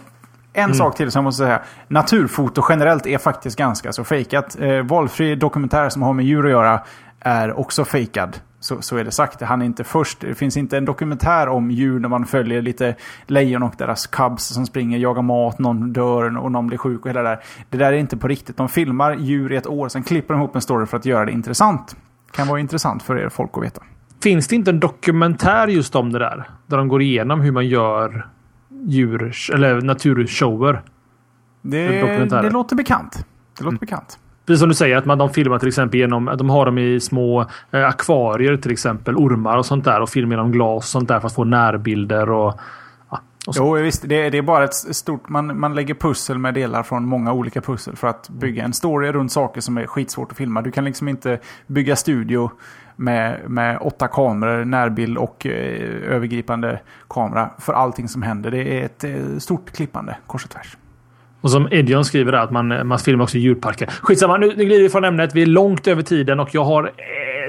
en 0.52 0.64
mm. 0.64 0.74
sak 0.74 0.96
till 0.96 1.10
som 1.10 1.18
jag 1.18 1.24
måste 1.24 1.44
säga. 1.44 1.62
Naturfoto 1.88 2.64
generellt 2.68 3.06
är 3.06 3.18
faktiskt 3.18 3.58
ganska 3.58 3.92
så 3.92 4.04
fejkat. 4.04 4.60
Eh, 4.60 4.82
valfri 4.82 5.34
dokumentär 5.34 5.88
som 5.88 6.02
har 6.02 6.12
med 6.12 6.24
djur 6.24 6.44
att 6.44 6.50
göra 6.50 6.80
är 7.20 7.58
också 7.58 7.84
fejkad. 7.84 8.40
Så, 8.60 8.82
så 8.82 8.96
är 8.96 9.04
det 9.04 9.10
sagt. 9.10 9.40
Han 9.40 9.62
är 9.62 9.66
inte 9.66 9.84
först. 9.84 10.20
Det 10.20 10.34
finns 10.34 10.56
inte 10.56 10.76
en 10.76 10.84
dokumentär 10.84 11.48
om 11.48 11.70
djur 11.70 12.00
när 12.00 12.08
man 12.08 12.26
följer 12.26 12.62
lite 12.62 12.94
lejon 13.26 13.62
och 13.62 13.74
deras 13.78 14.06
cubs 14.06 14.44
som 14.44 14.66
springer, 14.66 14.98
jagar 14.98 15.22
mat, 15.22 15.58
någon 15.58 15.92
dör 15.92 16.38
och 16.38 16.52
någon 16.52 16.66
blir 16.66 16.78
sjuk 16.78 17.00
och 17.00 17.08
hela 17.08 17.22
det 17.22 17.28
där. 17.28 17.40
Det 17.70 17.78
där 17.78 17.92
är 17.92 17.96
inte 17.96 18.16
på 18.16 18.28
riktigt. 18.28 18.56
De 18.56 18.68
filmar 18.68 19.14
djur 19.14 19.52
i 19.52 19.56
ett 19.56 19.66
år, 19.66 19.88
sen 19.88 20.02
klipper 20.02 20.34
de 20.34 20.40
ihop 20.40 20.54
en 20.54 20.62
story 20.62 20.86
för 20.86 20.96
att 20.96 21.04
göra 21.04 21.24
det 21.24 21.32
intressant 21.32 21.96
kan 22.34 22.48
vara 22.48 22.60
intressant 22.60 23.02
för 23.02 23.18
er 23.18 23.28
folk 23.28 23.50
att 23.54 23.62
veta. 23.62 23.82
Finns 24.22 24.48
det 24.48 24.56
inte 24.56 24.70
en 24.70 24.80
dokumentär 24.80 25.68
just 25.68 25.94
om 25.94 26.12
det 26.12 26.18
där? 26.18 26.48
Där 26.66 26.76
de 26.76 26.88
går 26.88 27.02
igenom 27.02 27.40
hur 27.40 27.52
man 27.52 27.66
gör 27.66 28.26
djur 28.86 29.32
eller 29.54 29.80
naturshower? 29.80 30.82
Det, 31.62 31.88
det 32.42 32.50
låter 32.50 32.76
bekant. 32.76 33.26
Det 33.58 33.64
låter 33.64 33.68
mm. 33.68 33.76
bekant. 33.76 34.18
Precis 34.46 34.60
som 34.60 34.68
du 34.68 34.74
säger, 34.74 34.96
att 34.96 35.04
man, 35.04 35.18
de 35.18 35.30
filmar 35.30 35.58
till 35.58 35.68
exempel 35.68 36.00
genom... 36.00 36.34
De 36.38 36.50
har 36.50 36.66
dem 36.66 36.78
i 36.78 37.00
små 37.00 37.46
eh, 37.70 37.86
akvarier 37.86 38.56
till 38.56 38.72
exempel. 38.72 39.16
Ormar 39.16 39.56
och 39.56 39.66
sånt 39.66 39.84
där. 39.84 40.00
Och 40.00 40.08
filmar 40.08 40.32
genom 40.36 40.52
glas 40.52 40.84
och 40.84 40.84
sånt 40.84 41.08
där 41.08 41.20
för 41.20 41.26
att 41.26 41.34
få 41.34 41.44
närbilder. 41.44 42.30
Och, 42.30 42.60
Jo, 43.52 43.72
visst. 43.72 44.02
Det, 44.08 44.30
det, 44.30 44.38
är 44.38 44.42
bara 44.42 44.64
ett 44.64 44.74
stort... 44.74 45.28
Man, 45.28 45.60
man 45.60 45.74
lägger 45.74 45.94
pussel 45.94 46.38
med 46.38 46.54
delar 46.54 46.82
från 46.82 47.06
många 47.06 47.32
olika 47.32 47.60
pussel 47.60 47.96
för 47.96 48.08
att 48.08 48.28
bygga 48.28 48.64
en 48.64 48.72
story 48.72 49.12
runt 49.12 49.32
saker 49.32 49.60
som 49.60 49.78
är 49.78 49.86
skitsvårt 49.86 50.30
att 50.30 50.36
filma. 50.36 50.62
Du 50.62 50.70
kan 50.70 50.84
liksom 50.84 51.08
inte 51.08 51.38
bygga 51.66 51.96
studio 51.96 52.50
med, 52.96 53.50
med 53.50 53.78
åtta 53.80 54.08
kameror, 54.08 54.64
närbild 54.64 55.18
och 55.18 55.46
eh, 55.46 56.14
övergripande 56.14 56.80
kamera 57.08 57.50
för 57.58 57.72
allting 57.72 58.08
som 58.08 58.22
händer. 58.22 58.50
Det 58.50 58.80
är 58.80 58.84
ett 58.84 59.04
eh, 59.04 59.38
stort 59.38 59.70
klippande 59.70 60.16
kors 60.26 60.44
och 60.44 60.50
tvärs. 60.50 60.76
Och 61.40 61.50
som 61.50 61.68
Edion 61.70 62.04
skriver 62.04 62.32
där 62.32 62.38
att 62.38 62.50
man, 62.50 62.86
man 62.86 62.98
filmar 62.98 63.24
också 63.24 63.38
djurparker. 63.38 63.86
Skitsamma, 63.86 64.36
nu, 64.36 64.46
nu 64.56 64.64
glider 64.64 64.82
vi 64.82 64.88
från 64.88 65.04
ämnet. 65.04 65.34
Vi 65.34 65.42
är 65.42 65.46
långt 65.46 65.86
över 65.86 66.02
tiden 66.02 66.40
och 66.40 66.54
jag 66.54 66.64
har 66.64 66.92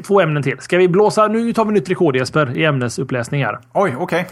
två 0.01 0.21
ämnen 0.21 0.43
till. 0.43 0.57
Ska 0.59 0.77
vi 0.77 0.87
blåsa? 0.87 1.27
Nu 1.27 1.53
tar 1.53 1.65
vi 1.65 1.73
nytt 1.73 1.89
rekord 1.89 2.15
Jesper 2.15 2.57
i 2.57 2.65
ämnesuppläsning 2.65 3.45
här. 3.45 3.59
Oj, 3.73 3.95
okej. 3.99 4.03
Okay. 4.03 4.25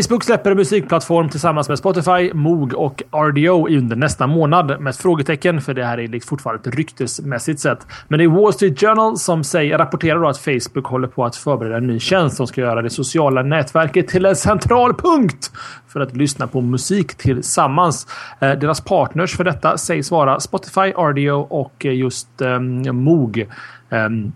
Facebook 0.00 0.24
släpper 0.24 0.50
en 0.50 0.56
musikplattform 0.56 1.28
tillsammans 1.28 1.68
med 1.68 1.78
Spotify, 1.78 2.32
Moog 2.34 2.74
och 2.74 3.02
RDO 3.12 3.68
under 3.68 3.96
nästa 3.96 4.26
månad. 4.26 4.80
Med 4.80 4.96
frågetecken, 4.96 5.60
för 5.60 5.74
det 5.74 5.84
här 5.84 5.98
är 5.98 6.08
liksom 6.08 6.28
fortfarande 6.28 6.68
ett 6.68 6.76
ryktesmässigt 6.76 7.60
sett. 7.60 7.86
Men 8.08 8.18
det 8.18 8.24
är 8.24 8.28
Wall 8.28 8.52
Street 8.52 8.80
Journal 8.80 9.16
som 9.16 9.44
säger, 9.44 9.78
rapporterar 9.78 10.20
då 10.20 10.28
att 10.28 10.38
Facebook 10.38 10.86
håller 10.86 11.08
på 11.08 11.24
att 11.24 11.36
förbereda 11.36 11.76
en 11.76 11.86
ny 11.86 12.00
tjänst 12.00 12.36
som 12.36 12.46
ska 12.46 12.60
göra 12.60 12.82
det 12.82 12.90
sociala 12.90 13.42
nätverket 13.42 14.08
till 14.08 14.26
en 14.26 14.36
central 14.36 14.94
punkt 14.94 15.52
för 15.88 16.00
att 16.00 16.16
lyssna 16.16 16.46
på 16.46 16.60
musik 16.60 17.14
tillsammans. 17.14 18.06
Eh, 18.40 18.52
deras 18.52 18.80
partners 18.80 19.36
för 19.36 19.44
detta 19.44 19.78
sägs 19.78 20.10
vara 20.10 20.40
Spotify, 20.40 20.92
RDO 20.92 21.40
och 21.40 21.84
just 21.84 22.28
um, 22.40 23.04
Moog. 23.04 23.46
Um, 23.90 24.32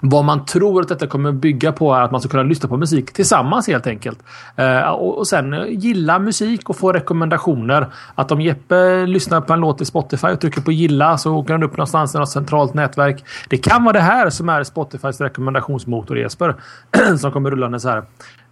vad 0.00 0.24
man 0.24 0.44
tror 0.44 0.80
att 0.80 0.88
detta 0.88 1.06
kommer 1.06 1.32
bygga 1.32 1.72
på 1.72 1.94
är 1.94 2.00
att 2.02 2.10
man 2.10 2.20
ska 2.20 2.30
kunna 2.30 2.42
lyssna 2.42 2.68
på 2.68 2.76
musik 2.76 3.12
tillsammans 3.12 3.68
helt 3.68 3.86
enkelt. 3.86 4.18
Eh, 4.56 4.80
och, 4.80 5.18
och 5.18 5.26
sen 5.26 5.66
gilla 5.68 6.18
musik 6.18 6.70
och 6.70 6.76
få 6.76 6.92
rekommendationer. 6.92 7.86
Att 8.14 8.32
om 8.32 8.40
Jeppe 8.40 9.06
lyssnar 9.06 9.40
på 9.40 9.52
en 9.52 9.60
låt 9.60 9.80
i 9.80 9.84
Spotify 9.84 10.26
och 10.26 10.40
trycker 10.40 10.60
på 10.60 10.72
gilla 10.72 11.18
så 11.18 11.34
åker 11.34 11.54
han 11.54 11.62
upp 11.62 11.76
någonstans 11.76 12.14
i 12.14 12.18
något 12.18 12.28
centralt 12.28 12.74
nätverk. 12.74 13.24
Det 13.48 13.56
kan 13.56 13.84
vara 13.84 13.92
det 13.92 14.00
här 14.00 14.30
som 14.30 14.48
är 14.48 14.64
Spotifys 14.64 15.20
rekommendationsmotor 15.20 16.18
Jesper. 16.18 16.54
som 17.18 17.32
kommer 17.32 17.50
rullande 17.50 17.80
så 17.80 17.88
här. 17.88 18.02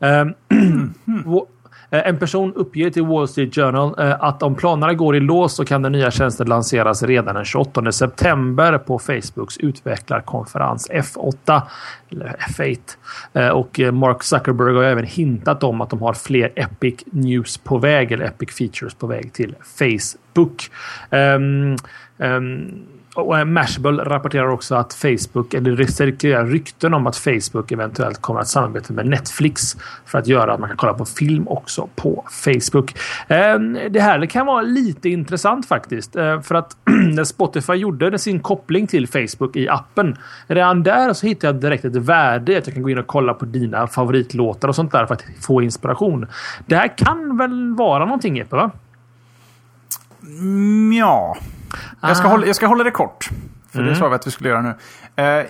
Eh, 0.00 0.26
Eh, 1.08 1.42
Eh, 1.90 2.08
en 2.08 2.18
person 2.18 2.52
uppger 2.54 2.90
till 2.90 3.02
Wall 3.02 3.28
Street 3.28 3.54
Journal 3.54 3.94
eh, 3.98 4.24
att 4.24 4.42
om 4.42 4.54
planerna 4.54 4.94
går 4.94 5.16
i 5.16 5.20
lås 5.20 5.54
så 5.54 5.64
kan 5.64 5.82
den 5.82 5.92
nya 5.92 6.10
tjänsten 6.10 6.48
lanseras 6.48 7.02
redan 7.02 7.34
den 7.34 7.44
28 7.44 7.92
september 7.92 8.78
på 8.78 8.98
Facebooks 8.98 9.58
utvecklarkonferens 9.58 10.90
F8. 10.90 11.62
Eller 12.10 12.36
F8. 12.48 12.78
Eh, 13.32 13.48
och 13.48 13.80
Mark 13.92 14.22
Zuckerberg 14.22 14.74
har 14.74 14.82
även 14.82 15.04
hintat 15.04 15.62
om 15.62 15.80
att 15.80 15.90
de 15.90 16.02
har 16.02 16.12
fler 16.12 16.52
Epic 16.56 17.04
News 17.06 17.58
på 17.58 17.78
väg 17.78 18.12
eller 18.12 18.24
Epic 18.24 18.50
Features 18.50 18.94
på 18.94 19.06
väg 19.06 19.32
till 19.32 19.54
Facebook. 19.78 20.70
Um, 21.10 21.76
um, 22.16 22.86
och 23.18 23.38
eh, 23.38 23.44
Mashable 23.44 24.04
rapporterar 24.04 24.48
också 24.48 24.74
att 24.74 24.94
Facebook, 24.94 25.54
eller 25.54 25.76
det 25.76 25.86
cirkulerar 25.86 26.46
rykten 26.46 26.94
om 26.94 27.06
att 27.06 27.16
Facebook 27.16 27.72
eventuellt 27.72 28.20
kommer 28.20 28.40
att 28.40 28.48
samarbeta 28.48 28.92
med 28.92 29.06
Netflix 29.06 29.76
för 30.06 30.18
att 30.18 30.26
göra 30.26 30.54
att 30.54 30.60
man 30.60 30.68
kan 30.68 30.76
kolla 30.76 30.94
på 30.94 31.04
film 31.04 31.48
också 31.48 31.88
på 31.96 32.24
Facebook. 32.30 32.94
Ehm, 33.28 33.78
det 33.90 34.00
här 34.00 34.26
kan 34.26 34.46
vara 34.46 34.62
lite 34.62 35.08
intressant 35.08 35.68
faktiskt. 35.68 36.16
Eh, 36.16 36.40
för 36.40 36.54
att 36.54 36.76
när 37.14 37.24
Spotify 37.24 37.72
gjorde 37.72 38.18
sin 38.18 38.40
koppling 38.40 38.86
till 38.86 39.08
Facebook 39.08 39.56
i 39.56 39.68
appen. 39.68 40.16
Redan 40.46 40.82
där 40.82 41.12
så 41.12 41.26
hittade 41.26 41.52
jag 41.52 41.60
direkt 41.60 41.84
ett 41.84 41.96
värde 41.96 42.58
att 42.58 42.66
jag 42.66 42.74
kan 42.74 42.82
gå 42.82 42.90
in 42.90 42.98
och 42.98 43.06
kolla 43.06 43.34
på 43.34 43.44
dina 43.44 43.86
favoritlåtar 43.86 44.68
och 44.68 44.74
sånt 44.74 44.92
där 44.92 45.06
för 45.06 45.14
att 45.14 45.24
få 45.40 45.62
inspiration. 45.62 46.26
Det 46.66 46.76
här 46.76 46.98
kan 46.98 47.36
väl 47.36 47.74
vara 47.74 48.04
någonting 48.04 48.36
Jeppe? 48.36 48.56
Va? 48.56 48.70
Mm, 50.22 50.92
ja. 50.92 51.36
Jag 52.00 52.16
ska, 52.16 52.26
ah. 52.26 52.30
hålla, 52.30 52.46
jag 52.46 52.56
ska 52.56 52.66
hålla 52.66 52.84
det 52.84 52.90
kort. 52.90 53.28
För 53.70 53.78
mm. 53.78 53.90
det 53.90 53.98
sa 53.98 54.08
vi 54.08 54.14
att 54.14 54.26
vi 54.26 54.30
skulle 54.30 54.48
göra 54.48 54.62
nu. 54.62 54.74
Uh, 55.22 55.46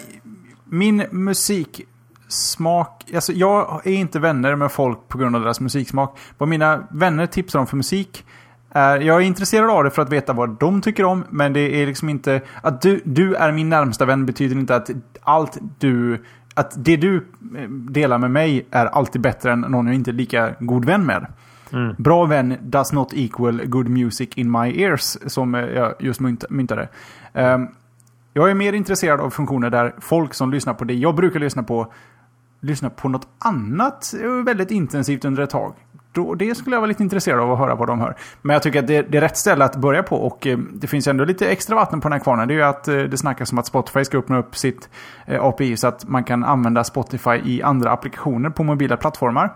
min 0.64 1.04
musiksmak... 1.10 3.04
Alltså 3.14 3.32
jag 3.32 3.86
är 3.86 3.92
inte 3.92 4.18
vänner 4.18 4.54
med 4.54 4.72
folk 4.72 5.08
på 5.08 5.18
grund 5.18 5.36
av 5.36 5.42
deras 5.42 5.60
musiksmak. 5.60 6.18
Vad 6.38 6.48
mina 6.48 6.86
vänner 6.90 7.26
tipsar 7.26 7.58
om 7.58 7.66
för 7.66 7.76
musik 7.76 8.24
är... 8.70 9.00
Jag 9.00 9.16
är 9.16 9.20
intresserad 9.20 9.70
av 9.70 9.84
det 9.84 9.90
för 9.90 10.02
att 10.02 10.12
veta 10.12 10.32
vad 10.32 10.58
de 10.58 10.80
tycker 10.80 11.04
om. 11.04 11.24
Men 11.30 11.52
det 11.52 11.82
är 11.82 11.86
liksom 11.86 12.08
inte... 12.08 12.40
Att 12.62 12.82
du, 12.82 13.00
du 13.04 13.34
är 13.34 13.52
min 13.52 13.68
närmsta 13.68 14.04
vän 14.04 14.26
betyder 14.26 14.56
inte 14.56 14.76
att 14.76 14.90
allt 15.22 15.58
du... 15.78 16.24
Att 16.54 16.84
det 16.84 16.96
du 16.96 17.16
eh, 17.56 17.68
delar 17.70 18.18
med 18.18 18.30
mig 18.30 18.66
är 18.70 18.86
alltid 18.86 19.20
bättre 19.20 19.52
än 19.52 19.60
någon 19.60 19.86
jag 19.86 19.94
inte 19.94 20.10
är 20.10 20.12
lika 20.12 20.54
god 20.60 20.84
vän 20.84 21.06
med. 21.06 21.26
Mm. 21.72 21.94
Bra 21.98 22.24
vän 22.24 22.56
does 22.60 22.92
not 22.92 23.12
equal 23.14 23.66
good 23.66 23.88
music 23.88 24.28
in 24.34 24.50
my 24.50 24.82
ears, 24.82 25.32
som 25.32 25.54
eh, 25.54 25.60
jag 25.60 25.94
just 25.98 26.20
myntade. 26.50 26.88
Um, 27.32 27.68
jag 28.32 28.50
är 28.50 28.54
mer 28.54 28.72
intresserad 28.72 29.20
av 29.20 29.30
funktioner 29.30 29.70
där 29.70 29.94
folk 29.98 30.34
som 30.34 30.50
lyssnar 30.50 30.74
på 30.74 30.84
det 30.84 30.94
jag 30.94 31.14
brukar 31.14 31.40
lyssna 31.40 31.62
på 31.62 31.92
lyssnar 32.60 32.90
på 32.90 33.08
något 33.08 33.28
annat 33.38 34.14
eh, 34.22 34.30
väldigt 34.30 34.70
intensivt 34.70 35.24
under 35.24 35.42
ett 35.42 35.50
tag. 35.50 35.74
då, 36.12 36.34
det 36.34 36.54
skulle 36.54 36.76
jag 36.76 36.80
vara 36.80 36.88
lite 36.88 37.02
intresserad 37.02 37.40
av 37.40 37.52
att 37.52 37.58
höra 37.58 37.74
vad 37.74 37.88
de 37.88 38.00
hör. 38.00 38.16
Men 38.42 38.54
jag 38.54 38.62
tycker 38.62 38.78
att 38.78 38.86
det, 38.86 39.02
det 39.02 39.18
är 39.18 39.20
rätt 39.20 39.36
ställe 39.36 39.64
att 39.64 39.76
börja 39.76 40.02
på 40.02 40.16
och 40.16 40.46
eh, 40.46 40.58
det 40.58 40.86
finns 40.86 41.06
ändå 41.06 41.24
lite 41.24 41.48
extra 41.48 41.76
vatten 41.76 42.00
på 42.00 42.08
den 42.08 42.12
här 42.12 42.24
kvarnen. 42.24 42.48
Det 42.48 42.54
är 42.54 42.56
ju 42.56 42.62
att 42.62 42.88
eh, 42.88 42.96
det 42.96 43.16
snackas 43.16 43.52
om 43.52 43.58
att 43.58 43.66
Spotify 43.66 44.04
ska 44.04 44.18
öppna 44.18 44.38
upp 44.38 44.56
sitt 44.56 44.88
eh, 45.26 45.44
API 45.44 45.76
så 45.76 45.88
att 45.88 46.08
man 46.08 46.24
kan 46.24 46.44
använda 46.44 46.84
Spotify 46.84 47.40
i 47.44 47.62
andra 47.62 47.90
applikationer 47.90 48.50
på 48.50 48.64
mobila 48.64 48.96
plattformar. 48.96 49.50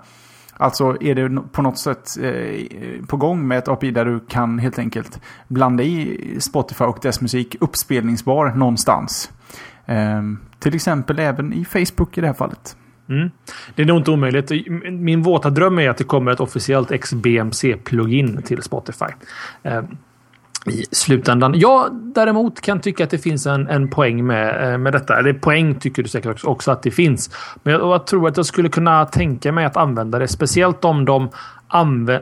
Alltså 0.62 0.97
är 1.01 1.14
det 1.14 1.43
på 1.52 1.62
något 1.62 1.78
sätt 1.78 2.09
eh, 2.22 3.06
på 3.06 3.16
gång 3.16 3.48
med 3.48 3.59
ett 3.59 3.68
API 3.68 3.90
där 3.90 4.05
du 4.05 4.20
kan 4.20 4.59
helt 4.59 4.78
enkelt 4.78 5.20
blanda 5.48 5.82
i 5.82 6.18
Spotify 6.40 6.84
och 6.84 6.98
dess 7.02 7.20
musik 7.20 7.56
uppspelningsbar 7.60 8.51
någonstans. 8.51 9.30
Ehm, 9.86 10.39
till 10.59 10.74
exempel 10.74 11.18
även 11.18 11.52
i 11.52 11.64
Facebook 11.64 12.18
i 12.18 12.20
det 12.20 12.26
här 12.26 12.34
fallet. 12.34 12.76
Mm. 13.09 13.30
Det 13.74 13.82
är 13.82 13.86
nog 13.86 13.97
inte 13.97 14.10
omöjligt. 14.10 14.51
Min 14.90 15.22
våta 15.22 15.51
dröm 15.51 15.78
är 15.78 15.90
att 15.90 15.97
det 15.97 16.05
kommer 16.05 16.32
ett 16.32 16.40
officiellt 16.40 16.90
XBMC-plugin 16.90 18.43
till 18.43 18.62
Spotify. 18.62 19.12
Ehm, 19.62 19.86
i 20.66 20.84
slutändan. 20.90 21.55
Jag 21.56 21.94
däremot 21.94 22.60
kan 22.60 22.80
tycka 22.80 23.05
att 23.05 23.10
det 23.10 23.18
finns 23.18 23.47
en, 23.47 23.68
en 23.68 23.90
poäng 23.90 24.26
med, 24.26 24.72
eh, 24.72 24.78
med 24.78 24.93
detta. 24.93 25.18
Eller 25.18 25.32
poäng 25.32 25.74
tycker 25.74 26.02
du 26.02 26.09
säkert 26.09 26.44
också 26.44 26.70
att 26.70 26.82
det 26.82 26.90
finns. 26.90 27.30
Men 27.62 27.74
jag, 27.74 27.82
jag 27.82 28.06
tror 28.06 28.28
att 28.28 28.36
jag 28.36 28.47
skulle 28.47 28.68
kunna 28.68 29.05
tänka 29.06 29.52
mig 29.52 29.64
att 29.64 29.76
använda 29.76 30.18
det. 30.18 30.28
Speciellt 30.28 30.84
om 30.84 31.05
de 31.05 31.30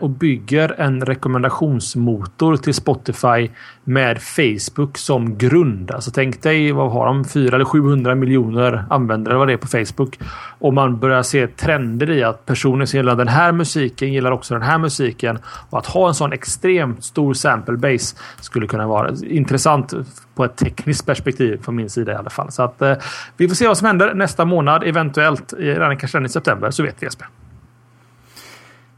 och 0.01 0.11
bygger 0.11 0.75
en 0.79 1.07
rekommendationsmotor 1.07 2.57
till 2.57 2.75
Spotify 2.75 3.51
med 3.85 4.23
Facebook 4.23 4.99
som 4.99 5.39
grund. 5.39 5.91
Alltså 5.91 6.11
tänk 6.11 6.43
dig, 6.43 6.73
vad 6.73 6.93
har 6.93 7.07
de? 7.07 7.25
400 7.25 7.57
eller 7.57 7.65
700 7.65 8.15
miljoner 8.15 8.85
användare 8.91 9.37
vad 9.37 9.49
det 9.49 9.53
är 9.53 9.57
på 9.57 9.67
Facebook. 9.67 10.19
Och 10.59 10.75
man 10.75 10.99
börjar 10.99 11.23
se 11.23 11.47
trender 11.47 12.11
i 12.11 12.23
att 12.23 12.47
personer 12.47 12.85
som 12.85 12.97
gillar 12.97 13.17
den 13.17 13.29
här 13.29 13.53
musiken 13.53 14.13
gillar 14.13 14.31
också 14.31 14.55
den 14.55 14.63
här 14.63 14.79
musiken. 14.79 15.39
Och 15.71 15.79
att 15.79 15.87
ha 15.87 16.09
en 16.09 16.15
sån 16.15 16.33
extremt 16.33 17.05
stor 17.05 17.35
sample 17.35 17.77
base 17.77 18.17
skulle 18.41 18.67
kunna 18.67 18.87
vara 18.87 19.15
intressant 19.23 19.95
på 20.35 20.45
ett 20.45 20.57
tekniskt 20.57 21.07
perspektiv 21.07 21.63
från 21.63 21.77
min 21.77 21.91
sida 21.91 22.13
i 22.13 22.15
alla 22.15 22.31
fall. 22.31 22.53
Så 22.53 22.63
att 22.63 22.83
eh, 22.83 22.97
vi 23.37 23.49
får 23.49 23.55
se 23.55 23.67
vad 23.67 23.79
som 23.79 23.87
händer 23.87 24.15
nästa 24.15 24.45
månad, 24.45 24.83
eventuellt 24.85 25.53
eh, 25.53 25.57
redan 25.57 25.97
kanske 25.97 26.25
i 26.25 26.29
september 26.29 26.71
så 26.71 26.83
vet 26.83 26.97
vi 26.99 27.07
Jesper. 27.07 27.29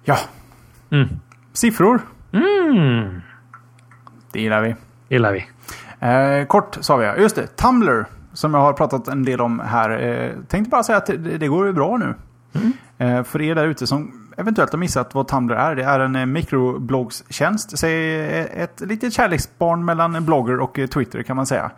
Ja, 0.04 0.18
Mm. 0.92 1.08
Siffror. 1.52 2.00
Mm. 2.32 3.20
Det 4.32 4.40
gillar 4.40 4.62
vi. 4.62 4.74
gillar 5.08 5.32
vi. 5.32 5.46
Eh, 6.06 6.46
kort 6.46 6.78
sa 6.80 6.96
vi, 6.96 7.22
just 7.22 7.36
det. 7.36 7.46
Tumblr. 7.46 8.06
Som 8.32 8.54
jag 8.54 8.60
har 8.60 8.72
pratat 8.72 9.08
en 9.08 9.24
del 9.24 9.40
om 9.40 9.60
här. 9.60 9.90
Eh, 9.90 10.32
tänkte 10.48 10.70
bara 10.70 10.82
säga 10.82 10.98
att 10.98 11.06
det, 11.06 11.16
det 11.16 11.48
går 11.48 11.66
ju 11.66 11.72
bra 11.72 11.96
nu. 11.96 12.14
Mm. 12.52 12.72
Eh, 12.98 13.24
för 13.24 13.42
er 13.42 13.54
där 13.54 13.66
ute 13.66 13.86
som 13.86 14.22
eventuellt 14.36 14.72
har 14.72 14.78
missat 14.78 15.14
vad 15.14 15.28
Tumblr 15.28 15.54
är. 15.54 15.74
Det 15.74 15.82
är 15.82 16.00
en 16.00 16.16
eh, 16.16 16.26
mikrobloggstjänst. 16.26 17.78
Säg 17.78 18.20
eh, 18.20 18.62
ett 18.62 18.80
litet 18.80 19.12
kärleksbarn 19.12 19.84
mellan 19.84 20.24
blogger 20.24 20.60
och 20.60 20.78
eh, 20.78 20.86
Twitter 20.86 21.22
kan 21.22 21.36
man 21.36 21.46
säga. 21.46 21.70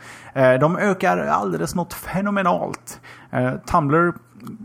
De 0.61 0.77
ökar 0.79 1.19
alldeles 1.19 1.75
något 1.75 1.93
fenomenalt. 1.93 3.01
Tumblr 3.67 4.13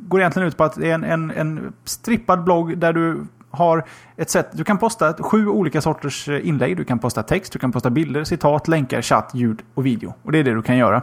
går 0.08 0.20
egentligen 0.20 0.48
ut 0.48 0.58
på 0.58 0.64
att 0.64 0.76
det 0.76 0.90
är 0.90 0.94
en, 0.94 1.04
en, 1.04 1.32
en 1.32 1.74
strippad 1.84 2.44
blogg 2.44 2.78
där 2.78 2.94
du 2.94 3.26
har 3.52 3.86
ett 4.18 4.30
sätt. 4.30 4.50
Du 4.52 4.64
kan 4.64 4.78
posta 4.78 5.14
sju 5.14 5.48
olika 5.48 5.82
sorters 5.82 6.30
eh, 6.30 6.48
inlägg. 6.48 6.78
Du 6.78 6.84
kan 6.84 7.00
posta 7.00 7.24
text, 7.24 7.54
du 7.54 7.60
kan 7.60 7.72
posta 7.72 7.90
bilder, 7.90 8.24
citat, 8.24 8.68
länkar, 8.68 9.02
chatt, 9.02 9.32
ljud 9.34 9.62
och 9.74 9.86
video. 9.86 10.14
Och 10.24 10.32
det 10.32 10.40
är 10.40 10.44
det 10.44 10.54
du 10.54 10.62
kan 10.62 10.78
göra. 10.78 11.02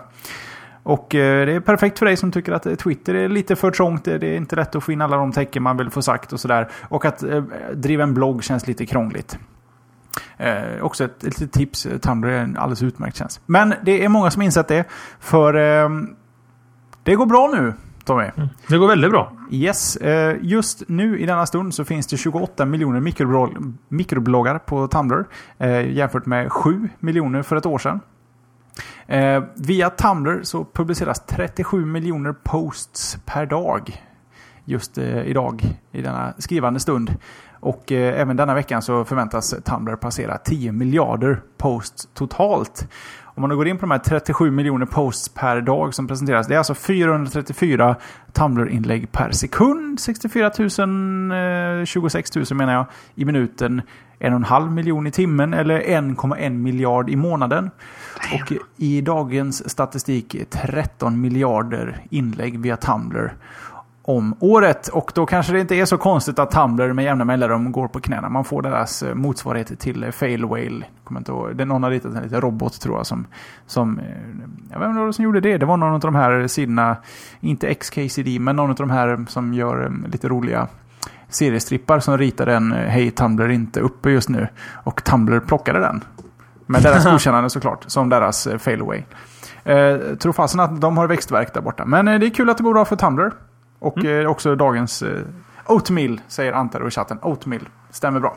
Och 0.82 1.14
eh, 1.14 1.46
det 1.46 1.52
är 1.52 1.60
perfekt 1.60 1.98
för 1.98 2.06
dig 2.06 2.16
som 2.16 2.32
tycker 2.32 2.52
att 2.52 2.66
eh, 2.66 2.74
Twitter 2.74 3.14
är 3.14 3.28
lite 3.28 3.56
för 3.56 3.70
trångt. 3.70 4.04
Det 4.04 4.14
är 4.14 4.36
inte 4.36 4.56
lätt 4.56 4.74
att 4.74 4.84
få 4.84 4.92
in 4.92 5.02
alla 5.02 5.16
de 5.16 5.32
tecken 5.32 5.62
man 5.62 5.76
vill 5.76 5.90
få 5.90 6.02
sagt 6.02 6.32
och 6.32 6.40
sådär. 6.40 6.68
Och 6.88 7.04
att 7.04 7.24
driva 7.72 8.02
en 8.02 8.14
blogg 8.14 8.44
känns 8.44 8.66
lite 8.66 8.86
krångligt. 8.86 9.38
Eh, 10.36 10.82
också 10.82 11.04
ett, 11.04 11.24
ett 11.24 11.40
litet 11.40 11.52
tips. 11.52 11.86
Tumblr 12.00 12.28
är 12.28 12.42
en 12.42 12.56
alldeles 12.56 12.82
utmärkt 12.82 13.16
tjänst. 13.16 13.40
Men 13.46 13.74
det 13.82 14.04
är 14.04 14.08
många 14.08 14.30
som 14.30 14.42
insett 14.42 14.68
det. 14.68 14.84
För 15.20 15.54
eh, 15.54 15.88
det 17.02 17.14
går 17.14 17.26
bra 17.26 17.50
nu. 17.54 17.72
Tommy. 18.06 18.30
Mm. 18.36 18.48
Det 18.68 18.78
går 18.78 18.88
väldigt 18.88 19.10
bra. 19.10 19.32
Yes. 19.50 19.96
Eh, 19.96 20.36
just 20.42 20.82
nu 20.88 21.18
i 21.18 21.26
denna 21.26 21.46
stund 21.46 21.74
så 21.74 21.84
finns 21.84 22.06
det 22.06 22.16
28 22.16 22.64
miljoner 22.64 23.00
mikrobloggar 23.88 24.58
på 24.58 24.88
Tumblr. 24.88 25.24
Eh, 25.58 25.92
jämfört 25.92 26.26
med 26.26 26.52
7 26.52 26.88
miljoner 26.98 27.42
för 27.42 27.56
ett 27.56 27.66
år 27.66 27.78
sedan. 27.78 28.00
Eh, 29.06 29.42
via 29.54 29.90
Tumblr 29.90 30.42
så 30.42 30.64
publiceras 30.64 31.26
37 31.26 31.86
miljoner 31.86 32.32
posts 32.32 33.18
per 33.24 33.46
dag. 33.46 34.02
Just 34.64 34.98
idag, 34.98 35.62
i 35.92 36.02
denna 36.02 36.34
skrivande 36.38 36.80
stund. 36.80 37.14
Och 37.60 37.92
även 37.92 38.36
denna 38.36 38.54
veckan 38.54 38.82
så 38.82 39.04
förväntas 39.04 39.54
Tumblr 39.64 39.96
passera 39.96 40.38
10 40.38 40.72
miljarder 40.72 41.42
posts 41.58 42.08
totalt. 42.14 42.88
Om 43.36 43.40
man 43.40 43.56
går 43.56 43.68
in 43.68 43.78
på 43.78 43.80
de 43.80 43.90
här 43.90 43.98
37 43.98 44.50
miljoner 44.50 44.86
posts 44.86 45.28
per 45.28 45.60
dag 45.60 45.94
som 45.94 46.08
presenteras. 46.08 46.46
Det 46.46 46.54
är 46.54 46.58
alltså 46.58 46.74
434 46.74 47.96
Tumblr-inlägg 48.32 49.12
per 49.12 49.30
sekund. 49.30 50.00
64 50.00 50.50
000, 50.58 51.86
26 51.86 52.36
000 52.36 52.44
menar 52.50 52.72
jag, 52.72 52.86
i 53.14 53.24
minuten. 53.24 53.82
En 54.18 54.32
och 54.32 54.36
en 54.36 54.44
halv 54.44 54.72
miljon 54.72 55.06
i 55.06 55.10
timmen 55.10 55.54
eller 55.54 55.80
1,1 55.80 56.50
miljard 56.50 57.10
i 57.10 57.16
månaden. 57.16 57.70
Och 58.32 58.52
i 58.76 59.00
dagens 59.00 59.70
statistik 59.70 60.36
13 60.50 61.20
miljarder 61.20 62.02
inlägg 62.10 62.60
via 62.60 62.76
Tumblr 62.76 63.34
om 64.06 64.34
året. 64.40 64.88
Och 64.88 65.12
då 65.14 65.26
kanske 65.26 65.52
det 65.52 65.60
inte 65.60 65.74
är 65.74 65.84
så 65.84 65.98
konstigt 65.98 66.38
att 66.38 66.50
Tumblr 66.50 66.92
med 66.92 67.04
jämna 67.04 67.24
mellanrum 67.24 67.72
går 67.72 67.88
på 67.88 68.00
knäna. 68.00 68.28
Man 68.28 68.44
får 68.44 68.62
deras 68.62 69.02
eh, 69.02 69.14
motsvarighet 69.14 69.80
till 69.80 70.02
eh, 70.02 70.10
Fail 70.10 70.44
Whale. 70.44 70.84
Kommer 71.04 71.20
inte 71.20 71.32
ihåg. 71.32 71.56
Det 71.56 71.64
är 71.64 71.66
någon 71.66 71.82
har 71.82 71.90
ritat 71.90 72.14
en 72.14 72.22
liten 72.22 72.40
robot 72.40 72.80
tror 72.80 72.96
jag 72.96 73.06
som... 73.06 73.26
som 73.66 73.98
eh, 73.98 74.04
jag 74.72 74.78
vet 74.78 74.88
inte 74.88 75.00
vad 75.00 75.14
som 75.14 75.24
gjorde 75.24 75.40
det. 75.40 75.58
Det 75.58 75.66
var 75.66 75.76
någon 75.76 75.92
av 75.92 76.00
de 76.00 76.14
här 76.14 76.46
sidorna, 76.46 76.96
inte 77.40 77.74
XKCD, 77.74 78.40
men 78.40 78.56
någon 78.56 78.70
av 78.70 78.76
de 78.76 78.90
här 78.90 79.26
som 79.28 79.54
gör 79.54 79.92
lite 80.12 80.28
roliga 80.28 80.68
seriestrippar 81.28 82.00
som 82.00 82.18
ritade 82.18 82.54
en 82.54 82.72
Hej 82.72 83.10
Tumblr 83.10 83.50
inte 83.50 83.80
uppe 83.80 84.10
just 84.10 84.28
nu. 84.28 84.48
Och 84.84 85.04
Tumblr 85.04 85.40
plockade 85.40 85.78
den. 85.78 86.04
Med 86.66 86.82
deras 86.82 87.04
godkännande 87.10 87.50
såklart, 87.50 87.84
som 87.86 88.08
deras 88.08 88.48
Fail 88.58 88.82
Whale. 88.82 89.04
Eh, 89.64 90.16
tror 90.16 90.32
fasen 90.32 90.60
att 90.60 90.80
de 90.80 90.98
har 90.98 91.06
växtverk 91.06 91.54
där 91.54 91.60
borta. 91.60 91.84
Men 91.84 92.08
eh, 92.08 92.18
det 92.18 92.26
är 92.26 92.30
kul 92.30 92.50
att 92.50 92.56
det 92.56 92.64
går 92.64 92.72
bra 92.72 92.84
för 92.84 92.96
Tumblr. 92.96 93.32
Och 93.78 93.98
mm. 93.98 94.20
Eh, 94.20 94.30
också 94.30 94.56
dagens 94.56 95.02
eh, 95.02 95.22
Oatmeal, 95.66 96.20
säger 96.28 96.52
Antar 96.52 96.88
i 96.88 96.90
chatten. 96.90 97.18
Oatmeal, 97.22 97.68
stämmer 97.90 98.20
bra. 98.20 98.36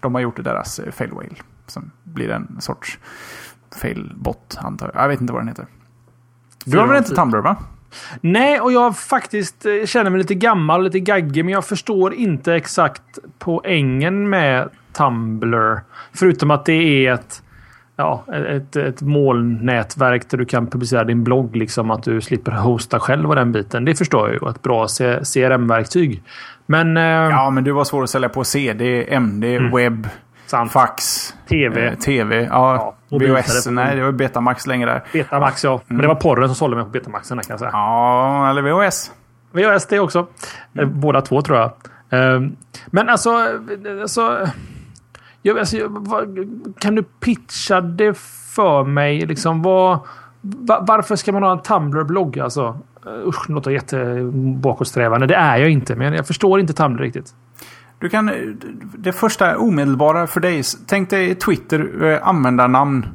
De 0.00 0.14
har 0.14 0.22
gjort 0.22 0.44
deras 0.44 0.78
eh, 0.78 0.90
fail 0.90 1.10
whale. 1.10 1.34
Som 1.66 1.90
blir 2.02 2.30
en 2.30 2.60
sorts 2.60 2.98
failbot, 3.80 4.58
antar 4.60 4.90
jag. 4.94 5.04
Jag 5.04 5.08
vet 5.08 5.20
inte 5.20 5.32
vad 5.32 5.42
den 5.42 5.48
heter. 5.48 5.66
Du 6.64 6.78
har 6.78 6.86
väl 6.86 6.96
inte 6.96 7.14
Tumblr, 7.14 7.38
va? 7.38 7.56
Nej, 8.20 8.60
och 8.60 8.72
jag 8.72 8.98
faktiskt 8.98 9.66
eh, 9.66 9.86
känner 9.86 10.10
mig 10.10 10.18
lite 10.18 10.34
gammal, 10.34 10.84
lite 10.84 11.00
gaggig, 11.00 11.44
men 11.44 11.54
jag 11.54 11.64
förstår 11.64 12.14
inte 12.14 12.54
exakt 12.54 13.18
poängen 13.38 14.28
med 14.28 14.68
Tumblr. 14.92 15.80
Förutom 16.12 16.50
att 16.50 16.64
det 16.64 17.06
är 17.06 17.12
ett 17.12 17.42
ja, 17.98 18.24
ett, 18.34 18.76
ett 18.76 19.02
molnnätverk 19.02 20.30
där 20.30 20.38
du 20.38 20.44
kan 20.44 20.66
publicera 20.66 21.04
din 21.04 21.24
blogg. 21.24 21.56
Liksom 21.56 21.90
att 21.90 22.02
du 22.02 22.20
slipper 22.20 22.52
hosta 22.52 23.00
själv 23.00 23.28
och 23.28 23.36
den 23.36 23.52
biten. 23.52 23.84
Det 23.84 23.94
förstår 23.94 24.28
jag 24.28 24.42
ju. 24.42 24.50
Ett 24.50 24.62
bra 24.62 24.86
CRM-verktyg. 25.34 26.22
Men... 26.66 26.96
Eh, 26.96 27.02
ja, 27.02 27.50
men 27.50 27.64
du 27.64 27.72
var 27.72 27.84
svår 27.84 28.02
att 28.02 28.10
sälja 28.10 28.28
på 28.28 28.44
CD, 28.44 29.06
MD, 29.10 29.56
mm. 29.56 29.76
webb, 29.76 30.08
Sant. 30.46 30.72
fax, 30.72 31.34
TV. 31.48 31.86
Eh, 31.86 31.94
TV. 31.94 32.42
Ja, 32.50 32.94
ja 33.08 33.18
VHS. 33.18 33.66
Nej, 33.66 33.96
det 33.96 34.02
var 34.02 34.12
Betamax 34.12 34.66
länge 34.66 34.86
där. 34.86 35.02
Betamax, 35.12 35.64
ja. 35.64 35.80
Men 35.86 35.98
det 35.98 36.08
var 36.08 36.14
porren 36.14 36.48
som 36.48 36.54
sålde 36.54 36.76
mig 36.76 36.84
på 36.84 36.90
Betamaxen 36.90 37.38
kan 37.38 37.46
jag 37.48 37.58
säga. 37.58 37.70
Ja, 37.72 38.50
eller 38.50 38.62
VHS. 38.62 39.12
VHS 39.52 39.86
det 39.86 40.00
också. 40.00 40.26
Mm. 40.74 41.00
Båda 41.00 41.20
två 41.20 41.42
tror 41.42 41.58
jag. 41.58 41.72
Ehm, 42.10 42.56
men 42.86 43.08
alltså... 43.08 43.30
alltså 44.00 44.48
jag, 45.42 45.58
alltså, 45.58 45.76
kan 46.78 46.94
du 46.94 47.02
pitcha 47.02 47.80
det 47.80 48.18
för 48.54 48.84
mig? 48.84 49.26
Liksom, 49.26 49.62
vad, 49.62 49.98
varför 50.88 51.16
ska 51.16 51.32
man 51.32 51.42
ha 51.42 51.52
en 51.52 51.62
Tumblr-blogg? 51.62 52.38
Alltså, 52.38 52.78
usch, 53.26 53.46
det 53.46 53.52
låter 53.52 53.70
jättebakåtsträvande. 53.70 55.26
Det 55.26 55.34
är 55.34 55.58
jag 55.58 55.70
inte, 55.70 55.96
men 55.96 56.12
jag 56.12 56.26
förstår 56.26 56.60
inte 56.60 56.72
Tumblr 56.72 57.02
riktigt. 57.02 57.34
Du 57.98 58.08
kan... 58.08 58.30
Det 58.96 59.12
första 59.12 59.58
omedelbara 59.58 60.26
för 60.26 60.40
dig. 60.40 60.62
Tänk 60.86 61.10
dig 61.10 61.34
Twitter, 61.34 62.04
eh, 62.04 62.28
användarnamn. 62.28 63.06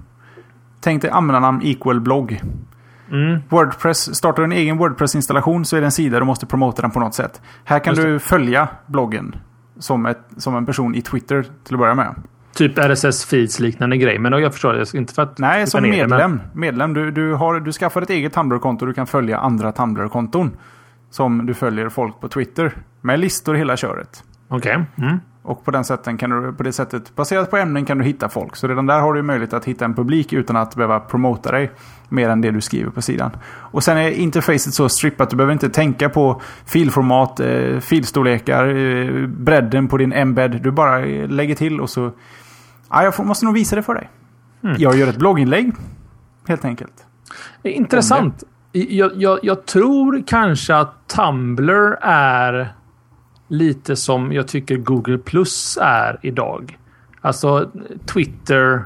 Tänk 0.81 1.01
dig 1.01 1.11
användarnamn 1.11 1.61
equal 1.63 1.99
blogg. 1.99 2.41
Mm. 3.11 3.39
Wordpress, 3.49 4.15
startar 4.15 4.37
du 4.37 4.43
en 4.43 4.51
egen 4.51 4.77
Wordpress-installation 4.77 5.65
så 5.65 5.75
är 5.75 5.79
det 5.81 5.87
en 5.87 5.91
sida 5.91 6.19
du 6.19 6.25
måste 6.25 6.45
promota 6.45 6.81
den 6.81 6.91
på 6.91 6.99
något 6.99 7.13
sätt. 7.13 7.41
Här 7.63 7.79
kan 7.79 7.95
du 7.95 8.19
följa 8.19 8.67
bloggen 8.85 9.35
som, 9.83 10.05
ett, 10.05 10.19
som 10.37 10.55
en 10.55 10.65
person 10.65 10.95
i 10.95 11.01
Twitter 11.01 11.45
till 11.63 11.75
att 11.75 11.79
börja 11.79 11.95
med. 11.95 12.15
Typ 12.53 12.77
RSS-feeds 12.77 13.61
liknande 13.61 13.97
grej. 13.97 14.19
Men 14.19 14.33
jag 14.33 14.51
förstår 14.51 14.73
det. 14.73 14.93
Inte 14.93 15.13
för 15.13 15.21
att 15.21 15.37
Nej, 15.37 15.67
som 15.67 15.81
medlem. 15.81 16.37
Det, 16.53 16.59
medlem. 16.59 16.93
Du, 16.93 17.11
du, 17.11 17.33
har, 17.33 17.59
du 17.59 17.71
skaffar 17.71 18.01
ett 18.01 18.09
eget 18.09 18.33
Tumblr-konto. 18.33 18.85
Du 18.85 18.93
kan 18.93 19.07
följa 19.07 19.37
andra 19.37 19.71
Tumblr-konton. 19.71 20.57
Som 21.09 21.45
du 21.45 21.53
följer 21.53 21.89
folk 21.89 22.19
på 22.19 22.27
Twitter. 22.27 22.71
Med 23.01 23.19
listor 23.19 23.53
hela 23.53 23.77
köret. 23.77 24.23
Okej. 24.47 24.85
Okay. 24.97 25.07
Mm. 25.07 25.19
Och 25.43 25.65
på, 25.65 25.71
den 25.71 25.83
sätten 25.83 26.17
kan 26.17 26.29
du, 26.29 26.53
på 26.53 26.63
det 26.63 26.73
sättet, 26.73 27.15
baserat 27.15 27.51
på 27.51 27.57
ämnen 27.57 27.85
kan 27.85 27.97
du 27.97 28.03
hitta 28.03 28.29
folk. 28.29 28.55
Så 28.55 28.67
redan 28.67 28.85
där 28.85 28.99
har 28.99 29.13
du 29.13 29.21
möjlighet 29.21 29.53
att 29.53 29.65
hitta 29.65 29.85
en 29.85 29.93
publik 29.93 30.33
utan 30.33 30.55
att 30.55 30.75
behöva 30.75 30.99
promota 30.99 31.51
dig 31.51 31.71
mer 32.09 32.29
än 32.29 32.41
det 32.41 32.51
du 32.51 32.61
skriver 32.61 32.91
på 32.91 33.01
sidan. 33.01 33.31
Och 33.45 33.83
sen 33.83 33.97
är 33.97 34.09
interfacet 34.09 34.73
så 34.73 34.89
strippat, 34.89 35.29
du 35.29 35.35
behöver 35.35 35.53
inte 35.53 35.69
tänka 35.69 36.09
på 36.09 36.41
filformat, 36.65 37.39
eh, 37.39 37.79
filstorlekar, 37.79 38.67
eh, 38.67 39.27
bredden 39.27 39.87
på 39.87 39.97
din 39.97 40.13
embed. 40.13 40.61
Du 40.63 40.71
bara 40.71 40.97
lägger 41.27 41.55
till 41.55 41.81
och 41.81 41.89
så... 41.89 42.11
Ja, 42.89 43.03
jag 43.03 43.15
får, 43.15 43.23
måste 43.23 43.45
nog 43.45 43.53
visa 43.53 43.75
det 43.75 43.83
för 43.83 43.93
dig. 43.93 44.09
Mm. 44.63 44.75
Jag 44.79 44.95
gör 44.95 45.07
ett 45.07 45.17
blogginlägg, 45.17 45.71
helt 46.47 46.65
enkelt. 46.65 47.05
Intressant. 47.63 48.43
Jag, 48.71 49.11
jag, 49.15 49.39
jag 49.43 49.65
tror 49.65 50.23
kanske 50.27 50.75
att 50.75 51.07
Tumblr 51.07 51.97
är 52.01 52.73
lite 53.53 53.95
som 53.95 54.33
jag 54.33 54.47
tycker 54.47 54.77
Google 54.77 55.17
Plus 55.17 55.77
är 55.81 56.19
idag. 56.21 56.77
Alltså 57.21 57.71
Twitter 58.05 58.85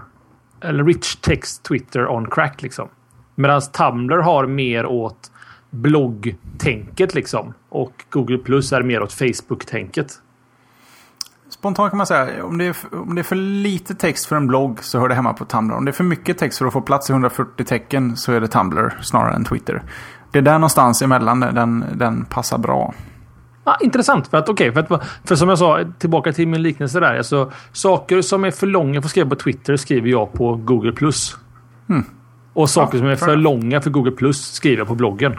eller 0.61 0.83
rich 0.83 1.15
text 1.15 1.63
Twitter 1.63 2.07
on 2.07 2.29
crack 2.29 2.61
liksom. 2.61 2.87
Medan 3.35 3.61
Tumblr 3.61 4.17
har 4.17 4.47
mer 4.47 4.85
åt 4.85 5.31
bloggtänket 5.69 7.15
liksom. 7.15 7.53
Och 7.69 8.05
Google 8.09 8.37
Plus 8.37 8.73
är 8.73 8.81
mer 8.81 9.01
åt 9.01 9.13
Facebook-tänket. 9.13 10.13
Spontant 11.49 11.91
kan 11.91 11.97
man 11.97 12.07
säga, 12.07 12.45
om 12.45 12.57
det, 12.57 12.65
är, 12.65 12.75
om 12.91 13.15
det 13.15 13.21
är 13.21 13.23
för 13.23 13.35
lite 13.35 13.95
text 13.95 14.25
för 14.25 14.35
en 14.35 14.47
blogg 14.47 14.83
så 14.83 14.99
hör 14.99 15.09
det 15.09 15.15
hemma 15.15 15.33
på 15.33 15.45
Tumblr. 15.45 15.75
Om 15.75 15.85
det 15.85 15.91
är 15.91 15.93
för 15.93 16.03
mycket 16.03 16.37
text 16.37 16.57
för 16.57 16.65
att 16.65 16.73
få 16.73 16.81
plats 16.81 17.09
i 17.09 17.13
140 17.13 17.65
tecken 17.65 18.17
så 18.17 18.31
är 18.31 18.41
det 18.41 18.47
Tumblr 18.47 18.97
snarare 19.01 19.35
än 19.35 19.45
Twitter. 19.45 19.83
Det 20.31 20.37
är 20.37 20.41
där 20.41 20.53
någonstans 20.53 21.01
emellan 21.01 21.39
den, 21.39 21.85
den 21.95 22.25
passar 22.25 22.57
bra. 22.57 22.93
Ah, 23.69 23.77
intressant. 23.79 24.27
För 24.27 24.37
att, 24.37 24.49
okay, 24.49 24.71
för, 24.71 24.79
att, 24.79 25.07
för 25.25 25.35
som 25.35 25.49
jag 25.49 25.57
sa, 25.57 25.79
tillbaka 25.99 26.33
till 26.33 26.47
min 26.47 26.61
liknelse 26.61 26.99
där. 26.99 27.17
Alltså, 27.17 27.51
saker 27.71 28.21
som 28.21 28.43
är 28.43 28.51
för 28.51 28.67
långa 28.67 29.01
för 29.01 29.07
att 29.07 29.11
skriva 29.11 29.29
på 29.29 29.35
Twitter 29.35 29.77
skriver 29.77 30.09
jag 30.09 30.33
på 30.33 30.55
Google+. 30.55 30.93
Mm. 31.89 32.05
Och 32.53 32.69
saker 32.69 32.97
ja, 32.97 33.01
som 33.01 33.07
är 33.07 33.15
för 33.15 33.35
långa 33.35 33.81
för 33.81 33.89
Google+, 33.89 34.33
skriver 34.33 34.77
jag 34.77 34.87
på 34.87 34.95
bloggen. 34.95 35.35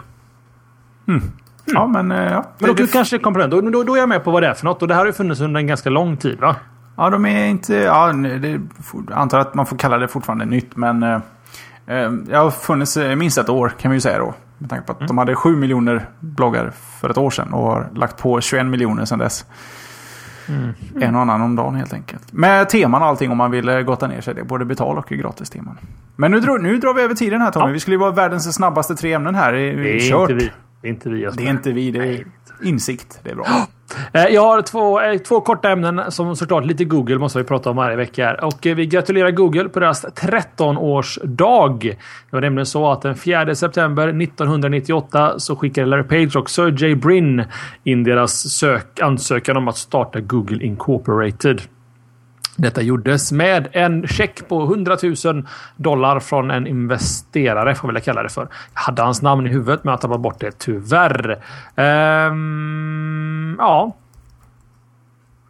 Mm. 1.07 1.21
Ja, 1.65 1.87
men... 1.87 2.11
Eh, 2.11 2.31
ja, 2.31 2.45
men 2.57 2.67
då 2.67 2.73
det, 2.73 2.91
kanske 2.91 3.17
det 3.17 3.23
kommer 3.23 3.47
då, 3.47 3.61
då, 3.61 3.83
då 3.83 3.95
är 3.95 3.99
jag 3.99 4.09
med 4.09 4.23
på 4.23 4.31
vad 4.31 4.43
det 4.43 4.47
är 4.47 4.53
för 4.53 4.65
något. 4.65 4.81
Och 4.81 4.87
det 4.87 4.93
här 4.93 5.01
har 5.01 5.07
ju 5.07 5.13
funnits 5.13 5.41
under 5.41 5.59
en 5.59 5.67
ganska 5.67 5.89
lång 5.89 6.17
tid, 6.17 6.39
va? 6.39 6.55
Ja, 6.97 7.09
de 7.09 7.25
är 7.25 7.45
inte... 7.45 7.75
Ja, 7.75 8.13
det, 8.13 8.49
jag 8.49 8.61
antar 9.11 9.39
att 9.39 9.55
man 9.55 9.65
får 9.65 9.77
kalla 9.77 9.97
det 9.97 10.07
fortfarande 10.07 10.45
nytt, 10.45 10.75
men... 10.75 11.03
Eh, 11.03 11.19
eh 11.87 12.11
det 12.11 12.37
har 12.37 12.51
funnits 12.51 12.97
minst 12.97 13.37
ett 13.37 13.49
år, 13.49 13.73
kan 13.79 13.91
vi 13.91 13.97
ju 13.97 14.01
säga 14.01 14.17
då. 14.17 14.33
Med 14.59 14.69
tanke 14.69 14.85
på 14.85 14.91
att 14.91 14.99
mm. 14.99 15.07
de 15.07 15.17
hade 15.17 15.35
7 15.35 15.55
miljoner 15.55 16.09
bloggar 16.19 16.71
för 17.01 17.09
ett 17.09 17.17
år 17.17 17.29
sedan 17.29 17.53
och 17.53 17.61
har 17.61 17.89
lagt 17.95 18.17
på 18.17 18.41
21 18.41 18.65
miljoner 18.65 19.05
sedan 19.05 19.19
dess. 19.19 19.45
Mm. 20.47 20.73
En 21.01 21.15
och 21.15 21.21
annan 21.21 21.41
om 21.41 21.55
dagen 21.55 21.75
helt 21.75 21.93
enkelt. 21.93 22.33
Med 22.33 22.69
teman 22.69 23.01
och 23.01 23.07
allting 23.07 23.31
om 23.31 23.37
man 23.37 23.51
vill 23.51 23.69
eh, 23.69 23.79
gotta 23.79 24.07
ner 24.07 24.21
sig. 24.21 24.35
Det 24.35 24.41
är 24.41 24.45
både 24.45 24.65
betal 24.65 24.97
och 24.97 25.09
gratis 25.09 25.49
teman. 25.49 25.77
Men 26.15 26.31
nu, 26.31 26.39
drar, 26.39 26.59
nu 26.59 26.77
drar 26.77 26.93
vi 26.93 27.01
över 27.01 27.15
tiden 27.15 27.41
här 27.41 27.51
Tommy. 27.51 27.65
Ja. 27.65 27.71
Vi 27.71 27.79
skulle 27.79 27.93
ju 27.93 27.99
vara 27.99 28.11
världens 28.11 28.55
snabbaste 28.55 28.95
tre 28.95 29.13
ämnen 29.13 29.35
här. 29.35 29.53
Det 29.53 29.95
är 29.95 30.09
Kört. 30.09 30.29
inte 30.29 30.45
vi. 30.45 30.51
Det 30.81 30.87
är 30.87 30.89
inte 30.89 31.09
vi. 31.09 31.29
Det 31.35 31.43
är 31.43 31.49
inte 31.49 31.71
vi. 31.71 31.91
Det 31.91 31.99
är 31.99 32.25
insikt. 32.63 33.19
Det 33.23 33.29
är 33.29 33.35
bra. 33.35 33.67
Eh, 34.11 34.25
jag 34.25 34.41
har 34.41 34.61
två, 34.61 35.01
eh, 35.01 35.17
två 35.17 35.41
korta 35.41 35.69
ämnen 35.69 36.11
som 36.11 36.35
såklart 36.35 36.65
lite 36.65 36.85
Google 36.85 37.17
måste 37.17 37.39
vi 37.39 37.45
prata 37.45 37.69
om 37.69 37.75
varje 37.75 37.95
vecka. 37.95 38.33
Och 38.41 38.67
eh, 38.67 38.75
vi 38.75 38.85
gratulerar 38.85 39.31
Google 39.31 39.69
på 39.69 39.79
deras 39.79 40.05
13-årsdag. 40.05 41.79
Det 41.79 41.95
var 42.31 42.41
nämligen 42.41 42.65
så 42.65 42.91
att 42.91 43.01
den 43.01 43.15
4 43.15 43.55
september 43.55 44.07
1998 44.07 45.39
så 45.39 45.55
skickade 45.55 45.87
Larry 45.87 46.03
Page 46.03 46.35
och 46.35 46.49
Sergey 46.49 46.95
Brin 46.95 47.43
in 47.83 48.03
deras 48.03 48.49
sök, 48.49 48.99
ansökan 48.99 49.57
om 49.57 49.67
att 49.67 49.77
starta 49.77 50.19
Google 50.19 50.63
Incorporated. 50.63 51.61
Detta 52.59 52.81
gjordes 52.81 53.31
med 53.31 53.67
en 53.71 54.07
check 54.07 54.47
på 54.47 54.63
100 54.63 54.97
000 55.25 55.47
dollar 55.75 56.19
från 56.19 56.51
en 56.51 56.67
investerare, 56.67 57.75
får 57.75 57.91
vi 57.91 58.01
kalla 58.01 58.23
det 58.23 58.29
för. 58.29 58.47
Jag 58.73 58.81
hade 58.81 59.01
hans 59.01 59.21
namn 59.21 59.47
i 59.47 59.49
huvudet, 59.49 59.83
men 59.83 59.91
jag 59.91 59.97
har 59.97 60.01
tappat 60.01 60.19
bort 60.19 60.39
det 60.39 60.59
tyvärr. 60.59 61.43
Ehm, 61.75 63.55
ja. 63.59 63.95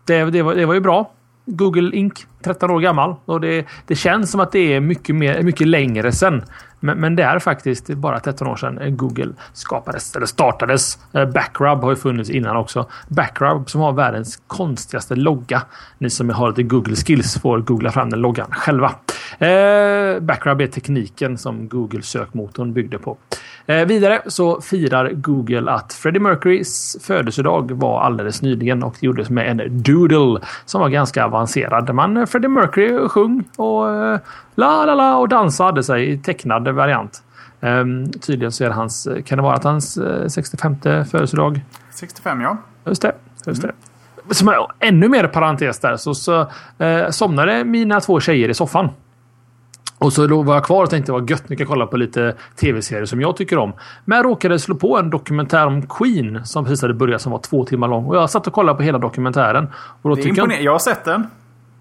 Det, 0.05 0.23
det, 0.23 0.41
var, 0.41 0.55
det 0.55 0.65
var 0.65 0.73
ju 0.73 0.79
bra. 0.79 1.11
Google 1.49 1.97
Inc. 1.97 2.25
13 2.43 2.71
år 2.71 2.79
gammal. 2.79 3.15
Och 3.25 3.41
det, 3.41 3.65
det 3.87 3.95
känns 3.95 4.31
som 4.31 4.39
att 4.39 4.51
det 4.51 4.73
är 4.73 4.79
mycket, 4.79 5.15
mer, 5.15 5.43
mycket 5.43 5.67
längre 5.67 6.11
sen. 6.11 6.43
Men, 6.79 6.97
men, 6.97 7.15
det 7.15 7.23
är 7.23 7.39
faktiskt 7.39 7.87
bara 7.87 8.19
13 8.19 8.47
år 8.47 8.55
sedan 8.55 8.97
Google 8.97 9.33
skapades, 9.53 10.15
eller 10.15 10.25
startades. 10.25 10.99
Eh, 11.13 11.25
Backrub 11.25 11.79
har 11.79 11.89
ju 11.89 11.95
funnits 11.95 12.29
innan 12.29 12.55
också. 12.55 12.89
Backrub 13.07 13.69
som 13.69 13.81
har 13.81 13.93
världens 13.93 14.41
konstigaste 14.47 15.15
logga. 15.15 15.61
Ni 15.97 16.09
som 16.09 16.29
har 16.29 16.49
lite 16.49 16.63
Google 16.63 16.95
skills 16.95 17.41
får 17.41 17.59
googla 17.59 17.91
fram 17.91 18.09
den 18.09 18.19
loggan 18.21 18.51
själva. 18.51 18.91
Eh, 19.39 20.19
Backrub 20.19 20.61
är 20.61 20.67
tekniken 20.67 21.37
som 21.37 21.67
Google 21.67 22.01
sökmotorn 22.01 22.73
byggde 22.73 22.97
på. 22.97 23.17
Eh, 23.69 23.85
vidare 23.85 24.21
så 24.25 24.61
firar 24.61 25.11
Google 25.11 25.71
att 25.71 25.93
Freddie 25.93 26.19
Mercurys 26.19 26.97
födelsedag 27.01 27.71
var 27.71 28.01
alldeles 28.01 28.41
nyligen 28.41 28.83
och 28.83 28.95
det 28.99 29.05
gjordes 29.05 29.29
med 29.29 29.49
en 29.51 29.83
doodle 29.83 30.39
som 30.65 30.81
var 30.81 30.89
ganska 30.89 31.25
avancerad. 31.25 31.93
Man 31.95 32.27
Freddie 32.27 32.47
Mercury 32.47 33.09
sjöng 33.09 33.43
och 33.55 33.89
eh, 33.89 34.19
la 34.55 34.85
la 34.85 34.95
la 34.95 35.17
och 35.17 35.29
dansade 35.29 35.83
sig 35.83 36.11
i 36.11 36.17
tecknad 36.17 36.67
variant. 36.67 37.23
Um, 37.59 38.11
tydligen 38.11 38.51
så 38.51 38.63
är 38.63 38.67
det 38.67 38.75
hans, 38.75 39.07
kan 39.25 39.37
det 39.37 39.41
vara 39.41 39.55
att 39.55 39.63
hans 39.63 39.97
uh, 39.97 40.27
65 40.27 40.75
födelsedag? 41.11 41.61
65 41.91 42.41
ja. 42.41 42.57
Just 42.85 43.01
det. 43.01 43.15
Just 43.45 43.63
mm. 43.63 43.75
det. 44.27 44.35
Som 44.35 44.47
är 44.47 44.55
ännu 44.79 45.09
mer 45.09 45.27
parentes 45.27 45.79
där 45.79 45.97
så, 45.97 46.15
så 46.15 46.41
uh, 46.41 47.09
somnade 47.09 47.63
mina 47.63 47.99
två 47.99 48.19
tjejer 48.19 48.49
i 48.49 48.53
soffan. 48.53 48.89
Och 49.99 50.13
så 50.13 50.43
var 50.43 50.53
jag 50.53 50.65
kvar 50.65 50.83
och 50.83 50.89
tänkte 50.89 51.11
vad 51.11 51.29
gött, 51.29 51.49
nu 51.49 51.55
kan 51.55 51.67
kolla 51.67 51.85
på 51.85 51.97
lite 51.97 52.35
tv-serier 52.55 53.05
som 53.05 53.21
jag 53.21 53.37
tycker 53.37 53.57
om. 53.57 53.73
Men 54.05 54.15
jag 54.15 54.25
råkade 54.25 54.59
slå 54.59 54.75
på 54.75 54.97
en 54.97 55.09
dokumentär 55.09 55.67
om 55.67 55.87
Queen 55.87 56.45
som 56.45 56.65
precis 56.65 56.81
hade 56.81 56.93
börjat 56.93 57.21
som 57.21 57.31
var 57.31 57.39
två 57.39 57.65
timmar 57.65 57.87
lång. 57.87 58.05
Och 58.05 58.15
jag 58.15 58.29
satt 58.29 58.47
och 58.47 58.53
kollade 58.53 58.77
på 58.77 58.83
hela 58.83 58.97
dokumentären. 58.97 59.67
Och 60.01 60.09
då 60.09 60.15
det 60.15 60.21
är 60.21 60.37
jag... 60.37 60.63
jag 60.63 60.71
har 60.71 60.79
sett 60.79 61.05
den. 61.05 61.27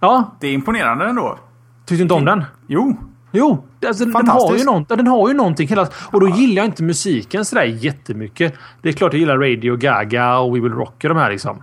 Ja. 0.01 0.37
Det 0.41 0.47
är 0.47 0.53
imponerande 0.53 1.05
ändå. 1.05 1.39
Tyckte 1.87 1.95
du 1.95 2.03
inte 2.03 2.15
om 2.15 2.25
den? 2.25 2.45
Jo. 2.67 2.97
Jo, 3.31 3.65
alltså, 3.87 4.05
den, 4.05 4.29
har 4.29 4.57
ju 4.57 4.85
den 4.97 5.07
har 5.07 5.29
ju 5.29 5.35
någonting. 5.35 5.69
Hela, 5.69 5.89
och 6.13 6.21
då 6.21 6.29
gillar 6.29 6.63
jag 6.63 6.65
inte 6.67 6.83
musiken 6.83 7.45
sådär 7.45 7.65
jättemycket. 7.65 8.55
Det 8.83 8.89
är 8.89 8.93
klart 8.93 9.13
jag 9.13 9.21
gillar 9.21 9.39
Radio 9.39 9.77
Gaga 9.77 10.39
och 10.39 10.57
We 10.57 10.61
Will 10.61 10.73
Rock 10.73 11.05
och 11.05 11.09
de 11.09 11.17
här 11.17 11.31
liksom. 11.31 11.63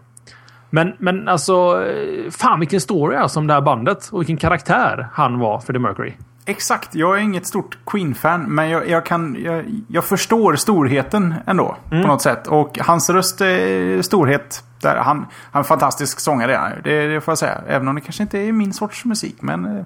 Men, 0.69 0.94
men 0.98 1.27
alltså, 1.27 1.84
fan 2.32 2.60
vilken 2.60 2.82
story 2.82 3.15
alltså 3.15 3.40
om 3.40 3.48
det 3.48 3.53
här 3.53 3.61
bandet. 3.61 4.10
Och 4.11 4.19
vilken 4.19 4.38
karaktär 4.38 5.07
han 5.14 5.40
var 5.40 5.60
The 5.60 5.80
Mercury. 5.80 6.14
Exakt, 6.47 6.95
jag 6.95 7.17
är 7.17 7.22
inget 7.22 7.45
stort 7.45 7.77
Queen-fan, 7.85 8.41
men 8.41 8.69
jag, 8.69 8.89
jag 8.89 9.05
kan, 9.05 9.38
jag, 9.39 9.65
jag, 9.88 10.03
förstår 10.03 10.55
storheten 10.55 11.34
ändå. 11.45 11.77
Mm. 11.91 12.03
På 12.03 12.07
något 12.07 12.22
sätt. 12.22 12.47
Och 12.47 12.80
hans 12.80 13.09
röst 13.09 13.41
är 13.41 14.01
storhet. 14.01 14.63
Där 14.81 14.95
han, 14.95 15.17
han 15.17 15.27
är 15.53 15.57
en 15.57 15.63
fantastisk 15.63 16.19
sångare, 16.19 16.81
det, 16.84 17.07
det 17.07 17.22
får 17.22 17.31
jag 17.31 17.38
säga. 17.38 17.61
Även 17.67 17.88
om 17.88 17.95
det 17.95 18.01
kanske 18.01 18.23
inte 18.23 18.39
är 18.39 18.51
min 18.51 18.73
sorts 18.73 19.05
musik, 19.05 19.35
men 19.39 19.65
eh, 19.65 19.85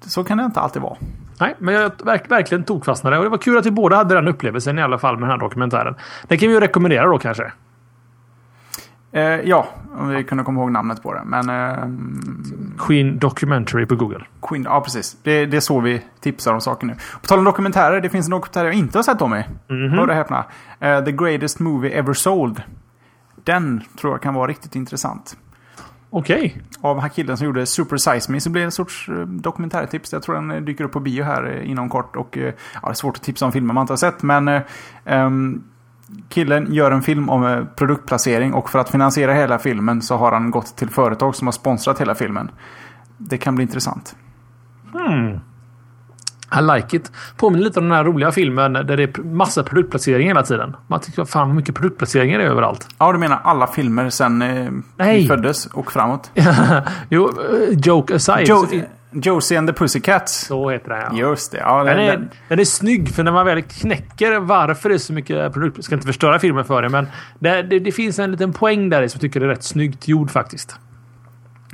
så 0.00 0.24
kan 0.24 0.38
det 0.38 0.44
inte 0.44 0.60
alltid 0.60 0.82
vara. 0.82 0.96
Nej, 1.40 1.54
men 1.58 1.74
jag 1.74 1.92
verk, 2.04 2.30
verkligen 2.30 2.64
tokfastnade. 2.64 3.18
Och 3.18 3.24
det 3.24 3.30
var 3.30 3.38
kul 3.38 3.58
att 3.58 3.66
vi 3.66 3.70
båda 3.70 3.96
hade 3.96 4.14
den 4.14 4.28
upplevelsen 4.28 4.78
i 4.78 4.82
alla 4.82 4.98
fall 4.98 5.14
med 5.14 5.22
den 5.22 5.30
här 5.30 5.38
dokumentären. 5.38 5.94
Den 6.28 6.38
kan 6.38 6.48
vi 6.48 6.54
ju 6.54 6.60
rekommendera 6.60 7.06
då 7.06 7.18
kanske. 7.18 7.52
Eh, 9.12 9.22
ja, 9.22 9.68
om 9.96 10.08
vi 10.08 10.24
kunde 10.24 10.44
komma 10.44 10.60
ihåg 10.60 10.72
namnet 10.72 11.02
på 11.02 11.14
det. 11.14 11.22
Men, 11.24 11.50
eh, 11.50 11.84
Queen 12.78 13.18
Documentary 13.18 13.86
på 13.86 13.96
Google. 13.96 14.24
Queen, 14.42 14.62
ja, 14.62 14.80
precis. 14.80 15.16
Det, 15.22 15.46
det 15.46 15.56
är 15.56 15.60
så 15.60 15.80
vi 15.80 16.02
tipsar 16.20 16.52
om 16.52 16.60
saker 16.60 16.86
nu. 16.86 16.94
På 17.20 17.26
tal 17.26 17.38
om 17.38 17.44
dokumentärer, 17.44 18.00
det 18.00 18.08
finns 18.08 18.26
en 18.26 18.30
dokumentär 18.30 18.64
jag 18.64 18.74
inte 18.74 18.98
har 18.98 19.02
sett 19.02 19.22
om 19.22 19.30
mig. 19.30 19.48
Mm 19.70 19.82
-hmm. 19.82 19.96
Hör 19.96 20.08
och 20.08 20.14
häpna. 20.14 20.44
Eh, 20.80 21.04
The 21.04 21.12
Greatest 21.12 21.60
Movie 21.60 21.98
Ever 21.98 22.12
Sold. 22.12 22.62
Den 23.44 23.82
tror 24.00 24.12
jag 24.12 24.22
kan 24.22 24.34
vara 24.34 24.46
riktigt 24.46 24.76
intressant. 24.76 25.36
Okej. 26.10 26.36
Okay. 26.36 26.62
Av 26.80 27.08
killen 27.08 27.36
som 27.36 27.46
gjorde 27.46 27.66
Super 27.66 27.96
Size 27.96 28.32
Me 28.32 28.40
så 28.40 28.50
blir 28.50 28.62
det 28.62 28.66
en 28.66 28.72
sorts 28.72 29.08
eh, 29.08 29.26
dokumentärtips. 29.26 30.12
Jag 30.12 30.22
tror 30.22 30.34
den 30.34 30.50
eh, 30.50 30.60
dyker 30.60 30.84
upp 30.84 30.92
på 30.92 31.00
bio 31.00 31.24
här 31.24 31.44
eh, 31.44 31.70
inom 31.70 31.88
kort. 31.88 32.16
Och 32.16 32.36
ja, 32.36 32.52
det 32.82 32.90
är 32.90 32.94
svårt 32.94 33.16
att 33.16 33.22
tipsa 33.22 33.46
om 33.46 33.52
filmer 33.52 33.74
man 33.74 33.82
inte 33.82 33.92
har 33.92 33.98
sett. 33.98 34.22
Men 34.22 34.62
um, 35.04 35.64
killen 36.28 36.74
gör 36.74 36.90
en 36.90 37.02
film 37.02 37.30
om 37.30 37.66
produktplacering 37.76 38.54
och 38.54 38.70
för 38.70 38.78
att 38.78 38.90
finansiera 38.90 39.34
hela 39.34 39.58
filmen 39.58 40.02
så 40.02 40.16
har 40.16 40.32
han 40.32 40.50
gått 40.50 40.76
till 40.76 40.90
företag 40.90 41.36
som 41.36 41.46
har 41.46 41.52
sponsrat 41.52 42.00
hela 42.00 42.14
filmen. 42.14 42.50
Det 43.18 43.38
kan 43.38 43.54
bli 43.54 43.62
intressant. 43.62 44.16
Hmm. 44.92 45.40
I 46.58 46.62
like 46.62 46.96
it. 46.96 47.12
Påminner 47.36 47.64
lite 47.64 47.80
om 47.80 47.88
den 47.88 47.96
här 47.96 48.04
roliga 48.04 48.32
filmen 48.32 48.72
där 48.72 48.96
det 48.96 49.02
är 49.02 49.22
massa 49.22 49.62
produktplacering 49.62 50.28
hela 50.28 50.42
tiden. 50.42 50.76
Man 50.86 51.00
tycker 51.00 51.24
fan 51.24 51.48
vad 51.48 51.56
mycket 51.56 51.74
produktplaceringar 51.74 52.38
det 52.38 52.44
är 52.44 52.48
överallt. 52.48 52.88
Ja, 52.98 53.12
du 53.12 53.18
menar 53.18 53.40
alla 53.44 53.66
filmer 53.66 54.10
sen 54.10 54.42
eh, 54.42 54.70
vi 54.96 55.26
föddes 55.26 55.66
och 55.66 55.92
framåt? 55.92 56.30
jo, 57.08 57.28
eh, 57.28 57.78
joke 57.78 58.14
aside. 58.14 58.46
Jo 58.48 58.66
Josie 59.12 59.58
and 59.58 59.68
the 59.68 59.74
Pussycats. 59.74 60.46
Så 60.46 60.70
heter 60.70 60.88
den 60.88 61.16
ja. 61.16 61.28
Just 61.28 61.52
det. 61.52 61.58
Ja, 61.58 61.84
den, 61.84 61.96
den, 61.96 62.06
är, 62.06 62.28
den 62.48 62.58
är 62.58 62.64
snygg 62.64 63.14
för 63.14 63.22
när 63.22 63.32
man 63.32 63.46
väl 63.46 63.62
knäcker 63.62 64.38
varför 64.38 64.88
det 64.88 64.94
är 64.94 64.98
så 64.98 65.12
mycket 65.12 65.52
produkter. 65.52 65.78
Jag 65.78 65.84
ska 65.84 65.94
inte 65.94 66.06
förstöra 66.06 66.38
filmen 66.38 66.64
för 66.64 66.82
det 66.82 66.88
men 66.88 67.06
det, 67.38 67.62
det, 67.62 67.78
det 67.78 67.92
finns 67.92 68.18
en 68.18 68.30
liten 68.30 68.52
poäng 68.52 68.88
där 68.88 69.08
som 69.08 69.18
jag 69.18 69.20
tycker 69.20 69.40
är 69.40 69.48
rätt 69.48 69.62
snyggt 69.62 70.08
gjord 70.08 70.30
faktiskt. 70.30 70.76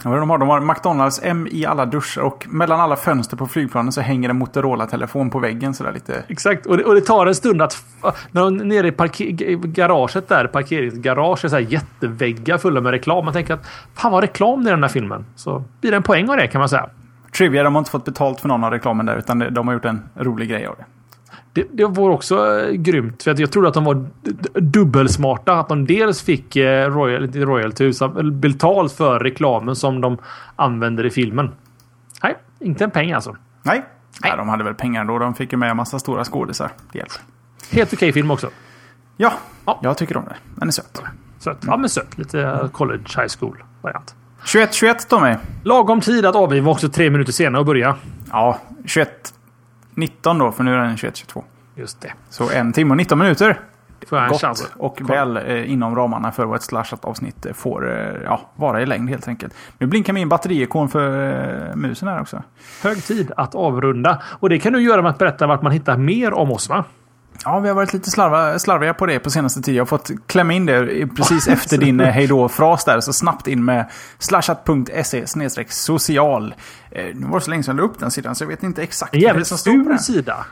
Ja, 0.05 0.11
de, 0.11 0.31
har, 0.31 0.39
de 0.39 0.49
har 0.49 0.61
McDonalds 0.61 1.21
M 1.23 1.49
i 1.51 1.67
alla 1.67 1.87
duschar 1.87 2.23
och 2.23 2.47
mellan 2.49 2.81
alla 2.81 2.97
fönster 2.97 3.37
på 3.37 3.47
flygplanen 3.47 3.93
så 3.93 4.01
hänger 4.01 4.29
en 4.29 4.37
Motorola-telefon 4.39 5.31
på 5.31 5.39
väggen 5.39 5.75
sådär 5.75 5.93
lite. 5.93 6.25
Exakt, 6.29 6.67
och 6.67 6.77
det, 6.77 6.85
och 6.85 6.95
det 6.95 7.01
tar 7.01 7.27
en 7.27 7.35
stund 7.35 7.63
att... 7.63 7.85
När 8.31 8.43
de 8.43 8.57
nere 8.57 8.89
i 8.89 9.55
garaget 9.55 10.29
där, 10.29 10.47
parkeringsgarage, 10.47 11.45
är 11.45 11.49
så 11.49 11.57
här 11.57 11.63
jätteväggar 11.63 12.59
fulla 12.59 12.81
med 12.81 12.91
reklam. 12.93 13.25
Man 13.25 13.35
tänker 13.35 13.55
att 13.55 13.67
fan 13.95 14.13
vad 14.13 14.23
reklam 14.23 14.65
det 14.65 14.69
är 14.69 14.73
i 14.73 14.75
den 14.75 14.83
här 14.83 14.89
filmen. 14.91 15.27
Så 15.37 15.65
blir 15.81 15.91
det 15.91 15.97
en 15.97 16.03
poäng 16.03 16.31
av 16.31 16.37
det 16.37 16.47
kan 16.47 16.59
man 16.59 16.69
säga. 16.69 16.91
Trivia, 17.37 17.63
de 17.63 17.75
har 17.75 17.81
inte 17.81 17.91
fått 17.91 18.05
betalt 18.05 18.41
för 18.41 18.49
någon 18.49 18.65
av 18.65 18.71
reklamen 18.71 19.07
där 19.07 19.17
utan 19.17 19.39
de 19.39 19.67
har 19.67 19.75
gjort 19.75 19.85
en 19.85 20.03
rolig 20.15 20.49
grej 20.49 20.67
av 20.67 20.77
det. 20.79 20.85
Det, 21.53 21.67
det 21.73 21.87
var 21.87 22.11
också 22.11 22.61
äh, 22.61 22.73
grymt. 22.73 23.23
För 23.23 23.41
jag 23.41 23.53
trodde 23.53 23.69
att 23.69 23.75
de 23.75 23.85
var 23.85 24.07
dubbelsmarta. 24.61 25.61
Att 25.61 25.69
de 25.69 25.87
dels 25.87 26.23
fick 26.23 26.57
äh, 26.57 26.91
royal, 26.91 27.33
royalty, 27.33 27.93
betalt 28.33 28.93
för 28.93 29.19
reklamen 29.19 29.77
som 29.77 30.01
de 30.01 30.19
använder 30.57 31.07
i 31.07 31.11
filmen. 31.11 31.51
Nej, 32.23 32.37
inte 32.61 32.85
en 32.85 32.91
peng 32.91 33.13
alltså. 33.13 33.37
Nej, 33.63 33.85
Nej. 34.23 34.31
Ja, 34.31 34.37
de 34.37 34.49
hade 34.49 34.65
väl 34.65 34.75
pengar 34.75 35.05
då. 35.05 35.19
De 35.19 35.35
fick 35.35 35.53
ju 35.53 35.59
med 35.59 35.71
en 35.71 35.77
massa 35.77 35.99
stora 35.99 36.25
skådisar. 36.25 36.71
Helt 36.93 37.21
okej 37.71 37.83
okay 37.93 38.13
film 38.13 38.31
också. 38.31 38.51
Ja, 39.17 39.33
ja, 39.67 39.81
jag 39.83 39.99
tycker 39.99 40.17
om 40.17 40.25
det. 40.25 40.37
Den 40.55 40.69
är 40.69 40.73
söt. 40.73 41.03
Söt. 41.39 41.59
Ja, 41.67 41.77
men 41.77 41.89
söt. 41.89 42.19
Lite 42.19 42.69
college 42.73 43.05
high 43.17 43.29
school 43.39 43.63
variant. 43.83 44.16
21-21 44.47 45.09
Tommy. 45.09 45.35
Lagom 45.65 46.01
tid 46.01 46.27
att 46.27 46.37
avliva 46.37 46.71
också 46.71 46.89
tre 46.89 47.11
minuter 47.11 47.33
senare 47.33 47.61
och 47.61 47.67
börja. 47.67 47.97
Ja, 48.31 48.59
21 48.85 49.35
19 49.95 50.39
då, 50.39 50.53
för 50.53 50.65
nu 50.65 50.75
är 50.75 50.79
den 50.79 50.97
21-22. 50.97 51.43
Just 51.75 52.01
det. 52.01 52.13
Så 52.31 52.51
en 52.51 52.73
timme 52.73 52.91
och 52.91 52.97
19 52.97 53.19
minuter. 53.19 53.61
En 54.11 54.39
chans. 54.39 54.71
Och 54.77 54.99
Kom. 54.99 55.07
väl 55.07 55.37
eh, 55.37 55.73
inom 55.73 55.97
ramarna 55.97 56.33
för 56.33 56.45
vad 56.45 56.57
ett 56.57 56.63
slashat 56.63 57.05
avsnitt 57.05 57.47
får 57.55 57.91
eh, 57.91 58.23
ja, 58.25 58.41
vara 58.57 58.83
i 58.83 58.87
längd 58.87 59.11
helt 59.11 59.29
enkelt. 59.29 59.55
Nu 59.79 59.87
blinkar 59.87 60.13
min 60.13 60.29
batteriikon 60.29 60.89
för 60.89 61.69
eh, 61.71 61.77
musen 61.77 62.09
här 62.09 62.21
också. 62.21 62.43
Hög 62.83 63.05
tid 63.05 63.33
att 63.37 63.55
avrunda. 63.55 64.23
Och 64.25 64.49
det 64.49 64.59
kan 64.59 64.73
du 64.73 64.83
göra 64.83 65.03
med 65.03 65.11
att 65.11 65.19
berätta 65.19 65.47
vart 65.47 65.63
man 65.63 65.73
hittar 65.73 65.97
mer 65.97 66.33
om 66.33 66.53
oss 66.53 66.69
va? 66.69 66.85
Ja, 67.45 67.59
vi 67.59 67.69
har 67.69 67.75
varit 67.75 67.93
lite 67.93 68.11
slarva, 68.11 68.59
slarviga 68.59 68.95
på 68.95 69.07
det 69.07 69.19
på 69.19 69.31
senaste 69.31 69.63
tiden. 69.63 69.77
Jag 69.77 69.81
har 69.85 69.87
fått 69.87 70.11
klämma 70.27 70.53
in 70.53 70.67
det 70.67 71.07
precis 71.07 71.49
efter 71.49 71.79
din 71.79 72.01
eh, 72.01 72.09
hejdå-fras 72.09 72.85
där. 72.85 73.01
Så 73.01 73.13
snabbt 73.13 73.47
in 73.47 73.65
med 73.65 73.91
slashat.se 74.19 75.27
social. 75.69 76.55
Eh, 76.91 77.05
nu 77.15 77.27
var 77.27 77.39
det 77.39 77.45
så 77.45 77.51
länge 77.51 77.63
sedan 77.63 77.77
jag 77.77 77.83
la 77.83 77.89
upp 77.89 77.99
den 77.99 78.11
sidan 78.11 78.35
så 78.35 78.45
jag 78.45 78.49
vet 78.49 78.63
inte 78.63 78.83
exakt 78.83 79.15
vad 79.25 79.37
det 79.37 79.45
som 79.45 79.59
står 79.59 79.85
på 79.85 79.89
den. 79.89 79.99
sida. 79.99 80.47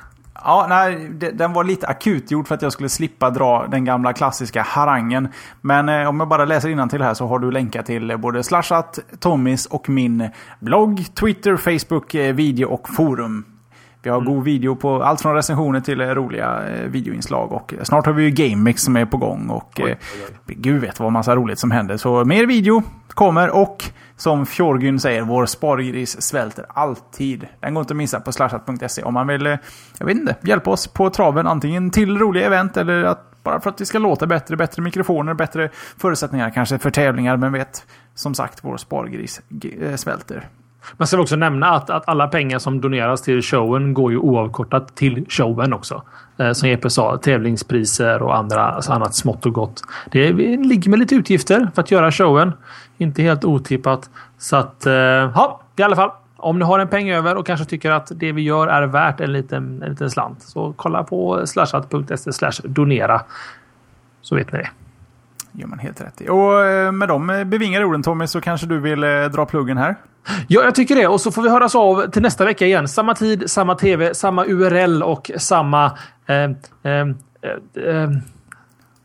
Ja, 0.44 0.66
nej, 0.68 1.08
den 1.32 1.52
var 1.52 1.64
lite 1.64 1.86
akutgjord 1.86 2.48
för 2.48 2.54
att 2.54 2.62
jag 2.62 2.72
skulle 2.72 2.88
slippa 2.88 3.30
dra 3.30 3.66
den 3.66 3.84
gamla 3.84 4.12
klassiska 4.12 4.62
harangen. 4.62 5.28
Men 5.60 5.88
eh, 5.88 6.08
om 6.08 6.20
jag 6.20 6.28
bara 6.28 6.44
läser 6.44 6.88
till 6.88 7.02
här 7.02 7.14
så 7.14 7.26
har 7.26 7.38
du 7.38 7.50
länkar 7.50 7.82
till 7.82 8.18
både 8.18 8.42
Slashat, 8.42 8.98
Tommys 9.18 9.66
och 9.66 9.88
min 9.88 10.30
blogg, 10.60 11.04
Twitter, 11.14 11.56
Facebook, 11.56 12.14
eh, 12.14 12.34
video 12.34 12.66
och 12.66 12.88
forum. 12.88 13.44
Vi 14.04 14.10
har 14.10 14.20
mm. 14.20 14.34
god 14.34 14.44
video 14.44 14.76
på 14.76 15.02
allt 15.02 15.20
från 15.20 15.34
recensioner 15.34 15.80
till 15.80 16.00
eh, 16.00 16.06
roliga 16.06 16.68
eh, 16.68 16.88
videoinslag. 16.88 17.52
Och 17.52 17.74
snart 17.82 18.06
har 18.06 18.12
vi 18.12 18.22
ju 18.24 18.30
GameMix 18.30 18.82
som 18.82 18.96
är 18.96 19.04
på 19.04 19.16
gång. 19.16 19.50
Och 19.50 19.80
oj, 19.80 19.84
oj, 19.84 19.98
oj. 20.48 20.54
gud 20.58 20.80
vet 20.80 21.00
vad 21.00 21.12
massa 21.12 21.36
roligt 21.36 21.58
som 21.58 21.70
händer. 21.70 21.96
Så 21.96 22.24
mer 22.24 22.46
video 22.46 22.82
kommer 23.08 23.50
och 23.50 23.84
som 24.16 24.46
Fjorgyn 24.46 25.00
säger, 25.00 25.22
vår 25.22 25.46
spargris 25.46 26.22
svälter 26.22 26.66
alltid. 26.68 27.46
Den 27.60 27.74
går 27.74 27.80
inte 27.80 27.92
att 27.92 27.96
missa 27.96 28.20
på 28.20 28.32
slashat.se 28.32 29.02
om 29.02 29.14
man 29.14 29.26
vill, 29.26 29.46
eh, 29.46 29.56
jag 29.98 30.06
vet 30.06 30.16
inte, 30.16 30.36
hjälpa 30.42 30.70
oss 30.70 30.86
på 30.86 31.10
traven. 31.10 31.46
Antingen 31.46 31.90
till 31.90 32.18
roliga 32.18 32.46
event 32.46 32.76
eller 32.76 33.04
att 33.04 33.30
bara 33.42 33.60
för 33.60 33.70
att 33.70 33.78
det 33.78 33.86
ska 33.86 33.98
låta 33.98 34.26
bättre, 34.26 34.56
bättre 34.56 34.82
mikrofoner, 34.82 35.34
bättre 35.34 35.70
förutsättningar 35.98 36.50
kanske 36.50 36.78
för 36.78 36.90
tävlingar. 36.90 37.36
Men 37.36 37.52
vet, 37.52 37.86
som 38.14 38.34
sagt, 38.34 38.58
vår 38.62 38.76
spargris 38.76 39.42
svälter. 39.96 40.48
Man 40.96 41.06
ska 41.06 41.20
också 41.20 41.36
nämna 41.36 41.70
att, 41.70 41.90
att 41.90 42.08
alla 42.08 42.28
pengar 42.28 42.58
som 42.58 42.80
doneras 42.80 43.22
till 43.22 43.42
showen 43.42 43.94
går 43.94 44.12
ju 44.12 44.18
oavkortat 44.18 44.94
till 44.94 45.26
showen 45.28 45.72
också. 45.72 46.02
Eh, 46.36 46.52
som 46.52 46.68
Jeppe 46.68 46.90
sa, 46.90 47.16
tävlingspriser 47.16 48.22
och 48.22 48.36
andra, 48.36 48.64
alltså 48.64 48.92
annat 48.92 49.14
smått 49.14 49.46
och 49.46 49.52
gott. 49.52 49.82
Det 50.10 50.32
ligger 50.32 50.90
med 50.90 50.98
lite 50.98 51.14
utgifter 51.14 51.68
för 51.74 51.82
att 51.82 51.90
göra 51.90 52.12
showen. 52.12 52.52
Inte 52.98 53.22
helt 53.22 53.44
otippat. 53.44 54.10
Så 54.38 54.56
att, 54.56 54.86
eh, 54.86 54.92
ja, 54.92 55.60
i 55.76 55.82
alla 55.82 55.96
fall. 55.96 56.10
Om 56.36 56.58
ni 56.58 56.64
har 56.64 56.78
en 56.78 56.88
peng 56.88 57.10
över 57.10 57.36
och 57.36 57.46
kanske 57.46 57.66
tycker 57.66 57.90
att 57.90 58.12
det 58.14 58.32
vi 58.32 58.42
gör 58.42 58.66
är 58.66 58.86
värt 58.86 59.20
en 59.20 59.32
liten, 59.32 59.82
en 59.82 59.90
liten 59.90 60.10
slant. 60.10 60.42
Så 60.42 60.72
kolla 60.76 61.02
på 61.02 61.46
slashat.se 61.46 62.32
slash 62.32 62.52
donera. 62.64 63.20
Så 64.22 64.34
vet 64.34 64.52
ni 64.52 64.58
det 64.58 64.68
gör 65.54 65.66
man 65.66 65.78
helt 65.78 66.00
rätt 66.00 66.20
i. 66.20 66.28
Och 66.28 66.64
eh, 66.64 66.92
med 66.92 67.08
de 67.08 67.44
bevingade 67.46 67.84
orden 67.84 68.02
Tommy 68.02 68.26
så 68.26 68.40
kanske 68.40 68.66
du 68.66 68.80
vill 68.80 69.00
dra 69.32 69.46
pluggen 69.46 69.78
här? 69.78 69.96
Ja, 70.48 70.64
jag 70.64 70.74
tycker 70.74 70.96
det. 70.96 71.06
Och 71.06 71.20
så 71.20 71.32
får 71.32 71.42
vi 71.42 71.48
höras 71.48 71.74
av 71.74 72.10
till 72.10 72.22
nästa 72.22 72.44
vecka 72.44 72.66
igen. 72.66 72.88
Samma 72.88 73.14
tid, 73.14 73.50
samma 73.50 73.74
TV, 73.74 74.14
samma 74.14 74.46
URL 74.46 75.02
och 75.02 75.30
samma... 75.36 75.98
Eh, 76.26 76.34
eh, 76.34 76.50
eh, 77.86 78.10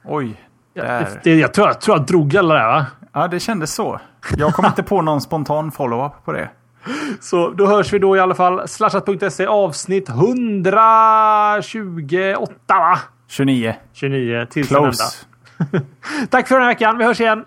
Oj. 0.06 0.46
Där. 0.74 1.08
Det, 1.24 1.36
jag, 1.36 1.54
tror, 1.54 1.68
jag 1.68 1.82
tror 1.82 1.98
jag 1.98 2.06
drog 2.06 2.38
alla 2.38 2.54
där 2.54 2.68
va? 2.68 2.86
Ja, 3.14 3.28
det 3.28 3.40
kändes 3.40 3.74
så. 3.74 4.00
Jag 4.38 4.54
kom 4.54 4.66
inte 4.66 4.84
på 4.84 5.02
någon 5.02 5.22
spontan 5.22 5.72
follow-up 5.72 6.26
på 6.26 6.32
det. 6.32 6.50
Så 7.20 7.50
då 7.50 7.68
hörs 7.68 7.94
vi 7.94 8.00
då 8.00 8.18
i 8.18 8.20
alla 8.20 8.36
fall. 8.36 8.68
Slashat.se 8.68 9.46
avsnitt 9.46 10.10
128 10.10 12.54
va? 12.68 13.00
29. 13.28 13.76
29 13.94 14.48
till 14.50 14.68
Close. 14.68 15.26
Tack 16.30 16.48
för 16.48 16.56
den 16.56 16.64
här 16.64 16.70
veckan. 16.70 16.98
Vi 16.98 17.04
hörs 17.06 17.22
igen. 17.22 17.46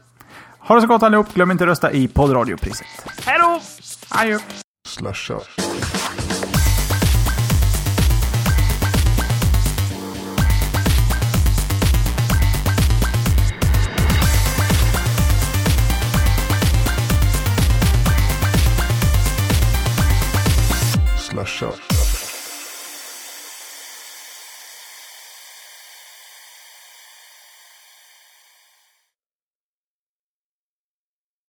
Ha 0.58 0.74
det 0.74 0.80
så 0.80 0.86
gott 0.86 1.02
allihop. 1.02 1.34
Glöm 1.34 1.50
inte 1.50 1.64
att 1.64 1.68
rösta 1.68 1.92
i 1.92 2.08
poddradiopriset. 2.08 2.86
Hej 3.26 3.38
då! 3.38 3.60
Adjö. 4.08 4.38
Slasha. 4.88 5.40
Slasha. 21.18 21.91